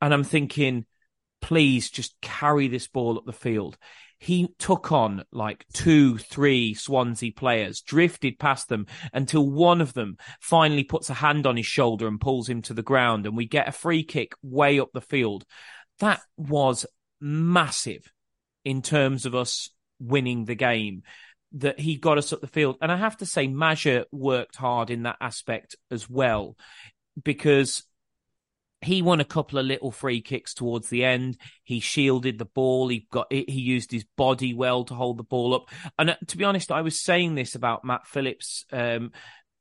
And 0.01 0.13
I'm 0.13 0.23
thinking, 0.23 0.85
please 1.41 1.89
just 1.89 2.19
carry 2.21 2.67
this 2.67 2.87
ball 2.87 3.17
up 3.17 3.25
the 3.25 3.33
field. 3.33 3.77
He 4.17 4.49
took 4.59 4.91
on 4.91 5.23
like 5.31 5.65
two, 5.73 6.17
three 6.17 6.73
Swansea 6.73 7.31
players, 7.31 7.81
drifted 7.81 8.39
past 8.39 8.69
them 8.69 8.87
until 9.13 9.49
one 9.49 9.81
of 9.81 9.93
them 9.93 10.17
finally 10.39 10.83
puts 10.83 11.09
a 11.09 11.13
hand 11.13 11.45
on 11.45 11.57
his 11.57 11.65
shoulder 11.65 12.07
and 12.07 12.19
pulls 12.19 12.49
him 12.49 12.61
to 12.63 12.73
the 12.73 12.81
ground. 12.81 13.25
And 13.25 13.35
we 13.35 13.45
get 13.45 13.67
a 13.67 13.73
free 13.73 14.03
kick 14.03 14.33
way 14.41 14.79
up 14.79 14.89
the 14.93 15.01
field. 15.01 15.45
That 15.99 16.21
was 16.37 16.85
massive 17.21 18.11
in 18.63 18.81
terms 18.81 19.25
of 19.25 19.35
us 19.35 19.69
winning 19.99 20.45
the 20.45 20.55
game 20.55 21.03
that 21.55 21.79
he 21.79 21.95
got 21.95 22.17
us 22.17 22.33
up 22.33 22.41
the 22.41 22.47
field. 22.47 22.77
And 22.81 22.91
I 22.91 22.97
have 22.97 23.17
to 23.17 23.25
say, 23.25 23.47
Maja 23.47 24.05
worked 24.11 24.55
hard 24.55 24.89
in 24.89 25.03
that 25.03 25.17
aspect 25.19 25.75
as 25.89 26.09
well, 26.09 26.55
because 27.23 27.83
he 28.81 29.01
won 29.01 29.19
a 29.19 29.25
couple 29.25 29.57
of 29.57 29.65
little 29.65 29.91
free 29.91 30.21
kicks 30.21 30.53
towards 30.53 30.89
the 30.89 31.03
end. 31.03 31.37
He 31.63 31.79
shielded 31.79 32.37
the 32.37 32.45
ball. 32.45 32.87
He 32.89 33.07
got 33.11 33.31
he 33.31 33.61
used 33.61 33.91
his 33.91 34.05
body 34.15 34.53
well 34.53 34.83
to 34.85 34.93
hold 34.93 35.17
the 35.17 35.23
ball 35.23 35.55
up. 35.55 35.69
And 35.97 36.11
uh, 36.11 36.15
to 36.27 36.37
be 36.37 36.43
honest, 36.43 36.71
I 36.71 36.81
was 36.81 37.01
saying 37.01 37.35
this 37.35 37.55
about 37.55 37.85
Matt 37.85 38.05
Phillips 38.05 38.65
um, 38.71 39.11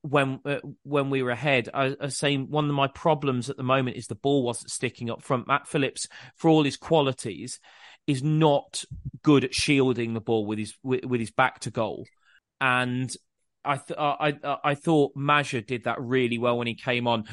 when 0.02 0.40
uh, 0.44 0.58
when 0.82 1.10
we 1.10 1.22
were 1.22 1.30
ahead. 1.30 1.70
I, 1.72 1.96
I, 2.00 2.04
was 2.04 2.18
saying 2.18 2.50
one 2.50 2.68
of 2.68 2.74
my 2.74 2.88
problems 2.88 3.48
at 3.48 3.56
the 3.56 3.62
moment 3.62 3.96
is 3.96 4.06
the 4.06 4.14
ball 4.14 4.42
wasn't 4.42 4.70
sticking 4.70 5.10
up 5.10 5.22
front. 5.22 5.48
Matt 5.48 5.66
Phillips, 5.66 6.06
for 6.36 6.50
all 6.50 6.64
his 6.64 6.76
qualities, 6.76 7.60
is 8.06 8.22
not 8.22 8.84
good 9.22 9.44
at 9.44 9.54
shielding 9.54 10.14
the 10.14 10.20
ball 10.20 10.46
with 10.46 10.58
his 10.58 10.74
with, 10.82 11.04
with 11.04 11.20
his 11.20 11.30
back 11.30 11.60
to 11.60 11.70
goal, 11.70 12.06
and 12.60 13.14
I 13.64 13.76
th- 13.76 13.98
I, 13.98 14.34
I 14.42 14.56
I 14.64 14.74
thought 14.74 15.12
Maja 15.14 15.60
did 15.60 15.84
that 15.84 16.00
really 16.00 16.38
well 16.38 16.58
when 16.58 16.66
he 16.66 16.74
came 16.74 17.06
on. 17.06 17.24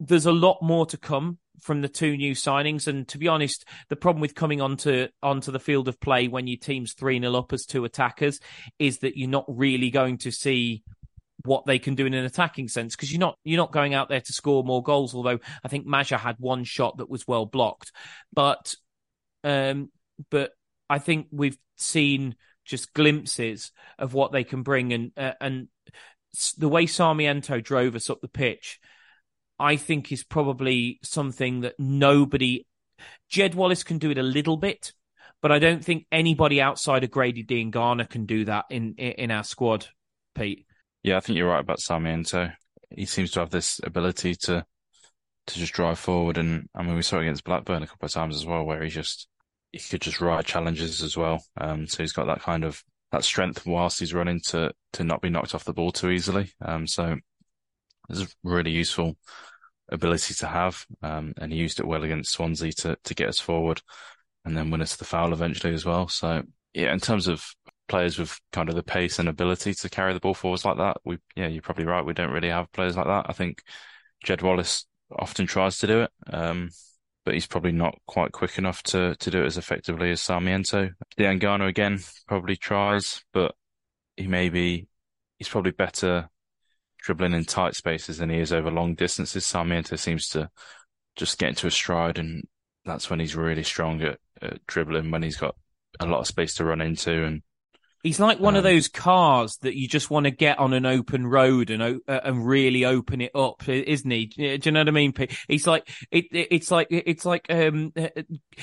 There's 0.00 0.26
a 0.26 0.32
lot 0.32 0.58
more 0.62 0.86
to 0.86 0.96
come 0.96 1.38
from 1.60 1.80
the 1.82 1.88
two 1.88 2.16
new 2.16 2.32
signings, 2.32 2.86
and 2.86 3.06
to 3.08 3.18
be 3.18 3.28
honest, 3.28 3.64
the 3.88 3.96
problem 3.96 4.20
with 4.20 4.34
coming 4.34 4.60
onto 4.60 5.08
onto 5.22 5.50
the 5.50 5.58
field 5.58 5.88
of 5.88 6.00
play 6.00 6.28
when 6.28 6.46
your 6.46 6.58
team's 6.58 6.94
three 6.94 7.20
0 7.20 7.34
up 7.34 7.52
as 7.52 7.66
two 7.66 7.84
attackers 7.84 8.40
is 8.78 8.98
that 8.98 9.16
you're 9.16 9.28
not 9.28 9.44
really 9.48 9.90
going 9.90 10.18
to 10.18 10.30
see 10.30 10.82
what 11.44 11.66
they 11.66 11.78
can 11.78 11.94
do 11.94 12.04
in 12.04 12.14
an 12.14 12.24
attacking 12.24 12.68
sense 12.68 12.96
because 12.96 13.12
you're 13.12 13.20
not 13.20 13.38
you're 13.44 13.56
not 13.58 13.72
going 13.72 13.94
out 13.94 14.08
there 14.08 14.20
to 14.20 14.32
score 14.32 14.64
more 14.64 14.82
goals. 14.82 15.14
Although 15.14 15.38
I 15.64 15.68
think 15.68 15.86
Maja 15.86 16.18
had 16.18 16.36
one 16.38 16.64
shot 16.64 16.98
that 16.98 17.10
was 17.10 17.26
well 17.26 17.46
blocked, 17.46 17.92
but 18.32 18.74
um, 19.44 19.90
but 20.30 20.52
I 20.88 20.98
think 20.98 21.28
we've 21.30 21.58
seen 21.76 22.36
just 22.64 22.92
glimpses 22.92 23.72
of 23.98 24.14
what 24.14 24.32
they 24.32 24.44
can 24.44 24.62
bring, 24.62 24.92
and 24.92 25.12
uh, 25.16 25.32
and 25.40 25.68
the 26.56 26.68
way 26.68 26.86
Sarmiento 26.86 27.60
drove 27.60 27.94
us 27.94 28.10
up 28.10 28.20
the 28.20 28.28
pitch, 28.28 28.78
I 29.58 29.76
think 29.76 30.12
is 30.12 30.24
probably 30.24 31.00
something 31.02 31.60
that 31.60 31.74
nobody. 31.78 32.66
Jed 33.28 33.54
Wallace 33.54 33.84
can 33.84 33.98
do 33.98 34.10
it 34.10 34.18
a 34.18 34.22
little 34.22 34.56
bit, 34.56 34.92
but 35.40 35.52
I 35.52 35.58
don't 35.58 35.84
think 35.84 36.06
anybody 36.10 36.60
outside 36.60 37.04
of 37.04 37.10
Grady 37.10 37.44
Diangana 37.44 38.08
can 38.08 38.26
do 38.26 38.44
that 38.46 38.66
in 38.70 38.94
in 38.94 39.30
our 39.30 39.44
squad, 39.44 39.86
Pete. 40.34 40.66
Yeah, 41.02 41.16
I 41.16 41.20
think 41.20 41.38
you're 41.38 41.48
right 41.48 41.60
about 41.60 41.80
Sarmiento. 41.80 42.50
He 42.90 43.06
seems 43.06 43.30
to 43.32 43.40
have 43.40 43.50
this 43.50 43.80
ability 43.84 44.34
to 44.34 44.64
to 45.46 45.58
just 45.58 45.72
drive 45.72 45.98
forward, 45.98 46.38
and 46.38 46.68
I 46.74 46.82
mean 46.82 46.96
we 46.96 47.02
saw 47.02 47.18
it 47.18 47.22
against 47.22 47.44
Blackburn 47.44 47.82
a 47.82 47.86
couple 47.86 48.06
of 48.06 48.12
times 48.12 48.36
as 48.36 48.46
well, 48.46 48.64
where 48.64 48.82
he 48.82 48.90
just 48.90 49.28
he 49.72 49.78
could 49.78 50.00
just 50.00 50.20
ride 50.20 50.46
challenges 50.46 51.02
as 51.02 51.16
well. 51.16 51.42
Um, 51.60 51.86
so 51.86 52.02
he's 52.02 52.12
got 52.12 52.26
that 52.26 52.42
kind 52.42 52.64
of 52.64 52.82
that 53.12 53.24
strength 53.24 53.66
whilst 53.66 54.00
he's 54.00 54.14
running 54.14 54.40
to 54.48 54.72
to 54.94 55.04
not 55.04 55.22
be 55.22 55.30
knocked 55.30 55.54
off 55.54 55.64
the 55.64 55.72
ball 55.72 55.92
too 55.92 56.10
easily. 56.10 56.52
Um, 56.62 56.86
so 56.86 57.16
it's 58.10 58.20
a 58.20 58.28
really 58.42 58.70
useful 58.70 59.16
ability 59.90 60.34
to 60.34 60.46
have. 60.46 60.84
Um, 61.02 61.34
and 61.38 61.52
he 61.52 61.58
used 61.58 61.80
it 61.80 61.86
well 61.86 62.04
against 62.04 62.32
Swansea 62.32 62.72
to 62.72 62.96
to 63.02 63.14
get 63.14 63.28
us 63.28 63.40
forward 63.40 63.80
and 64.44 64.56
then 64.56 64.70
win 64.70 64.82
us 64.82 64.96
the 64.96 65.04
foul 65.04 65.32
eventually 65.32 65.74
as 65.74 65.84
well. 65.84 66.08
So 66.08 66.42
yeah, 66.74 66.92
in 66.92 67.00
terms 67.00 67.28
of 67.28 67.44
players 67.88 68.18
with 68.18 68.38
kind 68.52 68.68
of 68.68 68.74
the 68.74 68.82
pace 68.82 69.18
and 69.18 69.28
ability 69.28 69.74
to 69.74 69.88
carry 69.88 70.12
the 70.12 70.20
ball 70.20 70.34
forwards 70.34 70.64
like 70.64 70.78
that, 70.78 70.98
we 71.04 71.18
yeah, 71.36 71.48
you're 71.48 71.62
probably 71.62 71.84
right. 71.84 72.04
We 72.04 72.14
don't 72.14 72.32
really 72.32 72.50
have 72.50 72.72
players 72.72 72.96
like 72.96 73.06
that. 73.06 73.26
I 73.28 73.32
think 73.32 73.62
Jed 74.24 74.42
Wallace 74.42 74.86
often 75.16 75.46
tries 75.46 75.78
to 75.78 75.86
do 75.86 76.02
it. 76.02 76.10
Um, 76.30 76.70
but 77.28 77.34
he's 77.34 77.46
probably 77.46 77.72
not 77.72 77.98
quite 78.06 78.32
quick 78.32 78.56
enough 78.56 78.82
to, 78.82 79.14
to 79.16 79.30
do 79.30 79.42
it 79.42 79.46
as 79.46 79.58
effectively 79.58 80.10
as 80.10 80.22
Sarmiento. 80.22 80.88
Diangana 81.18 81.68
again 81.68 81.98
probably 82.26 82.56
tries, 82.56 83.22
but 83.34 83.54
he 84.16 84.26
may 84.26 84.48
be, 84.48 84.88
he's 85.36 85.50
probably 85.50 85.72
better 85.72 86.30
dribbling 87.02 87.34
in 87.34 87.44
tight 87.44 87.74
spaces 87.74 88.16
than 88.16 88.30
he 88.30 88.38
is 88.38 88.50
over 88.50 88.70
long 88.70 88.94
distances. 88.94 89.44
Sarmiento 89.44 89.96
seems 89.96 90.30
to 90.30 90.48
just 91.16 91.38
get 91.38 91.50
into 91.50 91.66
a 91.66 91.70
stride 91.70 92.18
and 92.18 92.44
that's 92.86 93.10
when 93.10 93.20
he's 93.20 93.36
really 93.36 93.62
strong 93.62 94.00
at, 94.00 94.18
at 94.40 94.66
dribbling 94.66 95.10
when 95.10 95.22
he's 95.22 95.36
got 95.36 95.54
a 96.00 96.06
lot 96.06 96.20
of 96.20 96.26
space 96.26 96.54
to 96.54 96.64
run 96.64 96.80
into 96.80 97.24
and 97.24 97.42
He's 98.08 98.18
like 98.18 98.40
one 98.40 98.54
um, 98.54 98.56
of 98.56 98.64
those 98.64 98.88
cars 98.88 99.58
that 99.58 99.76
you 99.76 99.86
just 99.86 100.08
want 100.08 100.24
to 100.24 100.30
get 100.30 100.58
on 100.58 100.72
an 100.72 100.86
open 100.86 101.26
road 101.26 101.68
and 101.68 101.82
uh, 101.82 102.20
and 102.24 102.46
really 102.46 102.86
open 102.86 103.20
it 103.20 103.32
up, 103.34 103.68
isn't 103.68 104.10
he? 104.10 104.24
Do 104.24 104.58
you 104.64 104.72
know 104.72 104.80
what 104.80 104.88
I 104.88 104.92
mean? 104.92 105.12
He's 105.46 105.66
like 105.66 105.86
it, 106.10 106.24
it's 106.32 106.70
like 106.70 106.86
it's 106.88 107.26
like 107.26 107.44
um, 107.50 107.92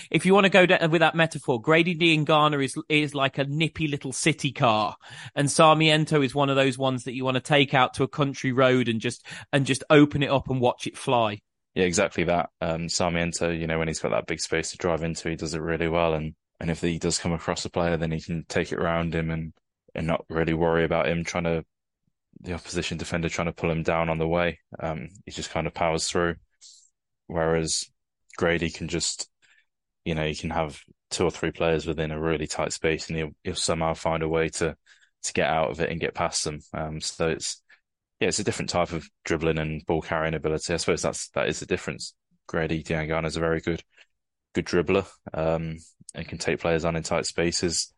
if 0.09 0.25
you 0.25 0.33
want 0.33 0.45
to 0.45 0.49
go 0.49 0.65
down 0.65 0.89
with 0.89 1.01
that 1.01 1.13
metaphor, 1.13 1.61
Grady 1.61 1.95
Diangana 1.95 2.65
is 2.65 2.75
is 2.89 3.13
like 3.13 3.37
a 3.37 3.43
nippy 3.43 3.87
little 3.87 4.11
city 4.11 4.51
car, 4.51 4.95
and 5.35 5.51
Sarmiento 5.51 6.23
is 6.23 6.33
one 6.33 6.49
of 6.49 6.55
those 6.55 6.79
ones 6.79 7.03
that 7.03 7.13
you 7.13 7.23
want 7.23 7.35
to 7.35 7.41
take 7.41 7.75
out 7.75 7.93
to 7.93 8.03
a 8.03 8.07
country 8.07 8.51
road 8.51 8.87
and 8.87 8.99
just 8.99 9.27
and 9.53 9.67
just 9.67 9.83
open 9.91 10.23
it 10.23 10.31
up 10.31 10.49
and 10.49 10.59
watch 10.59 10.87
it 10.87 10.97
fly. 10.97 11.39
Yeah, 11.75 11.83
exactly 11.83 12.23
that. 12.23 12.49
Um, 12.61 12.89
Sarmiento, 12.89 13.51
you 13.51 13.67
know, 13.67 13.77
when 13.77 13.89
he's 13.89 13.99
got 13.99 14.09
that 14.09 14.25
big 14.25 14.41
space 14.41 14.71
to 14.71 14.77
drive 14.77 15.03
into, 15.03 15.29
he 15.29 15.35
does 15.35 15.53
it 15.53 15.61
really 15.61 15.87
well, 15.87 16.15
and 16.15 16.33
and 16.59 16.69
if 16.69 16.81
he 16.81 16.97
does 16.99 17.19
come 17.19 17.33
across 17.33 17.65
a 17.65 17.69
player, 17.69 17.97
then 17.97 18.11
he 18.11 18.21
can 18.21 18.45
take 18.47 18.71
it 18.71 18.79
around 18.79 19.13
him 19.13 19.29
and, 19.29 19.53
and 19.93 20.07
not 20.07 20.25
really 20.29 20.53
worry 20.53 20.85
about 20.85 21.07
him 21.07 21.23
trying 21.23 21.43
to, 21.43 21.65
the 22.41 22.53
opposition 22.53 22.97
defender 22.97 23.29
trying 23.29 23.47
to 23.47 23.53
pull 23.53 23.71
him 23.71 23.83
down 23.83 24.09
on 24.09 24.17
the 24.17 24.27
way. 24.27 24.59
Um, 24.79 25.09
he 25.25 25.31
just 25.31 25.51
kind 25.51 25.67
of 25.67 25.73
powers 25.73 26.07
through. 26.07 26.35
Whereas 27.27 27.89
Grady 28.37 28.69
can 28.69 28.87
just, 28.87 29.29
you 30.03 30.15
know, 30.15 30.25
he 30.25 30.35
can 30.35 30.49
have 30.51 30.79
two 31.09 31.23
or 31.23 31.31
three 31.31 31.51
players 31.51 31.85
within 31.85 32.11
a 32.11 32.19
really 32.19 32.47
tight 32.47 32.73
space 32.73 33.09
and 33.09 33.17
he'll, 33.17 33.31
he'll 33.43 33.55
somehow 33.55 33.93
find 33.93 34.23
a 34.23 34.29
way 34.29 34.49
to, 34.49 34.75
to 35.23 35.33
get 35.33 35.49
out 35.49 35.71
of 35.71 35.79
it 35.79 35.89
and 35.89 35.99
get 35.99 36.13
past 36.13 36.43
them. 36.43 36.59
Um, 36.73 37.01
so 37.01 37.29
it's, 37.29 37.61
yeah, 38.19 38.27
it's 38.29 38.39
a 38.39 38.43
different 38.43 38.69
type 38.69 38.91
of 38.91 39.07
dribbling 39.23 39.57
and 39.57 39.85
ball 39.85 40.01
carrying 40.01 40.35
ability. 40.35 40.73
I 40.73 40.77
suppose 40.77 41.01
that's, 41.01 41.29
that 41.29 41.49
is 41.49 41.59
the 41.59 41.65
difference. 41.65 42.13
Grady 42.47 42.83
Diangana 42.83 43.25
is 43.25 43.37
a 43.37 43.41
very 43.41 43.59
good, 43.59 43.83
good 44.53 44.65
dribbler. 44.65 45.07
Um, 45.33 45.77
and 46.15 46.27
can 46.27 46.37
take 46.37 46.59
players 46.59 46.85
on 46.85 46.95
in 46.95 47.03
tight 47.03 47.25
spaces. 47.25 47.93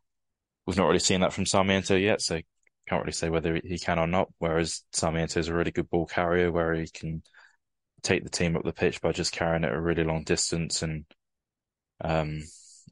We've 0.66 0.78
not 0.78 0.88
really 0.88 1.00
seen 1.00 1.22
that 1.22 1.34
from 1.34 1.46
Sarmiento 1.46 1.96
yet, 1.96 2.22
so 2.22 2.42
can't 2.88 3.04
really 3.04 3.14
say 3.14 3.30
whether 3.30 3.60
he 3.64 3.78
can 3.78 4.00
or 4.00 4.08
not. 4.08 4.30
Whereas 4.40 4.84
Sarmiento 4.94 5.40
is 5.40 5.50
a 5.50 5.54
really 5.54 5.72
good 5.72 5.90
ball 5.90 6.06
carrier 6.06 6.52
where 6.52 6.74
he 6.74 6.88
can 6.88 7.22
take 8.02 8.24
the 8.24 8.30
team 8.30 8.56
up 8.56 8.64
the 8.64 8.74
pitch 8.74 9.02
by 9.02 9.12
just 9.12 9.34
carrying 9.34 9.64
it 9.64 9.74
a 9.74 9.80
really 9.80 10.04
long 10.04 10.24
distance 10.24 10.84
and 10.84 11.04
um 12.04 12.44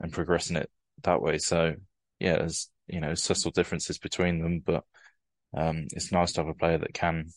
and 0.02 0.12
progressing 0.12 0.58
it 0.58 0.70
that 1.04 1.22
way. 1.22 1.38
So 1.38 1.76
yeah, 2.20 2.38
there's 2.38 2.70
you 2.88 3.00
know 3.00 3.14
subtle 3.14 3.52
differences 3.52 3.98
between 3.98 4.42
them, 4.42 4.60
but 4.60 4.84
um 5.56 5.88
it's 5.92 6.12
nice 6.12 6.34
to 6.34 6.42
have 6.42 6.50
a 6.50 6.54
player 6.54 6.78
that 6.78 6.94
can 6.94 7.28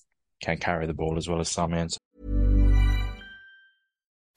can 0.43 0.59
carry 0.59 0.87
the 0.87 0.95
ball 0.95 1.17
as 1.17 1.29
well 1.29 1.41
as 1.41 1.51
Sarmiento. 1.51 1.99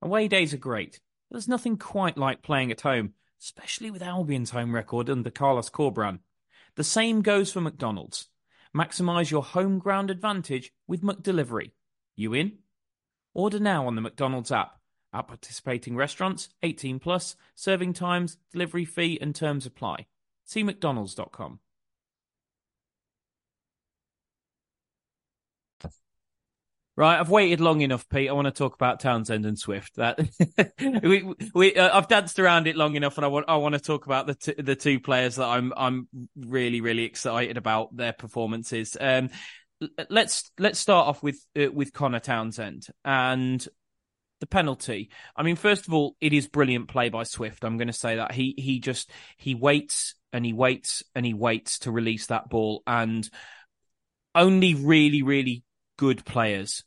Away 0.00 0.28
days 0.28 0.54
are 0.54 0.58
great. 0.58 1.00
but 1.28 1.36
There's 1.36 1.48
nothing 1.48 1.76
quite 1.76 2.16
like 2.16 2.42
playing 2.42 2.70
at 2.70 2.82
home, 2.82 3.14
especially 3.40 3.90
with 3.90 4.02
Albion's 4.02 4.50
home 4.50 4.74
record 4.74 5.10
under 5.10 5.30
Carlos 5.30 5.70
Corberán. 5.70 6.20
The 6.76 6.84
same 6.84 7.22
goes 7.22 7.52
for 7.52 7.60
McDonald's. 7.60 8.28
Maximise 8.76 9.30
your 9.30 9.42
home 9.42 9.78
ground 9.78 10.10
advantage 10.10 10.72
with 10.86 11.02
McDelivery. 11.02 11.72
You 12.16 12.34
in? 12.34 12.58
Order 13.34 13.58
now 13.58 13.86
on 13.86 13.94
the 13.94 14.00
McDonald's 14.00 14.52
app. 14.52 14.78
At 15.12 15.26
participating 15.26 15.96
restaurants, 15.96 16.50
18 16.62 16.98
plus, 16.98 17.34
serving 17.54 17.94
times, 17.94 18.36
delivery 18.52 18.84
fee 18.84 19.18
and 19.20 19.34
terms 19.34 19.64
apply. 19.64 20.06
See 20.44 20.62
mcdonalds.com. 20.62 21.60
Right, 26.98 27.20
I've 27.20 27.30
waited 27.30 27.60
long 27.60 27.80
enough, 27.82 28.08
Pete. 28.08 28.28
I 28.28 28.32
want 28.32 28.46
to 28.46 28.50
talk 28.50 28.74
about 28.74 28.98
Townsend 28.98 29.46
and 29.46 29.56
Swift. 29.56 29.94
That 29.94 30.18
we, 30.80 31.32
we, 31.54 31.76
uh, 31.76 31.96
I've 31.96 32.08
danced 32.08 32.40
around 32.40 32.66
it 32.66 32.74
long 32.74 32.96
enough, 32.96 33.16
and 33.16 33.24
I 33.24 33.28
want, 33.28 33.44
I 33.46 33.54
want 33.58 33.74
to 33.74 33.80
talk 33.80 34.06
about 34.06 34.26
the 34.26 34.34
t- 34.34 34.60
the 34.60 34.74
two 34.74 34.98
players 34.98 35.36
that 35.36 35.46
I'm, 35.46 35.72
I'm 35.76 36.08
really, 36.36 36.80
really 36.80 37.04
excited 37.04 37.56
about 37.56 37.96
their 37.96 38.12
performances. 38.12 38.96
Um, 39.00 39.30
let's 40.10 40.50
let's 40.58 40.80
start 40.80 41.06
off 41.06 41.22
with 41.22 41.38
uh, 41.56 41.70
with 41.72 41.92
Conor 41.92 42.18
Townsend 42.18 42.88
and 43.04 43.64
the 44.40 44.48
penalty. 44.48 45.10
I 45.36 45.44
mean, 45.44 45.54
first 45.54 45.86
of 45.86 45.94
all, 45.94 46.16
it 46.20 46.32
is 46.32 46.48
brilliant 46.48 46.88
play 46.88 47.10
by 47.10 47.22
Swift. 47.22 47.62
I'm 47.62 47.76
going 47.76 47.86
to 47.86 47.92
say 47.92 48.16
that 48.16 48.32
he 48.32 48.54
he 48.58 48.80
just 48.80 49.08
he 49.36 49.54
waits 49.54 50.16
and 50.32 50.44
he 50.44 50.52
waits 50.52 51.04
and 51.14 51.24
he 51.24 51.32
waits 51.32 51.78
to 51.80 51.92
release 51.92 52.26
that 52.26 52.48
ball, 52.48 52.82
and 52.88 53.30
only 54.34 54.74
really, 54.74 55.22
really 55.22 55.62
good 55.96 56.24
players 56.24 56.82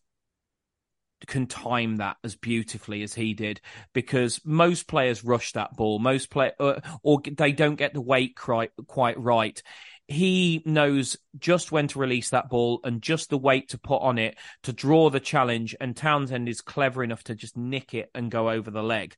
can 1.27 1.47
time 1.47 1.97
that 1.97 2.17
as 2.23 2.35
beautifully 2.35 3.03
as 3.03 3.13
he 3.13 3.33
did 3.33 3.61
because 3.93 4.39
most 4.43 4.87
players 4.87 5.23
rush 5.23 5.53
that 5.53 5.75
ball. 5.75 5.99
Most 5.99 6.29
play 6.29 6.51
uh, 6.59 6.79
or 7.03 7.21
they 7.25 7.51
don't 7.51 7.75
get 7.75 7.93
the 7.93 8.01
weight 8.01 8.35
quite 8.35 8.71
quite 8.87 9.19
right. 9.19 9.61
He 10.07 10.61
knows 10.65 11.15
just 11.39 11.71
when 11.71 11.87
to 11.89 11.99
release 11.99 12.31
that 12.31 12.49
ball 12.49 12.81
and 12.83 13.01
just 13.01 13.29
the 13.29 13.37
weight 13.37 13.69
to 13.69 13.77
put 13.77 14.01
on 14.01 14.17
it 14.17 14.37
to 14.63 14.73
draw 14.73 15.09
the 15.09 15.21
challenge 15.21 15.75
and 15.79 15.95
Townsend 15.95 16.49
is 16.49 16.59
clever 16.59 17.03
enough 17.03 17.23
to 17.25 17.35
just 17.35 17.55
nick 17.55 17.93
it 17.93 18.09
and 18.13 18.29
go 18.29 18.49
over 18.49 18.69
the 18.71 18.83
leg 18.83 19.15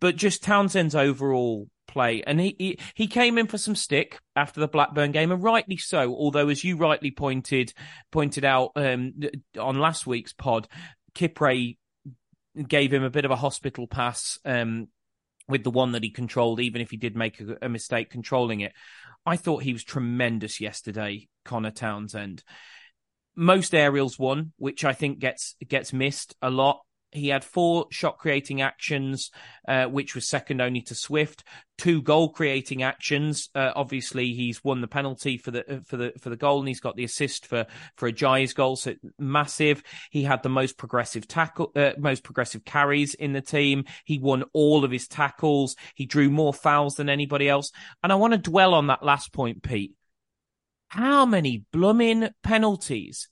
but 0.00 0.16
just 0.16 0.42
Townsend's 0.42 0.94
overall 0.94 1.68
play. 1.86 2.22
And 2.26 2.40
he, 2.40 2.56
he, 2.58 2.78
he 2.94 3.06
came 3.06 3.38
in 3.38 3.46
for 3.46 3.58
some 3.58 3.74
stick 3.74 4.18
after 4.36 4.60
the 4.60 4.68
Blackburn 4.68 5.12
game, 5.12 5.30
and 5.30 5.42
rightly 5.42 5.76
so. 5.76 6.14
Although, 6.14 6.48
as 6.48 6.64
you 6.64 6.76
rightly 6.76 7.10
pointed 7.10 7.72
pointed 8.10 8.44
out 8.44 8.72
um, 8.76 9.14
on 9.58 9.78
last 9.78 10.06
week's 10.06 10.32
pod, 10.32 10.68
Kipre 11.14 11.76
gave 12.68 12.92
him 12.92 13.02
a 13.02 13.10
bit 13.10 13.24
of 13.24 13.30
a 13.30 13.36
hospital 13.36 13.86
pass 13.86 14.38
um, 14.44 14.88
with 15.48 15.64
the 15.64 15.70
one 15.70 15.92
that 15.92 16.02
he 16.02 16.10
controlled, 16.10 16.60
even 16.60 16.80
if 16.80 16.90
he 16.90 16.96
did 16.96 17.16
make 17.16 17.40
a, 17.40 17.56
a 17.62 17.68
mistake 17.68 18.10
controlling 18.10 18.60
it. 18.60 18.72
I 19.26 19.36
thought 19.36 19.62
he 19.62 19.72
was 19.72 19.84
tremendous 19.84 20.60
yesterday, 20.60 21.28
Conor 21.44 21.70
Townsend. 21.70 22.42
Most 23.36 23.74
aerials 23.74 24.18
won, 24.18 24.52
which 24.58 24.84
I 24.84 24.92
think 24.92 25.18
gets 25.18 25.56
gets 25.66 25.92
missed 25.92 26.36
a 26.40 26.50
lot. 26.50 26.80
He 27.14 27.28
had 27.28 27.44
four 27.44 27.86
shot 27.90 28.18
creating 28.18 28.60
actions, 28.60 29.30
uh, 29.66 29.86
which 29.86 30.14
was 30.14 30.28
second 30.28 30.60
only 30.60 30.82
to 30.82 30.94
Swift. 30.94 31.44
Two 31.78 32.02
goal 32.02 32.30
creating 32.30 32.82
actions. 32.82 33.48
Uh, 33.54 33.72
obviously, 33.74 34.34
he's 34.34 34.62
won 34.62 34.80
the 34.80 34.88
penalty 34.88 35.38
for 35.38 35.50
the 35.50 35.76
uh, 35.76 35.80
for 35.84 35.96
the 35.96 36.12
for 36.20 36.30
the 36.30 36.36
goal, 36.36 36.58
and 36.58 36.68
he's 36.68 36.80
got 36.80 36.96
the 36.96 37.04
assist 37.04 37.46
for 37.46 37.66
for 37.96 38.10
Ajayi's 38.10 38.52
goal. 38.52 38.76
So 38.76 38.94
massive. 39.18 39.82
He 40.10 40.24
had 40.24 40.42
the 40.42 40.48
most 40.48 40.76
progressive 40.76 41.26
tackle, 41.28 41.72
uh, 41.76 41.92
most 41.98 42.24
progressive 42.24 42.64
carries 42.64 43.14
in 43.14 43.32
the 43.32 43.40
team. 43.40 43.84
He 44.04 44.18
won 44.18 44.44
all 44.52 44.84
of 44.84 44.90
his 44.90 45.08
tackles. 45.08 45.76
He 45.94 46.06
drew 46.06 46.30
more 46.30 46.52
fouls 46.52 46.96
than 46.96 47.08
anybody 47.08 47.48
else. 47.48 47.70
And 48.02 48.12
I 48.12 48.16
want 48.16 48.32
to 48.32 48.38
dwell 48.38 48.74
on 48.74 48.88
that 48.88 49.04
last 49.04 49.32
point, 49.32 49.62
Pete. 49.62 49.94
How 50.88 51.26
many 51.26 51.64
blooming 51.72 52.28
penalties? 52.42 53.28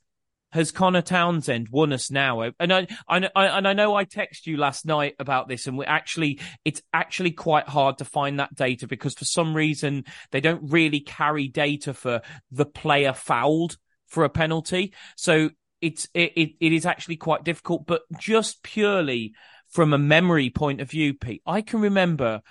Has 0.52 0.70
Conor 0.70 1.02
Townsend 1.02 1.68
won 1.70 1.92
us 1.92 2.10
now? 2.10 2.42
Uh, 2.42 2.50
and 2.60 2.72
I, 2.72 2.86
I, 3.08 3.28
I, 3.34 3.46
and 3.58 3.66
I 3.66 3.72
know 3.72 3.94
I 3.94 4.04
texted 4.04 4.46
you 4.46 4.56
last 4.56 4.84
night 4.84 5.14
about 5.18 5.48
this, 5.48 5.66
and 5.66 5.78
we 5.78 5.84
actually, 5.84 6.40
it's 6.64 6.82
actually 6.92 7.32
quite 7.32 7.68
hard 7.68 7.98
to 7.98 8.04
find 8.04 8.38
that 8.38 8.54
data 8.54 8.86
because 8.86 9.14
for 9.14 9.24
some 9.24 9.54
reason 9.54 10.04
they 10.30 10.40
don't 10.40 10.70
really 10.70 11.00
carry 11.00 11.48
data 11.48 11.94
for 11.94 12.20
the 12.50 12.66
player 12.66 13.12
fouled 13.12 13.76
for 14.06 14.24
a 14.24 14.30
penalty. 14.30 14.92
So 15.16 15.50
it's, 15.80 16.06
it, 16.14 16.32
it, 16.36 16.50
it 16.60 16.72
is 16.72 16.86
actually 16.86 17.16
quite 17.16 17.44
difficult, 17.44 17.86
but 17.86 18.02
just 18.18 18.62
purely 18.62 19.32
from 19.70 19.94
a 19.94 19.98
memory 19.98 20.50
point 20.50 20.82
of 20.82 20.90
view, 20.90 21.14
Pete, 21.14 21.42
I 21.46 21.62
can 21.62 21.80
remember, 21.80 22.42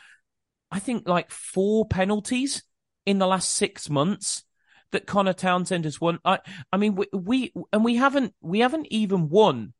I 0.71 0.79
think 0.79 1.07
like 1.07 1.29
four 1.29 1.85
penalties 1.85 2.63
in 3.05 3.19
the 3.19 3.27
last 3.27 3.53
six 3.53 3.89
months 3.89 4.43
that 4.91 5.07
Conor 5.07 5.33
Townsend 5.33 5.85
has 5.85 5.99
won. 5.99 6.19
I, 6.23 6.39
I 6.71 6.77
mean, 6.77 6.95
we, 6.95 7.07
we, 7.13 7.53
and 7.71 7.83
we 7.83 7.95
haven't, 7.95 8.33
we 8.41 8.59
haven't 8.59 8.87
even 8.91 9.29
won 9.29 9.73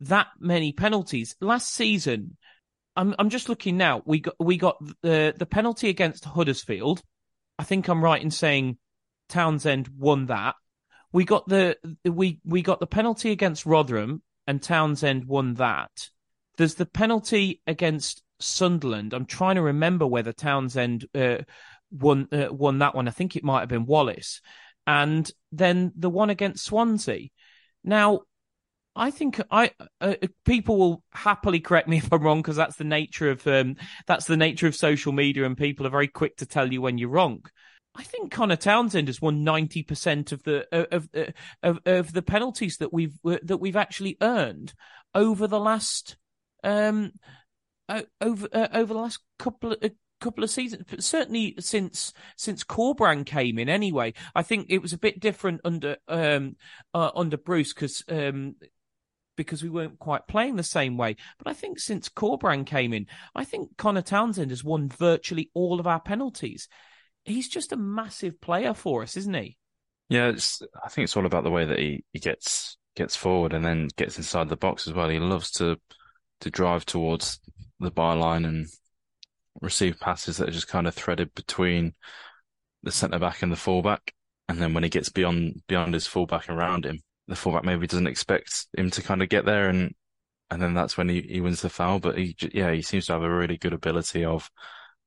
that 0.00 0.28
many 0.38 0.72
penalties 0.72 1.36
last 1.40 1.72
season. 1.72 2.36
I'm, 2.96 3.14
I'm 3.18 3.30
just 3.30 3.48
looking 3.48 3.76
now. 3.76 4.02
We 4.04 4.20
got, 4.20 4.34
we 4.38 4.56
got 4.56 4.78
the, 5.02 5.34
the 5.36 5.46
penalty 5.46 5.88
against 5.88 6.24
Huddersfield. 6.24 7.02
I 7.58 7.64
think 7.64 7.88
I'm 7.88 8.04
right 8.04 8.22
in 8.22 8.30
saying 8.30 8.78
Townsend 9.28 9.88
won 9.96 10.26
that. 10.26 10.54
We 11.12 11.24
got 11.24 11.48
the, 11.48 11.76
we, 12.04 12.40
we 12.44 12.62
got 12.62 12.80
the 12.80 12.86
penalty 12.86 13.30
against 13.30 13.66
Rotherham 13.66 14.22
and 14.46 14.62
Townsend 14.62 15.24
won 15.26 15.54
that. 15.54 16.10
There's 16.56 16.74
the 16.74 16.86
penalty 16.86 17.62
against 17.66 18.22
Sunderland. 18.38 19.14
I'm 19.14 19.26
trying 19.26 19.56
to 19.56 19.62
remember 19.62 20.06
whether 20.06 20.32
Townsend, 20.32 21.06
uh, 21.14 21.38
won 21.98 22.28
uh, 22.32 22.48
won 22.50 22.78
that 22.78 22.94
one. 22.94 23.08
I 23.08 23.12
think 23.12 23.36
it 23.36 23.44
might 23.44 23.60
have 23.60 23.68
been 23.68 23.86
Wallace, 23.86 24.40
and 24.86 25.30
then 25.52 25.92
the 25.96 26.10
one 26.10 26.30
against 26.30 26.64
Swansea. 26.64 27.28
Now, 27.84 28.22
I 28.94 29.10
think 29.10 29.40
I 29.50 29.72
uh, 30.00 30.14
people 30.44 30.78
will 30.78 31.04
happily 31.12 31.60
correct 31.60 31.88
me 31.88 31.96
if 31.98 32.12
I'm 32.12 32.22
wrong 32.22 32.42
because 32.42 32.56
that's 32.56 32.76
the 32.76 32.84
nature 32.84 33.30
of 33.30 33.46
um, 33.46 33.76
that's 34.06 34.26
the 34.26 34.36
nature 34.36 34.66
of 34.66 34.74
social 34.74 35.12
media, 35.12 35.44
and 35.44 35.56
people 35.56 35.86
are 35.86 35.90
very 35.90 36.08
quick 36.08 36.36
to 36.38 36.46
tell 36.46 36.72
you 36.72 36.80
when 36.80 36.98
you're 36.98 37.10
wrong. 37.10 37.44
I 37.94 38.02
think 38.02 38.30
Conor 38.30 38.56
Townsend 38.56 39.08
has 39.08 39.20
won 39.20 39.44
ninety 39.44 39.82
percent 39.82 40.32
of 40.32 40.42
the 40.42 40.66
of, 40.72 41.08
uh, 41.14 41.32
of 41.62 41.80
of 41.86 42.12
the 42.12 42.22
penalties 42.22 42.78
that 42.78 42.92
we've 42.92 43.18
uh, 43.24 43.38
that 43.42 43.58
we've 43.58 43.76
actually 43.76 44.16
earned 44.20 44.74
over 45.14 45.46
the 45.46 45.60
last 45.60 46.16
um 46.62 47.12
over 48.20 48.48
uh, 48.52 48.68
over 48.72 48.92
the 48.92 49.00
last 49.00 49.20
couple 49.38 49.72
of, 49.72 49.90
couple 50.20 50.44
of 50.44 50.50
seasons, 50.50 50.84
but 50.88 51.02
certainly 51.02 51.54
since 51.58 52.12
since 52.36 52.64
Corberán 52.64 53.24
came 53.26 53.58
in. 53.58 53.68
Anyway, 53.68 54.14
I 54.34 54.42
think 54.42 54.66
it 54.68 54.82
was 54.82 54.92
a 54.92 54.98
bit 54.98 55.20
different 55.20 55.60
under 55.64 55.96
um 56.08 56.56
uh, 56.94 57.10
under 57.14 57.36
Bruce 57.36 57.72
because 57.72 58.04
um 58.08 58.56
because 59.36 59.62
we 59.62 59.68
weren't 59.68 59.98
quite 59.98 60.26
playing 60.26 60.56
the 60.56 60.62
same 60.62 60.96
way. 60.96 61.16
But 61.38 61.50
I 61.50 61.52
think 61.52 61.78
since 61.78 62.08
Corberán 62.08 62.66
came 62.66 62.92
in, 62.92 63.06
I 63.34 63.44
think 63.44 63.76
Conor 63.76 64.02
Townsend 64.02 64.50
has 64.50 64.64
won 64.64 64.88
virtually 64.88 65.50
all 65.54 65.78
of 65.78 65.86
our 65.86 66.00
penalties. 66.00 66.68
He's 67.24 67.48
just 67.48 67.72
a 67.72 67.76
massive 67.76 68.40
player 68.40 68.72
for 68.72 69.02
us, 69.02 69.16
isn't 69.16 69.34
he? 69.34 69.58
Yeah, 70.08 70.28
I 70.28 70.88
think 70.88 71.04
it's 71.04 71.16
all 71.16 71.26
about 71.26 71.44
the 71.44 71.50
way 71.50 71.64
that 71.64 71.78
he, 71.78 72.04
he 72.12 72.18
gets 72.18 72.78
gets 72.94 73.14
forward 73.14 73.52
and 73.52 73.64
then 73.64 73.88
gets 73.96 74.16
inside 74.16 74.48
the 74.48 74.56
box 74.56 74.86
as 74.88 74.94
well. 74.94 75.08
He 75.08 75.18
loves 75.18 75.50
to 75.52 75.76
to 76.40 76.50
drive 76.50 76.86
towards 76.86 77.40
the 77.80 77.90
byline 77.90 78.46
and 78.46 78.66
receive 79.60 80.00
passes 80.00 80.36
that 80.36 80.48
are 80.48 80.52
just 80.52 80.68
kind 80.68 80.86
of 80.86 80.94
threaded 80.94 81.34
between 81.34 81.94
the 82.82 82.92
centre 82.92 83.18
back 83.18 83.42
and 83.42 83.50
the 83.50 83.56
fullback. 83.56 84.14
And 84.48 84.58
then 84.58 84.74
when 84.74 84.84
he 84.84 84.88
gets 84.88 85.08
beyond 85.08 85.62
beyond 85.66 85.94
his 85.94 86.06
fullback 86.06 86.48
around 86.48 86.86
him, 86.86 87.00
the 87.26 87.36
fullback 87.36 87.64
maybe 87.64 87.86
doesn't 87.86 88.06
expect 88.06 88.66
him 88.76 88.90
to 88.90 89.02
kind 89.02 89.22
of 89.22 89.28
get 89.28 89.44
there, 89.44 89.68
and 89.68 89.94
and 90.50 90.62
then 90.62 90.74
that's 90.74 90.96
when 90.96 91.08
he, 91.08 91.22
he 91.22 91.40
wins 91.40 91.62
the 91.62 91.68
foul. 91.68 91.98
But 91.98 92.16
he 92.16 92.36
yeah 92.52 92.72
he 92.72 92.82
seems 92.82 93.06
to 93.06 93.14
have 93.14 93.22
a 93.22 93.34
really 93.34 93.56
good 93.56 93.72
ability 93.72 94.24
of 94.24 94.48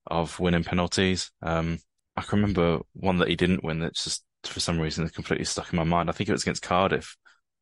of 0.07 0.39
winning 0.39 0.63
penalties. 0.63 1.31
Um, 1.41 1.79
I 2.17 2.21
can 2.21 2.39
remember 2.39 2.79
one 2.93 3.17
that 3.19 3.29
he 3.29 3.35
didn't 3.35 3.63
win 3.63 3.79
that 3.79 3.95
just 3.95 4.25
for 4.43 4.59
some 4.59 4.79
reason 4.79 5.07
completely 5.09 5.45
stuck 5.45 5.71
in 5.71 5.77
my 5.77 5.83
mind. 5.83 6.09
I 6.09 6.13
think 6.13 6.29
it 6.29 6.33
was 6.33 6.43
against 6.43 6.61
Cardiff 6.61 7.15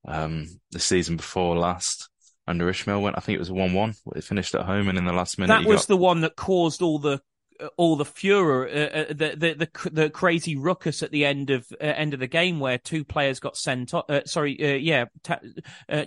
um, 0.07 0.47
the 0.71 0.79
season 0.79 1.17
before 1.17 1.57
last 1.57 2.09
under 2.47 2.71
Ismaël 2.71 3.01
went. 3.01 3.17
I 3.17 3.19
think 3.19 3.35
it 3.35 3.39
was 3.39 3.51
one-one. 3.51 3.95
It 4.15 4.23
finished 4.23 4.55
at 4.55 4.65
home, 4.65 4.87
and 4.87 4.97
in 4.97 5.05
the 5.05 5.13
last 5.13 5.37
minute, 5.37 5.53
that 5.53 5.67
was 5.67 5.81
got... 5.81 5.87
the 5.87 5.97
one 5.97 6.21
that 6.21 6.35
caused 6.35 6.81
all 6.81 6.99
the 6.99 7.21
uh, 7.59 7.67
all 7.77 7.95
the 7.95 8.05
furor, 8.05 8.67
uh, 8.67 8.99
uh, 8.99 9.05
the, 9.09 9.35
the 9.35 9.53
the 9.53 9.89
the 9.89 10.09
crazy 10.09 10.55
ruckus 10.55 11.03
at 11.03 11.11
the 11.11 11.25
end 11.25 11.49
of 11.49 11.67
uh, 11.73 11.85
end 11.85 12.13
of 12.13 12.19
the 12.19 12.27
game 12.27 12.59
where 12.59 12.77
two 12.77 13.03
players 13.03 13.39
got 13.39 13.57
sent 13.57 13.93
off. 13.93 14.09
Uh, 14.09 14.21
sorry, 14.25 14.57
uh, 14.61 14.77
yeah, 14.77 15.05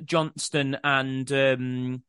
Johnston 0.04 0.78
and 0.82 1.30
um, 1.32 2.02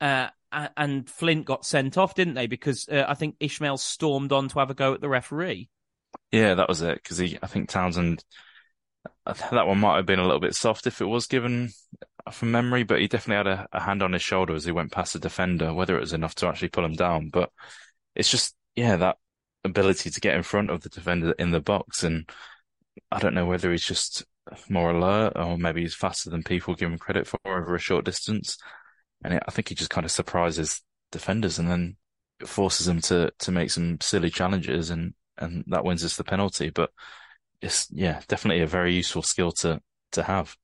and 0.00 1.10
Flint 1.10 1.44
got 1.44 1.66
sent 1.66 1.98
off, 1.98 2.14
didn't 2.14 2.34
they? 2.34 2.46
Because 2.46 2.88
I 2.88 3.14
think 3.14 3.38
Ismaël 3.38 3.78
stormed 3.78 4.32
on 4.32 4.48
to 4.48 4.58
have 4.60 4.70
a 4.70 4.74
go 4.74 4.94
at 4.94 5.00
the 5.00 5.08
referee. 5.08 5.68
Yeah, 6.30 6.54
that 6.54 6.68
was 6.68 6.80
it. 6.82 7.02
Because 7.02 7.18
he, 7.18 7.38
I 7.42 7.46
think 7.48 7.68
Townsend, 7.68 8.24
that 9.26 9.66
one 9.66 9.80
might 9.80 9.96
have 9.96 10.06
been 10.06 10.20
a 10.20 10.24
little 10.24 10.40
bit 10.40 10.54
soft 10.54 10.86
if 10.86 11.00
it 11.00 11.06
was 11.06 11.26
given 11.26 11.70
from 12.32 12.50
memory, 12.50 12.84
but 12.84 13.00
he 13.00 13.08
definitely 13.08 13.50
had 13.50 13.58
a, 13.58 13.68
a, 13.72 13.80
hand 13.80 14.02
on 14.02 14.12
his 14.12 14.22
shoulder 14.22 14.54
as 14.54 14.64
he 14.64 14.72
went 14.72 14.92
past 14.92 15.12
the 15.12 15.18
defender, 15.18 15.74
whether 15.74 15.96
it 15.96 16.00
was 16.00 16.12
enough 16.12 16.34
to 16.36 16.46
actually 16.46 16.68
pull 16.68 16.84
him 16.84 16.94
down. 16.94 17.28
But 17.28 17.50
it's 18.14 18.30
just, 18.30 18.54
yeah, 18.76 18.96
that 18.96 19.18
ability 19.64 20.10
to 20.10 20.20
get 20.20 20.34
in 20.34 20.42
front 20.42 20.70
of 20.70 20.80
the 20.80 20.88
defender 20.88 21.34
in 21.38 21.50
the 21.50 21.60
box. 21.60 22.02
And 22.02 22.28
I 23.10 23.18
don't 23.18 23.34
know 23.34 23.46
whether 23.46 23.70
he's 23.70 23.84
just 23.84 24.24
more 24.68 24.90
alert 24.90 25.32
or 25.36 25.58
maybe 25.58 25.82
he's 25.82 25.94
faster 25.94 26.30
than 26.30 26.42
people 26.42 26.74
give 26.74 26.90
him 26.90 26.98
credit 26.98 27.26
for 27.26 27.38
over 27.44 27.74
a 27.74 27.78
short 27.78 28.04
distance. 28.04 28.56
And 29.22 29.34
it, 29.34 29.42
I 29.46 29.50
think 29.50 29.68
he 29.68 29.74
just 29.74 29.90
kind 29.90 30.04
of 30.04 30.10
surprises 30.10 30.82
defenders 31.12 31.58
and 31.58 31.68
then 31.68 31.96
forces 32.44 32.86
them 32.86 33.00
to, 33.02 33.32
to 33.38 33.52
make 33.52 33.70
some 33.70 33.98
silly 34.00 34.30
challenges 34.30 34.90
and, 34.90 35.14
and 35.38 35.64
that 35.68 35.84
wins 35.84 36.04
us 36.04 36.16
the 36.16 36.24
penalty. 36.24 36.70
But 36.70 36.90
it's, 37.60 37.88
yeah, 37.90 38.20
definitely 38.28 38.62
a 38.62 38.66
very 38.66 38.94
useful 38.94 39.22
skill 39.22 39.52
to, 39.52 39.80
to 40.12 40.22
have. 40.22 40.56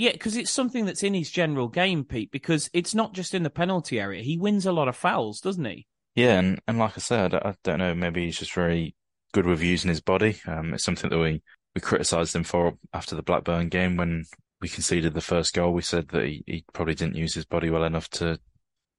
Yeah, 0.00 0.12
because 0.12 0.34
it's 0.34 0.50
something 0.50 0.86
that's 0.86 1.02
in 1.02 1.12
his 1.12 1.30
general 1.30 1.68
game, 1.68 2.04
Pete. 2.04 2.30
Because 2.30 2.70
it's 2.72 2.94
not 2.94 3.12
just 3.12 3.34
in 3.34 3.42
the 3.42 3.50
penalty 3.50 4.00
area; 4.00 4.22
he 4.22 4.38
wins 4.38 4.64
a 4.64 4.72
lot 4.72 4.88
of 4.88 4.96
fouls, 4.96 5.42
doesn't 5.42 5.66
he? 5.66 5.86
Yeah, 6.14 6.38
and, 6.38 6.58
and 6.66 6.78
like 6.78 6.96
I 6.96 7.00
said, 7.02 7.34
I 7.34 7.54
don't 7.64 7.80
know. 7.80 7.94
Maybe 7.94 8.24
he's 8.24 8.38
just 8.38 8.54
very 8.54 8.96
good 9.34 9.44
with 9.44 9.60
using 9.60 9.90
his 9.90 10.00
body. 10.00 10.40
Um, 10.46 10.72
it's 10.72 10.84
something 10.84 11.10
that 11.10 11.18
we 11.18 11.42
we 11.74 11.82
criticised 11.82 12.34
him 12.34 12.44
for 12.44 12.78
after 12.94 13.14
the 13.14 13.22
Blackburn 13.22 13.68
game 13.68 13.98
when 13.98 14.24
we 14.62 14.70
conceded 14.70 15.12
the 15.12 15.20
first 15.20 15.52
goal. 15.52 15.74
We 15.74 15.82
said 15.82 16.08
that 16.08 16.24
he, 16.24 16.44
he 16.46 16.64
probably 16.72 16.94
didn't 16.94 17.16
use 17.16 17.34
his 17.34 17.44
body 17.44 17.68
well 17.68 17.84
enough 17.84 18.08
to 18.12 18.38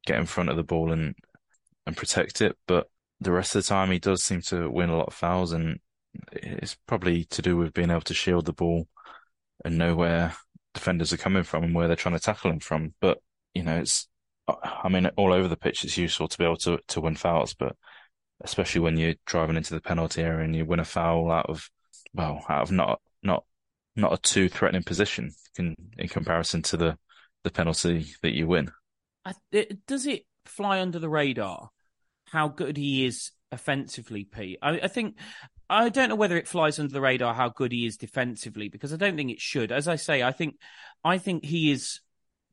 get 0.06 0.20
in 0.20 0.28
front 0.28 0.52
of 0.52 0.56
the 0.56 0.62
ball 0.62 0.92
and 0.92 1.16
and 1.88 1.98
protect 1.98 2.42
it. 2.42 2.56
But 2.68 2.92
the 3.20 3.32
rest 3.32 3.56
of 3.56 3.64
the 3.64 3.70
time, 3.70 3.90
he 3.90 3.98
does 3.98 4.24
seem 4.24 4.42
to 4.50 4.70
win 4.70 4.92
a 4.92 4.98
lot 4.98 5.08
of 5.08 5.16
fouls, 5.16 5.52
and 5.52 5.80
it's 6.32 6.78
probably 6.86 7.24
to 7.24 7.42
do 7.42 7.58
with 7.58 7.74
being 7.74 7.90
able 7.90 8.02
to 8.02 8.14
shield 8.14 8.46
the 8.46 8.54
ball 8.54 8.88
and 9.66 9.80
know 9.80 9.96
where 9.96 10.36
defenders 10.74 11.14
are 11.14 11.18
coming 11.18 11.44
from 11.44 11.64
and 11.64 11.76
where 11.76 11.88
they're 11.88 11.96
trying 11.96 12.16
to 12.16 12.22
tackle 12.22 12.50
them 12.50 12.60
from. 12.60 12.94
But 13.00 13.20
you 13.54 13.64
know, 13.64 13.78
it's 13.78 14.08
I 14.48 14.90
mean, 14.90 15.08
all 15.18 15.34
over 15.34 15.48
the 15.48 15.58
pitch, 15.58 15.84
it's 15.84 15.98
useful 15.98 16.28
to 16.28 16.38
be 16.38 16.44
able 16.44 16.58
to 16.58 16.80
to 16.90 17.02
win 17.02 17.16
fouls, 17.16 17.54
but 17.54 17.76
especially 18.44 18.82
when 18.82 18.98
you're 18.98 19.16
driving 19.26 19.56
into 19.56 19.74
the 19.74 19.82
penalty 19.82 20.22
area 20.22 20.44
and 20.44 20.56
you 20.56 20.66
win 20.66 20.80
a 20.80 20.86
foul 20.86 21.32
out 21.32 21.50
of 21.50 21.70
well, 22.14 22.44
out 22.50 22.64
of 22.64 22.72
not 22.72 23.02
not 23.24 23.44
not 23.96 24.14
a 24.14 24.18
too 24.18 24.50
threatening 24.50 24.84
position 24.84 25.32
in 25.58 25.76
in 25.98 26.08
comparison 26.08 26.62
to 26.64 26.78
the 26.78 26.98
the 27.44 27.52
penalty 27.52 28.08
that 28.22 28.36
you 28.36 28.48
win. 28.48 28.72
Does 29.88 30.06
it 30.06 30.26
fly 30.46 30.82
under 30.82 31.00
the 31.00 31.10
radar 31.10 31.70
how 32.32 32.48
good 32.48 32.78
he 32.78 33.06
is 33.06 33.32
offensively, 33.52 34.24
Pete? 34.24 34.58
I, 34.62 34.80
I 34.82 34.88
think 34.88 35.18
I 35.72 35.88
don't 35.88 36.10
know 36.10 36.16
whether 36.16 36.36
it 36.36 36.50
flies 36.50 36.80
under 36.80 36.92
the 36.92 37.00
radar 37.00 37.34
how 37.34 37.48
good 37.48 37.72
he 37.72 37.86
is 37.86 37.96
defensively 37.96 38.68
because 38.68 38.92
I 38.94 38.98
don't 38.98 39.16
think 39.16 39.32
it 39.32 39.40
should. 39.40 39.72
As 39.72 39.88
I 39.88 39.96
say, 39.96 40.22
I 40.22 40.34
think 40.34 40.56
I 41.02 41.18
think 41.18 41.46
he 41.46 41.72
is 41.72 42.02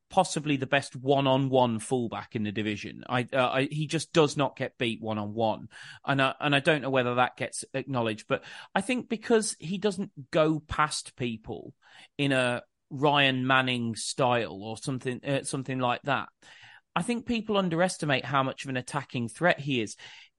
possibly 0.09 0.57
the 0.57 0.67
best 0.67 0.95
one-on-one 0.95 1.81
fullback 1.81 2.37
in 2.37 2.45
the 2.45 2.53
division. 2.53 3.03
I, 3.09 3.27
uh, 3.33 3.49
I 3.49 3.69
he 3.71 3.89
just 3.89 4.13
does 4.13 4.37
not 4.37 4.57
get 4.57 4.79
beat 4.79 5.03
one-on-one, 5.03 5.69
and 6.07 6.23
I, 6.23 6.35
and 6.41 6.55
I 6.55 6.61
don't 6.61 6.81
know 6.81 6.91
whether 6.91 7.17
that 7.17 7.37
gets 7.37 7.65
acknowledged. 7.75 8.27
But 8.29 8.45
I 8.73 8.83
think 8.83 9.09
because 9.09 9.57
he 9.59 9.79
doesn't 9.79 10.13
go 10.31 10.61
past 10.61 11.17
people 11.17 11.75
in 12.19 12.31
a 12.31 12.63
Ryan 12.89 13.45
Manning 13.45 13.97
style 13.97 14.63
or 14.63 14.77
something 14.77 15.21
uh, 15.25 15.43
something 15.43 15.81
like 15.81 16.03
that. 16.03 16.29
I 16.97 17.03
think 17.03 17.27
people 17.27 17.57
underestimate 17.57 18.25
how 18.25 18.43
much 18.43 18.65
of 18.65 18.71
an 18.71 18.77
attacking 18.77 19.29
threat 19.29 19.61
he 19.61 19.81
is 19.81 19.97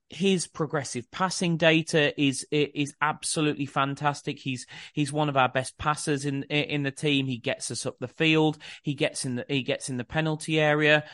his 0.09 0.47
progressive 0.47 1.09
passing 1.11 1.57
data 1.57 2.19
is 2.19 2.45
is 2.51 2.95
absolutely 3.01 3.65
fantastic. 3.65 4.39
He's 4.39 4.65
he's 4.93 5.13
one 5.13 5.29
of 5.29 5.37
our 5.37 5.49
best 5.49 5.77
passers 5.77 6.25
in 6.25 6.43
in 6.43 6.83
the 6.83 6.91
team. 6.91 7.27
He 7.27 7.37
gets 7.37 7.69
us 7.69 7.85
up 7.85 7.97
the 7.99 8.07
field. 8.07 8.57
He 8.83 8.95
gets 8.95 9.25
in 9.25 9.35
the 9.35 9.45
he 9.47 9.61
gets 9.61 9.89
in 9.89 9.97
the 9.97 10.03
penalty 10.03 10.59
area. 10.59 11.05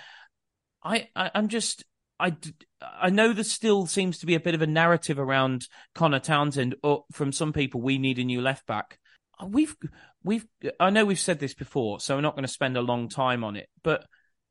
I, 0.84 1.10
I 1.16 1.32
am 1.36 1.50
just 1.50 1.84
I 2.20 2.38
I 2.82 3.10
know 3.10 3.34
there 3.34 3.43
still 3.43 3.86
seems 3.86 4.20
to 4.20 4.26
be 4.26 4.36
a 4.36 4.39
bit 4.39 4.56
of 4.56 4.62
a 4.62 4.68
narrative 4.68 5.20
around 5.20 5.68
Conor 5.93 6.20
Townsend 6.20 6.76
or 6.82 7.04
from 7.12 7.32
some 7.32 7.52
people. 7.52 7.82
We 7.82 7.98
need 7.98 8.20
a 8.20 8.24
new 8.24 8.41
left 8.41 8.66
back. 8.66 9.00
Uh, 9.38 9.48
we've 9.48 9.76
we've 10.24 10.46
I 10.80 10.89
know 10.89 11.06
we've 11.06 11.20
said 11.20 11.39
this 11.39 11.54
before, 11.54 12.00
so 12.00 12.16
we're 12.16 12.22
not 12.22 12.36
going 12.36 12.46
to 12.46 12.52
spend 12.52 12.78
a 12.78 12.82
long 12.82 13.10
time 13.10 13.43
on 13.43 13.58
it. 13.58 13.68
But 13.84 14.06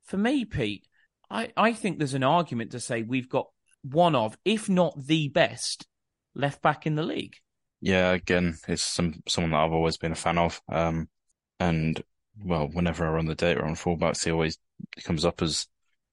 for 0.04 0.18
me, 0.18 0.44
Pete, 0.44 0.86
I 1.30 1.50
I 1.56 1.72
think 1.72 1.98
there's 1.98 2.14
an 2.14 2.24
argument 2.24 2.72
to 2.72 2.80
say 2.80 3.02
we've 3.02 3.28
got 3.28 3.46
one 3.84 4.14
of, 4.14 4.36
if 4.44 4.68
not 4.68 5.06
the 5.06 5.28
best, 5.28 5.86
left 6.34 6.62
back 6.62 6.86
in 6.86 6.94
the 6.94 7.02
league. 7.02 7.36
Yeah, 7.80 8.12
again, 8.12 8.56
it's 8.66 8.82
some 8.82 9.22
someone 9.28 9.50
that 9.50 9.58
I've 9.58 9.72
always 9.72 9.98
been 9.98 10.12
a 10.12 10.16
fan 10.16 10.38
of. 10.38 10.60
Um, 10.68 11.08
and 11.60 12.02
well, 12.42 12.68
whenever 12.72 13.06
I 13.06 13.10
run 13.10 13.26
the 13.26 13.34
data 13.34 13.62
on 13.62 13.74
fullbacks, 13.74 14.24
he 14.24 14.30
always 14.30 14.58
comes 15.04 15.24
up 15.24 15.42
as, 15.42 15.66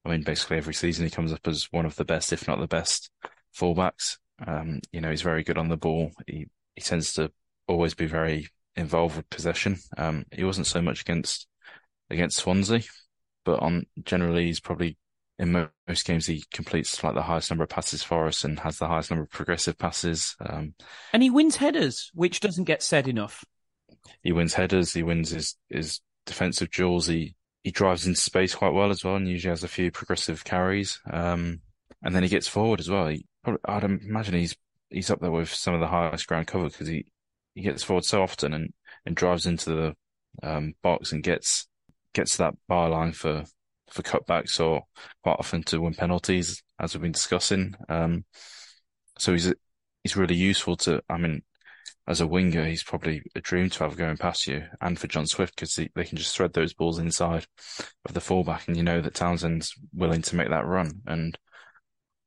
I 0.05 0.09
mean, 0.09 0.23
basically 0.23 0.57
every 0.57 0.73
season 0.73 1.05
he 1.05 1.11
comes 1.11 1.31
up 1.31 1.47
as 1.47 1.67
one 1.71 1.85
of 1.85 1.95
the 1.95 2.05
best, 2.05 2.33
if 2.33 2.47
not 2.47 2.59
the 2.59 2.67
best, 2.67 3.09
fullbacks. 3.57 4.17
Um, 4.45 4.81
you 4.91 5.01
know, 5.01 5.09
he's 5.09 5.21
very 5.21 5.43
good 5.43 5.57
on 5.57 5.69
the 5.69 5.77
ball. 5.77 6.11
He 6.27 6.47
he 6.75 6.81
tends 6.81 7.13
to 7.13 7.31
always 7.67 7.93
be 7.93 8.05
very 8.05 8.49
involved 8.75 9.15
with 9.15 9.29
possession. 9.29 9.77
Um, 9.97 10.25
he 10.31 10.43
wasn't 10.43 10.67
so 10.67 10.81
much 10.81 11.01
against 11.01 11.47
against 12.09 12.37
Swansea, 12.37 12.81
but 13.45 13.61
on 13.61 13.85
generally 14.03 14.45
he's 14.45 14.59
probably 14.59 14.97
in 15.41 15.67
most 15.87 16.05
games 16.05 16.27
he 16.27 16.43
completes 16.53 17.03
like 17.03 17.15
the 17.15 17.23
highest 17.23 17.49
number 17.49 17.63
of 17.63 17.69
passes 17.69 18.03
for 18.03 18.27
us 18.27 18.43
and 18.43 18.59
has 18.59 18.77
the 18.77 18.87
highest 18.87 19.09
number 19.09 19.23
of 19.23 19.31
progressive 19.31 19.75
passes. 19.75 20.35
Um, 20.39 20.75
and 21.13 21.23
he 21.23 21.31
wins 21.31 21.55
headers, 21.55 22.11
which 22.13 22.41
doesn't 22.41 22.65
get 22.65 22.83
said 22.83 23.07
enough. 23.07 23.43
He 24.21 24.31
wins 24.31 24.53
headers. 24.53 24.93
He 24.93 25.01
wins 25.01 25.31
his 25.31 25.55
his 25.67 25.99
defensive 26.27 26.69
duels. 26.69 27.07
He 27.07 27.35
he 27.63 27.71
drives 27.71 28.05
into 28.05 28.21
space 28.21 28.53
quite 28.53 28.73
well 28.73 28.91
as 28.91 29.03
well, 29.03 29.15
and 29.15 29.27
usually 29.27 29.49
has 29.49 29.63
a 29.63 29.67
few 29.67 29.89
progressive 29.89 30.43
carries. 30.43 30.99
Um, 31.11 31.61
and 32.03 32.15
then 32.15 32.21
he 32.21 32.29
gets 32.29 32.47
forward 32.47 32.79
as 32.79 32.89
well. 32.89 33.07
He, 33.07 33.25
I'd 33.65 33.83
imagine 33.83 34.35
he's 34.35 34.55
he's 34.91 35.09
up 35.09 35.21
there 35.21 35.31
with 35.31 35.51
some 35.51 35.73
of 35.73 35.79
the 35.79 35.87
highest 35.87 36.27
ground 36.27 36.45
cover 36.45 36.65
because 36.65 36.87
he 36.87 37.05
he 37.55 37.63
gets 37.63 37.81
forward 37.81 38.05
so 38.05 38.21
often 38.21 38.53
and 38.53 38.73
and 39.07 39.15
drives 39.15 39.47
into 39.47 39.71
the 39.71 39.95
um, 40.47 40.75
box 40.83 41.11
and 41.11 41.23
gets 41.23 41.67
gets 42.13 42.37
that 42.37 42.53
byline 42.69 43.15
for 43.15 43.43
for 43.91 44.01
cutbacks 44.01 44.59
or 44.59 44.83
quite 45.23 45.37
often 45.39 45.63
to 45.63 45.81
win 45.81 45.93
penalties, 45.93 46.63
as 46.79 46.93
we've 46.93 47.01
been 47.01 47.11
discussing. 47.11 47.75
Um, 47.89 48.25
so 49.17 49.33
he's 49.33 49.53
he's 50.03 50.17
really 50.17 50.35
useful 50.35 50.77
to. 50.77 51.03
I 51.09 51.17
mean, 51.17 51.43
as 52.07 52.21
a 52.21 52.27
winger, 52.27 52.65
he's 52.65 52.83
probably 52.83 53.21
a 53.35 53.41
dream 53.41 53.69
to 53.69 53.83
have 53.83 53.97
going 53.97 54.17
past 54.17 54.47
you, 54.47 54.63
and 54.79 54.97
for 54.97 55.07
John 55.07 55.27
Swift 55.27 55.55
because 55.55 55.75
they 55.75 56.03
can 56.03 56.17
just 56.17 56.35
thread 56.35 56.53
those 56.53 56.73
balls 56.73 56.99
inside 56.99 57.45
of 58.05 58.13
the 58.13 58.21
fullback, 58.21 58.67
and 58.67 58.77
you 58.77 58.83
know 58.83 59.01
that 59.01 59.13
Townsend's 59.13 59.73
willing 59.93 60.21
to 60.23 60.35
make 60.35 60.49
that 60.49 60.65
run, 60.65 61.01
and 61.05 61.37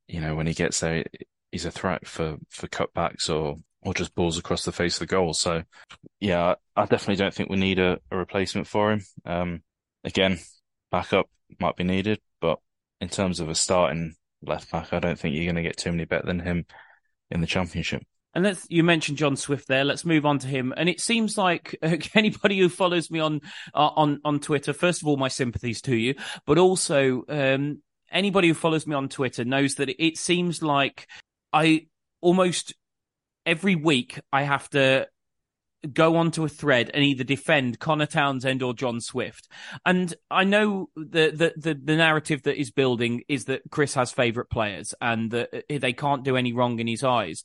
you 0.07 0.21
know 0.21 0.35
when 0.35 0.47
he 0.47 0.53
gets 0.53 0.79
there, 0.79 1.03
he's 1.51 1.65
a 1.65 1.71
threat 1.71 2.07
for 2.07 2.37
for 2.49 2.67
cutbacks 2.67 3.29
or 3.29 3.57
or 3.81 3.93
just 3.93 4.15
balls 4.15 4.37
across 4.37 4.65
the 4.65 4.71
face 4.71 4.95
of 4.95 5.01
the 5.01 5.05
goal. 5.05 5.33
So, 5.33 5.63
yeah, 6.19 6.55
I 6.75 6.85
definitely 6.85 7.17
don't 7.17 7.33
think 7.33 7.49
we 7.49 7.57
need 7.57 7.77
a, 7.77 7.99
a 8.09 8.17
replacement 8.17 8.67
for 8.67 8.91
him. 8.91 9.05
Um, 9.25 9.61
again, 10.03 10.39
backup 10.95 11.29
might 11.59 11.75
be 11.75 11.83
needed, 11.83 12.21
but 12.39 12.59
in 13.01 13.09
terms 13.09 13.41
of 13.41 13.49
a 13.49 13.55
starting 13.55 14.15
left 14.41 14.71
back, 14.71 14.93
I 14.93 14.99
don't 14.99 15.19
think 15.19 15.35
you're 15.35 15.43
going 15.43 15.55
to 15.55 15.61
get 15.61 15.75
too 15.75 15.91
many 15.91 16.05
better 16.05 16.25
than 16.25 16.39
him 16.39 16.65
in 17.29 17.41
the 17.41 17.47
championship. 17.47 18.01
And 18.33 18.45
let's, 18.45 18.65
you 18.69 18.81
mentioned 18.81 19.17
John 19.17 19.35
Swift 19.35 19.67
there. 19.67 19.83
Let's 19.83 20.05
move 20.05 20.25
on 20.25 20.39
to 20.39 20.47
him. 20.47 20.73
And 20.75 20.87
it 20.87 21.01
seems 21.01 21.37
like 21.37 21.77
uh, 21.83 21.97
anybody 22.13 22.57
who 22.57 22.69
follows 22.69 23.11
me 23.11 23.19
on 23.19 23.41
uh, 23.73 23.91
on 23.95 24.21
on 24.23 24.39
Twitter, 24.39 24.71
first 24.71 25.01
of 25.01 25.07
all, 25.07 25.17
my 25.17 25.27
sympathies 25.27 25.81
to 25.81 25.95
you, 25.95 26.15
but 26.45 26.57
also 26.57 27.23
um, 27.27 27.81
anybody 28.09 28.47
who 28.47 28.53
follows 28.53 28.87
me 28.87 28.95
on 28.95 29.09
Twitter 29.09 29.43
knows 29.43 29.75
that 29.75 29.89
it 29.89 30.17
seems 30.17 30.63
like 30.63 31.07
I 31.51 31.87
almost 32.21 32.73
every 33.45 33.75
week 33.75 34.19
I 34.31 34.43
have 34.43 34.69
to 34.69 35.07
go 35.93 36.17
onto 36.17 36.43
a 36.43 36.49
thread 36.49 36.89
and 36.93 37.03
either 37.03 37.23
defend 37.23 37.79
Conor 37.79 38.05
Townsend 38.05 38.63
or 38.63 38.73
John 38.73 39.01
Swift. 39.01 39.47
And 39.85 40.13
I 40.29 40.43
know 40.43 40.89
the, 40.95 41.31
the, 41.31 41.53
the, 41.55 41.79
the, 41.81 41.95
narrative 41.95 42.43
that 42.43 42.59
is 42.59 42.71
building 42.71 43.23
is 43.27 43.45
that 43.45 43.61
Chris 43.69 43.93
has 43.93 44.11
favourite 44.11 44.49
players 44.49 44.93
and 45.01 45.31
that 45.31 45.49
uh, 45.53 45.79
they 45.79 45.93
can't 45.93 46.23
do 46.23 46.37
any 46.37 46.53
wrong 46.53 46.79
in 46.79 46.87
his 46.87 47.03
eyes. 47.03 47.43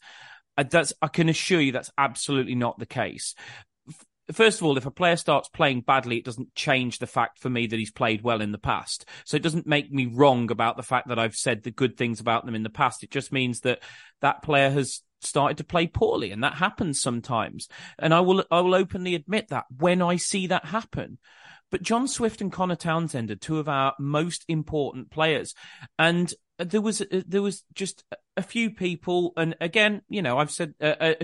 Uh, 0.56 0.64
that's, 0.64 0.92
I 1.00 1.08
can 1.08 1.28
assure 1.28 1.60
you 1.60 1.72
that's 1.72 1.92
absolutely 1.96 2.54
not 2.54 2.78
the 2.78 2.86
case. 2.86 3.34
First 4.32 4.60
of 4.60 4.66
all, 4.66 4.76
if 4.76 4.86
a 4.86 4.92
player 4.92 5.16
starts 5.16 5.48
playing 5.48 5.80
badly, 5.80 6.18
it 6.18 6.24
doesn't 6.24 6.54
change 6.54 6.98
the 6.98 7.06
fact 7.06 7.40
for 7.40 7.50
me 7.50 7.66
that 7.66 7.78
he's 7.78 7.90
played 7.90 8.22
well 8.22 8.40
in 8.40 8.52
the 8.52 8.58
past. 8.58 9.04
So 9.24 9.36
it 9.36 9.42
doesn't 9.42 9.66
make 9.66 9.90
me 9.90 10.06
wrong 10.06 10.50
about 10.52 10.76
the 10.76 10.84
fact 10.84 11.08
that 11.08 11.18
I've 11.18 11.34
said 11.34 11.62
the 11.62 11.72
good 11.72 11.96
things 11.96 12.20
about 12.20 12.46
them 12.46 12.54
in 12.54 12.62
the 12.62 12.70
past. 12.70 13.02
It 13.02 13.10
just 13.10 13.32
means 13.32 13.60
that 13.60 13.82
that 14.20 14.42
player 14.42 14.70
has 14.70 15.02
started 15.20 15.58
to 15.58 15.64
play 15.64 15.86
poorly 15.86 16.30
and 16.30 16.42
that 16.44 16.54
happens 16.54 17.00
sometimes. 17.00 17.68
And 17.98 18.12
I 18.14 18.20
will, 18.20 18.44
I 18.50 18.60
will 18.60 18.74
openly 18.74 19.14
admit 19.14 19.48
that 19.48 19.66
when 19.78 20.02
I 20.02 20.16
see 20.16 20.46
that 20.48 20.66
happen. 20.66 21.18
But 21.70 21.82
John 21.82 22.08
Swift 22.08 22.40
and 22.40 22.52
Conor 22.52 22.76
Townsend 22.76 23.30
are 23.30 23.36
two 23.36 23.58
of 23.58 23.68
our 23.68 23.94
most 23.98 24.44
important 24.48 25.10
players. 25.10 25.54
And 25.98 26.32
there 26.58 26.80
was 26.80 27.00
uh, 27.00 27.22
there 27.26 27.42
was 27.42 27.64
just 27.74 28.04
a 28.36 28.42
few 28.42 28.70
people, 28.70 29.32
and 29.36 29.56
again, 29.60 30.02
you 30.08 30.22
know, 30.22 30.38
I've 30.38 30.50
said 30.50 30.74
uh, 30.80 30.94
uh, 31.00 31.14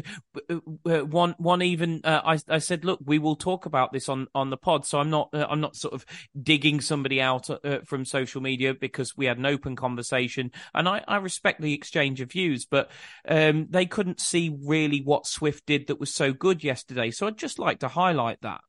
uh, 0.51 0.59
uh 0.89 1.05
one 1.05 1.35
one 1.39 1.63
even 1.63 2.01
uh, 2.05 2.23
I 2.25 2.39
I 2.49 2.59
said, 2.59 2.85
look, 2.85 3.01
we 3.05 3.19
will 3.19 3.37
talk 3.37 3.67
about 3.67 3.93
this 3.93 4.09
on 4.09 4.29
on 4.35 4.51
the 4.51 4.57
pod. 4.57 4.87
So 4.87 4.99
I'm 4.99 5.11
not 5.11 5.29
I'm 5.33 5.61
not 5.61 5.77
sort 5.77 5.95
of 5.95 6.07
digging 6.41 6.81
somebody 6.81 7.21
out 7.21 7.49
from 7.85 8.05
social 8.05 8.41
media 8.41 8.75
because 8.75 9.17
we 9.17 9.27
had 9.27 9.39
an 9.39 9.47
open 9.47 9.77
conversation, 9.77 10.53
and 10.75 10.89
I 10.89 11.05
I 11.07 11.17
respect 11.17 11.61
the 11.61 11.75
exchange 11.75 12.21
of 12.21 12.33
views, 12.33 12.67
but 12.67 12.91
um, 13.29 13.67
they 13.69 13.87
couldn't 13.87 14.21
see 14.21 14.57
really 14.65 15.03
what 15.03 15.27
Swift 15.27 15.67
did 15.67 15.89
that 15.89 16.01
was 16.01 16.13
so 16.13 16.33
good 16.33 16.65
yesterday. 16.65 17.11
So 17.11 17.27
I'd 17.27 17.39
just 17.39 17.59
like 17.59 17.81
to 17.81 17.89
highlight 17.89 18.41
that 18.43 18.61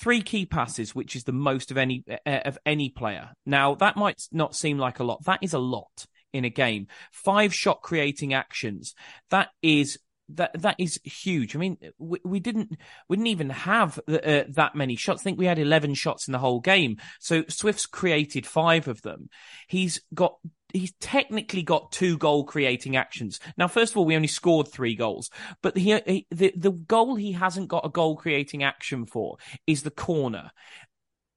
three 0.00 0.22
key 0.22 0.46
passes, 0.46 0.94
which 0.94 1.14
is 1.14 1.24
the 1.24 1.32
most 1.32 1.70
of 1.70 1.76
any 1.76 2.04
uh, 2.26 2.40
of 2.44 2.58
any 2.64 2.88
player. 2.88 3.30
Now 3.46 3.74
that 3.76 3.96
might 3.96 4.22
not 4.32 4.56
seem 4.56 4.78
like 4.78 4.98
a 4.98 5.04
lot. 5.04 5.24
That 5.24 5.40
is 5.42 5.52
a 5.52 5.58
lot 5.58 6.06
in 6.32 6.44
a 6.44 6.50
game. 6.50 6.86
Five 7.12 7.54
shot 7.54 7.82
creating 7.82 8.34
actions. 8.34 8.94
That 9.30 9.48
is 9.62 9.98
that 10.36 10.60
that 10.62 10.76
is 10.78 11.00
huge. 11.04 11.56
I 11.56 11.58
mean, 11.58 11.76
we, 11.98 12.20
we 12.24 12.40
didn't 12.40 12.76
we 13.08 13.16
didn't 13.16 13.26
even 13.28 13.50
have 13.50 13.98
uh, 14.08 14.44
that 14.48 14.74
many 14.74 14.96
shots. 14.96 15.22
I 15.22 15.24
think 15.24 15.38
we 15.38 15.46
had 15.46 15.58
eleven 15.58 15.94
shots 15.94 16.28
in 16.28 16.32
the 16.32 16.38
whole 16.38 16.60
game. 16.60 16.98
So 17.18 17.44
Swift's 17.48 17.86
created 17.86 18.46
five 18.46 18.88
of 18.88 19.02
them. 19.02 19.28
He's 19.68 20.00
got 20.14 20.36
he's 20.72 20.92
technically 21.00 21.62
got 21.62 21.92
two 21.92 22.18
goal 22.18 22.44
creating 22.44 22.96
actions. 22.96 23.40
Now, 23.56 23.68
first 23.68 23.92
of 23.92 23.96
all, 23.96 24.04
we 24.04 24.16
only 24.16 24.28
scored 24.28 24.68
three 24.68 24.94
goals, 24.94 25.30
but 25.62 25.76
he, 25.76 25.98
he, 26.06 26.26
the 26.30 26.52
the 26.56 26.72
goal 26.72 27.16
he 27.16 27.32
hasn't 27.32 27.68
got 27.68 27.86
a 27.86 27.90
goal 27.90 28.16
creating 28.16 28.62
action 28.62 29.06
for 29.06 29.36
is 29.66 29.82
the 29.82 29.90
corner. 29.90 30.50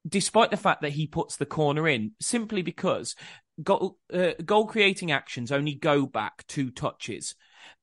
Despite 0.07 0.51
the 0.51 0.57
fact 0.57 0.81
that 0.81 0.91
he 0.91 1.07
puts 1.07 1.37
the 1.37 1.45
corner 1.45 1.87
in, 1.87 2.11
simply 2.19 2.61
because 2.61 3.15
goal 3.61 3.97
uh, 4.13 4.31
goal 4.45 4.67
creating 4.67 5.11
actions 5.11 5.51
only 5.51 5.75
go 5.75 6.05
back 6.05 6.45
two 6.47 6.71
touches 6.71 7.35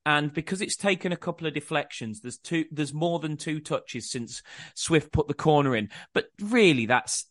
and 0.05 0.33
because 0.33 0.61
it's 0.61 0.75
taken 0.75 1.11
a 1.11 1.17
couple 1.17 1.45
of 1.45 1.53
deflections 1.53 2.21
there's 2.21 2.37
two 2.37 2.65
there's 2.71 2.93
more 2.93 3.19
than 3.19 3.37
two 3.37 3.59
touches 3.59 4.09
since 4.09 4.41
swift 4.73 5.11
put 5.11 5.27
the 5.27 5.33
corner 5.33 5.75
in. 5.75 5.89
But 6.13 6.27
really 6.41 6.85
that's 6.85 7.27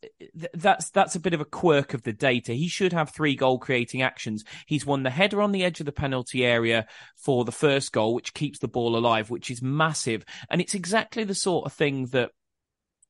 that's 0.55 0.90
that's 0.90 1.14
a 1.14 1.20
bit 1.20 1.34
of 1.34 1.40
a 1.40 1.44
quirk 1.44 1.94
of 1.94 2.03
the 2.03 2.12
data. 2.12 2.53
He 2.53 2.68
should 2.68 2.92
have 2.92 3.11
three 3.11 3.34
goal 3.34 3.59
creating 3.59 4.03
actions. 4.03 4.44
He's 4.66 4.86
won 4.86 5.03
the 5.03 5.11
header 5.11 5.42
on 5.42 5.53
the 5.53 5.64
edge 5.64 5.80
of 5.80 5.86
the 5.86 5.92
penalty 5.92 6.44
area 6.44 6.86
for 7.16 7.44
the 7.44 7.53
first 7.53 7.92
goal 7.92 8.14
which 8.14 8.34
keeps 8.34 8.59
the 8.59 8.68
ball 8.68 8.96
alive 8.96 9.30
which 9.30 9.51
is 9.51 9.62
massive. 9.62 10.24
And 10.48 10.61
it's 10.61 10.74
exactly 10.74 11.24
the 11.24 11.34
sort 11.34 11.66
of 11.66 11.72
thing 11.72 12.07
that 12.07 12.30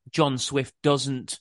John 0.09 0.37
Swift 0.37 0.73
doesn't 0.81 1.39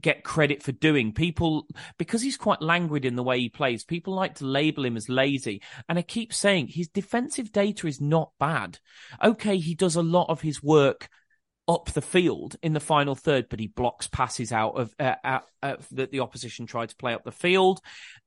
get 0.00 0.24
credit 0.24 0.62
for 0.62 0.72
doing. 0.72 1.12
People, 1.12 1.66
because 1.98 2.22
he's 2.22 2.36
quite 2.36 2.62
languid 2.62 3.04
in 3.04 3.16
the 3.16 3.22
way 3.22 3.38
he 3.40 3.48
plays, 3.48 3.84
people 3.84 4.14
like 4.14 4.36
to 4.36 4.46
label 4.46 4.84
him 4.84 4.96
as 4.96 5.08
lazy. 5.08 5.62
And 5.88 5.98
I 5.98 6.02
keep 6.02 6.32
saying 6.32 6.68
his 6.68 6.88
defensive 6.88 7.52
data 7.52 7.86
is 7.86 8.00
not 8.00 8.32
bad. 8.38 8.78
Okay, 9.22 9.58
he 9.58 9.74
does 9.74 9.96
a 9.96 10.02
lot 10.02 10.28
of 10.28 10.40
his 10.40 10.62
work 10.62 11.08
up 11.68 11.90
the 11.92 12.02
field 12.02 12.56
in 12.62 12.72
the 12.74 12.80
final 12.80 13.14
third, 13.14 13.48
but 13.48 13.58
he 13.58 13.66
blocks 13.66 14.06
passes 14.06 14.52
out 14.52 14.78
of 14.78 14.94
uh, 15.00 15.40
uh, 15.62 15.76
that 15.92 16.12
the 16.12 16.20
opposition 16.20 16.66
tried 16.66 16.90
to 16.90 16.96
play 16.96 17.12
up 17.12 17.24
the 17.24 17.32
field, 17.32 17.80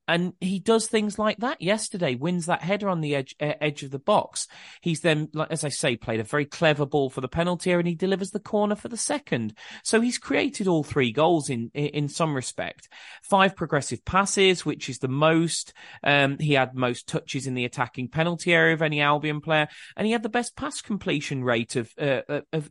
and 0.06 0.34
he 0.40 0.58
does 0.58 0.86
things 0.86 1.18
like 1.18 1.38
that. 1.38 1.62
Yesterday, 1.62 2.16
wins 2.16 2.46
that 2.46 2.62
header 2.62 2.88
on 2.88 3.00
the 3.00 3.14
edge 3.14 3.34
uh, 3.40 3.54
edge 3.60 3.82
of 3.82 3.92
the 3.92 3.98
box. 3.98 4.46
He's 4.82 5.00
then, 5.00 5.30
as 5.48 5.64
I 5.64 5.70
say, 5.70 5.96
played 5.96 6.20
a 6.20 6.24
very 6.24 6.44
clever 6.44 6.84
ball 6.84 7.08
for 7.08 7.22
the 7.22 7.28
penalty 7.28 7.70
area, 7.70 7.80
and 7.80 7.88
he 7.88 7.94
delivers 7.94 8.30
the 8.30 8.40
corner 8.40 8.74
for 8.74 8.88
the 8.88 8.96
second. 8.98 9.54
So 9.84 10.00
he's 10.00 10.18
created 10.18 10.68
all 10.68 10.84
three 10.84 11.12
goals 11.12 11.48
in 11.48 11.70
in 11.72 12.08
some 12.08 12.34
respect. 12.34 12.88
Five 13.22 13.56
progressive 13.56 14.04
passes, 14.04 14.66
which 14.66 14.90
is 14.90 14.98
the 14.98 15.08
most. 15.08 15.72
Um, 16.02 16.38
he 16.38 16.54
had 16.54 16.74
most 16.74 17.08
touches 17.08 17.46
in 17.46 17.54
the 17.54 17.64
attacking 17.64 18.08
penalty 18.08 18.52
area 18.52 18.74
of 18.74 18.82
any 18.82 19.00
Albion 19.00 19.40
player, 19.40 19.68
and 19.96 20.06
he 20.06 20.12
had 20.12 20.22
the 20.22 20.28
best 20.28 20.56
pass 20.56 20.82
completion 20.82 21.42
rate 21.42 21.76
of 21.76 21.90
uh, 21.98 22.42
of 22.52 22.70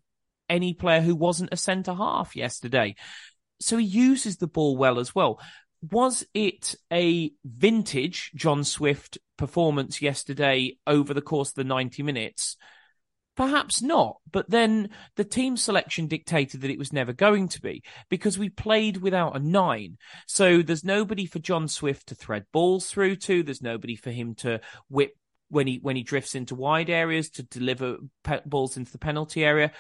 any 0.50 0.74
player 0.74 1.02
who 1.02 1.16
wasn't 1.16 1.54
a 1.54 1.58
centre 1.58 1.93
half 1.93 2.36
yesterday. 2.36 2.95
So 3.62 3.78
he 3.78 3.86
uses 3.86 4.38
the 4.38 4.47
ball 4.47 4.78
well 4.78 5.00
as 5.00 5.14
well. 5.14 5.39
Was 5.82 6.26
it 6.34 6.76
a 6.91 7.32
vintage 7.45 8.32
John 8.36 8.64
Swift 8.64 9.18
performance 9.38 10.02
yesterday 10.02 10.78
over 10.86 11.14
the 11.14 11.22
course 11.22 11.50
of 11.50 11.56
the 11.56 11.64
90 11.64 12.04
minutes? 12.04 12.58
Perhaps 13.38 13.82
not, 13.82 14.18
but 14.30 14.50
then 14.50 14.89
the 15.16 15.24
team 15.24 15.56
selection 15.56 16.08
dictated 16.08 16.60
that 16.60 16.72
it 16.72 16.78
was 16.78 16.91
never 16.91 17.14
going 17.14 17.47
to 17.47 17.62
be 17.62 17.82
because 18.10 18.38
we 18.38 18.50
played 18.50 18.97
without 18.97 19.38
a 19.38 19.39
nine. 19.39 19.97
So 20.28 20.62
there's 20.62 20.84
nobody 20.84 21.26
for 21.26 21.39
John 21.39 21.70
Swift 21.70 22.08
to 22.08 22.16
thread 22.16 22.45
balls 22.52 22.89
through 22.89 23.16
to. 23.16 23.41
There's 23.41 23.62
nobody 23.62 23.95
for 23.95 24.12
him 24.12 24.36
to 24.36 24.60
whip 24.89 25.16
when 25.47 25.68
he 25.68 25.80
when 25.82 25.95
he 25.95 26.04
drifts 26.04 26.36
into 26.36 26.54
wide 26.54 26.89
areas 26.89 27.30
to 27.30 27.43
deliver 27.43 28.00
pe- 28.26 28.41
balls 28.45 28.76
into 28.76 28.91
the 28.91 28.97
penalty 28.97 29.45
area. 29.45 29.72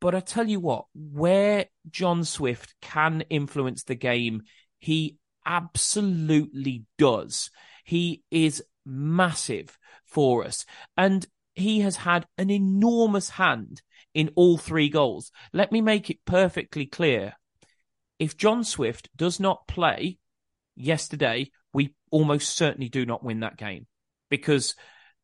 But 0.00 0.14
I 0.14 0.20
tell 0.20 0.48
you 0.48 0.60
what, 0.60 0.86
where 0.94 1.66
John 1.90 2.24
Swift 2.24 2.74
can 2.80 3.22
influence 3.30 3.84
the 3.84 3.94
game, 3.94 4.42
he 4.78 5.16
absolutely 5.44 6.84
does. 6.98 7.50
He 7.84 8.22
is 8.30 8.62
massive 8.86 9.76
for 10.04 10.44
us. 10.44 10.64
And 10.96 11.26
he 11.54 11.80
has 11.80 11.96
had 11.96 12.26
an 12.36 12.50
enormous 12.50 13.30
hand 13.30 13.82
in 14.14 14.30
all 14.36 14.56
three 14.56 14.88
goals. 14.88 15.32
Let 15.52 15.72
me 15.72 15.80
make 15.80 16.10
it 16.10 16.24
perfectly 16.24 16.86
clear. 16.86 17.34
If 18.18 18.36
John 18.36 18.64
Swift 18.64 19.08
does 19.16 19.40
not 19.40 19.66
play 19.66 20.18
yesterday, 20.76 21.50
we 21.72 21.94
almost 22.10 22.56
certainly 22.56 22.88
do 22.88 23.04
not 23.04 23.24
win 23.24 23.40
that 23.40 23.56
game 23.56 23.86
because 24.30 24.74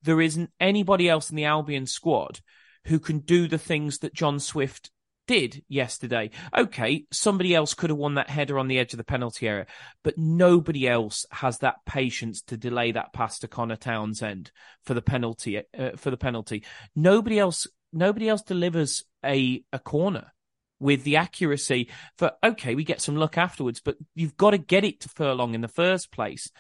there 0.03 0.21
isn't 0.21 0.51
anybody 0.61 1.09
else 1.09 1.31
in 1.31 1.37
the 1.37 1.45
Albion 1.45 1.87
squad 1.87 2.41
who 2.87 2.99
can 2.99 3.21
do 3.21 3.49
the 3.49 3.59
things 3.59 3.99
that 3.99 4.15
John 4.15 4.41
Swift 4.41 4.91
did 5.27 5.63
yesterday. 5.69 6.31
Okay, 6.57 7.07
somebody 7.11 7.55
else 7.55 7.75
could 7.75 7.91
have 7.91 7.99
won 7.99 8.15
that 8.15 8.31
header 8.31 8.59
on 8.59 8.69
the 8.69 8.79
edge 8.79 8.93
of 8.93 8.99
the 8.99 9.05
penalty 9.05 9.49
area, 9.49 9.67
but 10.03 10.19
nobody 10.19 10.89
else 10.89 11.25
has 11.31 11.59
that 11.59 11.77
patience 11.87 12.43
to 12.43 12.57
delay 12.57 12.93
that 12.93 13.13
pass 13.13 13.39
to 13.41 13.49
Conor 13.49 13.77
Townsend 13.77 14.51
for 14.85 14.95
the 14.95 15.03
penalty. 15.03 15.59
Uh, 15.59 15.91
for 15.97 16.11
the 16.11 16.17
penalty, 16.17 16.65
nobody 16.95 17.39
else. 17.39 17.67
Nobody 17.93 18.29
else 18.29 18.43
delivers 18.43 19.05
a 19.25 19.63
a 19.73 19.79
corner 19.79 20.33
with 20.81 21.05
the 21.05 21.17
accuracy 21.17 21.89
for 22.19 22.33
okay, 22.43 22.75
we 22.75 22.85
get 22.85 23.01
some 23.01 23.17
luck 23.17 23.39
afterwards, 23.39 23.81
but 23.81 23.97
you've 24.15 24.37
got 24.37 24.51
to 24.51 24.59
get 24.59 24.85
it 24.85 25.01
to 25.01 25.09
Furlong 25.09 25.55
in 25.55 25.61
the 25.61 25.69
first 25.69 26.11
place. 26.11 26.51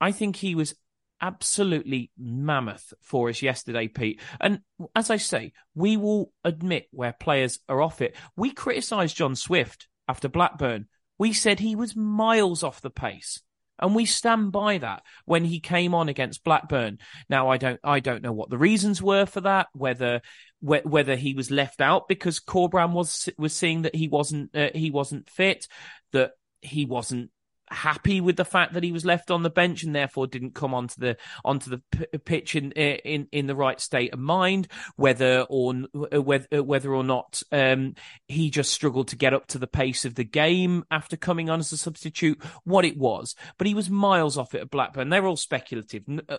I 0.00 0.12
think 0.12 0.36
he 0.36 0.54
was 0.54 0.74
absolutely 1.22 2.10
mammoth 2.18 2.92
for 3.00 3.28
us 3.30 3.40
yesterday, 3.40 3.88
Pete. 3.88 4.20
And 4.40 4.60
as 4.94 5.08
I 5.08 5.16
say, 5.16 5.52
we 5.74 5.96
will 5.96 6.32
admit 6.44 6.88
where 6.90 7.12
players 7.12 7.60
are 7.68 7.80
off 7.80 8.02
it. 8.02 8.16
We 8.36 8.50
criticised 8.50 9.16
John 9.16 9.36
Swift 9.36 9.88
after 10.08 10.28
Blackburn. 10.28 10.88
We 11.18 11.32
said 11.32 11.60
he 11.60 11.76
was 11.76 11.96
miles 11.96 12.62
off 12.62 12.82
the 12.82 12.90
pace. 12.90 13.40
And 13.78 13.94
we 13.96 14.04
stand 14.04 14.52
by 14.52 14.78
that 14.78 15.02
when 15.24 15.44
he 15.44 15.58
came 15.58 15.94
on 15.94 16.08
against 16.08 16.44
Blackburn. 16.44 16.98
Now, 17.28 17.48
I 17.48 17.56
don't, 17.56 17.80
I 17.82 18.00
don't 18.00 18.22
know 18.22 18.32
what 18.32 18.50
the 18.50 18.58
reasons 18.58 19.02
were 19.02 19.26
for 19.26 19.40
that. 19.40 19.68
Whether, 19.72 20.20
whether 20.60 21.16
he 21.16 21.34
was 21.34 21.50
left 21.50 21.80
out 21.80 22.06
because 22.06 22.38
Corberán 22.38 22.92
was 22.92 23.28
was 23.38 23.52
seeing 23.52 23.82
that 23.82 23.96
he 23.96 24.06
wasn't, 24.06 24.54
uh, 24.54 24.68
he 24.72 24.92
wasn't 24.92 25.28
fit, 25.28 25.66
that 26.12 26.32
he 26.60 26.84
wasn't 26.84 27.30
happy 27.72 28.20
with 28.20 28.36
the 28.36 28.44
fact 28.44 28.74
that 28.74 28.82
he 28.82 28.92
was 28.92 29.04
left 29.04 29.30
on 29.30 29.42
the 29.42 29.50
bench 29.50 29.82
and 29.82 29.94
therefore 29.94 30.26
didn't 30.26 30.54
come 30.54 30.74
onto 30.74 31.00
the 31.00 31.16
onto 31.44 31.70
the 31.70 31.82
p- 31.90 32.18
pitch 32.18 32.54
in 32.54 32.72
in 32.72 33.28
in 33.32 33.46
the 33.46 33.54
right 33.54 33.80
state 33.80 34.12
of 34.12 34.18
mind 34.18 34.68
whether 34.96 35.46
or 35.48 35.74
whether 35.92 36.62
whether 36.62 36.94
or 36.94 37.04
not 37.04 37.42
um, 37.52 37.94
he 38.28 38.50
just 38.50 38.72
struggled 38.72 39.08
to 39.08 39.16
get 39.16 39.34
up 39.34 39.46
to 39.46 39.58
the 39.58 39.66
pace 39.66 40.04
of 40.04 40.14
the 40.14 40.24
game 40.24 40.84
after 40.90 41.16
coming 41.16 41.50
on 41.50 41.60
as 41.60 41.72
a 41.72 41.76
substitute 41.76 42.42
what 42.64 42.84
it 42.84 42.96
was. 42.96 43.34
But 43.58 43.66
he 43.66 43.74
was 43.74 43.90
miles 43.90 44.36
off 44.36 44.54
it 44.54 44.62
at 44.62 44.70
Blackburn. 44.70 45.08
They're 45.08 45.26
all 45.26 45.36
speculative. 45.36 46.04
Uh, 46.28 46.38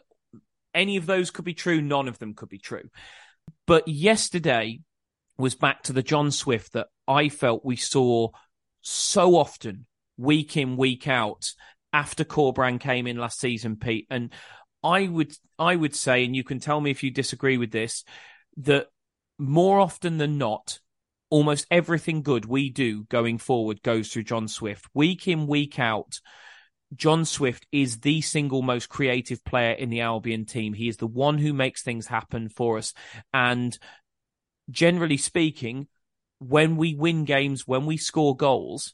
any 0.73 0.97
of 0.97 1.05
those 1.05 1.31
could 1.31 1.45
be 1.45 1.53
true. 1.53 1.81
None 1.81 2.07
of 2.07 2.19
them 2.19 2.33
could 2.33 2.49
be 2.49 2.59
true. 2.59 2.89
But 3.67 3.87
yesterday 3.87 4.81
was 5.37 5.55
back 5.55 5.83
to 5.83 5.93
the 5.93 6.03
John 6.03 6.31
Swift 6.31 6.73
that 6.73 6.87
I 7.07 7.29
felt 7.29 7.65
we 7.65 7.75
saw 7.75 8.29
so 8.81 9.35
often 9.35 9.85
week 10.17 10.57
in, 10.57 10.77
week 10.77 11.07
out 11.07 11.53
after 11.91 12.23
Corberán 12.23 12.79
came 12.79 13.07
in 13.07 13.17
last 13.17 13.39
season, 13.39 13.77
Pete. 13.77 14.07
And 14.09 14.31
I 14.83 15.07
would 15.07 15.33
I 15.57 15.75
would 15.75 15.95
say, 15.95 16.25
and 16.25 16.35
you 16.35 16.43
can 16.43 16.59
tell 16.59 16.81
me 16.81 16.91
if 16.91 17.03
you 17.03 17.11
disagree 17.11 17.57
with 17.57 17.71
this, 17.71 18.03
that 18.57 18.87
more 19.37 19.79
often 19.79 20.17
than 20.17 20.37
not, 20.37 20.79
almost 21.29 21.65
everything 21.71 22.21
good 22.21 22.45
we 22.45 22.69
do 22.69 23.03
going 23.05 23.37
forward 23.37 23.81
goes 23.81 24.09
through 24.09 24.23
John 24.23 24.47
Swift. 24.47 24.85
Week 24.93 25.27
in, 25.27 25.47
week 25.47 25.79
out. 25.79 26.19
John 26.95 27.25
Swift 27.25 27.65
is 27.71 28.01
the 28.01 28.21
single 28.21 28.61
most 28.61 28.87
creative 28.87 29.43
player 29.43 29.71
in 29.71 29.89
the 29.89 30.01
Albion 30.01 30.45
team. 30.45 30.73
He 30.73 30.87
is 30.87 30.97
the 30.97 31.07
one 31.07 31.39
who 31.39 31.51
makes 31.53 31.81
things 31.81 32.05
happen 32.05 32.49
for 32.49 32.77
us. 32.77 32.93
And 33.33 33.75
generally 34.69 35.17
speaking, 35.17 35.87
when 36.37 36.75
we 36.75 36.93
win 36.93 37.25
games, 37.25 37.65
when 37.65 37.85
we 37.85 37.97
score 37.97 38.35
goals, 38.35 38.93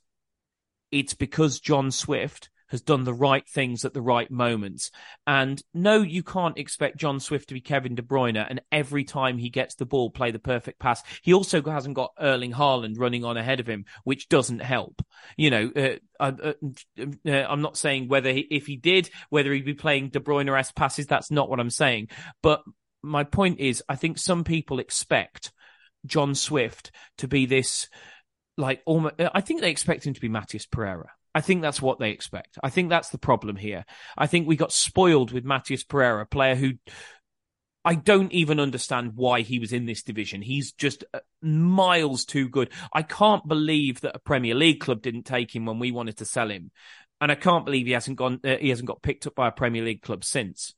it's 0.91 1.13
because 1.13 1.59
John 1.59 1.91
Swift 1.91 2.49
has 2.69 2.81
done 2.81 3.03
the 3.03 3.13
right 3.13 3.47
things 3.47 3.83
at 3.83 3.93
the 3.93 4.01
right 4.01 4.29
moments. 4.29 4.91
And 5.25 5.61
no, 5.73 6.01
you 6.01 6.23
can't 6.23 6.57
expect 6.57 6.97
John 6.97 7.19
Swift 7.19 7.49
to 7.49 7.55
be 7.55 7.61
Kevin 7.61 7.95
De 7.95 8.01
Bruyne 8.01 8.45
and 8.47 8.61
every 8.71 9.03
time 9.03 9.37
he 9.37 9.49
gets 9.49 9.75
the 9.75 9.85
ball, 9.85 10.09
play 10.11 10.31
the 10.31 10.39
perfect 10.39 10.79
pass. 10.79 11.01
He 11.21 11.33
also 11.33 11.61
hasn't 11.63 11.95
got 11.95 12.13
Erling 12.19 12.53
Haaland 12.53 12.95
running 12.97 13.25
on 13.25 13.37
ahead 13.37 13.59
of 13.59 13.67
him, 13.67 13.85
which 14.03 14.29
doesn't 14.29 14.59
help. 14.59 15.01
You 15.35 15.49
know, 15.49 15.71
uh, 15.75 15.95
uh, 16.19 16.53
uh, 16.99 17.31
I'm 17.31 17.61
not 17.61 17.77
saying 17.77 18.07
whether 18.07 18.31
he, 18.31 18.41
if 18.41 18.67
he 18.67 18.77
did, 18.77 19.09
whether 19.29 19.51
he'd 19.51 19.65
be 19.65 19.73
playing 19.73 20.09
De 20.09 20.19
Bruyne-esque 20.19 20.75
passes. 20.75 21.07
That's 21.07 21.31
not 21.31 21.49
what 21.49 21.59
I'm 21.59 21.71
saying. 21.71 22.09
But 22.43 22.61
my 23.01 23.23
point 23.23 23.59
is, 23.59 23.81
I 23.89 23.95
think 23.95 24.17
some 24.17 24.43
people 24.43 24.79
expect 24.79 25.51
John 26.05 26.35
Swift 26.35 26.91
to 27.17 27.27
be 27.27 27.45
this 27.45 27.87
like 28.59 28.81
almost, 28.85 29.15
I 29.19 29.41
think 29.41 29.61
they 29.61 29.71
expect 29.71 30.05
him 30.05 30.13
to 30.13 30.21
be 30.21 30.29
Matheus 30.29 30.69
Pereira. 30.69 31.09
I 31.33 31.41
think 31.41 31.61
that's 31.61 31.81
what 31.81 31.99
they 31.99 32.11
expect. 32.11 32.57
I 32.61 32.69
think 32.69 32.89
that's 32.89 33.09
the 33.09 33.17
problem 33.17 33.55
here. 33.55 33.85
I 34.17 34.27
think 34.27 34.47
we 34.47 34.55
got 34.55 34.73
spoiled 34.73 35.31
with 35.31 35.45
Matheus 35.45 35.87
Pereira, 35.87 36.25
player 36.25 36.55
who 36.55 36.73
I 37.85 37.95
don't 37.95 38.31
even 38.33 38.59
understand 38.59 39.13
why 39.15 39.41
he 39.41 39.59
was 39.59 39.71
in 39.71 39.85
this 39.85 40.03
division. 40.03 40.41
He's 40.41 40.73
just 40.73 41.03
uh, 41.13 41.19
miles 41.41 42.25
too 42.25 42.49
good. 42.49 42.71
I 42.93 43.03
can't 43.03 43.47
believe 43.47 44.01
that 44.01 44.15
a 44.15 44.19
Premier 44.19 44.55
League 44.55 44.81
club 44.81 45.01
didn't 45.01 45.23
take 45.23 45.55
him 45.55 45.65
when 45.65 45.79
we 45.79 45.91
wanted 45.91 46.17
to 46.17 46.25
sell 46.25 46.49
him, 46.49 46.71
and 47.21 47.31
I 47.31 47.35
can't 47.35 47.65
believe 47.65 47.85
he 47.85 47.93
hasn't 47.93 48.17
gone. 48.17 48.41
Uh, 48.43 48.57
he 48.57 48.69
hasn't 48.69 48.87
got 48.87 49.01
picked 49.01 49.27
up 49.27 49.35
by 49.35 49.47
a 49.47 49.53
Premier 49.53 49.83
League 49.83 50.01
club 50.01 50.23
since. 50.23 50.73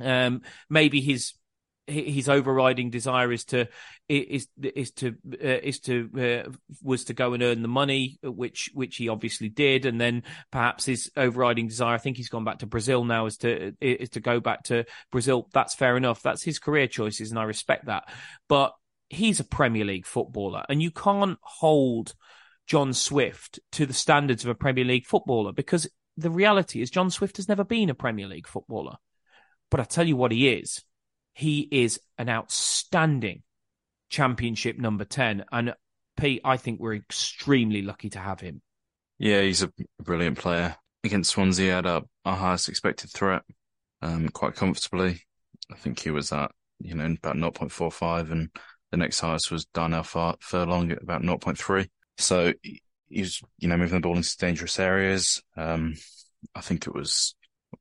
Um, 0.00 0.42
maybe 0.68 1.00
his 1.00 1.34
his 1.90 2.28
overriding 2.28 2.90
desire 2.90 3.32
is 3.32 3.44
to 3.46 3.66
is 4.08 4.48
is 4.62 4.90
to 4.92 5.16
uh, 5.32 5.36
is 5.38 5.80
to 5.80 6.46
uh, 6.46 6.50
was 6.82 7.04
to 7.04 7.14
go 7.14 7.32
and 7.34 7.42
earn 7.42 7.62
the 7.62 7.68
money, 7.68 8.18
which 8.22 8.70
which 8.74 8.96
he 8.96 9.08
obviously 9.08 9.48
did, 9.48 9.86
and 9.86 10.00
then 10.00 10.22
perhaps 10.50 10.86
his 10.86 11.10
overriding 11.16 11.68
desire. 11.68 11.94
I 11.94 11.98
think 11.98 12.16
he's 12.16 12.28
gone 12.28 12.44
back 12.44 12.60
to 12.60 12.66
Brazil 12.66 13.04
now. 13.04 13.26
Is 13.26 13.38
to 13.38 13.74
is 13.80 14.10
to 14.10 14.20
go 14.20 14.40
back 14.40 14.64
to 14.64 14.84
Brazil. 15.10 15.48
That's 15.52 15.74
fair 15.74 15.96
enough. 15.96 16.22
That's 16.22 16.42
his 16.42 16.58
career 16.58 16.86
choices, 16.86 17.30
and 17.30 17.38
I 17.38 17.44
respect 17.44 17.86
that. 17.86 18.04
But 18.48 18.74
he's 19.08 19.40
a 19.40 19.44
Premier 19.44 19.84
League 19.84 20.06
footballer, 20.06 20.64
and 20.68 20.82
you 20.82 20.90
can't 20.90 21.38
hold 21.42 22.14
John 22.66 22.94
Swift 22.94 23.60
to 23.72 23.86
the 23.86 23.94
standards 23.94 24.44
of 24.44 24.50
a 24.50 24.54
Premier 24.54 24.84
League 24.84 25.06
footballer 25.06 25.52
because 25.52 25.88
the 26.16 26.30
reality 26.30 26.82
is 26.82 26.90
John 26.90 27.10
Swift 27.10 27.36
has 27.38 27.48
never 27.48 27.64
been 27.64 27.90
a 27.90 27.94
Premier 27.94 28.28
League 28.28 28.46
footballer. 28.46 28.96
But 29.70 29.80
I 29.80 29.84
tell 29.84 30.06
you 30.06 30.16
what 30.16 30.32
he 30.32 30.48
is 30.48 30.82
he 31.40 31.66
is 31.70 31.98
an 32.18 32.28
outstanding 32.28 33.42
championship 34.10 34.76
number 34.78 35.06
10. 35.06 35.46
And 35.50 35.74
Pete, 36.18 36.42
I 36.44 36.58
think 36.58 36.80
we're 36.80 36.96
extremely 36.96 37.80
lucky 37.80 38.10
to 38.10 38.18
have 38.18 38.40
him. 38.40 38.60
Yeah, 39.18 39.40
he's 39.40 39.62
a 39.62 39.72
brilliant 40.02 40.36
player. 40.36 40.76
Against 41.02 41.30
Swansea, 41.30 41.64
he 41.64 41.70
had 41.70 41.86
our, 41.86 42.02
our 42.26 42.36
highest 42.36 42.68
expected 42.68 43.10
threat 43.10 43.40
um, 44.02 44.28
quite 44.28 44.54
comfortably. 44.54 45.22
I 45.72 45.76
think 45.76 46.00
he 46.00 46.10
was 46.10 46.30
at, 46.30 46.50
you 46.78 46.94
know, 46.94 47.06
about 47.06 47.36
0.45 47.36 48.32
and 48.32 48.50
the 48.90 48.98
next 48.98 49.20
highest 49.20 49.50
was 49.50 49.64
Darnell 49.64 50.02
Furlong 50.02 50.92
at 50.92 51.02
about 51.02 51.22
0.3. 51.22 51.88
So 52.18 52.52
he 52.62 53.20
was, 53.20 53.40
you 53.58 53.68
know, 53.68 53.78
moving 53.78 53.96
the 53.96 54.02
ball 54.02 54.16
into 54.16 54.36
dangerous 54.36 54.78
areas. 54.78 55.42
Um, 55.56 55.94
I 56.54 56.60
think 56.60 56.86
it 56.86 56.94
was 56.94 57.34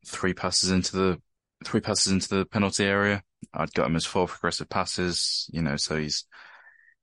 three 0.06 0.34
passes 0.34 0.72
into 0.72 0.96
the 0.96 1.22
three 1.66 1.82
passes 1.82 2.14
into 2.14 2.30
the 2.30 2.46
penalty 2.46 2.86
area. 2.86 3.22
I'd 3.54 3.74
got 3.74 3.88
him 3.88 3.96
as 3.96 4.06
four 4.06 4.28
progressive 4.28 4.70
passes, 4.70 5.50
you 5.52 5.62
know, 5.62 5.76
so 5.76 5.98
he's 5.98 6.26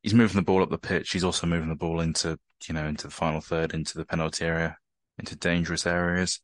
he's 0.03 0.15
moving 0.15 0.37
the 0.37 0.43
ball 0.43 0.63
up 0.63 0.71
the 0.71 0.79
pitch. 0.79 1.11
He's 1.11 1.25
also 1.25 1.47
moving 1.47 1.69
the 1.69 1.75
ball 1.75 2.01
into, 2.01 2.39
you 2.69 2.75
know, 2.75 2.87
into 2.87 3.09
the 3.09 3.13
final 3.13 3.41
third, 3.41 3.75
into 3.75 3.99
the 3.99 4.05
penalty 4.05 4.45
area, 4.45 4.77
into 5.19 5.37
dangerous 5.37 5.87
areas. 5.87 6.41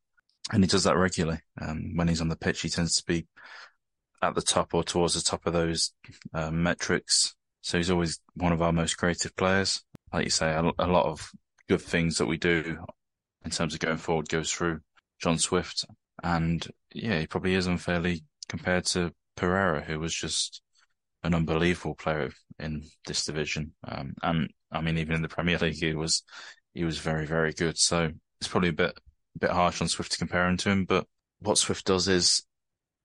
And 0.53 0.65
he 0.65 0.69
does 0.69 0.85
that 0.85 0.97
regularly. 0.97 1.41
Um, 1.61 1.93
when 1.95 2.09
he's 2.09 2.21
on 2.21 2.29
the 2.29 2.37
pitch, 2.37 2.63
he 2.63 2.69
tends 2.69 2.97
to 2.97 3.05
be 3.05 3.27
at 4.21 4.35
the 4.35 4.43
top 4.43 4.75
or 4.75 4.83
towards 4.83 5.15
the 5.15 5.21
top 5.21 5.47
of 5.47 5.53
those 5.53 5.93
uh, 6.35 6.51
metrics. 6.51 7.35
So 7.61 7.79
he's 7.79 7.91
always 7.91 8.19
one 8.35 8.53
of 8.53 8.63
our 8.63 8.73
most 8.73 8.95
creative 8.97 9.37
players. 9.37 9.83
Like 10.13 10.25
you 10.25 10.31
say, 10.31 10.51
a, 10.53 10.63
a 10.79 10.87
lot 10.87 11.07
of 11.07 11.31
good 11.69 11.81
things 11.81 12.19
that 12.19 12.27
we 12.27 12.39
do 12.39 12.85
in 13.45 13.51
terms 13.51 13.75
of 13.75 13.81
going 13.81 13.99
forward 13.99 14.29
goes 14.29 14.53
through 14.53 14.81
John 15.21 15.39
Swift. 15.39 15.85
And 16.23 16.67
yeah, 16.93 17.21
he 17.21 17.27
probably 17.27 17.55
is 17.55 17.67
unfairly 17.67 18.25
compared 18.49 18.87
to 18.87 19.13
Pereira, 19.37 19.83
who 19.83 19.99
was 19.99 20.15
just 20.15 20.63
an 21.23 21.35
unbelievable 21.35 21.95
player 21.95 22.31
in 22.59 22.83
this 23.07 23.25
division. 23.25 23.73
Um, 23.87 24.15
and 24.23 24.51
I 24.71 24.81
mean, 24.81 24.99
even 24.99 25.15
in 25.15 25.23
the 25.23 25.29
Premier 25.29 25.59
League, 25.59 25.77
he 25.79 25.95
was 25.95 26.23
he 26.75 26.85
was 26.85 26.99
very 26.99 27.27
very 27.27 27.53
good. 27.53 27.79
So 27.79 28.11
it's 28.41 28.49
probably 28.49 28.71
a 28.71 28.75
bit 28.75 28.99
a 29.37 29.39
bit 29.39 29.51
harsh 29.51 29.81
on 29.81 29.89
Swift 29.89 30.13
to 30.13 30.19
compare 30.19 30.49
him 30.49 30.57
to 30.59 30.71
him, 30.71 30.85
but 30.85 31.07
what 31.41 31.59
Swift 31.59 31.87
does 31.87 32.09
is 32.09 32.43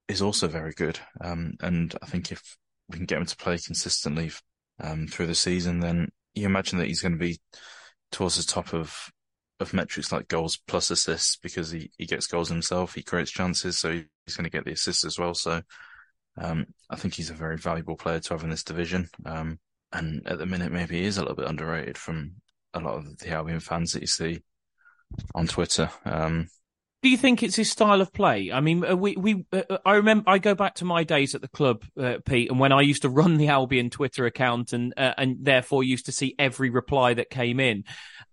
is 0.07 0.21
also 0.21 0.47
very 0.47 0.73
good. 0.73 0.99
Um, 1.21 1.53
and 1.61 1.93
I 2.01 2.05
think 2.05 2.31
if 2.31 2.57
we 2.89 2.97
can 2.97 3.05
get 3.05 3.19
him 3.19 3.25
to 3.25 3.37
play 3.37 3.57
consistently 3.57 4.31
um, 4.81 5.07
through 5.07 5.27
the 5.27 5.35
season, 5.35 5.79
then 5.79 6.09
you 6.33 6.45
imagine 6.45 6.79
that 6.79 6.87
he's 6.87 7.01
going 7.01 7.13
to 7.13 7.17
be 7.17 7.39
towards 8.11 8.37
the 8.37 8.51
top 8.51 8.73
of 8.73 9.11
of 9.59 9.73
metrics 9.73 10.11
like 10.11 10.27
goals 10.27 10.59
plus 10.67 10.91
assists 10.91 11.35
because 11.37 11.71
he, 11.71 11.89
he 11.97 12.05
gets 12.05 12.27
goals 12.27 12.49
himself, 12.49 12.93
he 12.93 13.01
creates 13.01 13.31
chances, 13.31 13.77
so 13.77 13.91
he's 13.91 14.35
going 14.35 14.43
to 14.43 14.51
get 14.51 14.65
the 14.65 14.71
assists 14.71 15.03
as 15.03 15.17
well. 15.17 15.33
So 15.33 15.61
Um, 16.37 16.67
I 16.89 16.95
think 16.95 17.13
he's 17.13 17.29
a 17.29 17.35
very 17.35 17.57
valuable 17.57 17.95
player 17.95 18.19
to 18.19 18.33
have 18.33 18.43
in 18.43 18.49
this 18.49 18.63
division. 18.63 19.09
Um, 19.25 19.59
and 19.91 20.25
at 20.27 20.37
the 20.37 20.45
minute, 20.45 20.71
maybe 20.71 20.99
he 20.99 21.05
is 21.05 21.17
a 21.17 21.21
little 21.21 21.35
bit 21.35 21.47
underrated 21.47 21.97
from 21.97 22.33
a 22.73 22.79
lot 22.79 22.95
of 22.95 23.17
the 23.17 23.29
Albion 23.29 23.59
fans 23.59 23.93
that 23.93 24.01
you 24.01 24.07
see 24.07 24.41
on 25.33 25.47
Twitter. 25.47 25.89
Um, 26.05 26.49
do 27.03 27.09
you 27.09 27.17
think 27.17 27.43
it's 27.43 27.55
his 27.55 27.71
style 27.71 28.01
of 28.01 28.11
play? 28.11 28.51
I 28.51 28.59
mean, 28.59 28.83
uh, 28.83 28.95
we 28.95 29.15
we 29.15 29.45
uh, 29.53 29.61
uh, 29.69 29.77
I 29.85 29.95
remember 29.95 30.29
I 30.29 30.39
go 30.39 30.55
back 30.55 30.75
to 30.75 30.85
my 30.85 31.03
days 31.03 31.35
at 31.35 31.41
the 31.41 31.47
club, 31.47 31.85
uh, 31.97 32.17
Pete, 32.25 32.49
and 32.49 32.59
when 32.59 32.71
I 32.71 32.81
used 32.81 33.03
to 33.03 33.09
run 33.09 33.37
the 33.37 33.49
Albion 33.49 33.89
Twitter 33.89 34.25
account, 34.25 34.73
and 34.73 34.93
uh, 34.97 35.13
and 35.17 35.37
therefore 35.41 35.83
used 35.83 36.07
to 36.07 36.11
see 36.11 36.35
every 36.39 36.69
reply 36.69 37.13
that 37.13 37.29
came 37.29 37.59
in, 37.59 37.83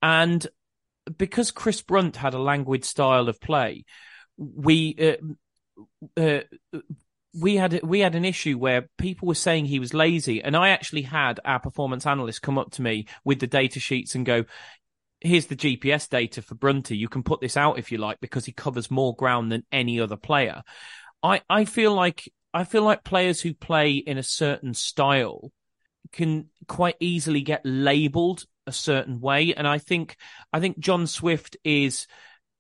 and 0.02 0.46
because 1.18 1.50
Chris 1.50 1.82
Brunt 1.82 2.16
had 2.16 2.32
a 2.32 2.38
languid 2.38 2.86
style 2.86 3.28
of 3.28 3.38
play, 3.38 3.84
we 4.38 5.18
uh, 6.16 6.40
we 7.35 7.57
had 7.57 7.80
we 7.82 8.01
had 8.01 8.14
an 8.14 8.24
issue 8.24 8.57
where 8.59 8.89
people 8.99 9.26
were 9.28 9.35
saying 9.35 9.66
he 9.66 9.80
was 9.80 9.95
lazy, 9.95 10.43
and 10.43 10.57
I 10.57 10.68
actually 10.70 11.03
had 11.03 11.41
our 11.45 11.59
performance 11.59 12.07
analyst 12.07 12.43
come 12.43 12.59
up 12.59 12.70
to 12.72 12.82
me 12.82 13.07
with 13.24 13.41
the 13.41 13.47
data 13.47 13.80
sheets 13.80 14.14
and 14.14 14.24
go, 14.24 14.45
"Here's 15.20 15.47
the 15.47 15.57
GPS 15.57 16.09
data 16.09 16.43
for 16.43 16.55
Brunty. 16.55 16.97
You 16.97 17.09
can 17.09 17.22
put 17.22 17.41
this 17.41 17.57
out 17.57 17.78
if 17.78 17.91
you 17.91 17.99
like 17.99 18.20
because 18.20 18.45
he 18.45 18.53
covers 18.53 18.91
more 18.91 19.14
ground 19.16 19.51
than 19.51 19.64
any 19.72 20.01
other 20.01 20.16
player." 20.16 20.62
I 21.22 21.43
I 21.49 21.64
feel 21.64 21.93
like 21.93 22.30
I 22.53 22.64
feel 22.64 22.82
like 22.82 23.03
players 23.05 23.41
who 23.41 23.53
play 23.53 23.95
in 23.95 24.16
a 24.18 24.22
certain 24.22 24.74
style 24.74 25.51
can 26.12 26.51
quite 26.68 26.97
easily 27.01 27.43
get 27.43 27.62
labelled 27.64 28.45
a 28.66 28.72
certain 28.72 29.20
way, 29.20 29.55
and 29.55 29.66
I 29.66 29.78
think 29.78 30.16
I 30.53 30.61
think 30.61 30.78
John 30.78 31.07
Swift 31.07 31.57
is 31.64 32.07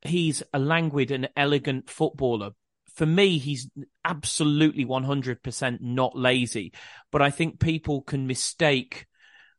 he's 0.02 0.42
a 0.52 0.58
languid 0.58 1.10
and 1.10 1.28
elegant 1.36 1.88
footballer, 1.88 2.50
for 2.94 3.06
me, 3.06 3.38
he's 3.38 3.68
absolutely 4.04 4.84
100% 4.84 5.80
not 5.80 6.16
lazy. 6.16 6.72
But 7.10 7.22
I 7.22 7.30
think 7.30 7.58
people 7.58 8.02
can 8.02 8.26
mistake 8.26 9.06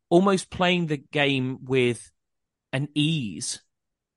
almost 0.08 0.50
playing 0.50 0.86
the 0.86 0.96
game 0.96 1.58
with 1.62 2.10
an 2.72 2.88
ease 2.94 3.60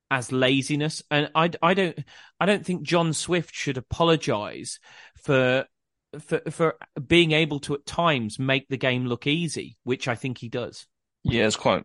as 0.09 0.31
laziness. 0.31 1.03
And 1.11 1.29
I, 1.35 1.51
I 1.61 1.73
don't, 1.73 1.99
I 2.39 2.45
don't 2.45 2.65
think 2.65 2.83
John 2.83 3.11
Swift 3.13 3.53
should 3.53 3.77
apologize 3.77 4.79
for, 5.17 5.65
for, 6.19 6.41
for 6.49 6.75
being 7.05 7.33
able 7.33 7.59
to 7.61 7.75
at 7.75 7.85
times 7.85 8.39
make 8.39 8.69
the 8.69 8.77
game 8.77 9.05
look 9.05 9.27
easy, 9.27 9.77
which 9.83 10.07
I 10.07 10.15
think 10.15 10.37
he 10.37 10.47
does. 10.47 10.87
Yeah, 11.23 11.45
it's 11.45 11.57
quite, 11.57 11.83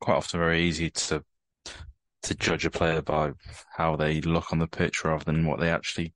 quite 0.00 0.16
often 0.16 0.40
very 0.40 0.64
easy 0.64 0.90
to, 0.90 1.22
to 2.24 2.34
judge 2.34 2.66
a 2.66 2.70
player 2.70 3.02
by 3.02 3.32
how 3.76 3.94
they 3.94 4.20
look 4.20 4.52
on 4.52 4.58
the 4.58 4.66
pitch 4.66 5.04
rather 5.04 5.24
than 5.24 5.46
what 5.46 5.60
they 5.60 5.70
actually 5.70 6.12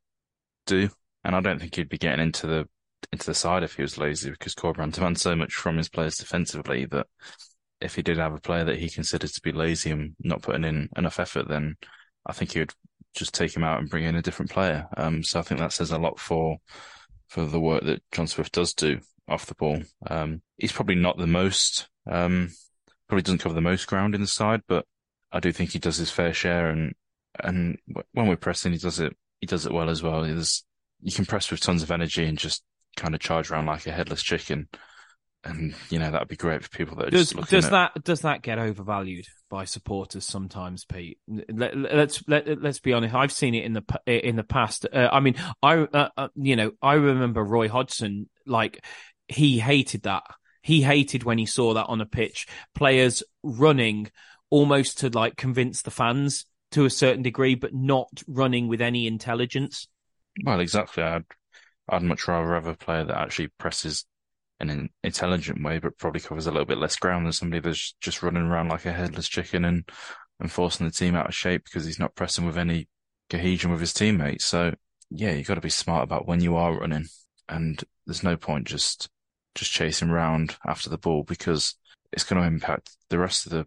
do. 0.67 0.91
And 1.25 1.35
I 1.35 1.41
don't 1.41 1.59
think 1.59 1.75
he'd 1.75 1.89
be 1.89 1.99
getting 1.99 2.21
into 2.21 2.47
the 2.47 2.69
into 3.13 3.27
the 3.27 3.35
side 3.35 3.63
if 3.63 3.77
he 3.77 3.83
was 3.83 3.99
lazy 3.99 4.31
because 4.31 4.55
Corberán 4.55 4.93
demands 4.93 5.23
so 5.23 5.37
much 5.37 5.55
from 5.55 5.77
his 5.77 5.89
players 5.89 6.17
defensively 6.17 6.87
that 6.87 7.07
if 7.81 7.95
he 7.95 8.03
did 8.03 8.19
have 8.19 8.35
a 8.35 8.41
player 8.41 8.65
that 8.65 8.79
he 8.79 8.89
considered 8.89 9.31
to 9.31 9.41
be 9.43 9.53
lazy 9.53 9.91
and 9.91 10.15
not 10.21 10.43
putting 10.43 10.65
in 10.65 10.89
enough 10.97 11.21
effort, 11.21 11.47
then 11.49 11.77
I 12.25 12.33
think 12.33 12.53
he 12.53 12.61
would 12.61 12.73
just 13.15 13.35
take 13.35 13.55
him 13.55 13.65
out 13.65 13.81
and 13.81 13.91
bring 13.91 14.05
in 14.05 14.17
a 14.17 14.23
different 14.23 14.51
player. 14.51 14.87
Um, 14.97 15.23
so 15.23 15.39
I 15.41 15.43
think 15.43 15.61
that 15.61 15.73
says 15.73 15.91
a 15.91 15.99
lot 15.99 16.19
for 16.19 16.59
for 17.29 17.45
the 17.45 17.61
work 17.61 17.85
that 17.85 18.03
John 18.13 18.27
Swift 18.27 18.53
does 18.53 18.73
do 18.73 19.01
off 19.29 19.47
the 19.47 19.55
ball. 19.55 19.83
Um, 20.09 20.43
he's 20.59 20.73
probably 20.73 20.95
not 20.95 21.19
the 21.19 21.27
most, 21.27 21.89
um, 22.09 22.51
probably 23.09 23.23
doesn't 23.23 23.39
cover 23.39 23.55
the 23.55 23.61
most 23.61 23.87
ground 23.87 24.15
in 24.15 24.21
the 24.21 24.27
side, 24.27 24.63
but 24.69 24.85
I 25.33 25.41
do 25.41 25.51
think 25.51 25.71
he 25.71 25.79
does 25.79 25.97
his 25.97 26.11
fair 26.11 26.33
share. 26.33 26.71
And 26.71 26.95
and 27.43 27.79
when 28.13 28.27
we're 28.27 28.37
pressing, 28.37 28.73
he 28.73 28.79
does 28.79 29.01
it 29.01 29.17
he 29.41 29.47
does 29.47 29.67
it 29.67 29.73
well 29.73 29.91
as 29.91 30.03
well. 30.03 30.23
There's, 30.23 30.65
you 31.01 31.13
can 31.13 31.27
press 31.27 31.51
with 31.51 31.61
tons 31.61 31.83
of 31.83 31.91
energy 31.91 32.25
and 32.25 32.39
just 32.39 32.63
kind 32.97 33.15
of 33.15 33.21
charge 33.21 33.51
around 33.51 33.67
like 33.67 33.87
a 33.87 33.93
headless 33.93 34.23
chicken. 34.23 34.69
And, 35.45 35.75
you 35.91 36.01
know, 36.01 36.11
that'd 36.11 36.27
be 36.27 36.35
great 36.35 36.65
for 36.65 36.71
people 36.71 36.97
that 36.97 37.13
does, 37.13 37.31
does 37.31 37.67
at... 37.67 37.71
that, 37.71 38.03
does 38.03 38.23
that 38.23 38.43
get 38.43 38.59
overvalued 38.59 39.27
by 39.49 39.65
supporters 39.65 40.27
sometimes, 40.27 40.85
Pete? 40.85 41.19
Let, 41.29 41.73
us 41.73 41.87
let's, 41.93 42.23
let, 42.27 42.63
let's 42.63 42.81
be 42.81 42.93
honest. 42.93 43.15
I've 43.15 43.31
seen 43.31 43.55
it 43.55 43.65
in 43.65 43.75
the, 43.75 44.01
in 44.07 44.35
the 44.35 44.43
past. 44.43 44.87
Uh, 44.93 45.09
I 45.13 45.21
mean, 45.21 45.37
I, 45.63 45.77
uh, 45.77 46.09
uh, 46.17 46.29
you 46.35 46.57
know, 46.57 46.73
I 46.83 46.95
remember 46.95 47.45
Roy 47.45 47.69
Hodgson, 47.69 48.29
like 48.45 48.85
he 49.29 49.61
hated 49.61 50.03
that. 50.03 50.25
He 50.63 50.83
hated 50.83 51.23
when 51.23 51.39
he 51.39 51.47
saw 51.47 51.75
that 51.75 51.87
on 51.87 52.01
a 52.01 52.07
pitch, 52.07 52.49
players 52.75 53.23
running 53.45 54.11
almost 54.51 54.99
to 54.99 55.11
like 55.11 55.37
convince 55.37 55.83
the 55.83 55.93
fans 55.93 56.45
to 56.77 56.85
a 56.85 56.91
certain 56.91 57.23
degree, 57.23 57.55
but 57.55 57.75
not 57.75 58.23
running 58.29 58.69
with 58.69 58.83
any 58.83 59.07
intelligence. 59.07 59.89
Well, 60.45 60.61
exactly. 60.61 61.03
I'd 61.03 61.25
I'd 61.89 62.03
much 62.03 62.29
rather 62.29 62.53
have 62.53 62.67
a 62.67 62.77
player 62.77 63.03
that 63.03 63.17
actually 63.17 63.49
presses 63.59 64.05
in 64.61 64.69
an 64.69 64.91
intelligent 65.03 65.65
way, 65.65 65.79
but 65.79 65.97
probably 65.97 66.21
covers 66.21 66.47
a 66.47 66.51
little 66.51 66.67
bit 66.67 66.77
less 66.77 66.97
ground 66.97 67.25
than 67.25 67.33
somebody 67.33 67.61
that's 67.61 67.95
just 68.03 68.23
running 68.23 68.43
around 68.43 68.69
like 68.69 68.85
a 68.85 68.93
headless 68.93 69.27
chicken 69.27 69.65
and 69.65 69.89
and 70.39 70.53
forcing 70.53 70.85
the 70.85 70.93
team 70.93 71.15
out 71.15 71.29
of 71.29 71.35
shape 71.35 71.65
because 71.65 71.87
he's 71.87 71.99
not 71.99 72.15
pressing 72.15 72.45
with 72.45 72.59
any 72.59 72.89
cohesion 73.31 73.71
with 73.71 73.81
his 73.81 73.95
teammates. 73.95 74.45
So 74.45 74.75
yeah, 75.09 75.33
you've 75.33 75.47
got 75.47 75.55
to 75.55 75.63
be 75.63 75.71
smart 75.71 76.05
about 76.05 76.29
when 76.29 76.43
you 76.43 76.57
are 76.57 76.79
running, 76.79 77.07
and 77.49 77.83
there's 78.07 78.23
no 78.23 78.37
point 78.37 78.67
just 78.67 79.09
just 79.55 79.73
chasing 79.73 80.11
around 80.11 80.57
after 80.67 80.91
the 80.91 80.99
ball 80.99 81.23
because 81.23 81.75
it's 82.13 82.25
going 82.25 82.43
to 82.43 82.47
impact 82.47 82.99
the 83.09 83.19
rest 83.19 83.47
of 83.47 83.53
the 83.53 83.67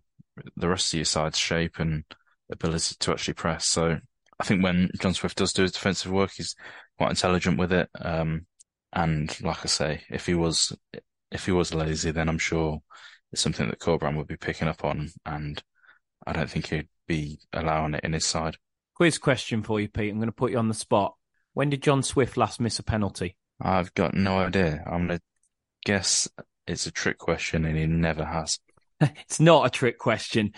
the 0.55 0.69
rest 0.69 0.93
of 0.93 0.97
your 0.99 1.05
side's 1.05 1.39
shape 1.39 1.79
and 1.79 2.03
ability 2.49 2.95
to 2.99 3.11
actually 3.11 3.33
press. 3.35 3.65
So 3.65 3.97
I 4.39 4.43
think 4.43 4.63
when 4.63 4.89
John 4.99 5.13
Swift 5.13 5.37
does 5.37 5.53
do 5.53 5.63
his 5.63 5.71
defensive 5.71 6.11
work, 6.11 6.31
he's 6.31 6.55
quite 6.97 7.09
intelligent 7.09 7.57
with 7.57 7.73
it. 7.73 7.89
Um, 7.99 8.45
and 8.93 9.35
like 9.41 9.59
I 9.63 9.67
say, 9.67 10.01
if 10.09 10.25
he 10.25 10.33
was, 10.33 10.75
if 11.31 11.45
he 11.45 11.51
was 11.51 11.73
lazy, 11.73 12.11
then 12.11 12.29
I'm 12.29 12.37
sure 12.37 12.79
it's 13.31 13.41
something 13.41 13.67
that 13.67 13.79
Corberán 13.79 14.17
would 14.17 14.27
be 14.27 14.37
picking 14.37 14.67
up 14.67 14.83
on. 14.83 15.09
And 15.25 15.61
I 16.25 16.33
don't 16.33 16.49
think 16.49 16.67
he'd 16.67 16.87
be 17.07 17.39
allowing 17.53 17.93
it 17.93 18.03
in 18.03 18.13
his 18.13 18.25
side. 18.25 18.57
Quiz 18.95 19.17
question 19.17 19.63
for 19.63 19.79
you, 19.79 19.87
Pete. 19.87 20.11
I'm 20.11 20.17
going 20.17 20.27
to 20.27 20.33
put 20.33 20.51
you 20.51 20.57
on 20.57 20.67
the 20.67 20.73
spot. 20.73 21.15
When 21.53 21.69
did 21.69 21.83
John 21.83 22.03
Swift 22.03 22.37
last 22.37 22.59
miss 22.59 22.79
a 22.79 22.83
penalty? 22.83 23.35
I've 23.61 23.93
got 23.93 24.13
no 24.13 24.39
idea. 24.39 24.83
I'm 24.85 25.07
going 25.07 25.19
to 25.19 25.23
guess 25.85 26.27
it's 26.67 26.85
a 26.85 26.91
trick 26.91 27.17
question 27.17 27.65
and 27.65 27.77
he 27.77 27.85
never 27.85 28.25
has. 28.25 28.59
it's 29.01 29.39
not 29.39 29.65
a 29.65 29.69
trick 29.69 29.97
question 29.97 30.53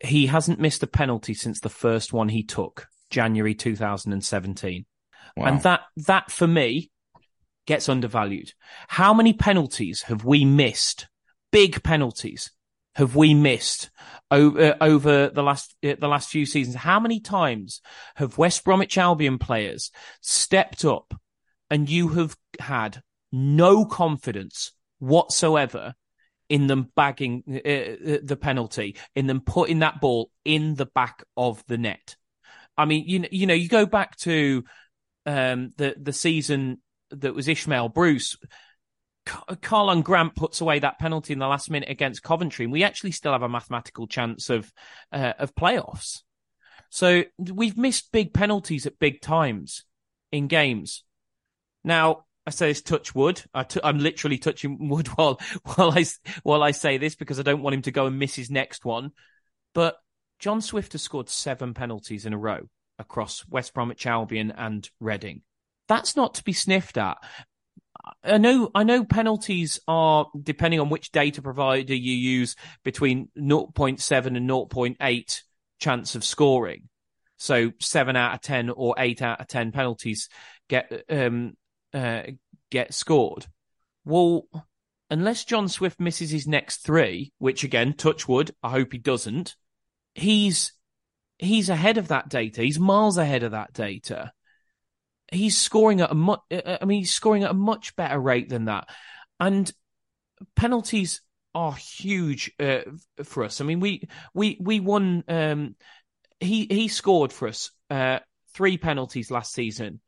he 0.00 0.26
hasn't 0.26 0.60
missed 0.60 0.82
a 0.82 0.86
penalty 0.86 1.34
since 1.34 1.60
the 1.60 1.68
first 1.68 2.12
one 2.12 2.28
he 2.28 2.42
took, 2.42 2.88
January 3.10 3.54
2017. 3.54 4.86
Wow. 5.36 5.44
And 5.44 5.62
that, 5.62 5.80
that 5.96 6.30
for 6.30 6.46
me 6.46 6.90
gets 7.66 7.88
undervalued. 7.88 8.52
How 8.88 9.14
many 9.14 9.32
penalties 9.32 10.02
have 10.02 10.24
we 10.24 10.44
missed? 10.44 11.08
Big 11.52 11.82
penalties 11.82 12.50
have 12.94 13.14
we 13.14 13.34
missed 13.34 13.90
over, 14.30 14.72
uh, 14.72 14.76
over 14.80 15.28
the 15.28 15.42
last, 15.42 15.74
uh, 15.84 15.94
the 15.98 16.08
last 16.08 16.30
few 16.30 16.46
seasons? 16.46 16.76
How 16.76 16.98
many 16.98 17.20
times 17.20 17.80
have 18.16 18.38
West 18.38 18.64
Bromwich 18.64 18.98
Albion 18.98 19.38
players 19.38 19.90
stepped 20.20 20.84
up 20.84 21.14
and 21.70 21.88
you 21.88 22.08
have 22.08 22.36
had 22.58 23.02
no 23.32 23.84
confidence 23.84 24.72
whatsoever 24.98 25.94
in 26.50 26.66
them 26.66 26.90
bagging 26.96 27.44
uh, 27.48 27.68
uh, 27.68 28.18
the 28.22 28.36
penalty, 28.38 28.96
in 29.14 29.26
them 29.26 29.40
putting 29.40 29.78
that 29.78 30.00
ball 30.00 30.30
in 30.44 30.74
the 30.74 30.84
back 30.84 31.22
of 31.36 31.64
the 31.68 31.78
net. 31.78 32.16
I 32.76 32.84
mean, 32.84 33.04
you 33.06 33.24
you 33.30 33.46
know, 33.46 33.54
you 33.54 33.68
go 33.68 33.86
back 33.86 34.16
to 34.18 34.64
um, 35.24 35.70
the 35.78 35.94
the 35.98 36.12
season 36.12 36.82
that 37.10 37.34
was 37.34 37.46
Ismaël 37.46 37.94
Bruce. 37.94 38.36
Karlan 39.26 40.02
Grant 40.02 40.34
puts 40.34 40.60
away 40.60 40.80
that 40.80 40.98
penalty 40.98 41.32
in 41.32 41.38
the 41.38 41.46
last 41.46 41.70
minute 41.70 41.88
against 41.88 42.22
Coventry, 42.22 42.64
and 42.64 42.72
we 42.72 42.82
actually 42.82 43.12
still 43.12 43.32
have 43.32 43.42
a 43.42 43.48
mathematical 43.48 44.08
chance 44.08 44.50
of 44.50 44.72
uh, 45.12 45.34
of 45.38 45.54
playoffs. 45.54 46.22
So 46.90 47.22
we've 47.38 47.78
missed 47.78 48.10
big 48.10 48.34
penalties 48.34 48.86
at 48.86 48.98
big 48.98 49.20
times 49.20 49.84
in 50.32 50.48
games. 50.48 51.04
Now, 51.84 52.24
I 52.46 52.50
say 52.50 52.68
this 52.68 52.82
touch 52.82 53.14
wood. 53.14 53.42
i 53.54 53.62
t- 53.62 53.80
I'm 53.82 53.98
literally 53.98 54.38
touching 54.38 54.88
wood 54.88 55.08
while 55.08 55.40
while 55.64 55.92
I 55.92 56.04
while 56.42 56.62
I 56.62 56.70
say 56.72 56.98
this 56.98 57.14
because 57.14 57.38
I 57.38 57.42
don't 57.42 57.62
want 57.62 57.74
him 57.74 57.82
to 57.82 57.90
go 57.90 58.06
and 58.06 58.18
miss 58.18 58.34
his 58.34 58.50
next 58.50 58.84
one. 58.84 59.12
But 59.74 59.96
John 60.38 60.60
Swift 60.60 60.92
has 60.92 61.02
scored 61.02 61.28
seven 61.28 61.74
penalties 61.74 62.26
in 62.26 62.32
a 62.32 62.38
row 62.38 62.68
across 62.98 63.46
West 63.48 63.74
Bromwich 63.74 64.06
Albion 64.06 64.50
and 64.50 64.88
Reading. 65.00 65.42
That's 65.86 66.16
not 66.16 66.34
to 66.34 66.44
be 66.44 66.52
sniffed 66.52 66.96
at. 66.96 67.18
I 68.24 68.38
know 68.38 68.70
I 68.74 68.84
know 68.84 69.04
penalties 69.04 69.78
are 69.86 70.26
depending 70.40 70.80
on 70.80 70.88
which 70.88 71.12
data 71.12 71.42
provider 71.42 71.94
you 71.94 72.14
use 72.14 72.56
between 72.84 73.28
0.7 73.36 74.26
and 74.26 74.48
0.8 74.48 75.42
chance 75.78 76.14
of 76.14 76.24
scoring. 76.24 76.88
So 77.38 77.72
seven 77.80 78.16
out 78.16 78.34
of 78.34 78.40
ten 78.42 78.70
or 78.70 78.94
eight 78.98 79.22
out 79.22 79.40
of 79.40 79.48
ten 79.48 79.72
penalties 79.72 80.28
get 80.68 81.04
um, 81.08 81.56
uh, 81.92 82.22
get 82.70 82.94
scored. 82.94 83.46
Well, 84.04 84.46
unless 85.10 85.44
John 85.44 85.68
Swift 85.68 86.00
misses 86.00 86.30
his 86.30 86.46
next 86.46 86.78
three, 86.78 87.32
which 87.38 87.64
again, 87.64 87.94
touch 87.94 88.28
wood, 88.28 88.52
I 88.62 88.70
hope 88.70 88.92
he 88.92 88.98
doesn't. 88.98 89.56
He's 90.14 90.72
he's 91.38 91.68
ahead 91.68 91.98
of 91.98 92.08
that 92.08 92.28
data. 92.28 92.62
He's 92.62 92.78
miles 92.78 93.18
ahead 93.18 93.42
of 93.42 93.52
that 93.52 93.72
data. 93.72 94.32
he's 95.32 95.56
scoring 95.56 96.00
at 96.00 96.10
a 96.10 96.14
much. 96.14 96.40
I 96.50 96.84
mean, 96.84 97.00
he's 97.00 97.14
scoring 97.14 97.44
at 97.44 97.50
a 97.50 97.54
much 97.54 97.96
better 97.96 98.18
rate 98.18 98.48
than 98.48 98.66
that, 98.66 98.88
and 99.38 99.70
penalties 100.56 101.22
are 101.54 101.74
huge 101.74 102.52
uh, 102.60 102.80
for 103.24 103.44
us. 103.44 103.60
I 103.60 103.64
mean, 103.64 103.80
we 103.80 104.08
we 104.34 104.56
we 104.60 104.80
won. 104.80 105.24
Um, 105.28 105.76
he 106.38 106.66
he 106.70 106.88
scored 106.88 107.32
for 107.32 107.48
us 107.48 107.70
uh, 107.90 108.20
three 108.54 108.78
penalties 108.78 109.30
last 109.30 109.52
season. 109.52 110.00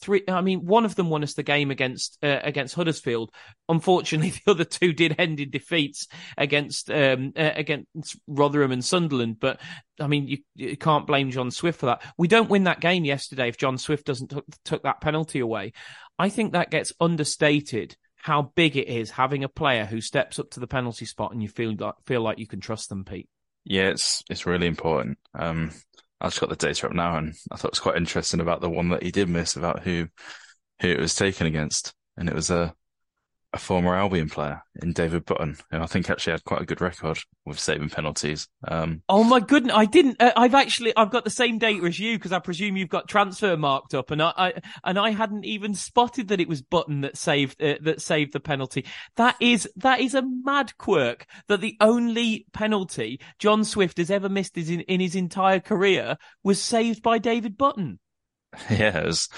Three. 0.00 0.22
I 0.28 0.40
mean, 0.40 0.64
one 0.64 0.84
of 0.84 0.94
them 0.94 1.10
won 1.10 1.22
us 1.22 1.34
the 1.34 1.42
game 1.42 1.70
against 1.70 2.18
uh, 2.22 2.40
against 2.42 2.74
Huddersfield. 2.74 3.30
Unfortunately, 3.68 4.30
the 4.46 4.50
other 4.50 4.64
two 4.64 4.92
did 4.92 5.16
end 5.18 5.40
in 5.40 5.50
defeats 5.50 6.08
against 6.38 6.90
um, 6.90 7.32
uh, 7.36 7.52
against 7.54 8.16
Rotherham 8.26 8.72
and 8.72 8.84
Sunderland. 8.84 9.38
But 9.40 9.60
I 10.00 10.06
mean, 10.06 10.28
you, 10.28 10.38
you, 10.54 10.76
can't 10.76 11.06
blame 11.06 11.30
John 11.30 11.50
Swift 11.50 11.80
for 11.80 11.86
that. 11.86 12.02
We 12.16 12.28
don't 12.28 12.48
win 12.48 12.64
that 12.64 12.80
game 12.80 13.04
yesterday 13.04 13.48
if 13.48 13.58
John 13.58 13.76
Swift 13.76 14.06
doesn't 14.06 14.28
t- 14.28 14.42
took 14.64 14.82
that 14.84 15.00
penalty 15.00 15.40
away. 15.40 15.72
I 16.18 16.30
think 16.30 16.52
that 16.52 16.70
gets 16.70 16.92
understated 17.00 17.96
how 18.16 18.52
big 18.54 18.76
it 18.76 18.88
is 18.88 19.10
having 19.10 19.44
a 19.44 19.48
player 19.48 19.84
who 19.84 20.00
steps 20.00 20.38
up 20.38 20.50
to 20.50 20.60
the 20.60 20.66
penalty 20.66 21.06
spot 21.06 21.32
and 21.32 21.42
you 21.42 21.48
feel 21.48 21.74
like 21.78 21.94
feel 22.06 22.20
like 22.20 22.38
you 22.38 22.46
can 22.46 22.60
trust 22.60 22.88
them, 22.88 23.04
Pete. 23.04 23.28
Yeah, 23.64 23.88
it's 23.88 24.22
it's 24.30 24.46
really 24.46 24.66
important. 24.66 25.18
Um, 25.34 25.72
I 26.20 26.26
just 26.26 26.40
got 26.40 26.50
the 26.50 26.56
data 26.56 26.86
up 26.86 26.92
now, 26.92 27.16
and 27.16 27.34
I 27.50 27.56
thought 27.56 27.68
it 27.68 27.72
was 27.72 27.80
quite 27.80 27.96
interesting 27.96 28.40
about 28.40 28.60
the 28.60 28.70
one 28.70 28.90
that 28.90 29.02
he 29.02 29.10
did 29.10 29.28
miss 29.28 29.56
about 29.56 29.82
who 29.82 30.08
who 30.80 30.88
it 30.88 31.00
was 31.00 31.14
taken 31.14 31.46
against, 31.46 31.94
and 32.16 32.28
it 32.28 32.34
was 32.34 32.50
a 32.50 32.74
a 33.52 33.58
former 33.58 33.96
Albion 33.96 34.28
player 34.28 34.62
in 34.80 34.92
David 34.92 35.24
Button, 35.24 35.56
who 35.70 35.78
I 35.78 35.86
think 35.86 36.08
actually 36.08 36.32
had 36.32 36.44
quite 36.44 36.62
a 36.62 36.66
good 36.66 36.80
record 36.80 37.18
with 37.44 37.58
saving 37.58 37.90
penalties. 37.90 38.46
Um, 38.66 39.02
oh 39.08 39.24
my 39.24 39.40
goodness, 39.40 39.74
I 39.74 39.86
didn't. 39.86 40.22
Uh, 40.22 40.32
I've 40.36 40.54
actually 40.54 40.96
I've 40.96 41.10
got 41.10 41.24
the 41.24 41.30
same 41.30 41.58
data 41.58 41.84
as 41.84 41.98
you 41.98 42.16
because 42.16 42.32
I 42.32 42.38
presume 42.38 42.76
you've 42.76 42.88
got 42.88 43.08
Transfermarkt 43.08 43.94
up, 43.94 44.12
and 44.12 44.22
I, 44.22 44.32
I, 44.36 44.52
and 44.84 44.98
I 44.98 45.10
hadn't 45.10 45.44
even 45.44 45.74
spotted 45.74 46.28
that 46.28 46.40
it 46.40 46.48
was 46.48 46.62
Button 46.62 47.00
that 47.00 47.16
saved 47.16 47.60
uh, 47.60 47.74
that 47.82 48.00
saved 48.00 48.32
the 48.32 48.40
penalty. 48.40 48.86
That 49.16 49.36
is 49.40 49.68
that 49.76 50.00
is 50.00 50.14
a 50.14 50.22
mad 50.22 50.76
quirk 50.78 51.26
that 51.48 51.60
the 51.60 51.76
only 51.80 52.46
penalty 52.52 53.20
John 53.40 53.64
Swift 53.64 53.98
has 53.98 54.10
ever 54.10 54.28
missed 54.28 54.56
is 54.56 54.70
in, 54.70 54.80
in 54.82 55.00
his 55.00 55.16
entire 55.16 55.60
career 55.60 56.18
was 56.44 56.60
saved 56.60 57.02
by 57.02 57.18
David 57.18 57.56
Button. 57.58 57.98
Yeah, 58.68 58.98
it 58.98 59.06
was 59.06 59.28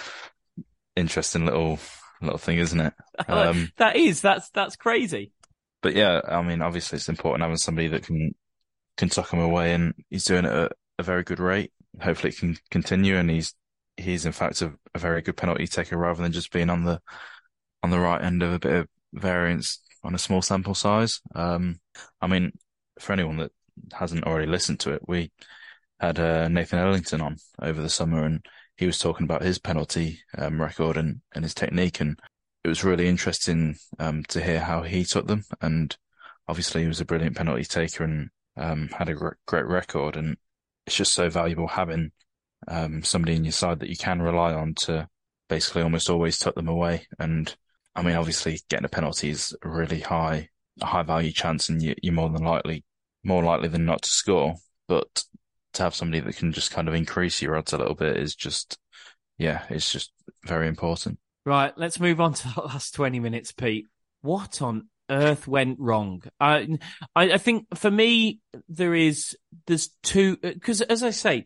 interesting 0.97 1.45
little 1.45 1.79
little 2.27 2.39
thing, 2.39 2.59
isn't 2.59 2.81
it? 2.81 2.95
Um, 3.29 3.71
that 3.77 3.97
is 3.97 4.21
that's 4.21 4.51
that's 4.51 4.77
crazy. 4.77 5.33
But 5.81 5.95
yeah, 5.95 6.21
I 6.27 6.43
mean, 6.43 6.61
obviously 6.63 6.97
it's 6.97 7.09
important 7.09 7.43
having 7.43 7.57
somebody 7.57 7.89
that 7.89 8.05
can 8.05 8.35
can 8.97 9.09
tuck 9.09 9.33
him 9.33 9.41
away, 9.41 9.75
and 9.75 9.95
he's 10.11 10.25
doing 10.25 10.45
it 10.45 10.53
at 10.53 10.73
a 10.99 11.03
very 11.03 11.23
good 11.23 11.41
rate. 11.41 11.73
Hopefully, 12.01 12.31
it 12.31 12.39
can 12.39 12.57
continue, 12.71 13.17
and 13.17 13.31
he's 13.31 13.55
he's 13.97 14.27
in 14.27 14.33
fact 14.33 14.63
a, 14.63 14.73
a 14.95 14.99
very 14.99 15.23
good 15.23 15.37
penalty 15.37 15.67
taker 15.67 15.97
rather 15.97 16.23
than 16.23 16.33
just 16.33 16.53
being 16.53 16.71
on 16.71 16.85
the 16.85 17.01
on 17.83 17.91
the 17.91 17.99
right 17.99 18.23
end 18.23 18.43
of 18.43 18.53
a 18.53 18.59
bit 18.59 18.73
of 18.73 18.89
variance 19.13 19.83
on 20.03 20.15
a 20.15 20.19
small 20.19 20.43
sample 20.43 20.75
size. 20.75 21.21
Um, 21.35 21.81
I 22.21 22.27
mean, 22.27 22.53
for 22.99 23.13
anyone 23.13 23.37
that 23.39 23.53
hasn't 23.93 24.25
already 24.25 24.47
listened 24.47 24.81
to 24.81 24.93
it, 24.93 25.03
we 25.07 25.33
had 26.01 26.19
uh, 26.19 26.49
Nathan 26.49 26.79
Ellington 26.79 27.21
on 27.21 27.37
over 27.61 27.81
the 27.81 27.89
summer, 27.89 28.25
and 28.25 28.45
he 28.77 28.87
was 28.87 28.99
talking 28.99 29.25
about 29.25 29.43
his 29.43 29.59
penalty 29.59 30.21
um, 30.37 30.61
record 30.61 30.97
and, 30.97 31.21
and 31.35 31.45
his 31.45 31.55
technique, 31.55 32.01
and 32.01 32.19
it 32.65 32.69
was 32.69 32.85
really 32.85 33.09
interesting 33.09 33.77
um, 33.99 34.25
to 34.25 34.43
hear 34.43 34.61
how 34.61 34.83
he 34.83 35.05
took 35.05 35.27
them. 35.27 35.45
And 35.61 35.97
obviously, 36.49 36.83
he 36.83 36.89
was 36.89 37.01
a 37.01 37.05
brilliant 37.05 37.37
penalty 37.37 37.65
taker 37.65 38.05
and 38.05 38.31
um, 38.57 38.89
had 38.89 39.09
a 39.09 39.15
great 39.47 39.67
record. 39.67 40.17
And 40.17 40.37
it's 40.87 40.97
just 40.97 41.13
so 41.13 41.29
valuable 41.29 41.69
having 41.69 42.13
um, 42.69 43.03
somebody 43.03 43.37
in 43.37 43.45
your 43.45 43.53
side 43.53 43.81
that 43.81 43.89
you 43.89 43.97
can 43.97 44.23
rely 44.23 44.55
on 44.55 44.75
to 44.75 45.09
basically 45.49 45.83
almost 45.83 46.09
always 46.09 46.39
tuck 46.39 46.55
them 46.55 46.69
away. 46.69 47.07
And 47.19 47.55
I 47.95 48.03
mean, 48.03 48.17
obviously, 48.17 48.61
getting 48.69 48.87
a 48.87 48.89
penalty 48.89 49.31
is 49.31 49.55
a 49.63 49.69
really 49.69 50.01
high, 50.01 50.49
high 50.81 51.03
value 51.03 51.33
chance, 51.33 51.69
and 51.69 51.83
you, 51.83 51.95
you're 52.03 52.15
more 52.15 52.31
than 52.31 52.45
likely, 52.45 52.85
more 53.25 53.43
likely 53.43 53.69
than 53.69 53.85
not 53.85 54.03
to 54.03 54.09
score. 54.09 54.55
But 54.89 55.25
to 55.75 55.83
have 55.83 55.95
somebody 55.95 56.21
that 56.21 56.37
can 56.37 56.53
just 56.53 56.71
kind 56.71 56.89
of 56.89 56.95
increase 56.95 57.43
your 57.43 57.57
odds 57.57 57.73
a 57.73 57.79
little 57.79 57.95
bit 57.95 58.17
is 58.17 58.35
just, 58.35 58.79
yeah, 59.39 59.63
it's 59.71 59.91
just 59.91 60.13
very 60.45 60.69
important. 60.69 61.19
Right, 61.45 61.73
let's 61.77 62.01
move 62.01 62.21
on 62.21 62.35
to 62.35 62.49
the 62.55 62.61
last 62.63 62.95
20 62.95 63.21
minutes, 63.21 63.53
Pete. 63.53 63.87
What 64.21 64.63
on 64.63 64.89
earth 65.11 65.49
went 65.49 65.79
wrong? 65.81 66.23
I, 66.39 66.79
I, 67.15 67.33
I 67.33 67.39
think 67.39 67.67
for 67.77 67.91
me, 67.91 68.41
there 68.69 68.95
is, 68.95 69.37
there's 69.67 69.91
two, 70.03 70.37
because 70.37 70.81
as 70.83 71.03
I 71.03 71.11
say, 71.11 71.45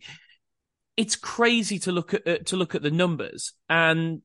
it's 0.95 1.15
crazy 1.15 1.79
to 1.79 1.91
look 1.91 2.13
at, 2.13 2.27
uh, 2.27 2.37
to 2.45 2.57
look 2.57 2.75
at 2.75 2.81
the 2.81 2.91
numbers 2.91 3.53
and, 3.69 4.21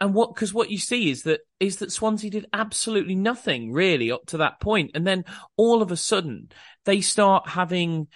and 0.00 0.14
what 0.14 0.34
because 0.34 0.52
what 0.52 0.70
you 0.70 0.78
see 0.78 1.10
is 1.10 1.22
that 1.22 1.40
is 1.58 1.76
that 1.76 1.90
Swansea 1.90 2.30
did 2.30 2.46
absolutely 2.52 3.14
nothing 3.14 3.72
really 3.72 4.10
up 4.10 4.26
to 4.26 4.38
that 4.38 4.60
point, 4.60 4.90
and 4.94 5.06
then 5.06 5.24
all 5.56 5.80
of 5.80 5.90
a 5.90 5.96
sudden 5.96 6.50
they 6.84 7.00
start 7.00 7.48
having 7.48 8.08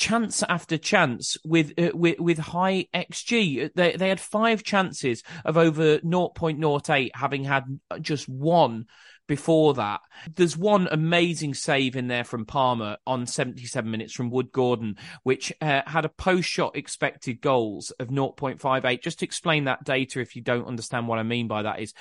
chance 0.00 0.42
after 0.42 0.78
chance 0.78 1.36
with 1.44 1.74
uh, 1.78 1.90
with 1.94 2.18
with 2.18 2.38
high 2.38 2.86
xG. 2.94 3.70
They 3.74 3.96
they 3.96 4.08
had 4.08 4.18
five 4.18 4.64
chances 4.64 5.22
of 5.44 5.56
over 5.56 5.98
0.08, 5.98 7.10
having 7.14 7.44
had 7.44 7.64
just 8.00 8.28
one 8.28 8.86
before 9.28 9.74
that. 9.74 10.00
There's 10.34 10.56
one 10.56 10.88
amazing 10.90 11.54
save 11.54 11.94
in 11.94 12.08
there 12.08 12.24
from 12.24 12.46
Palmer 12.46 12.96
on 13.06 13.26
77 13.26 13.88
minutes 13.88 14.14
from 14.14 14.30
Wood 14.30 14.50
Gordon, 14.50 14.96
which 15.22 15.52
uh, 15.60 15.82
had 15.86 16.04
a 16.04 16.08
post 16.08 16.48
shot 16.48 16.76
expected 16.76 17.40
goals 17.40 17.92
of 18.00 18.08
0.58. 18.08 19.02
Just 19.02 19.20
to 19.20 19.26
explain 19.26 19.64
that 19.64 19.84
data, 19.84 20.20
if 20.20 20.34
you 20.34 20.42
don't 20.42 20.66
understand 20.66 21.06
what 21.06 21.18
I 21.18 21.22
mean 21.24 21.46
by 21.46 21.62
that, 21.62 21.80
is 21.80 21.92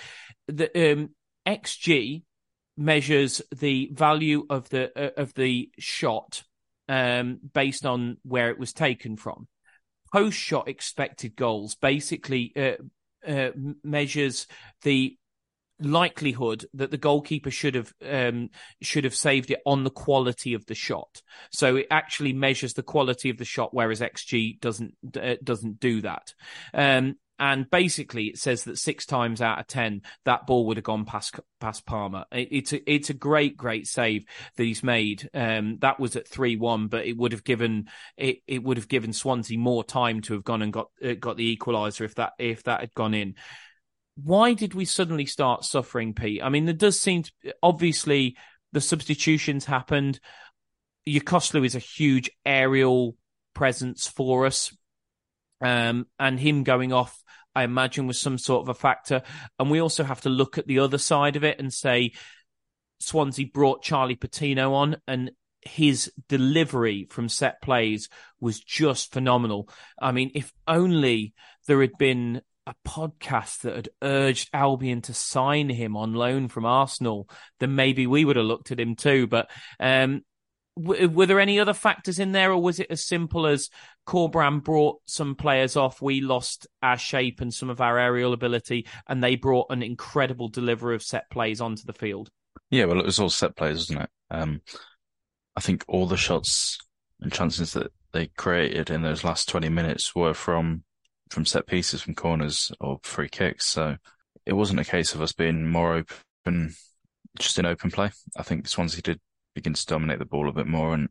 the 0.47 0.93
um, 0.93 1.09
xG 1.45 2.23
measures 2.77 3.41
the 3.53 3.89
value 3.91 4.45
of 4.49 4.69
the 4.69 4.89
uh, 4.97 5.21
of 5.21 5.33
the 5.33 5.69
shot 5.77 6.43
um, 6.89 7.39
based 7.53 7.85
on 7.85 8.17
where 8.23 8.49
it 8.49 8.59
was 8.59 8.73
taken 8.73 9.15
from. 9.15 9.47
Post 10.11 10.37
shot 10.37 10.67
expected 10.67 11.35
goals 11.35 11.75
basically 11.75 12.51
uh, 12.57 13.29
uh, 13.29 13.51
measures 13.83 14.47
the 14.81 15.15
likelihood 15.79 16.65
that 16.73 16.91
the 16.91 16.97
goalkeeper 16.97 17.51
should 17.51 17.75
have 17.75 17.93
um, 18.05 18.49
should 18.81 19.03
have 19.03 19.15
saved 19.15 19.51
it 19.51 19.61
on 19.65 19.83
the 19.83 19.91
quality 19.91 20.55
of 20.55 20.65
the 20.65 20.75
shot. 20.75 21.21
So 21.51 21.75
it 21.77 21.87
actually 21.91 22.33
measures 22.33 22.73
the 22.73 22.83
quality 22.83 23.29
of 23.29 23.37
the 23.37 23.45
shot, 23.45 23.73
whereas 23.73 24.01
XG 24.01 24.59
doesn't 24.59 24.95
uh, 25.15 25.35
doesn't 25.43 25.79
do 25.79 26.01
that. 26.01 26.33
Um, 26.73 27.15
and 27.39 27.69
basically, 27.69 28.25
it 28.25 28.37
says 28.37 28.65
that 28.65 28.77
six 28.77 29.05
times 29.05 29.41
out 29.41 29.59
of 29.59 29.67
ten, 29.67 30.01
that 30.25 30.45
ball 30.45 30.67
would 30.67 30.77
have 30.77 30.83
gone 30.83 31.05
past 31.05 31.39
past 31.59 31.85
Palmer. 31.85 32.25
It, 32.31 32.49
it's 32.51 32.73
a, 32.73 32.91
it's 32.91 33.09
a 33.09 33.13
great 33.13 33.57
great 33.57 33.87
save 33.87 34.25
that 34.57 34.63
he's 34.63 34.83
made. 34.83 35.29
Um, 35.33 35.77
that 35.79 35.99
was 35.99 36.15
at 36.15 36.27
three 36.27 36.57
one, 36.57 36.87
but 36.87 37.05
it 37.05 37.17
would 37.17 37.31
have 37.31 37.43
given 37.43 37.87
it 38.17 38.39
it 38.45 38.61
would 38.63 38.77
have 38.77 38.89
given 38.89 39.13
Swansea 39.13 39.57
more 39.57 39.83
time 39.83 40.21
to 40.21 40.33
have 40.33 40.43
gone 40.43 40.61
and 40.61 40.73
got 40.73 40.89
uh, 41.03 41.13
got 41.13 41.37
the 41.37 41.55
equaliser 41.55 42.01
if 42.01 42.15
that 42.15 42.33
if 42.37 42.63
that 42.63 42.81
had 42.81 42.93
gone 42.93 43.13
in. 43.13 43.35
Why 44.21 44.53
did 44.53 44.73
we 44.73 44.83
suddenly 44.83 45.25
start 45.25 45.63
suffering, 45.63 46.13
Pete? 46.13 46.43
I 46.43 46.49
mean, 46.49 46.65
there 46.65 46.73
does 46.73 46.99
seem 46.99 47.23
to, 47.23 47.31
obviously 47.63 48.35
the 48.73 48.81
substitutions 48.81 49.63
happened. 49.63 50.19
Yokuslu 51.07 51.65
is 51.65 51.75
a 51.75 51.79
huge 51.79 52.29
aerial 52.45 53.15
presence 53.53 54.07
for 54.07 54.45
us. 54.45 54.75
Um, 55.61 56.07
and 56.19 56.39
him 56.39 56.63
going 56.63 56.93
off 56.93 57.21
I 57.55 57.63
imagine 57.63 58.07
was 58.07 58.19
some 58.19 58.37
sort 58.37 58.61
of 58.61 58.69
a 58.69 58.73
factor. 58.73 59.21
And 59.57 59.69
we 59.69 59.81
also 59.81 60.03
have 60.03 60.21
to 60.21 60.29
look 60.29 60.57
at 60.57 60.67
the 60.67 60.79
other 60.79 60.97
side 60.97 61.35
of 61.35 61.43
it 61.43 61.59
and 61.59 61.73
say 61.73 62.13
Swansea 62.99 63.47
brought 63.53 63.83
Charlie 63.83 64.15
Patino 64.15 64.73
on 64.73 64.97
and 65.07 65.31
his 65.61 66.11
delivery 66.29 67.07
from 67.09 67.27
set 67.27 67.61
plays 67.61 68.07
was 68.39 68.59
just 68.59 69.11
phenomenal. 69.11 69.69
I 70.01 70.11
mean, 70.11 70.31
if 70.35 70.53
only 70.67 71.33
there 71.67 71.81
had 71.81 71.97
been 71.97 72.41
a 72.65 72.75
podcast 72.87 73.61
that 73.61 73.75
had 73.75 73.89
urged 74.01 74.49
Albion 74.53 75.01
to 75.01 75.13
sign 75.13 75.69
him 75.69 75.97
on 75.97 76.13
loan 76.13 76.47
from 76.47 76.65
Arsenal, 76.65 77.29
then 77.59 77.75
maybe 77.75 78.07
we 78.07 78.23
would 78.23 78.35
have 78.35 78.45
looked 78.45 78.71
at 78.71 78.79
him 78.79 78.95
too. 78.95 79.27
But 79.27 79.49
um, 79.79 80.23
w- 80.81 81.09
were 81.09 81.25
there 81.25 81.39
any 81.39 81.59
other 81.59 81.73
factors 81.73 82.19
in 82.19 82.31
there, 82.31 82.51
or 82.51 82.61
was 82.61 82.79
it 82.79 82.87
as 82.89 83.05
simple 83.05 83.47
as 83.47 83.69
Corberán 84.09 84.63
brought 84.63 85.01
some 85.05 85.35
players 85.35 85.75
off. 85.75 86.01
We 86.01 86.19
lost 86.19 86.65
our 86.81 86.97
shape 86.97 87.41
and 87.41 87.53
some 87.53 87.69
of 87.69 87.79
our 87.79 87.99
aerial 87.99 88.33
ability, 88.33 88.87
and 89.07 89.23
they 89.23 89.35
brought 89.35 89.67
an 89.69 89.83
incredible 89.83 90.47
delivery 90.47 90.95
of 90.95 91.03
set 91.03 91.29
plays 91.29 91.61
onto 91.61 91.83
the 91.83 91.93
field. 91.93 92.31
Yeah, 92.71 92.85
well, 92.85 92.99
it 92.99 93.05
was 93.05 93.19
all 93.19 93.29
set 93.29 93.55
plays, 93.55 93.77
wasn't 93.77 94.01
it? 94.01 94.09
Um, 94.31 94.61
I 95.55 95.61
think 95.61 95.85
all 95.87 96.07
the 96.07 96.17
shots 96.17 96.79
and 97.21 97.31
chances 97.31 97.73
that 97.73 97.91
they 98.11 98.27
created 98.27 98.89
in 98.89 99.03
those 99.03 99.23
last 99.23 99.47
20 99.49 99.69
minutes 99.69 100.15
were 100.15 100.33
from 100.33 100.83
from 101.29 101.45
set 101.45 101.67
pieces, 101.67 102.01
from 102.01 102.15
corners 102.15 102.71
or 102.79 102.99
free 103.03 103.29
kicks. 103.29 103.67
So 103.67 103.97
it 104.47 104.53
wasn't 104.53 104.79
a 104.79 104.85
case 104.85 105.13
of 105.13 105.21
us 105.21 105.31
being 105.31 105.67
more 105.67 105.93
open, 105.93 106.73
just 107.37 107.59
in 107.59 107.67
open 107.67 107.91
play. 107.91 108.09
I 108.35 108.41
think 108.41 108.67
Swansea 108.67 109.03
did 109.03 109.19
begin 109.59 109.73
to 109.73 109.85
dominate 109.85 110.19
the 110.19 110.25
ball 110.25 110.49
a 110.49 110.53
bit 110.53 110.67
more, 110.67 110.93
and 110.93 111.09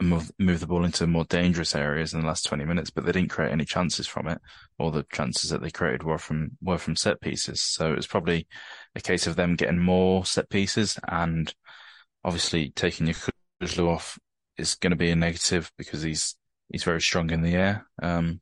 move, 0.00 0.30
move 0.38 0.60
the 0.60 0.66
ball 0.66 0.84
into 0.84 1.06
more 1.06 1.24
dangerous 1.24 1.74
areas 1.74 2.12
in 2.12 2.20
the 2.20 2.26
last 2.26 2.44
20 2.44 2.64
minutes, 2.64 2.90
but 2.90 3.04
they 3.04 3.12
didn't 3.12 3.30
create 3.30 3.52
any 3.52 3.64
chances 3.64 4.06
from 4.06 4.28
it. 4.28 4.40
All 4.78 4.90
the 4.90 5.06
chances 5.12 5.50
that 5.50 5.62
they 5.62 5.70
created 5.70 6.02
were 6.02 6.18
from, 6.18 6.52
were 6.62 6.78
from 6.78 6.96
set 6.96 7.20
pieces. 7.20 7.62
So 7.62 7.92
it 7.92 7.96
was 7.96 8.06
probably 8.06 8.46
a 8.94 9.00
case 9.00 9.26
of 9.26 9.36
them 9.36 9.56
getting 9.56 9.78
more 9.78 10.24
set 10.26 10.50
pieces 10.50 10.98
and 11.08 11.52
obviously 12.24 12.70
taking 12.70 13.06
Yokuslu 13.06 13.88
off 13.88 14.18
is 14.58 14.74
going 14.74 14.90
to 14.90 14.96
be 14.96 15.10
a 15.10 15.16
negative 15.16 15.70
because 15.78 16.02
he's, 16.02 16.36
he's 16.70 16.84
very 16.84 17.00
strong 17.00 17.30
in 17.30 17.42
the 17.42 17.54
air. 17.54 17.86
Um, 18.02 18.40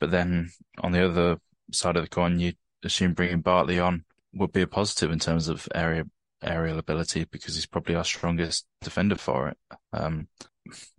but 0.00 0.10
then 0.10 0.50
on 0.80 0.92
the 0.92 1.04
other 1.04 1.38
side 1.72 1.96
of 1.96 2.02
the 2.02 2.08
coin, 2.08 2.40
you 2.40 2.52
assume 2.84 3.14
bringing 3.14 3.40
Bartley 3.40 3.78
on 3.78 4.04
would 4.34 4.52
be 4.52 4.62
a 4.62 4.66
positive 4.66 5.10
in 5.10 5.18
terms 5.18 5.48
of 5.48 5.68
area 5.74 6.04
aerial 6.42 6.78
ability 6.78 7.24
because 7.30 7.54
he's 7.54 7.66
probably 7.66 7.94
our 7.94 8.04
strongest 8.04 8.66
defender 8.80 9.16
for 9.16 9.48
it. 9.48 9.56
Um, 9.92 10.28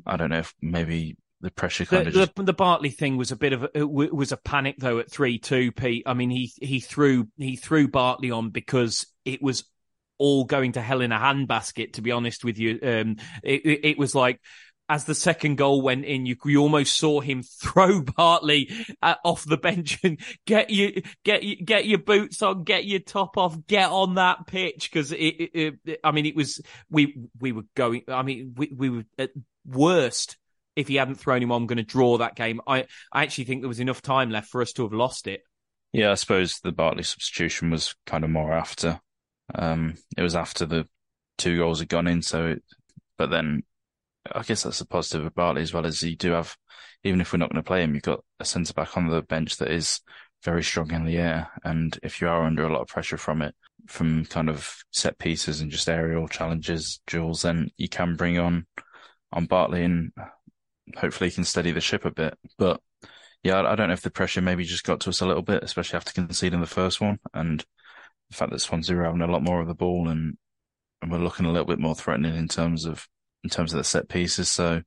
I 0.05 0.17
don't 0.17 0.29
know 0.29 0.39
if 0.39 0.53
maybe 0.61 1.17
the 1.41 1.51
pressure 1.51 1.85
kind 1.85 2.05
the, 2.05 2.09
of 2.09 2.13
just... 2.13 2.35
the, 2.35 2.43
the 2.43 2.53
Bartley 2.53 2.89
thing 2.89 3.17
was 3.17 3.31
a 3.31 3.35
bit 3.35 3.53
of 3.53 3.67
a, 3.73 3.85
was 3.85 4.31
a 4.31 4.37
panic 4.37 4.75
though 4.77 4.99
at 4.99 5.11
three 5.11 5.39
two. 5.39 5.71
Pete, 5.71 6.03
I 6.05 6.13
mean 6.13 6.29
he 6.29 6.51
he 6.61 6.79
threw 6.79 7.27
he 7.37 7.55
threw 7.55 7.87
Bartley 7.87 8.31
on 8.31 8.49
because 8.49 9.07
it 9.25 9.41
was 9.41 9.63
all 10.17 10.43
going 10.43 10.73
to 10.73 10.81
hell 10.81 11.01
in 11.01 11.11
a 11.11 11.17
handbasket. 11.17 11.93
To 11.93 12.01
be 12.01 12.11
honest 12.11 12.43
with 12.43 12.57
you, 12.57 12.79
um, 12.83 13.15
it, 13.43 13.65
it, 13.65 13.85
it 13.91 13.97
was 13.97 14.13
like 14.13 14.41
as 14.89 15.05
the 15.05 15.15
second 15.15 15.57
goal 15.57 15.81
went 15.81 16.03
in, 16.03 16.25
you, 16.25 16.35
you 16.45 16.59
almost 16.59 16.97
saw 16.97 17.21
him 17.21 17.43
throw 17.61 18.01
Bartley 18.01 18.71
uh, 19.01 19.15
off 19.23 19.45
the 19.45 19.57
bench 19.57 19.99
and 20.03 20.19
get 20.45 20.71
you, 20.71 21.03
get 21.23 21.43
you, 21.43 21.63
get 21.63 21.85
your 21.85 21.99
boots 21.99 22.41
on, 22.41 22.63
get 22.63 22.85
your 22.85 22.99
top 22.99 23.37
off, 23.37 23.55
get 23.67 23.91
on 23.91 24.15
that 24.15 24.47
pitch. 24.47 24.91
Cause 24.91 25.11
it, 25.11 25.17
it, 25.17 25.79
it, 25.85 25.99
I 26.03 26.11
mean, 26.11 26.25
it 26.25 26.35
was, 26.35 26.59
we, 26.89 27.21
we 27.39 27.51
were 27.51 27.65
going, 27.75 28.03
I 28.07 28.23
mean, 28.23 28.55
we, 28.57 28.73
we 28.75 28.89
were 28.89 29.05
at 29.17 29.29
worst. 29.65 30.37
If 30.75 30.87
he 30.87 30.95
hadn't 30.95 31.15
thrown 31.15 31.43
him 31.43 31.51
on, 31.51 31.65
going 31.65 31.77
to 31.77 31.83
draw 31.83 32.19
that 32.19 32.37
game. 32.37 32.61
I, 32.65 32.85
I 33.11 33.23
actually 33.23 33.43
think 33.43 33.61
there 33.61 33.67
was 33.67 33.81
enough 33.81 34.01
time 34.01 34.29
left 34.29 34.47
for 34.47 34.61
us 34.61 34.71
to 34.73 34.83
have 34.83 34.93
lost 34.93 35.27
it. 35.27 35.41
Yeah, 35.91 36.11
I 36.11 36.13
suppose 36.13 36.59
the 36.59 36.71
Bartley 36.71 37.03
substitution 37.03 37.69
was 37.69 37.95
kind 38.05 38.23
of 38.23 38.29
more 38.29 38.53
after. 38.53 39.01
Um, 39.53 39.95
it 40.15 40.21
was 40.21 40.37
after 40.37 40.65
the 40.65 40.87
two 41.37 41.57
goals 41.57 41.79
had 41.79 41.89
gone 41.89 42.07
in. 42.07 42.21
So, 42.21 42.45
it, 42.45 42.63
but 43.17 43.29
then 43.29 43.63
I 44.33 44.43
guess 44.43 44.63
that's 44.63 44.81
a 44.81 44.87
positive 44.87 45.25
of 45.25 45.35
Bartley 45.35 45.61
as 45.61 45.73
well 45.73 45.85
as 45.85 46.01
you 46.01 46.15
do 46.15 46.31
have, 46.31 46.55
even 47.03 47.21
if 47.21 47.31
we're 47.31 47.39
not 47.39 47.51
going 47.51 47.63
to 47.63 47.67
play 47.67 47.83
him, 47.83 47.93
you've 47.93 48.03
got 48.03 48.23
a 48.39 48.45
centre 48.45 48.73
back 48.73 48.97
on 48.97 49.07
the 49.07 49.21
bench 49.21 49.57
that 49.57 49.71
is 49.71 50.01
very 50.43 50.63
strong 50.63 50.91
in 50.91 51.05
the 51.05 51.17
air. 51.17 51.49
And 51.63 51.97
if 52.03 52.21
you 52.21 52.27
are 52.27 52.43
under 52.43 52.65
a 52.65 52.71
lot 52.71 52.81
of 52.81 52.87
pressure 52.87 53.17
from 53.17 53.41
it, 53.41 53.55
from 53.87 54.25
kind 54.25 54.49
of 54.49 54.75
set 54.91 55.17
pieces 55.17 55.61
and 55.61 55.71
just 55.71 55.89
aerial 55.89 56.27
challenges, 56.27 57.01
Jules, 57.07 57.41
then 57.41 57.69
you 57.77 57.89
can 57.89 58.15
bring 58.15 58.37
on, 58.37 58.65
on 59.31 59.45
Bartley 59.45 59.83
and 59.83 60.11
hopefully 60.95 61.29
he 61.29 61.35
can 61.35 61.43
steady 61.43 61.71
the 61.71 61.81
ship 61.81 62.05
a 62.05 62.11
bit. 62.11 62.37
But 62.57 62.81
yeah, 63.43 63.61
I 63.61 63.75
don't 63.75 63.87
know 63.87 63.93
if 63.93 64.01
the 64.01 64.11
pressure 64.11 64.41
maybe 64.41 64.63
just 64.63 64.83
got 64.83 64.99
to 65.01 65.09
us 65.09 65.21
a 65.21 65.25
little 65.25 65.43
bit, 65.43 65.63
especially 65.63 65.97
after 65.97 66.11
conceding 66.11 66.61
the 66.61 66.67
first 66.67 66.99
one. 66.99 67.19
And 67.33 67.65
the 68.29 68.35
fact 68.35 68.51
that 68.51 68.59
Swansea 68.59 68.95
were 68.95 69.05
having 69.05 69.21
a 69.21 69.27
lot 69.27 69.43
more 69.43 69.61
of 69.61 69.67
the 69.67 69.73
ball 69.73 70.09
and, 70.09 70.37
and 71.01 71.11
we're 71.11 71.19
looking 71.19 71.45
a 71.45 71.51
little 71.51 71.67
bit 71.67 71.79
more 71.79 71.95
threatening 71.95 72.35
in 72.35 72.47
terms 72.47 72.85
of 72.85 73.07
in 73.43 73.49
terms 73.49 73.73
of 73.73 73.77
the 73.77 73.83
set 73.83 74.09
pieces. 74.09 74.49
So 74.49 74.81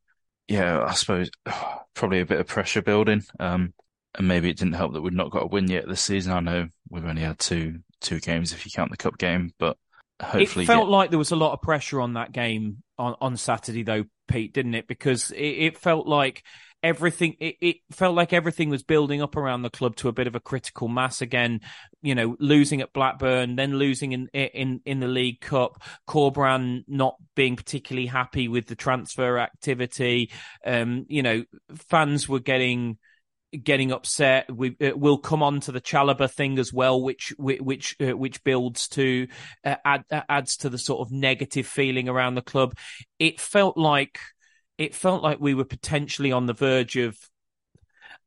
yeah, 0.49 0.85
I 0.85 0.93
suppose 0.95 1.31
probably 1.95 2.21
a 2.21 2.27
bit 2.27 2.41
of 2.41 2.47
pressure 2.47 2.83
building. 2.83 3.23
Um, 3.41 3.75
and 4.15 4.29
maybe 4.29 4.51
it 4.51 4.59
didn't 4.59 4.75
help 4.75 4.93
that 4.93 5.01
we've 5.01 5.13
not 5.13 5.31
got 5.31 5.45
a 5.45 5.47
win 5.47 5.71
yet 5.71 5.89
this 5.89 6.03
season. 6.03 6.33
I 6.33 6.41
know 6.41 6.69
we've 6.91 7.07
only 7.07 7.23
had 7.23 7.39
two 7.39 7.81
two 8.01 8.21
games 8.21 8.53
if 8.53 8.65
you 8.67 8.71
count 8.75 8.91
the 8.91 8.97
cup 8.97 9.17
game, 9.17 9.53
but 9.59 9.77
hopefully 10.21 10.65
it 10.65 10.67
felt 10.67 10.87
get... 10.87 10.91
like 10.91 11.11
there 11.11 11.19
was 11.19 11.31
a 11.31 11.37
lot 11.37 11.53
of 11.53 11.63
pressure 11.63 12.01
on 12.01 12.15
that 12.15 12.33
game 12.33 12.83
on 12.99 13.15
on 13.21 13.37
Saturday 13.37 13.83
though, 13.83 14.05
Pete, 14.29 14.53
didn't 14.53 14.75
it? 14.75 14.87
Because 14.87 15.31
it, 15.31 15.41
it 15.41 15.79
felt 15.79 16.07
like 16.07 16.43
everything 16.83 17.37
it, 17.39 17.57
it, 17.61 17.77
felt 17.91 18.15
like 18.15 18.33
everything 18.33 18.69
was 18.69 18.83
building 18.83 19.23
up 19.23 19.37
around 19.37 19.63
the 19.63 19.71
club 19.71 19.95
to 19.97 20.09
a 20.09 20.13
bit 20.13 20.27
of 20.27 20.35
a 20.35 20.41
critical 20.41 20.89
mass 20.89 21.23
again 21.23 21.61
you 22.03 22.15
know 22.15 22.37
losing 22.41 22.81
at 22.81 22.93
blackburn 22.93 23.57
then 23.57 23.75
losing 23.75 24.13
in 24.13 24.29
in 24.29 24.81
in 24.85 25.01
the 25.01 25.07
league 25.07 25.41
cup 25.41 25.83
corberan 26.09 26.83
not 26.89 27.17
being 27.37 27.57
particularly 27.57 28.07
happy 28.07 28.49
with 28.49 28.67
the 28.67 28.75
transfer 28.75 29.39
activity 29.39 30.31
um 30.67 31.07
you 31.09 31.23
know 31.23 31.45
fans 31.89 32.29
were 32.29 32.41
getting 32.41 32.99
getting 33.63 33.93
upset. 33.93 34.51
We 34.55 34.77
uh, 34.81 34.97
will 34.97 35.19
come 35.19 35.43
on 35.43 35.61
to 35.61 35.73
the 35.73 35.81
Chalobah 35.81 36.31
thing 36.31 36.59
as 36.59 36.73
well, 36.73 37.03
which 37.03 37.35
which 37.39 37.97
uh, 38.01 38.17
which 38.17 38.43
builds 38.45 38.89
to 38.89 39.29
uh, 39.65 39.77
add, 39.85 40.05
adds 40.11 40.57
to 40.59 40.71
the 40.71 40.79
sort 40.79 41.07
of 41.07 41.13
negative 41.13 41.67
feeling 41.67 42.09
around 42.09 42.35
the 42.35 42.43
club. 42.43 42.75
It 43.19 43.41
felt 43.41 43.77
like 43.77 44.19
it 44.79 44.95
felt 44.95 45.23
like 45.23 45.41
we 45.41 45.55
were 45.55 45.65
potentially 45.65 46.33
on 46.33 46.47
the 46.47 46.53
verge 46.53 46.97
of 46.97 47.17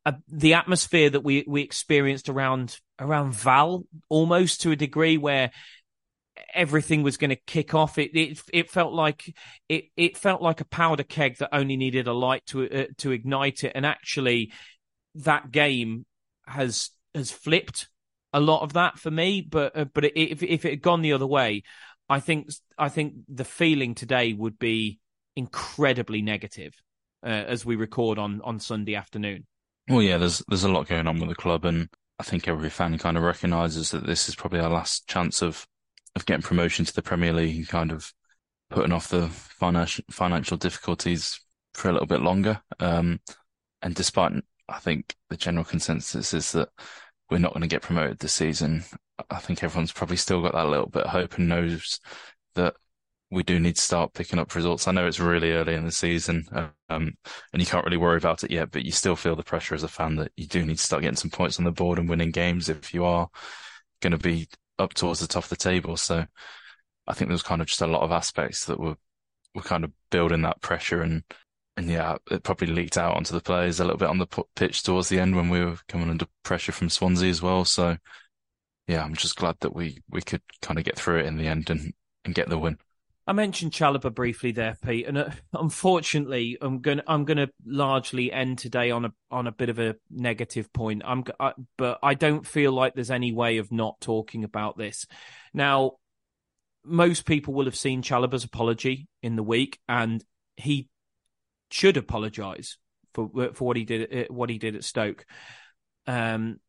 uh, 0.06 0.14
the 0.28 0.54
atmosphere 0.54 1.10
that 1.10 1.24
we 1.24 1.44
we 1.48 1.62
experienced 1.62 2.30
around 2.30 2.80
around 3.00 3.34
Val, 3.34 3.86
almost 4.10 4.62
to 4.62 4.72
a 4.72 4.76
degree 4.76 5.18
where 5.18 5.52
everything 6.54 7.02
was 7.04 7.18
going 7.18 7.30
to 7.30 7.36
kick 7.36 7.74
off. 7.74 7.98
It 7.98 8.16
it 8.16 8.42
it 8.54 8.70
felt 8.70 8.94
like 8.94 9.36
it 9.68 9.86
it 9.98 10.18
felt 10.18 10.42
like 10.42 10.62
a 10.62 10.66
powder 10.66 11.04
keg 11.04 11.38
that 11.38 11.56
only 11.56 11.78
needed 11.78 12.08
a 12.08 12.14
light 12.14 12.46
to 12.48 12.70
uh, 12.70 12.86
to 12.98 13.12
ignite 13.12 13.64
it, 13.64 13.72
and 13.76 13.86
actually, 13.86 14.52
that 15.16 15.52
game 15.52 16.06
has 16.46 16.92
has 17.14 17.32
flipped 17.32 17.90
a 18.32 18.40
lot 18.40 18.62
of 18.62 18.74
that 18.74 19.00
for 19.00 19.10
me. 19.10 19.42
But 19.42 19.76
uh, 19.76 19.86
but 19.86 20.06
if 20.06 20.44
if 20.44 20.66
it 20.66 20.70
had 20.70 20.82
gone 20.82 21.02
the 21.02 21.14
other 21.14 21.28
way, 21.28 21.64
I 22.10 22.20
think 22.20 22.50
I 22.78 22.90
think 22.90 23.16
the 23.28 23.46
feeling 23.46 23.96
today 23.96 24.34
would 24.34 24.60
be 24.60 25.00
incredibly 25.36 26.22
negative 26.22 26.74
uh, 27.24 27.30
as 27.30 27.66
we 27.66 27.76
record 27.76 28.18
on 28.18 28.42
on 28.42 28.60
Sunday 28.60 28.96
afternoon. 28.96 29.46
Well, 29.90 30.02
yeah, 30.02 30.18
there's 30.18 30.44
there's 30.48 30.64
a 30.64 30.72
lot 30.72 30.88
going 30.88 31.08
on 31.08 31.20
with 31.20 31.30
the 31.30 31.36
club, 31.36 31.66
and 31.66 31.90
I 32.20 32.24
think 32.24 32.48
every 32.48 32.70
fan 32.70 32.98
kind 32.98 33.18
of 33.18 33.24
recognises 33.24 33.92
that 33.92 34.06
this 34.06 34.30
is 34.30 34.36
probably 34.36 34.60
our 34.60 34.70
last 34.70 35.08
chance 35.08 35.42
of 35.42 35.68
of 36.16 36.26
getting 36.26 36.42
promotion 36.42 36.86
to 36.86 36.94
the 36.94 37.02
Premier 37.02 37.34
League, 37.34 37.56
and 37.56 37.68
kind 37.68 37.92
of 37.92 38.14
putting 38.70 38.92
off 38.92 39.10
the 39.10 39.28
financial 39.30 40.04
financial 40.10 40.58
difficulties 40.58 41.40
for 41.74 41.90
a 41.90 41.94
little 41.94 42.08
bit 42.08 42.22
longer. 42.22 42.62
Um, 42.80 43.20
and 43.82 43.94
despite, 43.94 44.32
I 44.70 44.80
think 44.80 45.16
the 45.30 45.38
general 45.38 45.66
consensus 45.66 46.34
is 46.34 46.52
that 46.54 46.70
we're 47.30 47.38
not 47.38 47.54
going 47.54 47.62
to 47.62 47.68
get 47.68 47.82
promoted 47.82 48.20
this 48.20 48.34
season. 48.34 48.84
I 49.30 49.40
think 49.40 49.64
everyone's 49.64 49.92
probably 49.92 50.18
still 50.18 50.42
got 50.42 50.54
that 50.54 50.68
little 50.68 50.88
bit 50.88 51.04
of 51.04 51.12
hope 51.12 51.38
and 51.38 51.50
knows 51.50 52.00
that 52.56 52.76
we 53.32 53.44
do 53.44 53.60
need 53.60 53.76
to 53.76 53.82
start 53.82 54.14
picking 54.14 54.40
up 54.40 54.54
results. 54.54 54.88
I 54.88 54.92
know 54.92 55.08
it's 55.08 55.20
really 55.20 55.52
early 55.52 55.74
in 55.74 55.86
the 55.86 55.92
season, 55.92 56.46
um, 56.90 57.18
and 57.52 57.62
you 57.62 57.66
can't 57.66 57.84
really 57.84 57.98
worry 57.98 58.18
about 58.18 58.44
it 58.44 58.52
yet, 58.52 58.72
but 58.72 58.86
you 58.86 58.92
still 58.92 59.16
feel 59.16 59.36
the 59.36 59.44
pressure 59.44 59.76
as 59.76 59.84
a 59.84 59.88
fan 59.88 60.16
that 60.18 60.32
you 60.38 60.46
do 60.46 60.66
need 60.66 60.78
to 60.78 60.84
start 60.84 61.02
getting 61.02 61.18
some 61.18 61.32
points 61.32 61.58
on 61.58 61.66
the 61.66 61.72
board 61.72 61.98
and 61.98 62.08
winning 62.08 62.32
games 62.32 62.70
if 62.70 62.94
you 62.94 63.04
are 63.04 63.28
going 64.02 64.12
to 64.12 64.18
be 64.18 64.48
up 64.78 64.94
towards 64.94 65.20
the 65.20 65.28
top 65.28 65.44
of 65.44 65.50
the 65.50 65.56
table. 65.56 65.98
So 65.98 66.26
I 67.08 67.14
think 67.14 67.30
there's 67.30 67.44
kind 67.44 67.62
of 67.62 67.68
just 67.68 67.82
a 67.82 67.88
lot 67.88 68.04
of 68.04 68.12
aspects 68.12 68.66
that 68.66 68.80
were, 68.80 68.96
were 69.54 69.62
kind 69.62 69.84
of 69.84 69.92
building 70.12 70.44
that 70.44 70.62
pressure 70.62 71.02
and, 71.02 71.24
and 71.78 71.90
yeah, 71.90 72.18
it 72.32 72.44
probably 72.44 72.68
leaked 72.68 72.98
out 72.98 73.18
onto 73.18 73.34
the 73.34 73.42
players 73.42 73.80
a 73.80 73.84
little 73.84 73.98
bit 73.98 74.10
on 74.10 74.18
the 74.18 74.28
pitch 74.56 74.84
towards 74.84 75.10
the 75.10 75.20
end 75.20 75.36
when 75.36 75.50
we 75.50 75.64
were 75.64 75.78
coming 75.88 76.10
under 76.10 76.26
pressure 76.44 76.72
from 76.72 76.90
Swansea 76.90 77.30
as 77.30 77.42
well. 77.42 77.66
So 77.66 77.98
yeah, 78.88 79.04
I'm 79.04 79.16
just 79.16 79.36
glad 79.36 79.56
that 79.62 79.76
we, 79.76 80.02
we 80.10 80.22
could 80.22 80.42
kind 80.62 80.78
of 80.78 80.86
get 80.86 80.98
through 80.98 81.20
it 81.20 81.26
in 81.26 81.38
the 81.38 81.48
end 81.48 81.70
and, 81.70 81.94
and 82.24 82.36
get 82.36 82.50
the 82.50 82.58
win. 82.58 82.78
I 83.28 83.34
mentioned 83.34 83.72
Chalobah 83.72 84.14
briefly 84.14 84.52
there, 84.52 84.78
Pete, 84.86 85.08
and 85.08 85.18
uh, 85.18 85.30
unfortunately, 85.54 86.58
I'm 86.62 86.80
going 86.80 87.02
I'm 87.08 87.26
going 87.26 87.38
to 87.38 87.50
largely 87.66 88.32
end 88.32 88.60
today 88.60 88.92
on 88.92 89.06
a 89.06 89.14
on 89.32 89.48
a 89.48 89.52
bit 89.52 89.70
of 89.70 89.80
a 89.80 89.96
negative 90.12 90.72
point. 90.72 91.02
I'm, 91.06 91.24
I, 91.40 91.54
but 91.78 92.00
I 92.04 92.14
don't 92.14 92.46
feel 92.46 92.72
like 92.72 92.94
there's 92.94 93.12
any 93.12 93.32
way 93.32 93.58
of 93.58 93.72
not 93.72 94.00
talking 94.00 94.44
about 94.44 94.78
this. 94.78 95.08
Now, 95.54 95.94
most 96.84 97.26
people 97.26 97.54
will 97.54 97.66
have 97.66 97.76
seen 97.76 98.04
Chalobah's 98.04 98.44
apology 98.44 99.08
in 99.24 99.36
the 99.36 99.44
week, 99.44 99.80
and 99.90 100.24
he 100.56 100.90
should 101.72 101.98
apologise 101.98 102.78
for 103.16 103.30
for 103.54 103.66
what 103.66 103.78
he 103.78 103.86
did 103.86 104.14
uh, 104.14 104.34
what 104.34 104.52
he 104.52 104.60
did 104.60 104.76
at 104.76 104.84
Stoke. 104.84 105.26
Um, 106.06 106.60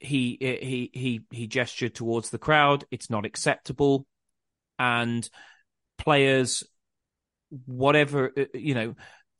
he 0.00 0.36
he 0.40 0.90
he 0.92 1.20
he 1.30 1.46
gestured 1.46 1.94
towards 1.94 2.30
the 2.30 2.38
crowd. 2.38 2.84
It's 2.90 3.08
not 3.08 3.24
acceptable, 3.24 4.04
and 4.80 5.28
players, 6.04 6.64
whatever, 7.66 8.32
uh, 8.36 8.44
you 8.54 8.74
know, 8.74 8.94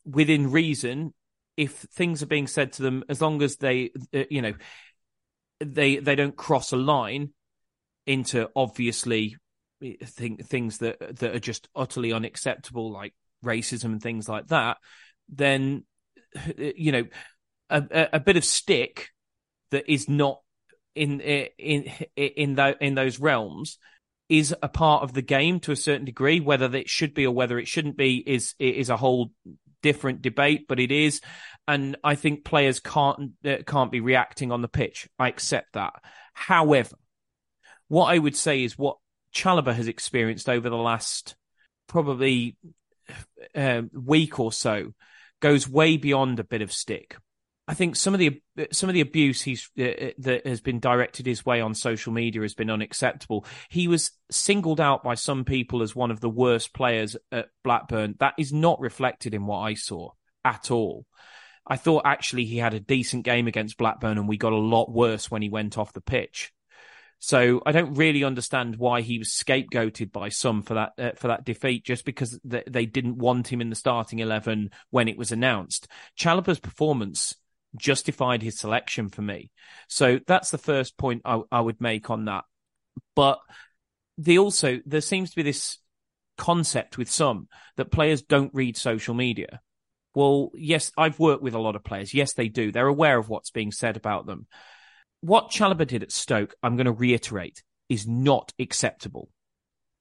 within 0.05 0.51
reason, 0.51 1.15
if 1.57 1.73
things 1.73 2.23
are 2.23 2.27
being 2.27 2.47
said 2.47 2.73
to 2.75 2.83
them, 2.83 3.05
as 3.09 3.21
long 3.21 3.43
as 3.43 3.57
they, 3.57 3.91
uh, 4.15 4.25
you 4.31 4.43
know, 4.43 4.55
they 5.61 5.97
they 5.97 6.15
don't 6.15 6.37
cross 6.37 6.73
a 6.73 6.77
line 6.77 7.31
into 8.07 8.49
obviously 8.57 9.37
think, 10.05 10.47
things 10.47 10.79
that 10.79 10.99
that 11.19 11.35
are 11.35 11.41
just 11.41 11.69
utterly 11.75 12.13
unacceptable, 12.13 12.93
like 12.93 13.15
racism 13.45 13.87
and 13.87 14.03
things 14.03 14.29
like 14.29 14.49
that, 14.49 14.79
then 15.29 15.85
uh, 16.37 16.73
you 16.77 16.93
know, 16.93 17.05
a, 17.71 18.09
a 18.15 18.21
bit 18.21 18.37
of 18.37 18.45
stick 18.45 19.11
that 19.71 19.91
is 19.91 20.09
not 20.09 20.41
in 20.95 21.21
in 21.21 21.85
in 22.17 22.59
in, 22.59 22.75
in 22.81 22.95
those 22.95 23.19
realms 23.19 23.79
is 24.33 24.55
a 24.63 24.69
part 24.69 25.03
of 25.03 25.13
the 25.13 25.23
game 25.23 25.61
to 25.61 25.73
a 25.73 25.77
certain 25.77 26.07
degree. 26.07 26.41
Whether 26.41 26.75
it 26.75 26.89
should 26.89 27.15
be 27.15 27.27
or 27.27 27.35
whether 27.35 27.59
it 27.59 27.69
shouldn't 27.69 27.97
be 27.97 28.17
is 28.17 28.55
is 28.59 28.89
a 28.89 28.97
whole 28.97 29.33
different 29.83 30.23
debate, 30.23 30.67
but 30.69 30.81
it 30.81 30.91
is, 30.91 31.21
and 31.69 31.97
I 32.03 32.15
think 32.15 32.45
players 32.45 32.81
can't 32.81 33.33
uh, 33.45 33.59
can't 33.67 33.93
be 33.93 34.01
reacting 34.01 34.51
on 34.51 34.63
the 34.63 34.69
pitch. 34.69 35.09
I 35.19 35.29
accept 35.29 35.75
that. 35.75 35.93
However, 36.33 36.97
what 37.89 38.07
I 38.07 38.19
would 38.19 38.37
say 38.37 38.65
is 38.65 38.79
what 38.79 38.97
Chalobah 39.35 39.75
has 39.75 39.89
experienced 39.89 40.49
over 40.49 40.71
the 40.71 40.77
last 40.77 41.37
probably 41.87 42.57
uh, 43.55 43.83
week 43.93 44.41
or 44.41 44.51
so 44.51 44.95
goes 45.41 45.69
way 45.69 45.99
beyond 45.99 46.39
a 46.39 46.45
bit 46.45 46.63
of 46.63 46.73
stick. 46.73 47.17
I 47.69 47.75
think 47.75 47.95
some 47.95 48.13
of 48.13 48.19
the 48.19 48.43
some 48.73 48.91
of 48.91 48.95
the 48.95 49.01
abuse 49.01 49.43
he's 49.43 49.71
uh, 49.79 49.85
uh, 49.85 50.11
that 50.19 50.47
has 50.47 50.61
been 50.61 50.81
directed 50.81 51.27
his 51.27 51.47
way 51.47 51.61
on 51.61 51.75
social 51.75 52.13
media 52.13 52.43
has 52.43 52.55
been 52.55 52.71
unacceptable. 52.71 53.47
He 53.69 53.87
was 53.87 54.11
singled 54.31 54.81
out 54.81 55.05
by 55.05 55.15
some 55.15 55.45
people 55.45 55.83
as 55.83 55.95
one 55.95 56.11
of 56.11 56.21
the 56.21 56.29
worst 56.29 56.75
players 56.75 57.17
at 57.31 57.49
Blackburn. 57.63 58.17
That 58.19 58.35
is 58.37 58.53
not 58.53 58.81
reflected 58.81 59.33
in 59.33 59.47
what 59.47 59.61
I 59.61 59.75
saw 59.75 60.11
at 60.45 60.71
all. 60.73 61.07
I 61.65 61.77
thought 61.77 62.03
actually 62.05 62.47
he 62.47 62.59
had 62.59 62.75
a 62.75 62.81
decent 62.81 63.25
game 63.25 63.47
against 63.47 63.79
Blackburn, 63.79 64.19
and 64.19 64.29
we 64.29 64.37
got 64.37 64.53
a 64.53 64.57
lot 64.57 64.91
worse 64.91 65.31
when 65.31 65.43
he 65.43 65.49
went 65.49 65.79
off 65.79 65.93
the 65.93 66.01
pitch. 66.01 66.53
So 67.21 67.63
I 67.65 67.71
don't 67.71 67.95
really 67.95 68.25
understand 68.25 68.75
why 68.75 69.03
he 69.03 69.19
was 69.19 69.29
scapegoated 69.29 70.11
by 70.11 70.31
some 70.31 70.63
for 70.63 70.75
that 70.75 70.93
uh, 70.99 71.13
for 71.17 71.29
that 71.29 71.45
defeat, 71.45 71.85
just 71.85 72.05
because 72.05 72.37
th- 72.51 72.67
they 72.69 72.87
didn't 72.87 73.19
want 73.19 73.47
him 73.47 73.61
in 73.61 73.71
the 73.71 73.77
starting 73.77 74.19
eleven 74.19 74.71
when 74.91 75.07
it 75.07 75.17
was 75.17 75.31
announced. 75.31 75.87
Chalobah's 76.19 76.59
performance 76.59 77.37
justified 77.77 78.43
his 78.43 78.59
selection 78.59 79.09
for 79.09 79.23
me. 79.23 79.51
So 79.89 80.21
that's 80.27 80.51
the 80.51 80.59
first 80.59 80.97
point 80.97 81.23
I, 81.25 81.41
I 81.51 81.61
would 81.61 81.81
make 81.81 82.11
on 82.11 82.27
that. 82.27 82.45
But 83.17 83.41
the 84.19 84.39
also 84.39 84.81
there 84.85 85.01
seems 85.01 85.31
to 85.31 85.37
be 85.37 85.43
this 85.43 85.79
concept 86.37 86.99
with 86.99 87.11
some 87.11 87.49
that 87.77 87.91
players 87.91 88.23
don't 88.23 88.55
read 88.55 88.77
social 88.77 89.15
media. 89.15 89.61
Well, 90.15 90.51
yes, 90.55 90.93
I've 90.97 91.19
worked 91.19 91.43
with 91.43 91.55
a 91.55 91.59
lot 91.59 91.77
of 91.77 91.85
players. 91.85 92.13
Yes, 92.13 92.35
they 92.35 92.49
do. 92.49 92.71
They're 92.71 92.87
aware 92.87 93.19
of 93.19 93.31
what's 93.31 93.51
being 93.51 93.73
said 93.73 93.97
about 93.97 94.27
them 94.27 94.47
what 95.23 95.51
Chalobah 95.51 95.87
did 95.87 96.03
at 96.03 96.13
Stoke, 96.13 96.55
I'm 96.63 96.77
going 96.77 96.87
to 96.87 96.93
reiterate, 96.93 97.63
is 97.89 98.07
not 98.07 98.53
acceptable. 98.59 99.31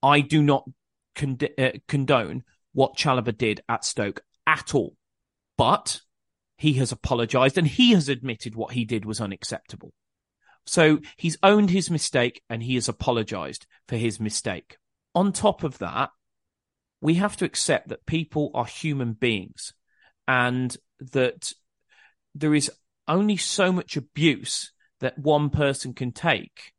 I 0.03 0.21
do 0.21 0.41
not 0.41 0.67
cond- 1.15 1.47
uh, 1.57 1.71
condone 1.87 2.43
what 2.73 2.97
Chalobah 2.97 3.37
did 3.37 3.61
at 3.69 3.85
Stoke 3.85 4.21
at 4.47 4.75
all. 4.75 4.95
But 5.57 6.01
he 6.61 6.73
has 6.73 6.91
apologized 6.91 7.57
and 7.57 7.65
he 7.65 7.93
has 7.93 8.07
admitted 8.07 8.53
what 8.53 8.73
he 8.73 8.85
did 8.85 9.03
was 9.03 9.19
unacceptable. 9.19 9.91
So 10.63 10.99
he's 11.17 11.35
owned 11.41 11.71
his 11.71 11.89
mistake 11.89 12.43
and 12.51 12.61
he 12.61 12.75
has 12.75 12.87
apologized 12.87 13.65
for 13.87 13.97
his 13.97 14.19
mistake. 14.19 14.77
On 15.15 15.33
top 15.33 15.63
of 15.63 15.79
that, 15.79 16.11
we 17.01 17.15
have 17.15 17.35
to 17.37 17.45
accept 17.45 17.89
that 17.89 18.05
people 18.05 18.51
are 18.53 18.67
human 18.67 19.13
beings 19.13 19.73
and 20.27 20.77
that 20.99 21.51
there 22.35 22.53
is 22.53 22.69
only 23.07 23.37
so 23.37 23.71
much 23.71 23.97
abuse 23.97 24.71
that 24.99 25.17
one 25.17 25.49
person 25.49 25.95
can 25.95 26.11
take 26.11 26.73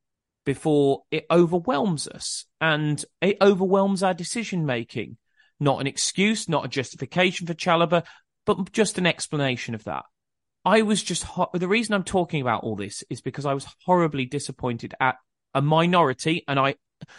before 0.47 1.03
it 1.11 1.27
overwhelms 1.29 2.07
us 2.07 2.47
and 2.61 3.05
it 3.21 3.37
overwhelms 3.41 4.05
our 4.05 4.15
decision 4.15 4.65
making. 4.65 5.17
Not 5.59 5.81
an 5.81 5.89
excuse, 5.89 6.49
not 6.49 6.65
a 6.65 6.69
justification 6.69 7.49
for 7.49 7.55
Chalobah, 7.55 8.05
but 8.47 8.73
just 8.73 8.99
an 8.99 9.07
explanation 9.07 9.75
of 9.75 9.85
that. 9.85 10.05
I 10.65 10.83
was 10.83 11.03
just 11.03 11.25
ho- 11.25 11.51
the 11.53 11.69
reason 11.69 11.95
I'm 11.95 12.05
talking 12.05 12.41
about 12.41 12.63
all 12.63 12.77
this 12.77 13.03
is 13.11 13.21
because 13.21 13.47
I 13.47 13.55
was 13.55 13.67
horribly 13.85 14.27
disappointed 14.27 14.95
at 15.01 15.17
a 15.55 15.63
minority, 15.63 16.45
and 16.47 16.59
I 16.59 16.77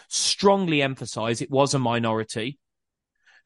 strongly 0.08 0.82
emphasize 0.82 1.40
it 1.40 1.50
was 1.50 1.74
a 1.74 1.78
minority 1.78 2.58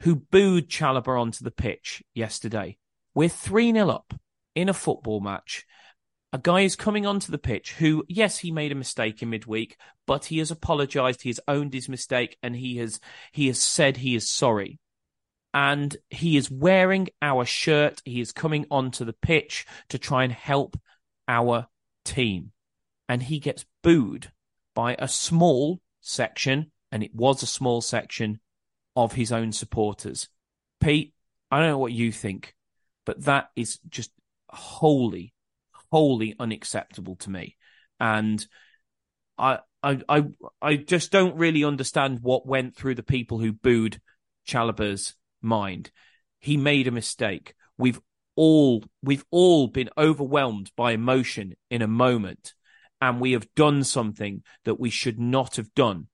who 0.03 0.15
booed 0.15 0.69
Chalobah 0.69 1.21
onto 1.21 1.43
the 1.43 1.51
pitch 1.51 2.03
yesterday. 2.15 2.79
We're 3.15 3.29
3 3.29 3.73
0 3.73 3.89
up 3.89 4.15
in 4.55 4.69
a 4.69 4.75
football 4.75 5.21
match 5.21 5.67
a 6.33 6.39
guy 6.39 6.61
is 6.61 6.77
coming 6.77 7.07
onto 7.07 7.33
the 7.33 7.39
pitch 7.39 7.73
who, 7.75 8.05
yes, 8.09 8.39
he 8.39 8.51
made 8.51 8.73
a 8.73 8.77
mistake 8.77 9.23
in 9.23 9.31
midweek, 9.31 9.77
but 10.07 10.27
he 10.27 10.39
has 10.39 10.51
apologized, 10.51 11.23
he 11.23 11.31
has 11.31 11.41
owned 11.49 11.73
his 11.73 11.89
mistake, 11.89 12.37
and 12.43 12.55
he 12.55 12.77
has 12.77 13.01
he 13.33 13.47
has 13.47 13.59
said 13.59 13.99
he 13.99 14.15
is 14.15 14.31
sorry. 14.31 14.79
And 15.55 15.97
he 16.11 16.37
is 16.37 16.51
wearing 16.51 17.09
our 17.23 17.45
shirt. 17.45 18.03
He 18.05 18.21
is 18.21 18.33
coming 18.33 18.67
onto 18.71 19.05
the 19.05 19.13
pitch 19.15 19.67
to 19.89 19.99
try 19.99 20.25
and 20.25 20.33
help 20.33 20.79
our 21.27 21.67
team. 22.05 22.53
And 23.09 23.23
he 23.23 23.39
gets 23.39 23.65
booed 23.83 24.31
by 24.75 24.95
a 24.99 25.09
small 25.09 25.81
section, 26.01 26.71
and 26.93 27.03
it 27.03 27.15
was 27.15 27.43
a 27.43 27.47
small 27.47 27.81
section 27.81 28.41
of 28.95 29.15
his 29.15 29.33
own 29.33 29.53
supporters. 29.53 30.29
Pete, 30.81 31.15
I 31.51 31.59
don't 31.59 31.69
know 31.69 31.79
what 31.79 31.93
you 31.93 32.13
think, 32.13 32.55
but 33.07 33.25
that 33.25 33.51
is 33.57 33.79
just 33.89 34.13
wholly 34.51 35.33
wholly 35.91 36.35
unacceptable 36.39 37.17
to 37.17 37.31
me. 37.31 37.57
And 38.01 38.45
I, 39.37 39.59
I, 39.83 40.01
I, 40.09 40.25
I 40.61 40.77
just 40.77 41.11
don't 41.11 41.37
really 41.37 41.65
understand 41.65 42.21
what 42.23 42.47
went 42.47 42.77
through 42.77 42.97
the 42.97 43.03
people 43.03 43.39
who 43.39 43.53
booed 43.53 44.01
Chalobah's 44.47 45.15
mind. 45.41 45.91
He 46.41 46.57
made 46.57 46.87
a 46.87 46.93
mistake. 46.93 47.55
We've 47.77 48.01
all, 48.37 48.85
we've 49.03 49.25
all 49.31 49.69
been 49.69 49.91
overwhelmed 49.99 50.71
by 50.77 50.93
emotion 50.93 51.55
in 51.71 51.83
a 51.83 51.89
moment 51.89 52.55
and 53.01 53.21
we 53.21 53.33
have 53.33 53.53
done 53.55 53.85
something 53.85 54.43
that 54.65 54.81
we 54.81 54.91
should 54.91 55.19
not 55.19 55.57
have 55.57 55.73
done. 55.75 56.09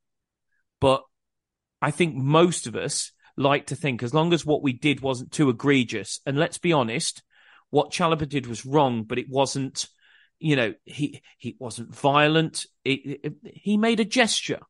But 0.81 1.03
I 1.81 1.91
think 1.91 2.15
most 2.15 2.67
of 2.67 2.77
us 2.77 3.13
like 3.37 3.67
to 3.67 3.77
think 3.77 4.03
as 4.03 4.15
long 4.15 4.33
as 4.33 4.47
what 4.47 4.63
we 4.63 4.73
did 4.73 5.01
wasn't 5.01 5.33
too 5.33 5.49
egregious, 5.49 6.21
and 6.27 6.39
let's 6.39 6.59
be 6.59 6.73
honest, 6.73 7.23
what 7.71 7.91
Chalobah 7.91 8.29
did 8.29 8.47
was 8.47 8.67
wrong, 8.67 9.03
but 9.05 9.19
it 9.19 9.29
wasn't, 9.29 9.87
you 10.39 10.57
know, 10.57 10.75
he 10.85 11.23
he 11.39 11.57
wasn't 11.59 11.95
violent. 11.95 12.67
It, 12.85 13.21
it, 13.25 13.35
he 13.45 13.77
made 13.77 14.01
a 14.01 14.05
gesture. 14.05 14.61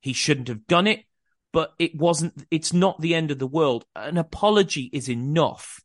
He 0.00 0.12
shouldn't 0.12 0.48
have 0.48 0.66
done 0.66 0.86
it, 0.86 1.04
but 1.52 1.74
it 1.78 1.94
wasn't. 1.94 2.46
It's 2.50 2.72
not 2.72 3.00
the 3.00 3.14
end 3.14 3.30
of 3.30 3.38
the 3.38 3.46
world. 3.46 3.84
An 3.94 4.18
apology 4.18 4.90
is 4.92 5.08
enough 5.08 5.80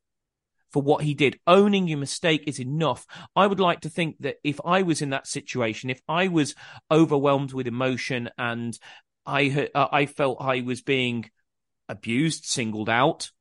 for 0.72 0.82
what 0.82 1.04
he 1.04 1.14
did. 1.14 1.40
Owning 1.48 1.88
your 1.88 1.98
mistake 1.98 2.44
is 2.48 2.60
enough. 2.60 3.06
I 3.36 3.48
would 3.48 3.60
like 3.60 3.82
to 3.82 3.90
think 3.90 4.18
that 4.20 4.38
if 4.44 4.60
I 4.66 4.82
was 4.82 5.02
in 5.02 5.10
that 5.12 5.28
situation, 5.28 5.90
if 5.90 6.02
I 6.08 6.28
was 6.28 6.56
overwhelmed 6.92 7.54
with 7.54 7.68
emotion 7.68 8.30
and 8.38 8.78
I 9.26 9.70
uh, 9.76 9.88
I 9.92 10.06
felt 10.06 10.38
I 10.40 10.62
was 10.62 10.82
being 10.82 11.30
abused, 11.90 12.46
singled 12.46 12.90
out, 12.90 13.32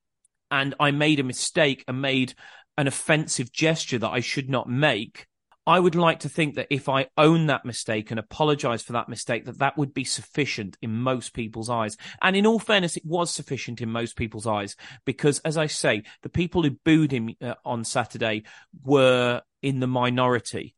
and 0.51 0.75
I 0.79 0.91
made 0.91 1.21
a 1.21 1.25
mistake 1.25 1.85
and 1.89 2.01
made 2.01 2.35
an 2.77 2.87
offensive 2.87 3.53
gesture 3.53 3.99
that 3.99 4.11
I 4.11 4.21
should 4.21 4.51
not 4.51 4.69
make. 4.69 5.27
I 5.69 5.81
would 5.81 5.97
like 5.97 6.21
to 6.21 6.29
think 6.29 6.55
that 6.55 6.69
if 6.71 6.89
I 6.89 7.09
own 7.19 7.47
that 7.47 7.65
mistake 7.65 8.13
and 8.13 8.21
apologize 8.21 8.83
for 8.83 8.93
that 8.93 9.09
mistake, 9.09 9.47
that 9.47 9.59
that 9.59 9.77
would 9.77 9.93
be 9.93 10.05
sufficient 10.05 10.79
in 10.81 10.93
most 10.93 11.35
people's 11.35 11.69
eyes. 11.69 11.97
And 12.23 12.37
in 12.37 12.47
all 12.47 12.61
fairness, 12.61 12.97
it 12.97 13.05
was 13.05 13.33
sufficient 13.33 13.81
in 13.81 13.91
most 13.91 14.15
people's 14.17 14.47
eyes 14.47 14.77
because, 15.05 15.41
as 15.41 15.57
I 15.57 15.67
say, 15.67 16.05
the 16.23 16.29
people 16.29 16.63
who 16.63 16.79
booed 16.85 17.11
him 17.11 17.35
uh, 17.43 17.55
on 17.65 17.83
Saturday 17.83 18.45
were 18.85 19.43
in 19.61 19.81
the 19.81 19.89
minority. 19.89 20.77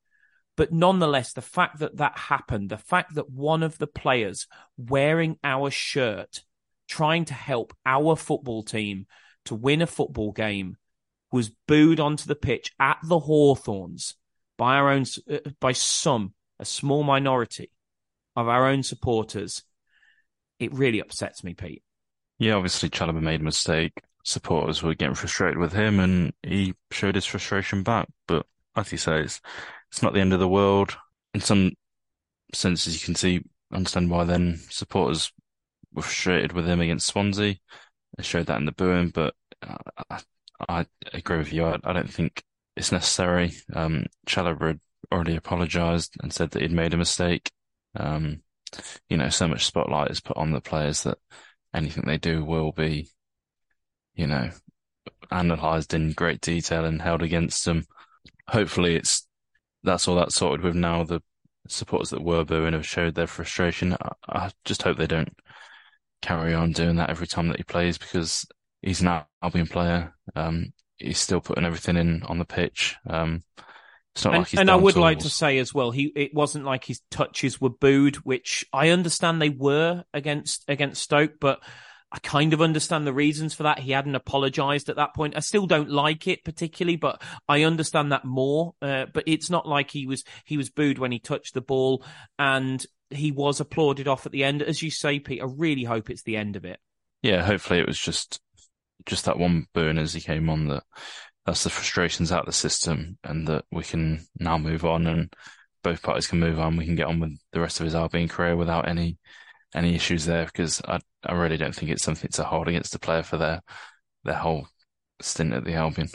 But 0.56 0.72
nonetheless, 0.72 1.34
the 1.34 1.42
fact 1.42 1.80
that 1.80 1.98
that 1.98 2.16
happened, 2.16 2.70
the 2.70 2.78
fact 2.78 3.16
that 3.16 3.30
one 3.30 3.62
of 3.62 3.76
the 3.76 3.86
players 3.86 4.46
wearing 4.78 5.36
our 5.44 5.70
shirt, 5.70 6.42
trying 6.88 7.26
to 7.26 7.34
help 7.34 7.74
our 7.84 8.16
football 8.16 8.62
team 8.62 9.06
to 9.44 9.54
win 9.54 9.82
a 9.82 9.86
football 9.86 10.32
game, 10.32 10.78
was 11.30 11.52
booed 11.66 12.00
onto 12.00 12.26
the 12.26 12.34
pitch 12.34 12.72
at 12.80 12.96
the 13.04 13.18
Hawthorns 13.18 14.14
by 14.58 14.74
our 14.74 14.90
own 14.90 15.04
uh, 15.30 15.38
by 15.60 15.72
some 15.72 16.34
a 16.58 16.64
small 16.64 17.04
minority 17.04 17.70
of 18.36 18.48
our 18.48 18.66
own 18.66 18.82
supporters, 18.82 19.62
it 20.58 20.72
really 20.74 21.00
upsets 21.00 21.42
me, 21.42 21.54
Pete. 21.54 21.82
Yeah, 22.38 22.54
obviously 22.54 22.90
Chalobah 22.90 23.22
made 23.22 23.40
a 23.40 23.44
mistake. 23.44 24.02
Supporters 24.24 24.82
were 24.82 24.94
getting 24.94 25.14
frustrated 25.14 25.58
with 25.58 25.72
him, 25.72 25.98
and 25.98 26.32
he 26.42 26.74
showed 26.90 27.14
his 27.14 27.24
frustration 27.24 27.82
back. 27.82 28.08
But 28.26 28.44
as 28.76 28.90
he 28.90 28.96
says, 28.96 29.40
it's 29.90 30.02
not 30.02 30.12
the 30.12 30.20
end 30.20 30.32
of 30.32 30.40
the 30.40 30.48
world. 30.48 30.96
In 31.32 31.40
some 31.40 31.72
senses, 32.52 32.94
you 32.94 33.04
can 33.04 33.14
see 33.14 33.42
understand 33.72 34.10
why 34.10 34.24
then 34.24 34.58
supporters 34.70 35.32
were 35.92 36.02
frustrated 36.02 36.52
with 36.52 36.66
him 36.66 36.80
against 36.80 37.06
Swansea. 37.06 37.56
They 38.16 38.22
showed 38.22 38.46
that 38.46 38.58
in 38.58 38.66
the 38.66 38.72
booing, 38.72 39.10
but 39.10 39.34
uh, 39.62 40.18
I 40.68 40.86
agree 41.12 41.38
with 41.38 41.52
you. 41.52 41.64
I, 41.64 41.78
I 41.84 41.92
don't 41.92 42.12
think 42.12 42.42
it's 42.78 42.92
necessary. 42.92 43.52
Um, 43.74 44.06
had 44.26 44.46
already 45.12 45.36
apologised 45.36 46.16
and 46.22 46.32
said 46.32 46.50
that 46.50 46.62
he'd 46.62 46.72
made 46.72 46.94
a 46.94 46.98
mistake. 46.98 47.50
Um, 47.96 48.42
you 49.08 49.16
know, 49.16 49.28
so 49.30 49.48
much 49.48 49.66
spotlight 49.66 50.10
is 50.10 50.20
put 50.20 50.36
on 50.36 50.52
the 50.52 50.60
players 50.60 51.02
that 51.02 51.18
anything 51.74 52.04
they 52.06 52.18
do 52.18 52.44
will 52.44 52.72
be, 52.72 53.10
you 54.14 54.26
know, 54.26 54.50
analysed 55.30 55.94
in 55.94 56.12
great 56.12 56.40
detail 56.40 56.84
and 56.84 57.02
held 57.02 57.22
against 57.22 57.64
them. 57.64 57.84
Hopefully, 58.48 58.96
it's 58.96 59.26
that's 59.82 60.06
all 60.06 60.16
that's 60.16 60.36
sorted 60.36 60.64
with 60.64 60.74
now. 60.74 61.04
The 61.04 61.20
supporters 61.68 62.10
that 62.10 62.22
were 62.22 62.44
booing 62.44 62.74
have 62.74 62.86
showed 62.86 63.14
their 63.14 63.26
frustration. 63.26 63.94
I, 63.94 64.12
I 64.28 64.50
just 64.64 64.82
hope 64.82 64.98
they 64.98 65.06
don't 65.06 65.34
carry 66.22 66.54
on 66.54 66.72
doing 66.72 66.96
that 66.96 67.10
every 67.10 67.26
time 67.26 67.48
that 67.48 67.58
he 67.58 67.64
plays 67.64 67.98
because 67.98 68.46
he's 68.82 69.00
an 69.00 69.22
Albion 69.42 69.66
player. 69.66 70.14
Um, 70.36 70.72
he's 70.98 71.18
still 71.18 71.40
putting 71.40 71.64
everything 71.64 71.96
in 71.96 72.22
on 72.24 72.38
the 72.38 72.44
pitch. 72.44 72.96
Um, 73.08 73.42
it's 74.14 74.24
not 74.24 74.34
and, 74.34 74.40
like 74.42 74.48
he's 74.48 74.60
and 74.60 74.70
I 74.70 74.76
would 74.76 74.94
tools. 74.94 75.02
like 75.02 75.18
to 75.20 75.30
say 75.30 75.58
as 75.58 75.72
well, 75.72 75.90
he 75.90 76.12
it 76.16 76.34
wasn't 76.34 76.64
like 76.64 76.84
his 76.84 77.00
touches 77.10 77.60
were 77.60 77.70
booed, 77.70 78.16
which 78.16 78.64
I 78.72 78.88
understand 78.90 79.40
they 79.40 79.50
were 79.50 80.04
against 80.12 80.64
against 80.68 81.02
Stoke, 81.02 81.34
but 81.40 81.60
I 82.10 82.18
kind 82.20 82.54
of 82.54 82.62
understand 82.62 83.06
the 83.06 83.12
reasons 83.12 83.54
for 83.54 83.64
that. 83.64 83.78
He 83.78 83.92
hadn't 83.92 84.14
apologised 84.14 84.88
at 84.88 84.96
that 84.96 85.14
point. 85.14 85.36
I 85.36 85.40
still 85.40 85.66
don't 85.66 85.90
like 85.90 86.26
it 86.26 86.42
particularly, 86.42 86.96
but 86.96 87.22
I 87.48 87.64
understand 87.64 88.12
that 88.12 88.24
more. 88.24 88.74
Uh, 88.80 89.06
but 89.12 89.24
it's 89.26 89.50
not 89.50 89.68
like 89.68 89.90
he 89.90 90.06
was 90.06 90.24
he 90.44 90.56
was 90.56 90.70
booed 90.70 90.98
when 90.98 91.12
he 91.12 91.18
touched 91.18 91.54
the 91.54 91.60
ball, 91.60 92.02
and 92.38 92.84
he 93.10 93.30
was 93.30 93.60
applauded 93.60 94.08
off 94.08 94.26
at 94.26 94.32
the 94.32 94.44
end. 94.44 94.62
As 94.62 94.82
you 94.82 94.90
say, 94.90 95.20
Pete, 95.20 95.42
I 95.42 95.46
really 95.46 95.84
hope 95.84 96.10
it's 96.10 96.22
the 96.22 96.36
end 96.36 96.56
of 96.56 96.64
it. 96.64 96.80
Yeah, 97.22 97.44
hopefully 97.44 97.80
it 97.80 97.86
was 97.86 97.98
just 97.98 98.40
just 99.08 99.24
that 99.24 99.38
one 99.38 99.66
burn 99.74 99.98
as 99.98 100.12
he 100.12 100.20
came 100.20 100.48
on 100.48 100.68
that 100.68 100.84
that's 101.44 101.64
the 101.64 101.70
frustrations 101.70 102.30
out 102.30 102.40
of 102.40 102.46
the 102.46 102.52
system 102.52 103.18
and 103.24 103.48
that 103.48 103.64
we 103.72 103.82
can 103.82 104.20
now 104.38 104.58
move 104.58 104.84
on 104.84 105.06
and 105.06 105.34
both 105.82 106.02
parties 106.02 106.26
can 106.26 106.38
move 106.38 106.60
on. 106.60 106.76
We 106.76 106.84
can 106.84 106.94
get 106.94 107.06
on 107.06 107.20
with 107.20 107.38
the 107.52 107.60
rest 107.60 107.80
of 107.80 107.84
his 107.84 107.94
Albion 107.94 108.28
career 108.28 108.54
without 108.54 108.86
any 108.86 109.16
any 109.74 109.94
issues 109.94 110.26
there 110.26 110.44
because 110.44 110.82
I 110.86 110.98
I 111.24 111.32
really 111.32 111.56
don't 111.56 111.74
think 111.74 111.90
it's 111.90 112.02
something 112.02 112.30
to 112.32 112.44
hold 112.44 112.68
against 112.68 112.92
the 112.92 112.98
player 112.98 113.22
for 113.22 113.38
their 113.38 113.62
their 114.24 114.34
whole 114.34 114.68
stint 115.20 115.54
at 115.54 115.64
the 115.64 115.74
Albion. 115.74 116.08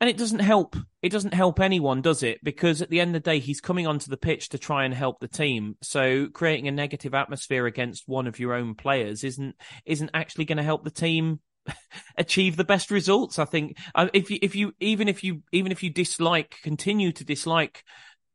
And 0.00 0.10
it 0.10 0.16
doesn't 0.16 0.40
help. 0.40 0.74
It 1.00 1.12
doesn't 1.12 1.34
help 1.34 1.60
anyone, 1.60 2.02
does 2.02 2.24
it? 2.24 2.40
Because 2.42 2.82
at 2.82 2.90
the 2.90 2.98
end 2.98 3.14
of 3.14 3.22
the 3.22 3.30
day, 3.30 3.38
he's 3.38 3.60
coming 3.60 3.86
onto 3.86 4.10
the 4.10 4.16
pitch 4.16 4.48
to 4.48 4.58
try 4.58 4.84
and 4.84 4.92
help 4.92 5.20
the 5.20 5.28
team. 5.28 5.76
So 5.80 6.26
creating 6.26 6.66
a 6.66 6.72
negative 6.72 7.14
atmosphere 7.14 7.66
against 7.66 8.08
one 8.08 8.26
of 8.26 8.40
your 8.40 8.54
own 8.54 8.74
players 8.74 9.22
isn't 9.22 9.54
isn't 9.86 10.10
actually 10.12 10.46
going 10.46 10.58
to 10.58 10.64
help 10.64 10.82
the 10.82 10.90
team 10.90 11.38
achieve 12.16 12.56
the 12.56 12.64
best 12.64 12.90
results. 12.90 13.38
I 13.38 13.44
think 13.44 13.76
uh, 13.94 14.08
if 14.12 14.30
you 14.30 14.38
if 14.42 14.54
you 14.54 14.72
even 14.80 15.08
if 15.08 15.24
you 15.24 15.42
even 15.52 15.72
if 15.72 15.82
you 15.82 15.90
dislike 15.90 16.56
continue 16.62 17.12
to 17.12 17.24
dislike 17.24 17.84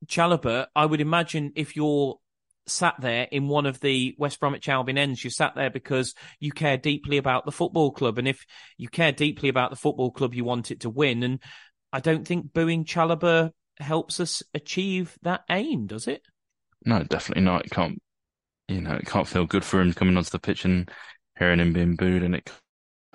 Chalobah, 0.06 0.68
I 0.76 0.86
would 0.86 1.02
imagine 1.02 1.54
if 1.56 1.76
you're 1.76 2.18
sat 2.68 2.96
there 3.00 3.28
in 3.32 3.48
one 3.48 3.66
of 3.66 3.80
the 3.80 4.16
West 4.18 4.40
Bromwich 4.40 4.70
Albion 4.70 4.98
ends, 4.98 5.24
you 5.24 5.30
sat 5.30 5.56
there 5.56 5.70
because 5.70 6.14
you 6.40 6.52
care 6.52 6.78
deeply 6.78 7.18
about 7.18 7.46
the 7.46 7.52
football 7.52 7.92
club. 7.92 8.18
And 8.18 8.28
if 8.28 8.46
you 8.78 8.90
care 8.90 9.12
deeply 9.12 9.50
about 9.50 9.70
the 9.70 9.78
football 9.78 10.12
club, 10.12 10.34
you 10.34 10.44
want 10.44 10.72
it 10.72 10.82
to 10.82 10.90
win. 10.90 11.24
And 11.24 11.40
I 11.92 12.00
don't 12.00 12.28
think 12.28 12.54
booing 12.54 12.86
Chalobah 12.86 13.52
helps 13.80 14.20
us 14.20 14.44
achieve 14.54 15.18
that 15.22 15.42
aim, 15.50 15.88
does 15.88 16.08
it? 16.08 16.24
No, 16.86 17.04
definitely 17.04 17.44
not. 17.44 17.66
It 17.66 17.72
can't, 17.72 18.02
you 18.68 18.82
know, 18.82 18.96
it 18.96 19.06
can't 19.06 19.28
feel 19.28 19.46
good 19.46 19.64
for 19.64 19.82
him 19.82 19.94
coming 19.94 20.18
onto 20.18 20.30
the 20.30 20.40
pitch 20.40 20.66
and 20.66 20.92
hearing 21.40 21.60
him 21.60 21.74
being 21.74 21.96
booed, 21.96 22.24
and 22.24 22.36
it 22.36 22.52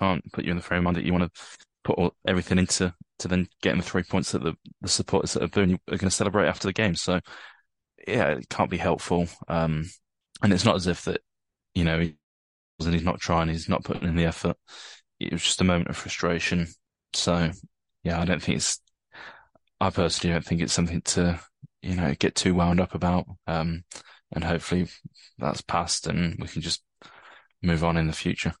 can't 0.03 0.31
put 0.33 0.43
you 0.45 0.51
in 0.51 0.57
the 0.57 0.63
frame 0.63 0.83
mind 0.83 0.97
that 0.97 1.05
you 1.05 1.13
want 1.13 1.33
to 1.33 1.41
put 1.83 1.97
all, 1.97 2.13
everything 2.27 2.59
into 2.59 2.93
to 3.19 3.27
then 3.27 3.47
getting 3.61 3.79
the 3.79 3.85
three 3.85 4.03
points 4.03 4.31
that 4.31 4.43
the, 4.43 4.53
the 4.81 4.89
supporters 4.89 5.37
are 5.37 5.43
are 5.43 5.47
going 5.47 5.79
to 5.87 6.09
celebrate 6.09 6.47
after 6.47 6.67
the 6.67 6.73
game. 6.73 6.95
So 6.95 7.19
yeah, 8.07 8.29
it 8.29 8.49
can't 8.49 8.69
be 8.69 8.77
helpful. 8.77 9.27
Um, 9.47 9.85
and 10.41 10.51
it's 10.51 10.65
not 10.65 10.75
as 10.75 10.87
if 10.87 11.05
that, 11.05 11.21
you 11.73 11.83
know, 11.83 11.99
and 11.99 12.93
he's 12.93 13.03
not 13.03 13.21
trying, 13.21 13.47
he's 13.47 13.69
not 13.69 13.83
putting 13.83 14.07
in 14.07 14.15
the 14.15 14.25
effort. 14.25 14.57
It 15.19 15.31
was 15.31 15.43
just 15.43 15.61
a 15.61 15.65
moment 15.65 15.89
of 15.89 15.95
frustration. 15.95 16.67
So 17.13 17.51
yeah, 18.03 18.19
I 18.19 18.25
don't 18.25 18.41
think 18.41 18.57
it's, 18.57 18.79
I 19.79 19.89
personally 19.89 20.33
don't 20.33 20.45
think 20.45 20.61
it's 20.61 20.73
something 20.73 21.01
to, 21.01 21.39
you 21.81 21.95
know, 21.95 22.13
get 22.19 22.35
too 22.35 22.55
wound 22.55 22.81
up 22.81 22.93
about. 22.93 23.25
Um, 23.47 23.85
and 24.33 24.43
hopefully 24.43 24.87
that's 25.37 25.61
passed 25.61 26.07
and 26.07 26.35
we 26.39 26.47
can 26.47 26.61
just 26.61 26.83
move 27.61 27.83
on 27.83 27.95
in 27.95 28.07
the 28.07 28.13
future. 28.13 28.53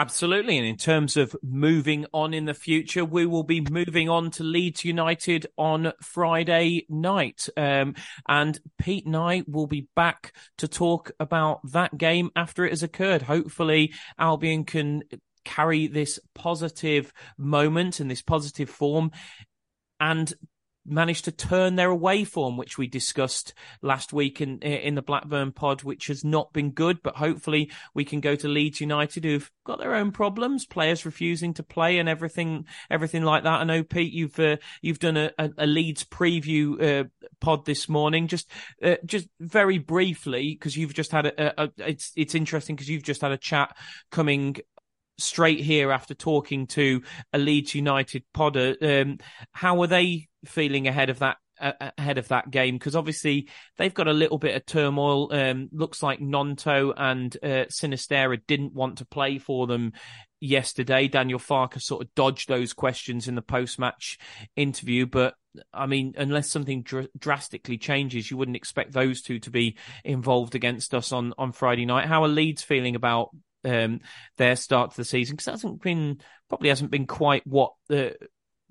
Absolutely. 0.00 0.56
And 0.56 0.66
in 0.66 0.78
terms 0.78 1.18
of 1.18 1.36
moving 1.42 2.06
on 2.14 2.32
in 2.32 2.46
the 2.46 2.54
future, 2.54 3.04
we 3.04 3.26
will 3.26 3.42
be 3.42 3.60
moving 3.60 4.08
on 4.08 4.30
to 4.30 4.42
Leeds 4.42 4.82
United 4.82 5.46
on 5.58 5.92
Friday 6.00 6.86
night. 6.88 7.50
Um, 7.54 7.94
and 8.26 8.58
Pete 8.78 9.04
and 9.04 9.14
I 9.14 9.42
will 9.46 9.66
be 9.66 9.88
back 9.94 10.32
to 10.56 10.66
talk 10.66 11.10
about 11.20 11.60
that 11.72 11.98
game 11.98 12.30
after 12.34 12.64
it 12.64 12.70
has 12.70 12.82
occurred. 12.82 13.20
Hopefully, 13.20 13.92
Albion 14.18 14.64
can 14.64 15.02
carry 15.44 15.86
this 15.86 16.18
positive 16.34 17.12
moment 17.36 18.00
and 18.00 18.10
this 18.10 18.22
positive 18.22 18.70
form 18.70 19.10
and 20.00 20.32
managed 20.86 21.26
to 21.26 21.32
turn 21.32 21.76
their 21.76 21.90
away 21.90 22.24
form, 22.24 22.56
which 22.56 22.78
we 22.78 22.86
discussed 22.86 23.54
last 23.82 24.12
week 24.12 24.40
in 24.40 24.58
in 24.60 24.94
the 24.94 25.02
Blackburn 25.02 25.52
pod, 25.52 25.82
which 25.82 26.06
has 26.06 26.24
not 26.24 26.52
been 26.52 26.70
good. 26.70 27.02
But 27.02 27.16
hopefully, 27.16 27.70
we 27.94 28.04
can 28.04 28.20
go 28.20 28.34
to 28.36 28.48
Leeds 28.48 28.80
United, 28.80 29.24
who've 29.24 29.50
got 29.64 29.78
their 29.78 29.94
own 29.94 30.10
problems, 30.12 30.66
players 30.66 31.06
refusing 31.06 31.54
to 31.54 31.62
play, 31.62 31.98
and 31.98 32.08
everything 32.08 32.66
everything 32.90 33.22
like 33.22 33.44
that. 33.44 33.60
I 33.60 33.64
know 33.64 33.82
Pete, 33.82 34.12
you've 34.12 34.38
uh, 34.38 34.56
you've 34.82 34.98
done 34.98 35.16
a, 35.16 35.32
a, 35.38 35.50
a 35.58 35.66
Leeds 35.66 36.04
preview 36.04 36.82
uh, 36.82 37.04
pod 37.40 37.66
this 37.66 37.88
morning. 37.88 38.26
Just 38.26 38.50
uh, 38.82 38.96
just 39.04 39.28
very 39.38 39.78
briefly, 39.78 40.54
because 40.54 40.76
you've 40.76 40.94
just 40.94 41.12
had 41.12 41.26
a, 41.26 41.62
a, 41.62 41.70
it's 41.78 42.12
it's 42.16 42.34
interesting 42.34 42.76
because 42.76 42.88
you've 42.88 43.02
just 43.02 43.20
had 43.20 43.32
a 43.32 43.38
chat 43.38 43.76
coming 44.10 44.56
straight 45.20 45.60
here 45.60 45.92
after 45.92 46.14
talking 46.14 46.66
to 46.68 47.02
a 47.32 47.38
Leeds 47.38 47.74
United 47.74 48.24
podder. 48.34 48.76
Um, 48.82 49.18
how 49.52 49.80
are 49.82 49.86
they 49.86 50.28
feeling 50.44 50.88
ahead 50.88 51.10
of 51.10 51.20
that? 51.20 51.36
Uh, 51.60 51.90
ahead 51.98 52.16
of 52.16 52.28
that 52.28 52.50
game 52.50 52.78
because 52.78 52.96
obviously 52.96 53.46
they've 53.76 53.92
got 53.92 54.08
a 54.08 54.14
little 54.14 54.38
bit 54.38 54.56
of 54.56 54.64
turmoil. 54.64 55.30
Um, 55.30 55.68
looks 55.72 56.02
like 56.02 56.18
Gnonto 56.18 56.94
and 56.96 57.36
uh, 57.42 57.66
Sinisterra 57.68 58.40
didn't 58.46 58.72
want 58.72 58.96
to 58.96 59.04
play 59.04 59.36
for 59.36 59.66
them 59.66 59.92
yesterday. 60.40 61.06
Daniel 61.06 61.38
Farke 61.38 61.78
sort 61.82 62.00
of 62.00 62.14
dodged 62.14 62.48
those 62.48 62.72
questions 62.72 63.28
in 63.28 63.34
the 63.34 63.42
post-match 63.42 64.16
interview, 64.56 65.04
but 65.04 65.34
I 65.70 65.84
mean, 65.84 66.14
unless 66.16 66.50
something 66.50 66.82
dr- 66.82 67.10
drastically 67.18 67.76
changes, 67.76 68.30
you 68.30 68.38
wouldn't 68.38 68.56
expect 68.56 68.92
those 68.92 69.20
two 69.20 69.38
to 69.40 69.50
be 69.50 69.76
involved 70.02 70.54
against 70.54 70.94
us 70.94 71.12
on 71.12 71.34
on 71.36 71.52
Friday 71.52 71.84
night. 71.84 72.06
How 72.06 72.24
are 72.24 72.28
Leeds 72.28 72.62
feeling 72.62 72.96
about 72.96 73.30
um, 73.64 74.00
their 74.36 74.56
start 74.56 74.92
to 74.92 74.96
the 74.96 75.04
season 75.04 75.36
because 75.36 75.46
hasn't 75.46 75.82
been 75.82 76.20
probably 76.48 76.68
hasn't 76.68 76.90
been 76.90 77.06
quite 77.06 77.46
what 77.46 77.72
the 77.88 78.16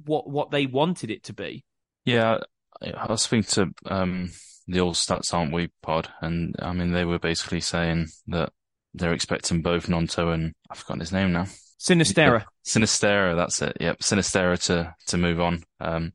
what 0.05 0.29
what 0.29 0.51
they 0.51 0.65
wanted 0.65 1.11
it 1.11 1.23
to 1.23 1.33
be. 1.33 1.63
Yeah, 2.05 2.39
I 2.81 3.07
was 3.07 3.23
speaking 3.23 3.43
to 3.43 3.73
um, 3.85 4.31
the 4.67 4.81
All 4.81 4.93
Stats 4.93 5.33
Aren't 5.33 5.53
We 5.53 5.69
pod, 5.81 6.09
and 6.21 6.55
I 6.59 6.73
mean 6.73 6.91
they 6.91 7.05
were 7.05 7.19
basically 7.19 7.61
saying 7.61 8.07
that 8.27 8.51
they're 8.93 9.13
expecting 9.13 9.61
both 9.61 9.87
Gnonto 9.87 10.33
and 10.33 10.53
I've 10.69 10.79
forgotten 10.79 11.01
his 11.01 11.11
name 11.11 11.31
now. 11.31 11.45
Sinisterra. 11.79 12.39
Yeah, 12.39 12.45
Sinisterra, 12.65 13.35
that's 13.35 13.61
it. 13.61 13.77
Yep, 13.79 13.99
Sinisterra 13.99 14.61
to 14.65 14.95
to 15.07 15.17
move 15.17 15.39
on. 15.39 15.63
Um, 15.79 16.13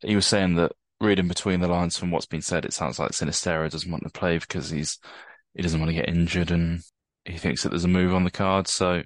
he 0.00 0.16
was 0.16 0.26
saying 0.26 0.56
that 0.56 0.72
reading 1.00 1.28
between 1.28 1.60
the 1.60 1.68
lines 1.68 1.98
from 1.98 2.10
what's 2.10 2.26
been 2.26 2.42
said, 2.42 2.64
it 2.64 2.72
sounds 2.72 2.98
like 2.98 3.10
Sinisterra 3.12 3.70
doesn't 3.70 3.90
want 3.90 4.04
to 4.04 4.10
play 4.10 4.38
because 4.38 4.70
he's 4.70 4.98
he 5.54 5.62
doesn't 5.62 5.80
want 5.80 5.90
to 5.90 5.94
get 5.96 6.08
injured 6.08 6.50
and 6.50 6.82
he 7.24 7.38
thinks 7.38 7.62
that 7.62 7.70
there's 7.70 7.84
a 7.84 7.88
move 7.88 8.14
on 8.14 8.24
the 8.24 8.30
card. 8.30 8.68
So 8.68 9.02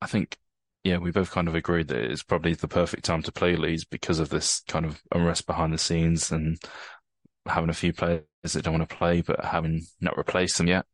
I 0.00 0.06
think, 0.06 0.36
yeah, 0.82 0.98
we 0.98 1.10
both 1.10 1.30
kind 1.30 1.48
of 1.48 1.54
agreed 1.54 1.88
that 1.88 2.10
it's 2.10 2.22
probably 2.22 2.54
the 2.54 2.68
perfect 2.68 3.04
time 3.04 3.22
to 3.22 3.32
play 3.32 3.56
Leeds 3.56 3.84
because 3.84 4.18
of 4.18 4.28
this 4.28 4.60
kind 4.68 4.84
of 4.84 5.00
unrest 5.12 5.46
behind 5.46 5.72
the 5.72 5.78
scenes 5.78 6.30
and 6.30 6.58
having 7.46 7.70
a 7.70 7.74
few 7.74 7.92
players 7.92 8.22
that 8.42 8.62
don't 8.62 8.78
want 8.78 8.88
to 8.88 8.96
play, 8.96 9.22
but 9.22 9.44
having 9.44 9.82
not 10.00 10.16
replaced 10.16 10.58
them 10.58 10.68
yet. 10.68 10.86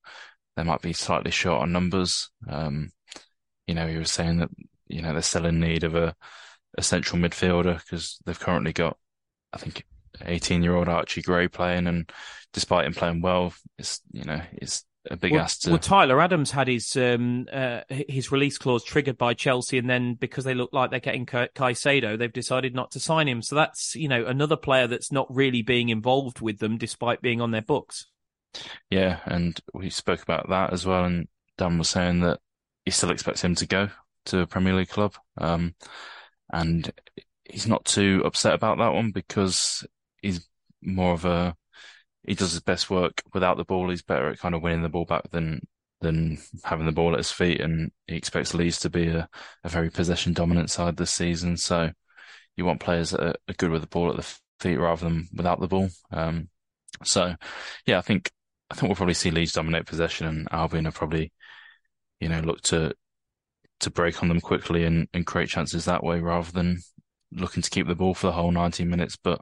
They 0.56 0.62
might 0.64 0.82
be 0.82 0.92
slightly 0.92 1.30
short 1.30 1.62
on 1.62 1.72
numbers. 1.72 2.30
Um, 2.48 2.90
you 3.66 3.74
know, 3.74 3.86
he 3.86 3.96
was 3.96 4.10
saying 4.10 4.38
that, 4.38 4.50
you 4.88 5.02
know, 5.02 5.12
they're 5.12 5.22
still 5.22 5.46
in 5.46 5.60
need 5.60 5.84
of 5.84 5.94
a, 5.94 6.14
a 6.76 6.82
central 6.82 7.20
midfielder 7.20 7.78
because 7.78 8.18
they've 8.24 8.38
currently 8.38 8.72
got, 8.72 8.96
I 9.52 9.58
think, 9.58 9.84
18 10.24 10.62
year 10.62 10.74
old 10.74 10.88
Archie 10.88 11.22
Gray 11.22 11.48
playing. 11.48 11.86
And 11.86 12.10
despite 12.52 12.86
him 12.86 12.94
playing 12.94 13.22
well, 13.22 13.54
it's, 13.78 14.00
you 14.12 14.24
know, 14.24 14.40
it's 14.52 14.84
a 15.08 15.16
big 15.16 15.32
well, 15.32 15.42
ass 15.42 15.58
to. 15.58 15.70
Well, 15.70 15.78
Tyler 15.78 16.20
Adams 16.20 16.50
had 16.50 16.68
his 16.68 16.94
um, 16.96 17.46
uh, 17.50 17.80
his 17.88 18.30
release 18.30 18.58
clause 18.58 18.84
triggered 18.84 19.16
by 19.16 19.34
Chelsea, 19.34 19.78
and 19.78 19.88
then 19.88 20.14
because 20.14 20.44
they 20.44 20.54
look 20.54 20.70
like 20.72 20.90
they're 20.90 21.00
getting 21.00 21.26
Caicedo, 21.26 22.18
they've 22.18 22.32
decided 22.32 22.74
not 22.74 22.90
to 22.92 23.00
sign 23.00 23.28
him. 23.28 23.42
So 23.42 23.54
that's 23.56 23.94
you 23.94 24.08
know 24.08 24.26
another 24.26 24.56
player 24.56 24.86
that's 24.86 25.12
not 25.12 25.34
really 25.34 25.62
being 25.62 25.88
involved 25.88 26.40
with 26.40 26.58
them, 26.58 26.76
despite 26.76 27.22
being 27.22 27.40
on 27.40 27.50
their 27.50 27.62
books. 27.62 28.06
Yeah, 28.90 29.20
and 29.24 29.58
we 29.72 29.90
spoke 29.90 30.22
about 30.22 30.48
that 30.50 30.72
as 30.72 30.84
well, 30.84 31.04
and 31.04 31.28
Dan 31.56 31.78
was 31.78 31.88
saying 31.88 32.20
that 32.20 32.40
he 32.84 32.90
still 32.90 33.10
expects 33.10 33.42
him 33.42 33.54
to 33.56 33.66
go 33.66 33.88
to 34.26 34.40
a 34.40 34.46
Premier 34.46 34.74
League 34.74 34.88
club, 34.88 35.14
um, 35.38 35.74
and 36.52 36.92
he's 37.44 37.66
not 37.66 37.84
too 37.84 38.22
upset 38.24 38.54
about 38.54 38.78
that 38.78 38.92
one 38.92 39.12
because 39.12 39.86
he's 40.20 40.46
more 40.82 41.12
of 41.12 41.24
a 41.24 41.56
he 42.26 42.34
does 42.34 42.52
his 42.52 42.60
best 42.60 42.90
work 42.90 43.22
without 43.32 43.56
the 43.56 43.64
ball. 43.64 43.88
He's 43.88 44.02
better 44.02 44.28
at 44.28 44.38
kind 44.38 44.54
of 44.54 44.62
winning 44.62 44.82
the 44.82 44.88
ball 44.88 45.04
back 45.04 45.30
than 45.30 45.66
than 46.00 46.38
having 46.64 46.86
the 46.86 46.92
ball 46.92 47.12
at 47.12 47.18
his 47.18 47.30
feet, 47.30 47.60
and 47.60 47.90
he 48.06 48.16
expects 48.16 48.54
Leeds 48.54 48.80
to 48.80 48.90
be 48.90 49.08
a, 49.08 49.28
a 49.64 49.68
very 49.68 49.90
possession 49.90 50.32
dominant 50.32 50.70
side 50.70 50.96
this 50.96 51.10
season. 51.10 51.56
So 51.56 51.90
you 52.56 52.64
want 52.64 52.80
players 52.80 53.10
that 53.10 53.20
are, 53.20 53.34
are 53.48 53.54
good 53.58 53.70
with 53.70 53.82
the 53.82 53.88
ball 53.88 54.10
at 54.10 54.16
the 54.16 54.36
feet 54.60 54.76
rather 54.78 55.04
than 55.04 55.28
without 55.34 55.60
the 55.60 55.68
ball. 55.68 55.88
Um, 56.10 56.48
so 57.04 57.34
yeah, 57.86 57.98
I 57.98 58.02
think 58.02 58.30
I 58.70 58.74
think 58.74 58.88
we'll 58.88 58.96
probably 58.96 59.14
see 59.14 59.30
Leeds 59.30 59.52
dominate 59.52 59.86
possession, 59.86 60.26
and 60.26 60.48
Albion 60.50 60.84
will 60.84 60.92
probably 60.92 61.32
you 62.20 62.28
know 62.28 62.40
look 62.40 62.60
to 62.62 62.94
to 63.80 63.90
break 63.90 64.22
on 64.22 64.28
them 64.28 64.40
quickly 64.40 64.84
and, 64.84 65.08
and 65.14 65.26
create 65.26 65.48
chances 65.48 65.86
that 65.86 66.04
way 66.04 66.20
rather 66.20 66.52
than 66.52 66.78
looking 67.32 67.62
to 67.62 67.70
keep 67.70 67.86
the 67.86 67.94
ball 67.94 68.14
for 68.14 68.26
the 68.26 68.32
whole 68.32 68.50
90 68.50 68.84
minutes. 68.84 69.16
But 69.16 69.40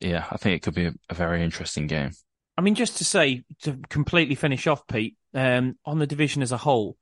yeah, 0.00 0.26
I 0.30 0.36
think 0.36 0.56
it 0.56 0.62
could 0.62 0.74
be 0.74 0.90
a, 1.08 1.14
very 1.14 1.42
interesting 1.42 1.86
game. 1.86 2.12
I 2.56 2.60
mean, 2.60 2.74
just 2.74 2.98
to 2.98 3.04
say, 3.04 3.44
to 3.62 3.78
completely 3.88 4.34
finish 4.34 4.66
off, 4.66 4.86
Pete, 4.86 5.16
um, 5.34 5.76
on 5.84 5.98
the 5.98 6.06
division 6.06 6.42
as 6.42 6.52
a 6.52 6.56
whole, 6.56 6.96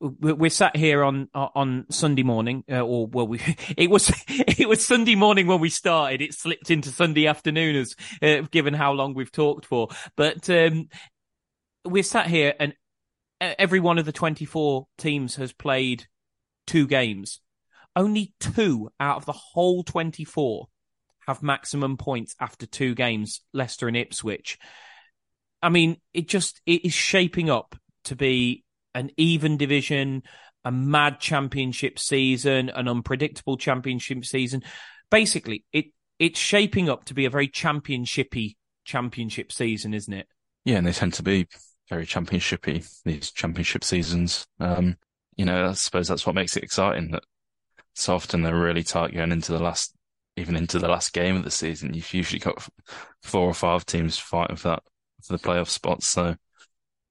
we're 0.00 0.50
sat 0.50 0.76
here 0.76 1.04
on 1.04 1.28
on 1.34 1.84
Sunday 1.90 2.22
morning, 2.22 2.64
uh, 2.70 2.80
or 2.80 3.06
well, 3.06 3.26
we 3.28 3.40
it 3.76 3.90
was 3.90 4.10
it 4.28 4.68
was 4.68 4.84
Sunday 4.84 5.14
morning 5.14 5.46
when 5.46 5.60
we 5.60 5.68
started. 5.68 6.22
It 6.22 6.34
slipped 6.34 6.70
into 6.70 6.90
Sunday 6.90 7.26
afternoon, 7.26 7.76
as 7.76 7.94
uh, 8.22 8.42
given 8.50 8.74
how 8.74 8.92
long 8.92 9.14
we've 9.14 9.32
talked 9.32 9.66
for. 9.66 9.88
But 10.16 10.48
um, 10.48 10.88
we're 11.84 12.02
sat 12.02 12.28
here, 12.28 12.54
and 12.58 12.74
every 13.40 13.80
one 13.80 13.98
of 13.98 14.06
the 14.06 14.12
twenty 14.12 14.46
four 14.46 14.86
teams 14.96 15.36
has 15.36 15.52
played 15.52 16.06
two 16.66 16.86
games. 16.86 17.40
Only 17.94 18.32
two 18.40 18.90
out 18.98 19.18
of 19.18 19.26
the 19.26 19.32
whole 19.32 19.84
twenty 19.84 20.24
four 20.24 20.68
have 21.26 21.42
maximum 21.42 21.96
points 21.96 22.34
after 22.40 22.66
two 22.66 22.94
games. 22.94 23.42
Leicester 23.52 23.88
and 23.88 23.96
Ipswich. 23.96 24.58
I 25.62 25.68
mean, 25.68 25.96
it 26.14 26.28
just 26.28 26.60
it 26.66 26.84
is 26.84 26.94
shaping 26.94 27.50
up 27.50 27.76
to 28.04 28.16
be 28.16 28.64
an 28.94 29.10
even 29.16 29.56
division, 29.56 30.22
a 30.64 30.72
mad 30.72 31.20
championship 31.20 31.98
season, 31.98 32.70
an 32.70 32.88
unpredictable 32.88 33.56
championship 33.56 34.24
season. 34.24 34.62
Basically, 35.10 35.64
it 35.72 35.86
it's 36.18 36.38
shaping 36.38 36.88
up 36.88 37.04
to 37.06 37.14
be 37.14 37.24
a 37.24 37.30
very 37.30 37.48
championshipy 37.48 38.56
championship 38.84 39.52
season, 39.52 39.94
isn't 39.94 40.12
it? 40.12 40.26
Yeah, 40.64 40.76
and 40.76 40.86
they 40.86 40.92
tend 40.92 41.14
to 41.14 41.22
be 41.22 41.48
very 41.88 42.06
championshipy 42.06 43.02
these 43.04 43.30
championship 43.30 43.84
seasons. 43.84 44.46
Um, 44.58 44.96
you 45.36 45.44
know, 45.44 45.68
I 45.68 45.72
suppose 45.72 46.08
that's 46.08 46.26
what 46.26 46.34
makes 46.34 46.56
it 46.56 46.62
exciting. 46.62 47.10
That 47.12 47.24
so 47.94 48.14
often 48.14 48.42
they're 48.42 48.54
really 48.54 48.82
tight 48.82 49.14
going 49.14 49.32
into 49.32 49.52
the 49.52 49.58
last, 49.58 49.94
even 50.40 50.56
into 50.56 50.78
the 50.78 50.88
last 50.88 51.12
game 51.12 51.36
of 51.36 51.44
the 51.44 51.50
season. 51.50 51.94
You've 51.94 52.14
usually 52.14 52.40
got 52.40 52.66
four 53.22 53.48
or 53.48 53.54
five 53.54 53.86
teams 53.86 54.18
fighting 54.18 54.56
for 54.56 54.68
that 54.68 54.82
for 55.22 55.36
the 55.36 55.42
playoff 55.42 55.68
spots. 55.68 56.06
So 56.08 56.36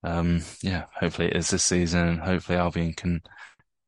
um, 0.03 0.41
yeah, 0.61 0.85
hopefully 0.93 1.29
it 1.29 1.37
is 1.37 1.49
this 1.49 1.63
season, 1.63 2.07
and 2.07 2.19
hopefully 2.19 2.57
Albion 2.57 2.93
can 2.93 3.21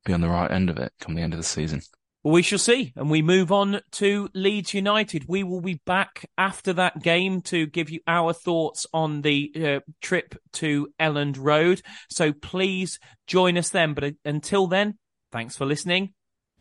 be 0.05 0.13
on 0.13 0.21
the 0.21 0.29
right 0.29 0.51
end 0.51 0.69
of 0.69 0.77
it 0.77 0.93
come 0.99 1.15
the 1.15 1.21
end 1.21 1.33
of 1.33 1.39
the 1.39 1.43
season. 1.43 1.81
Well, 2.23 2.33
we 2.33 2.43
shall 2.43 2.59
see. 2.59 2.93
And 2.95 3.09
we 3.09 3.23
move 3.23 3.51
on 3.51 3.81
to 3.93 4.29
Leeds 4.35 4.75
United. 4.75 5.25
We 5.27 5.43
will 5.43 5.61
be 5.61 5.81
back 5.85 6.29
after 6.37 6.71
that 6.73 7.01
game 7.01 7.41
to 7.43 7.65
give 7.65 7.89
you 7.89 7.99
our 8.05 8.31
thoughts 8.31 8.85
on 8.93 9.23
the 9.23 9.51
uh, 9.55 9.79
trip 10.01 10.35
to 10.53 10.89
Elland 10.99 11.37
Road. 11.39 11.81
So 12.09 12.31
please 12.31 12.99
join 13.25 13.57
us 13.57 13.69
then. 13.69 13.95
But 13.95 14.03
uh, 14.03 14.11
until 14.23 14.67
then, 14.67 14.99
thanks 15.31 15.57
for 15.57 15.65
listening 15.65 16.13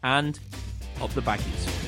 and 0.02 0.38
up 1.02 1.10
the 1.10 1.22
baggies. 1.22 1.79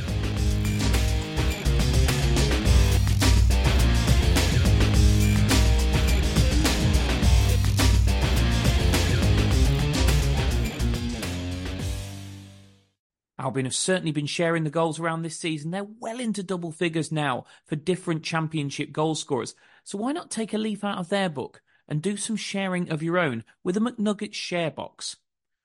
Albion 13.42 13.66
have 13.66 13.74
certainly 13.74 14.12
been 14.12 14.26
sharing 14.26 14.62
the 14.62 14.70
goals 14.70 15.00
around 15.00 15.22
this 15.22 15.36
season. 15.36 15.72
They're 15.72 15.82
well 15.82 16.20
into 16.20 16.44
double 16.44 16.70
figures 16.70 17.10
now 17.10 17.44
for 17.66 17.74
different 17.74 18.22
championship 18.22 18.92
goal 18.92 19.16
scorers. 19.16 19.56
So 19.82 19.98
why 19.98 20.12
not 20.12 20.30
take 20.30 20.54
a 20.54 20.58
leaf 20.58 20.84
out 20.84 20.98
of 20.98 21.08
their 21.08 21.28
book 21.28 21.60
and 21.88 22.00
do 22.00 22.16
some 22.16 22.36
sharing 22.36 22.88
of 22.88 23.02
your 23.02 23.18
own 23.18 23.42
with 23.64 23.76
a 23.76 23.80
McNuggets 23.80 24.34
share 24.34 24.70
box? 24.70 25.16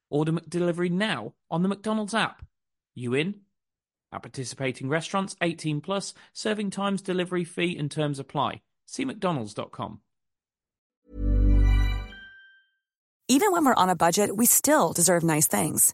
Order 0.09 0.31
McDelivery 0.31 0.89
now 0.89 1.35
on 1.51 1.61
the 1.61 1.67
McDonald's 1.67 2.15
app. 2.15 2.43
You 2.95 3.13
in? 3.13 3.41
At 4.11 4.23
participating 4.23 4.89
restaurants, 4.89 5.35
18 5.43 5.79
plus, 5.81 6.15
serving 6.33 6.71
times, 6.71 7.03
delivery 7.03 7.43
fee 7.43 7.77
and 7.77 7.91
terms 7.91 8.17
apply. 8.17 8.61
See 8.87 9.05
mcdonalds.com. 9.05 10.01
Even 13.27 13.51
when 13.51 13.65
we're 13.65 13.75
on 13.75 13.89
a 13.89 13.95
budget, 13.95 14.35
we 14.35 14.47
still 14.47 14.93
deserve 14.93 15.23
nice 15.23 15.45
things. 15.45 15.93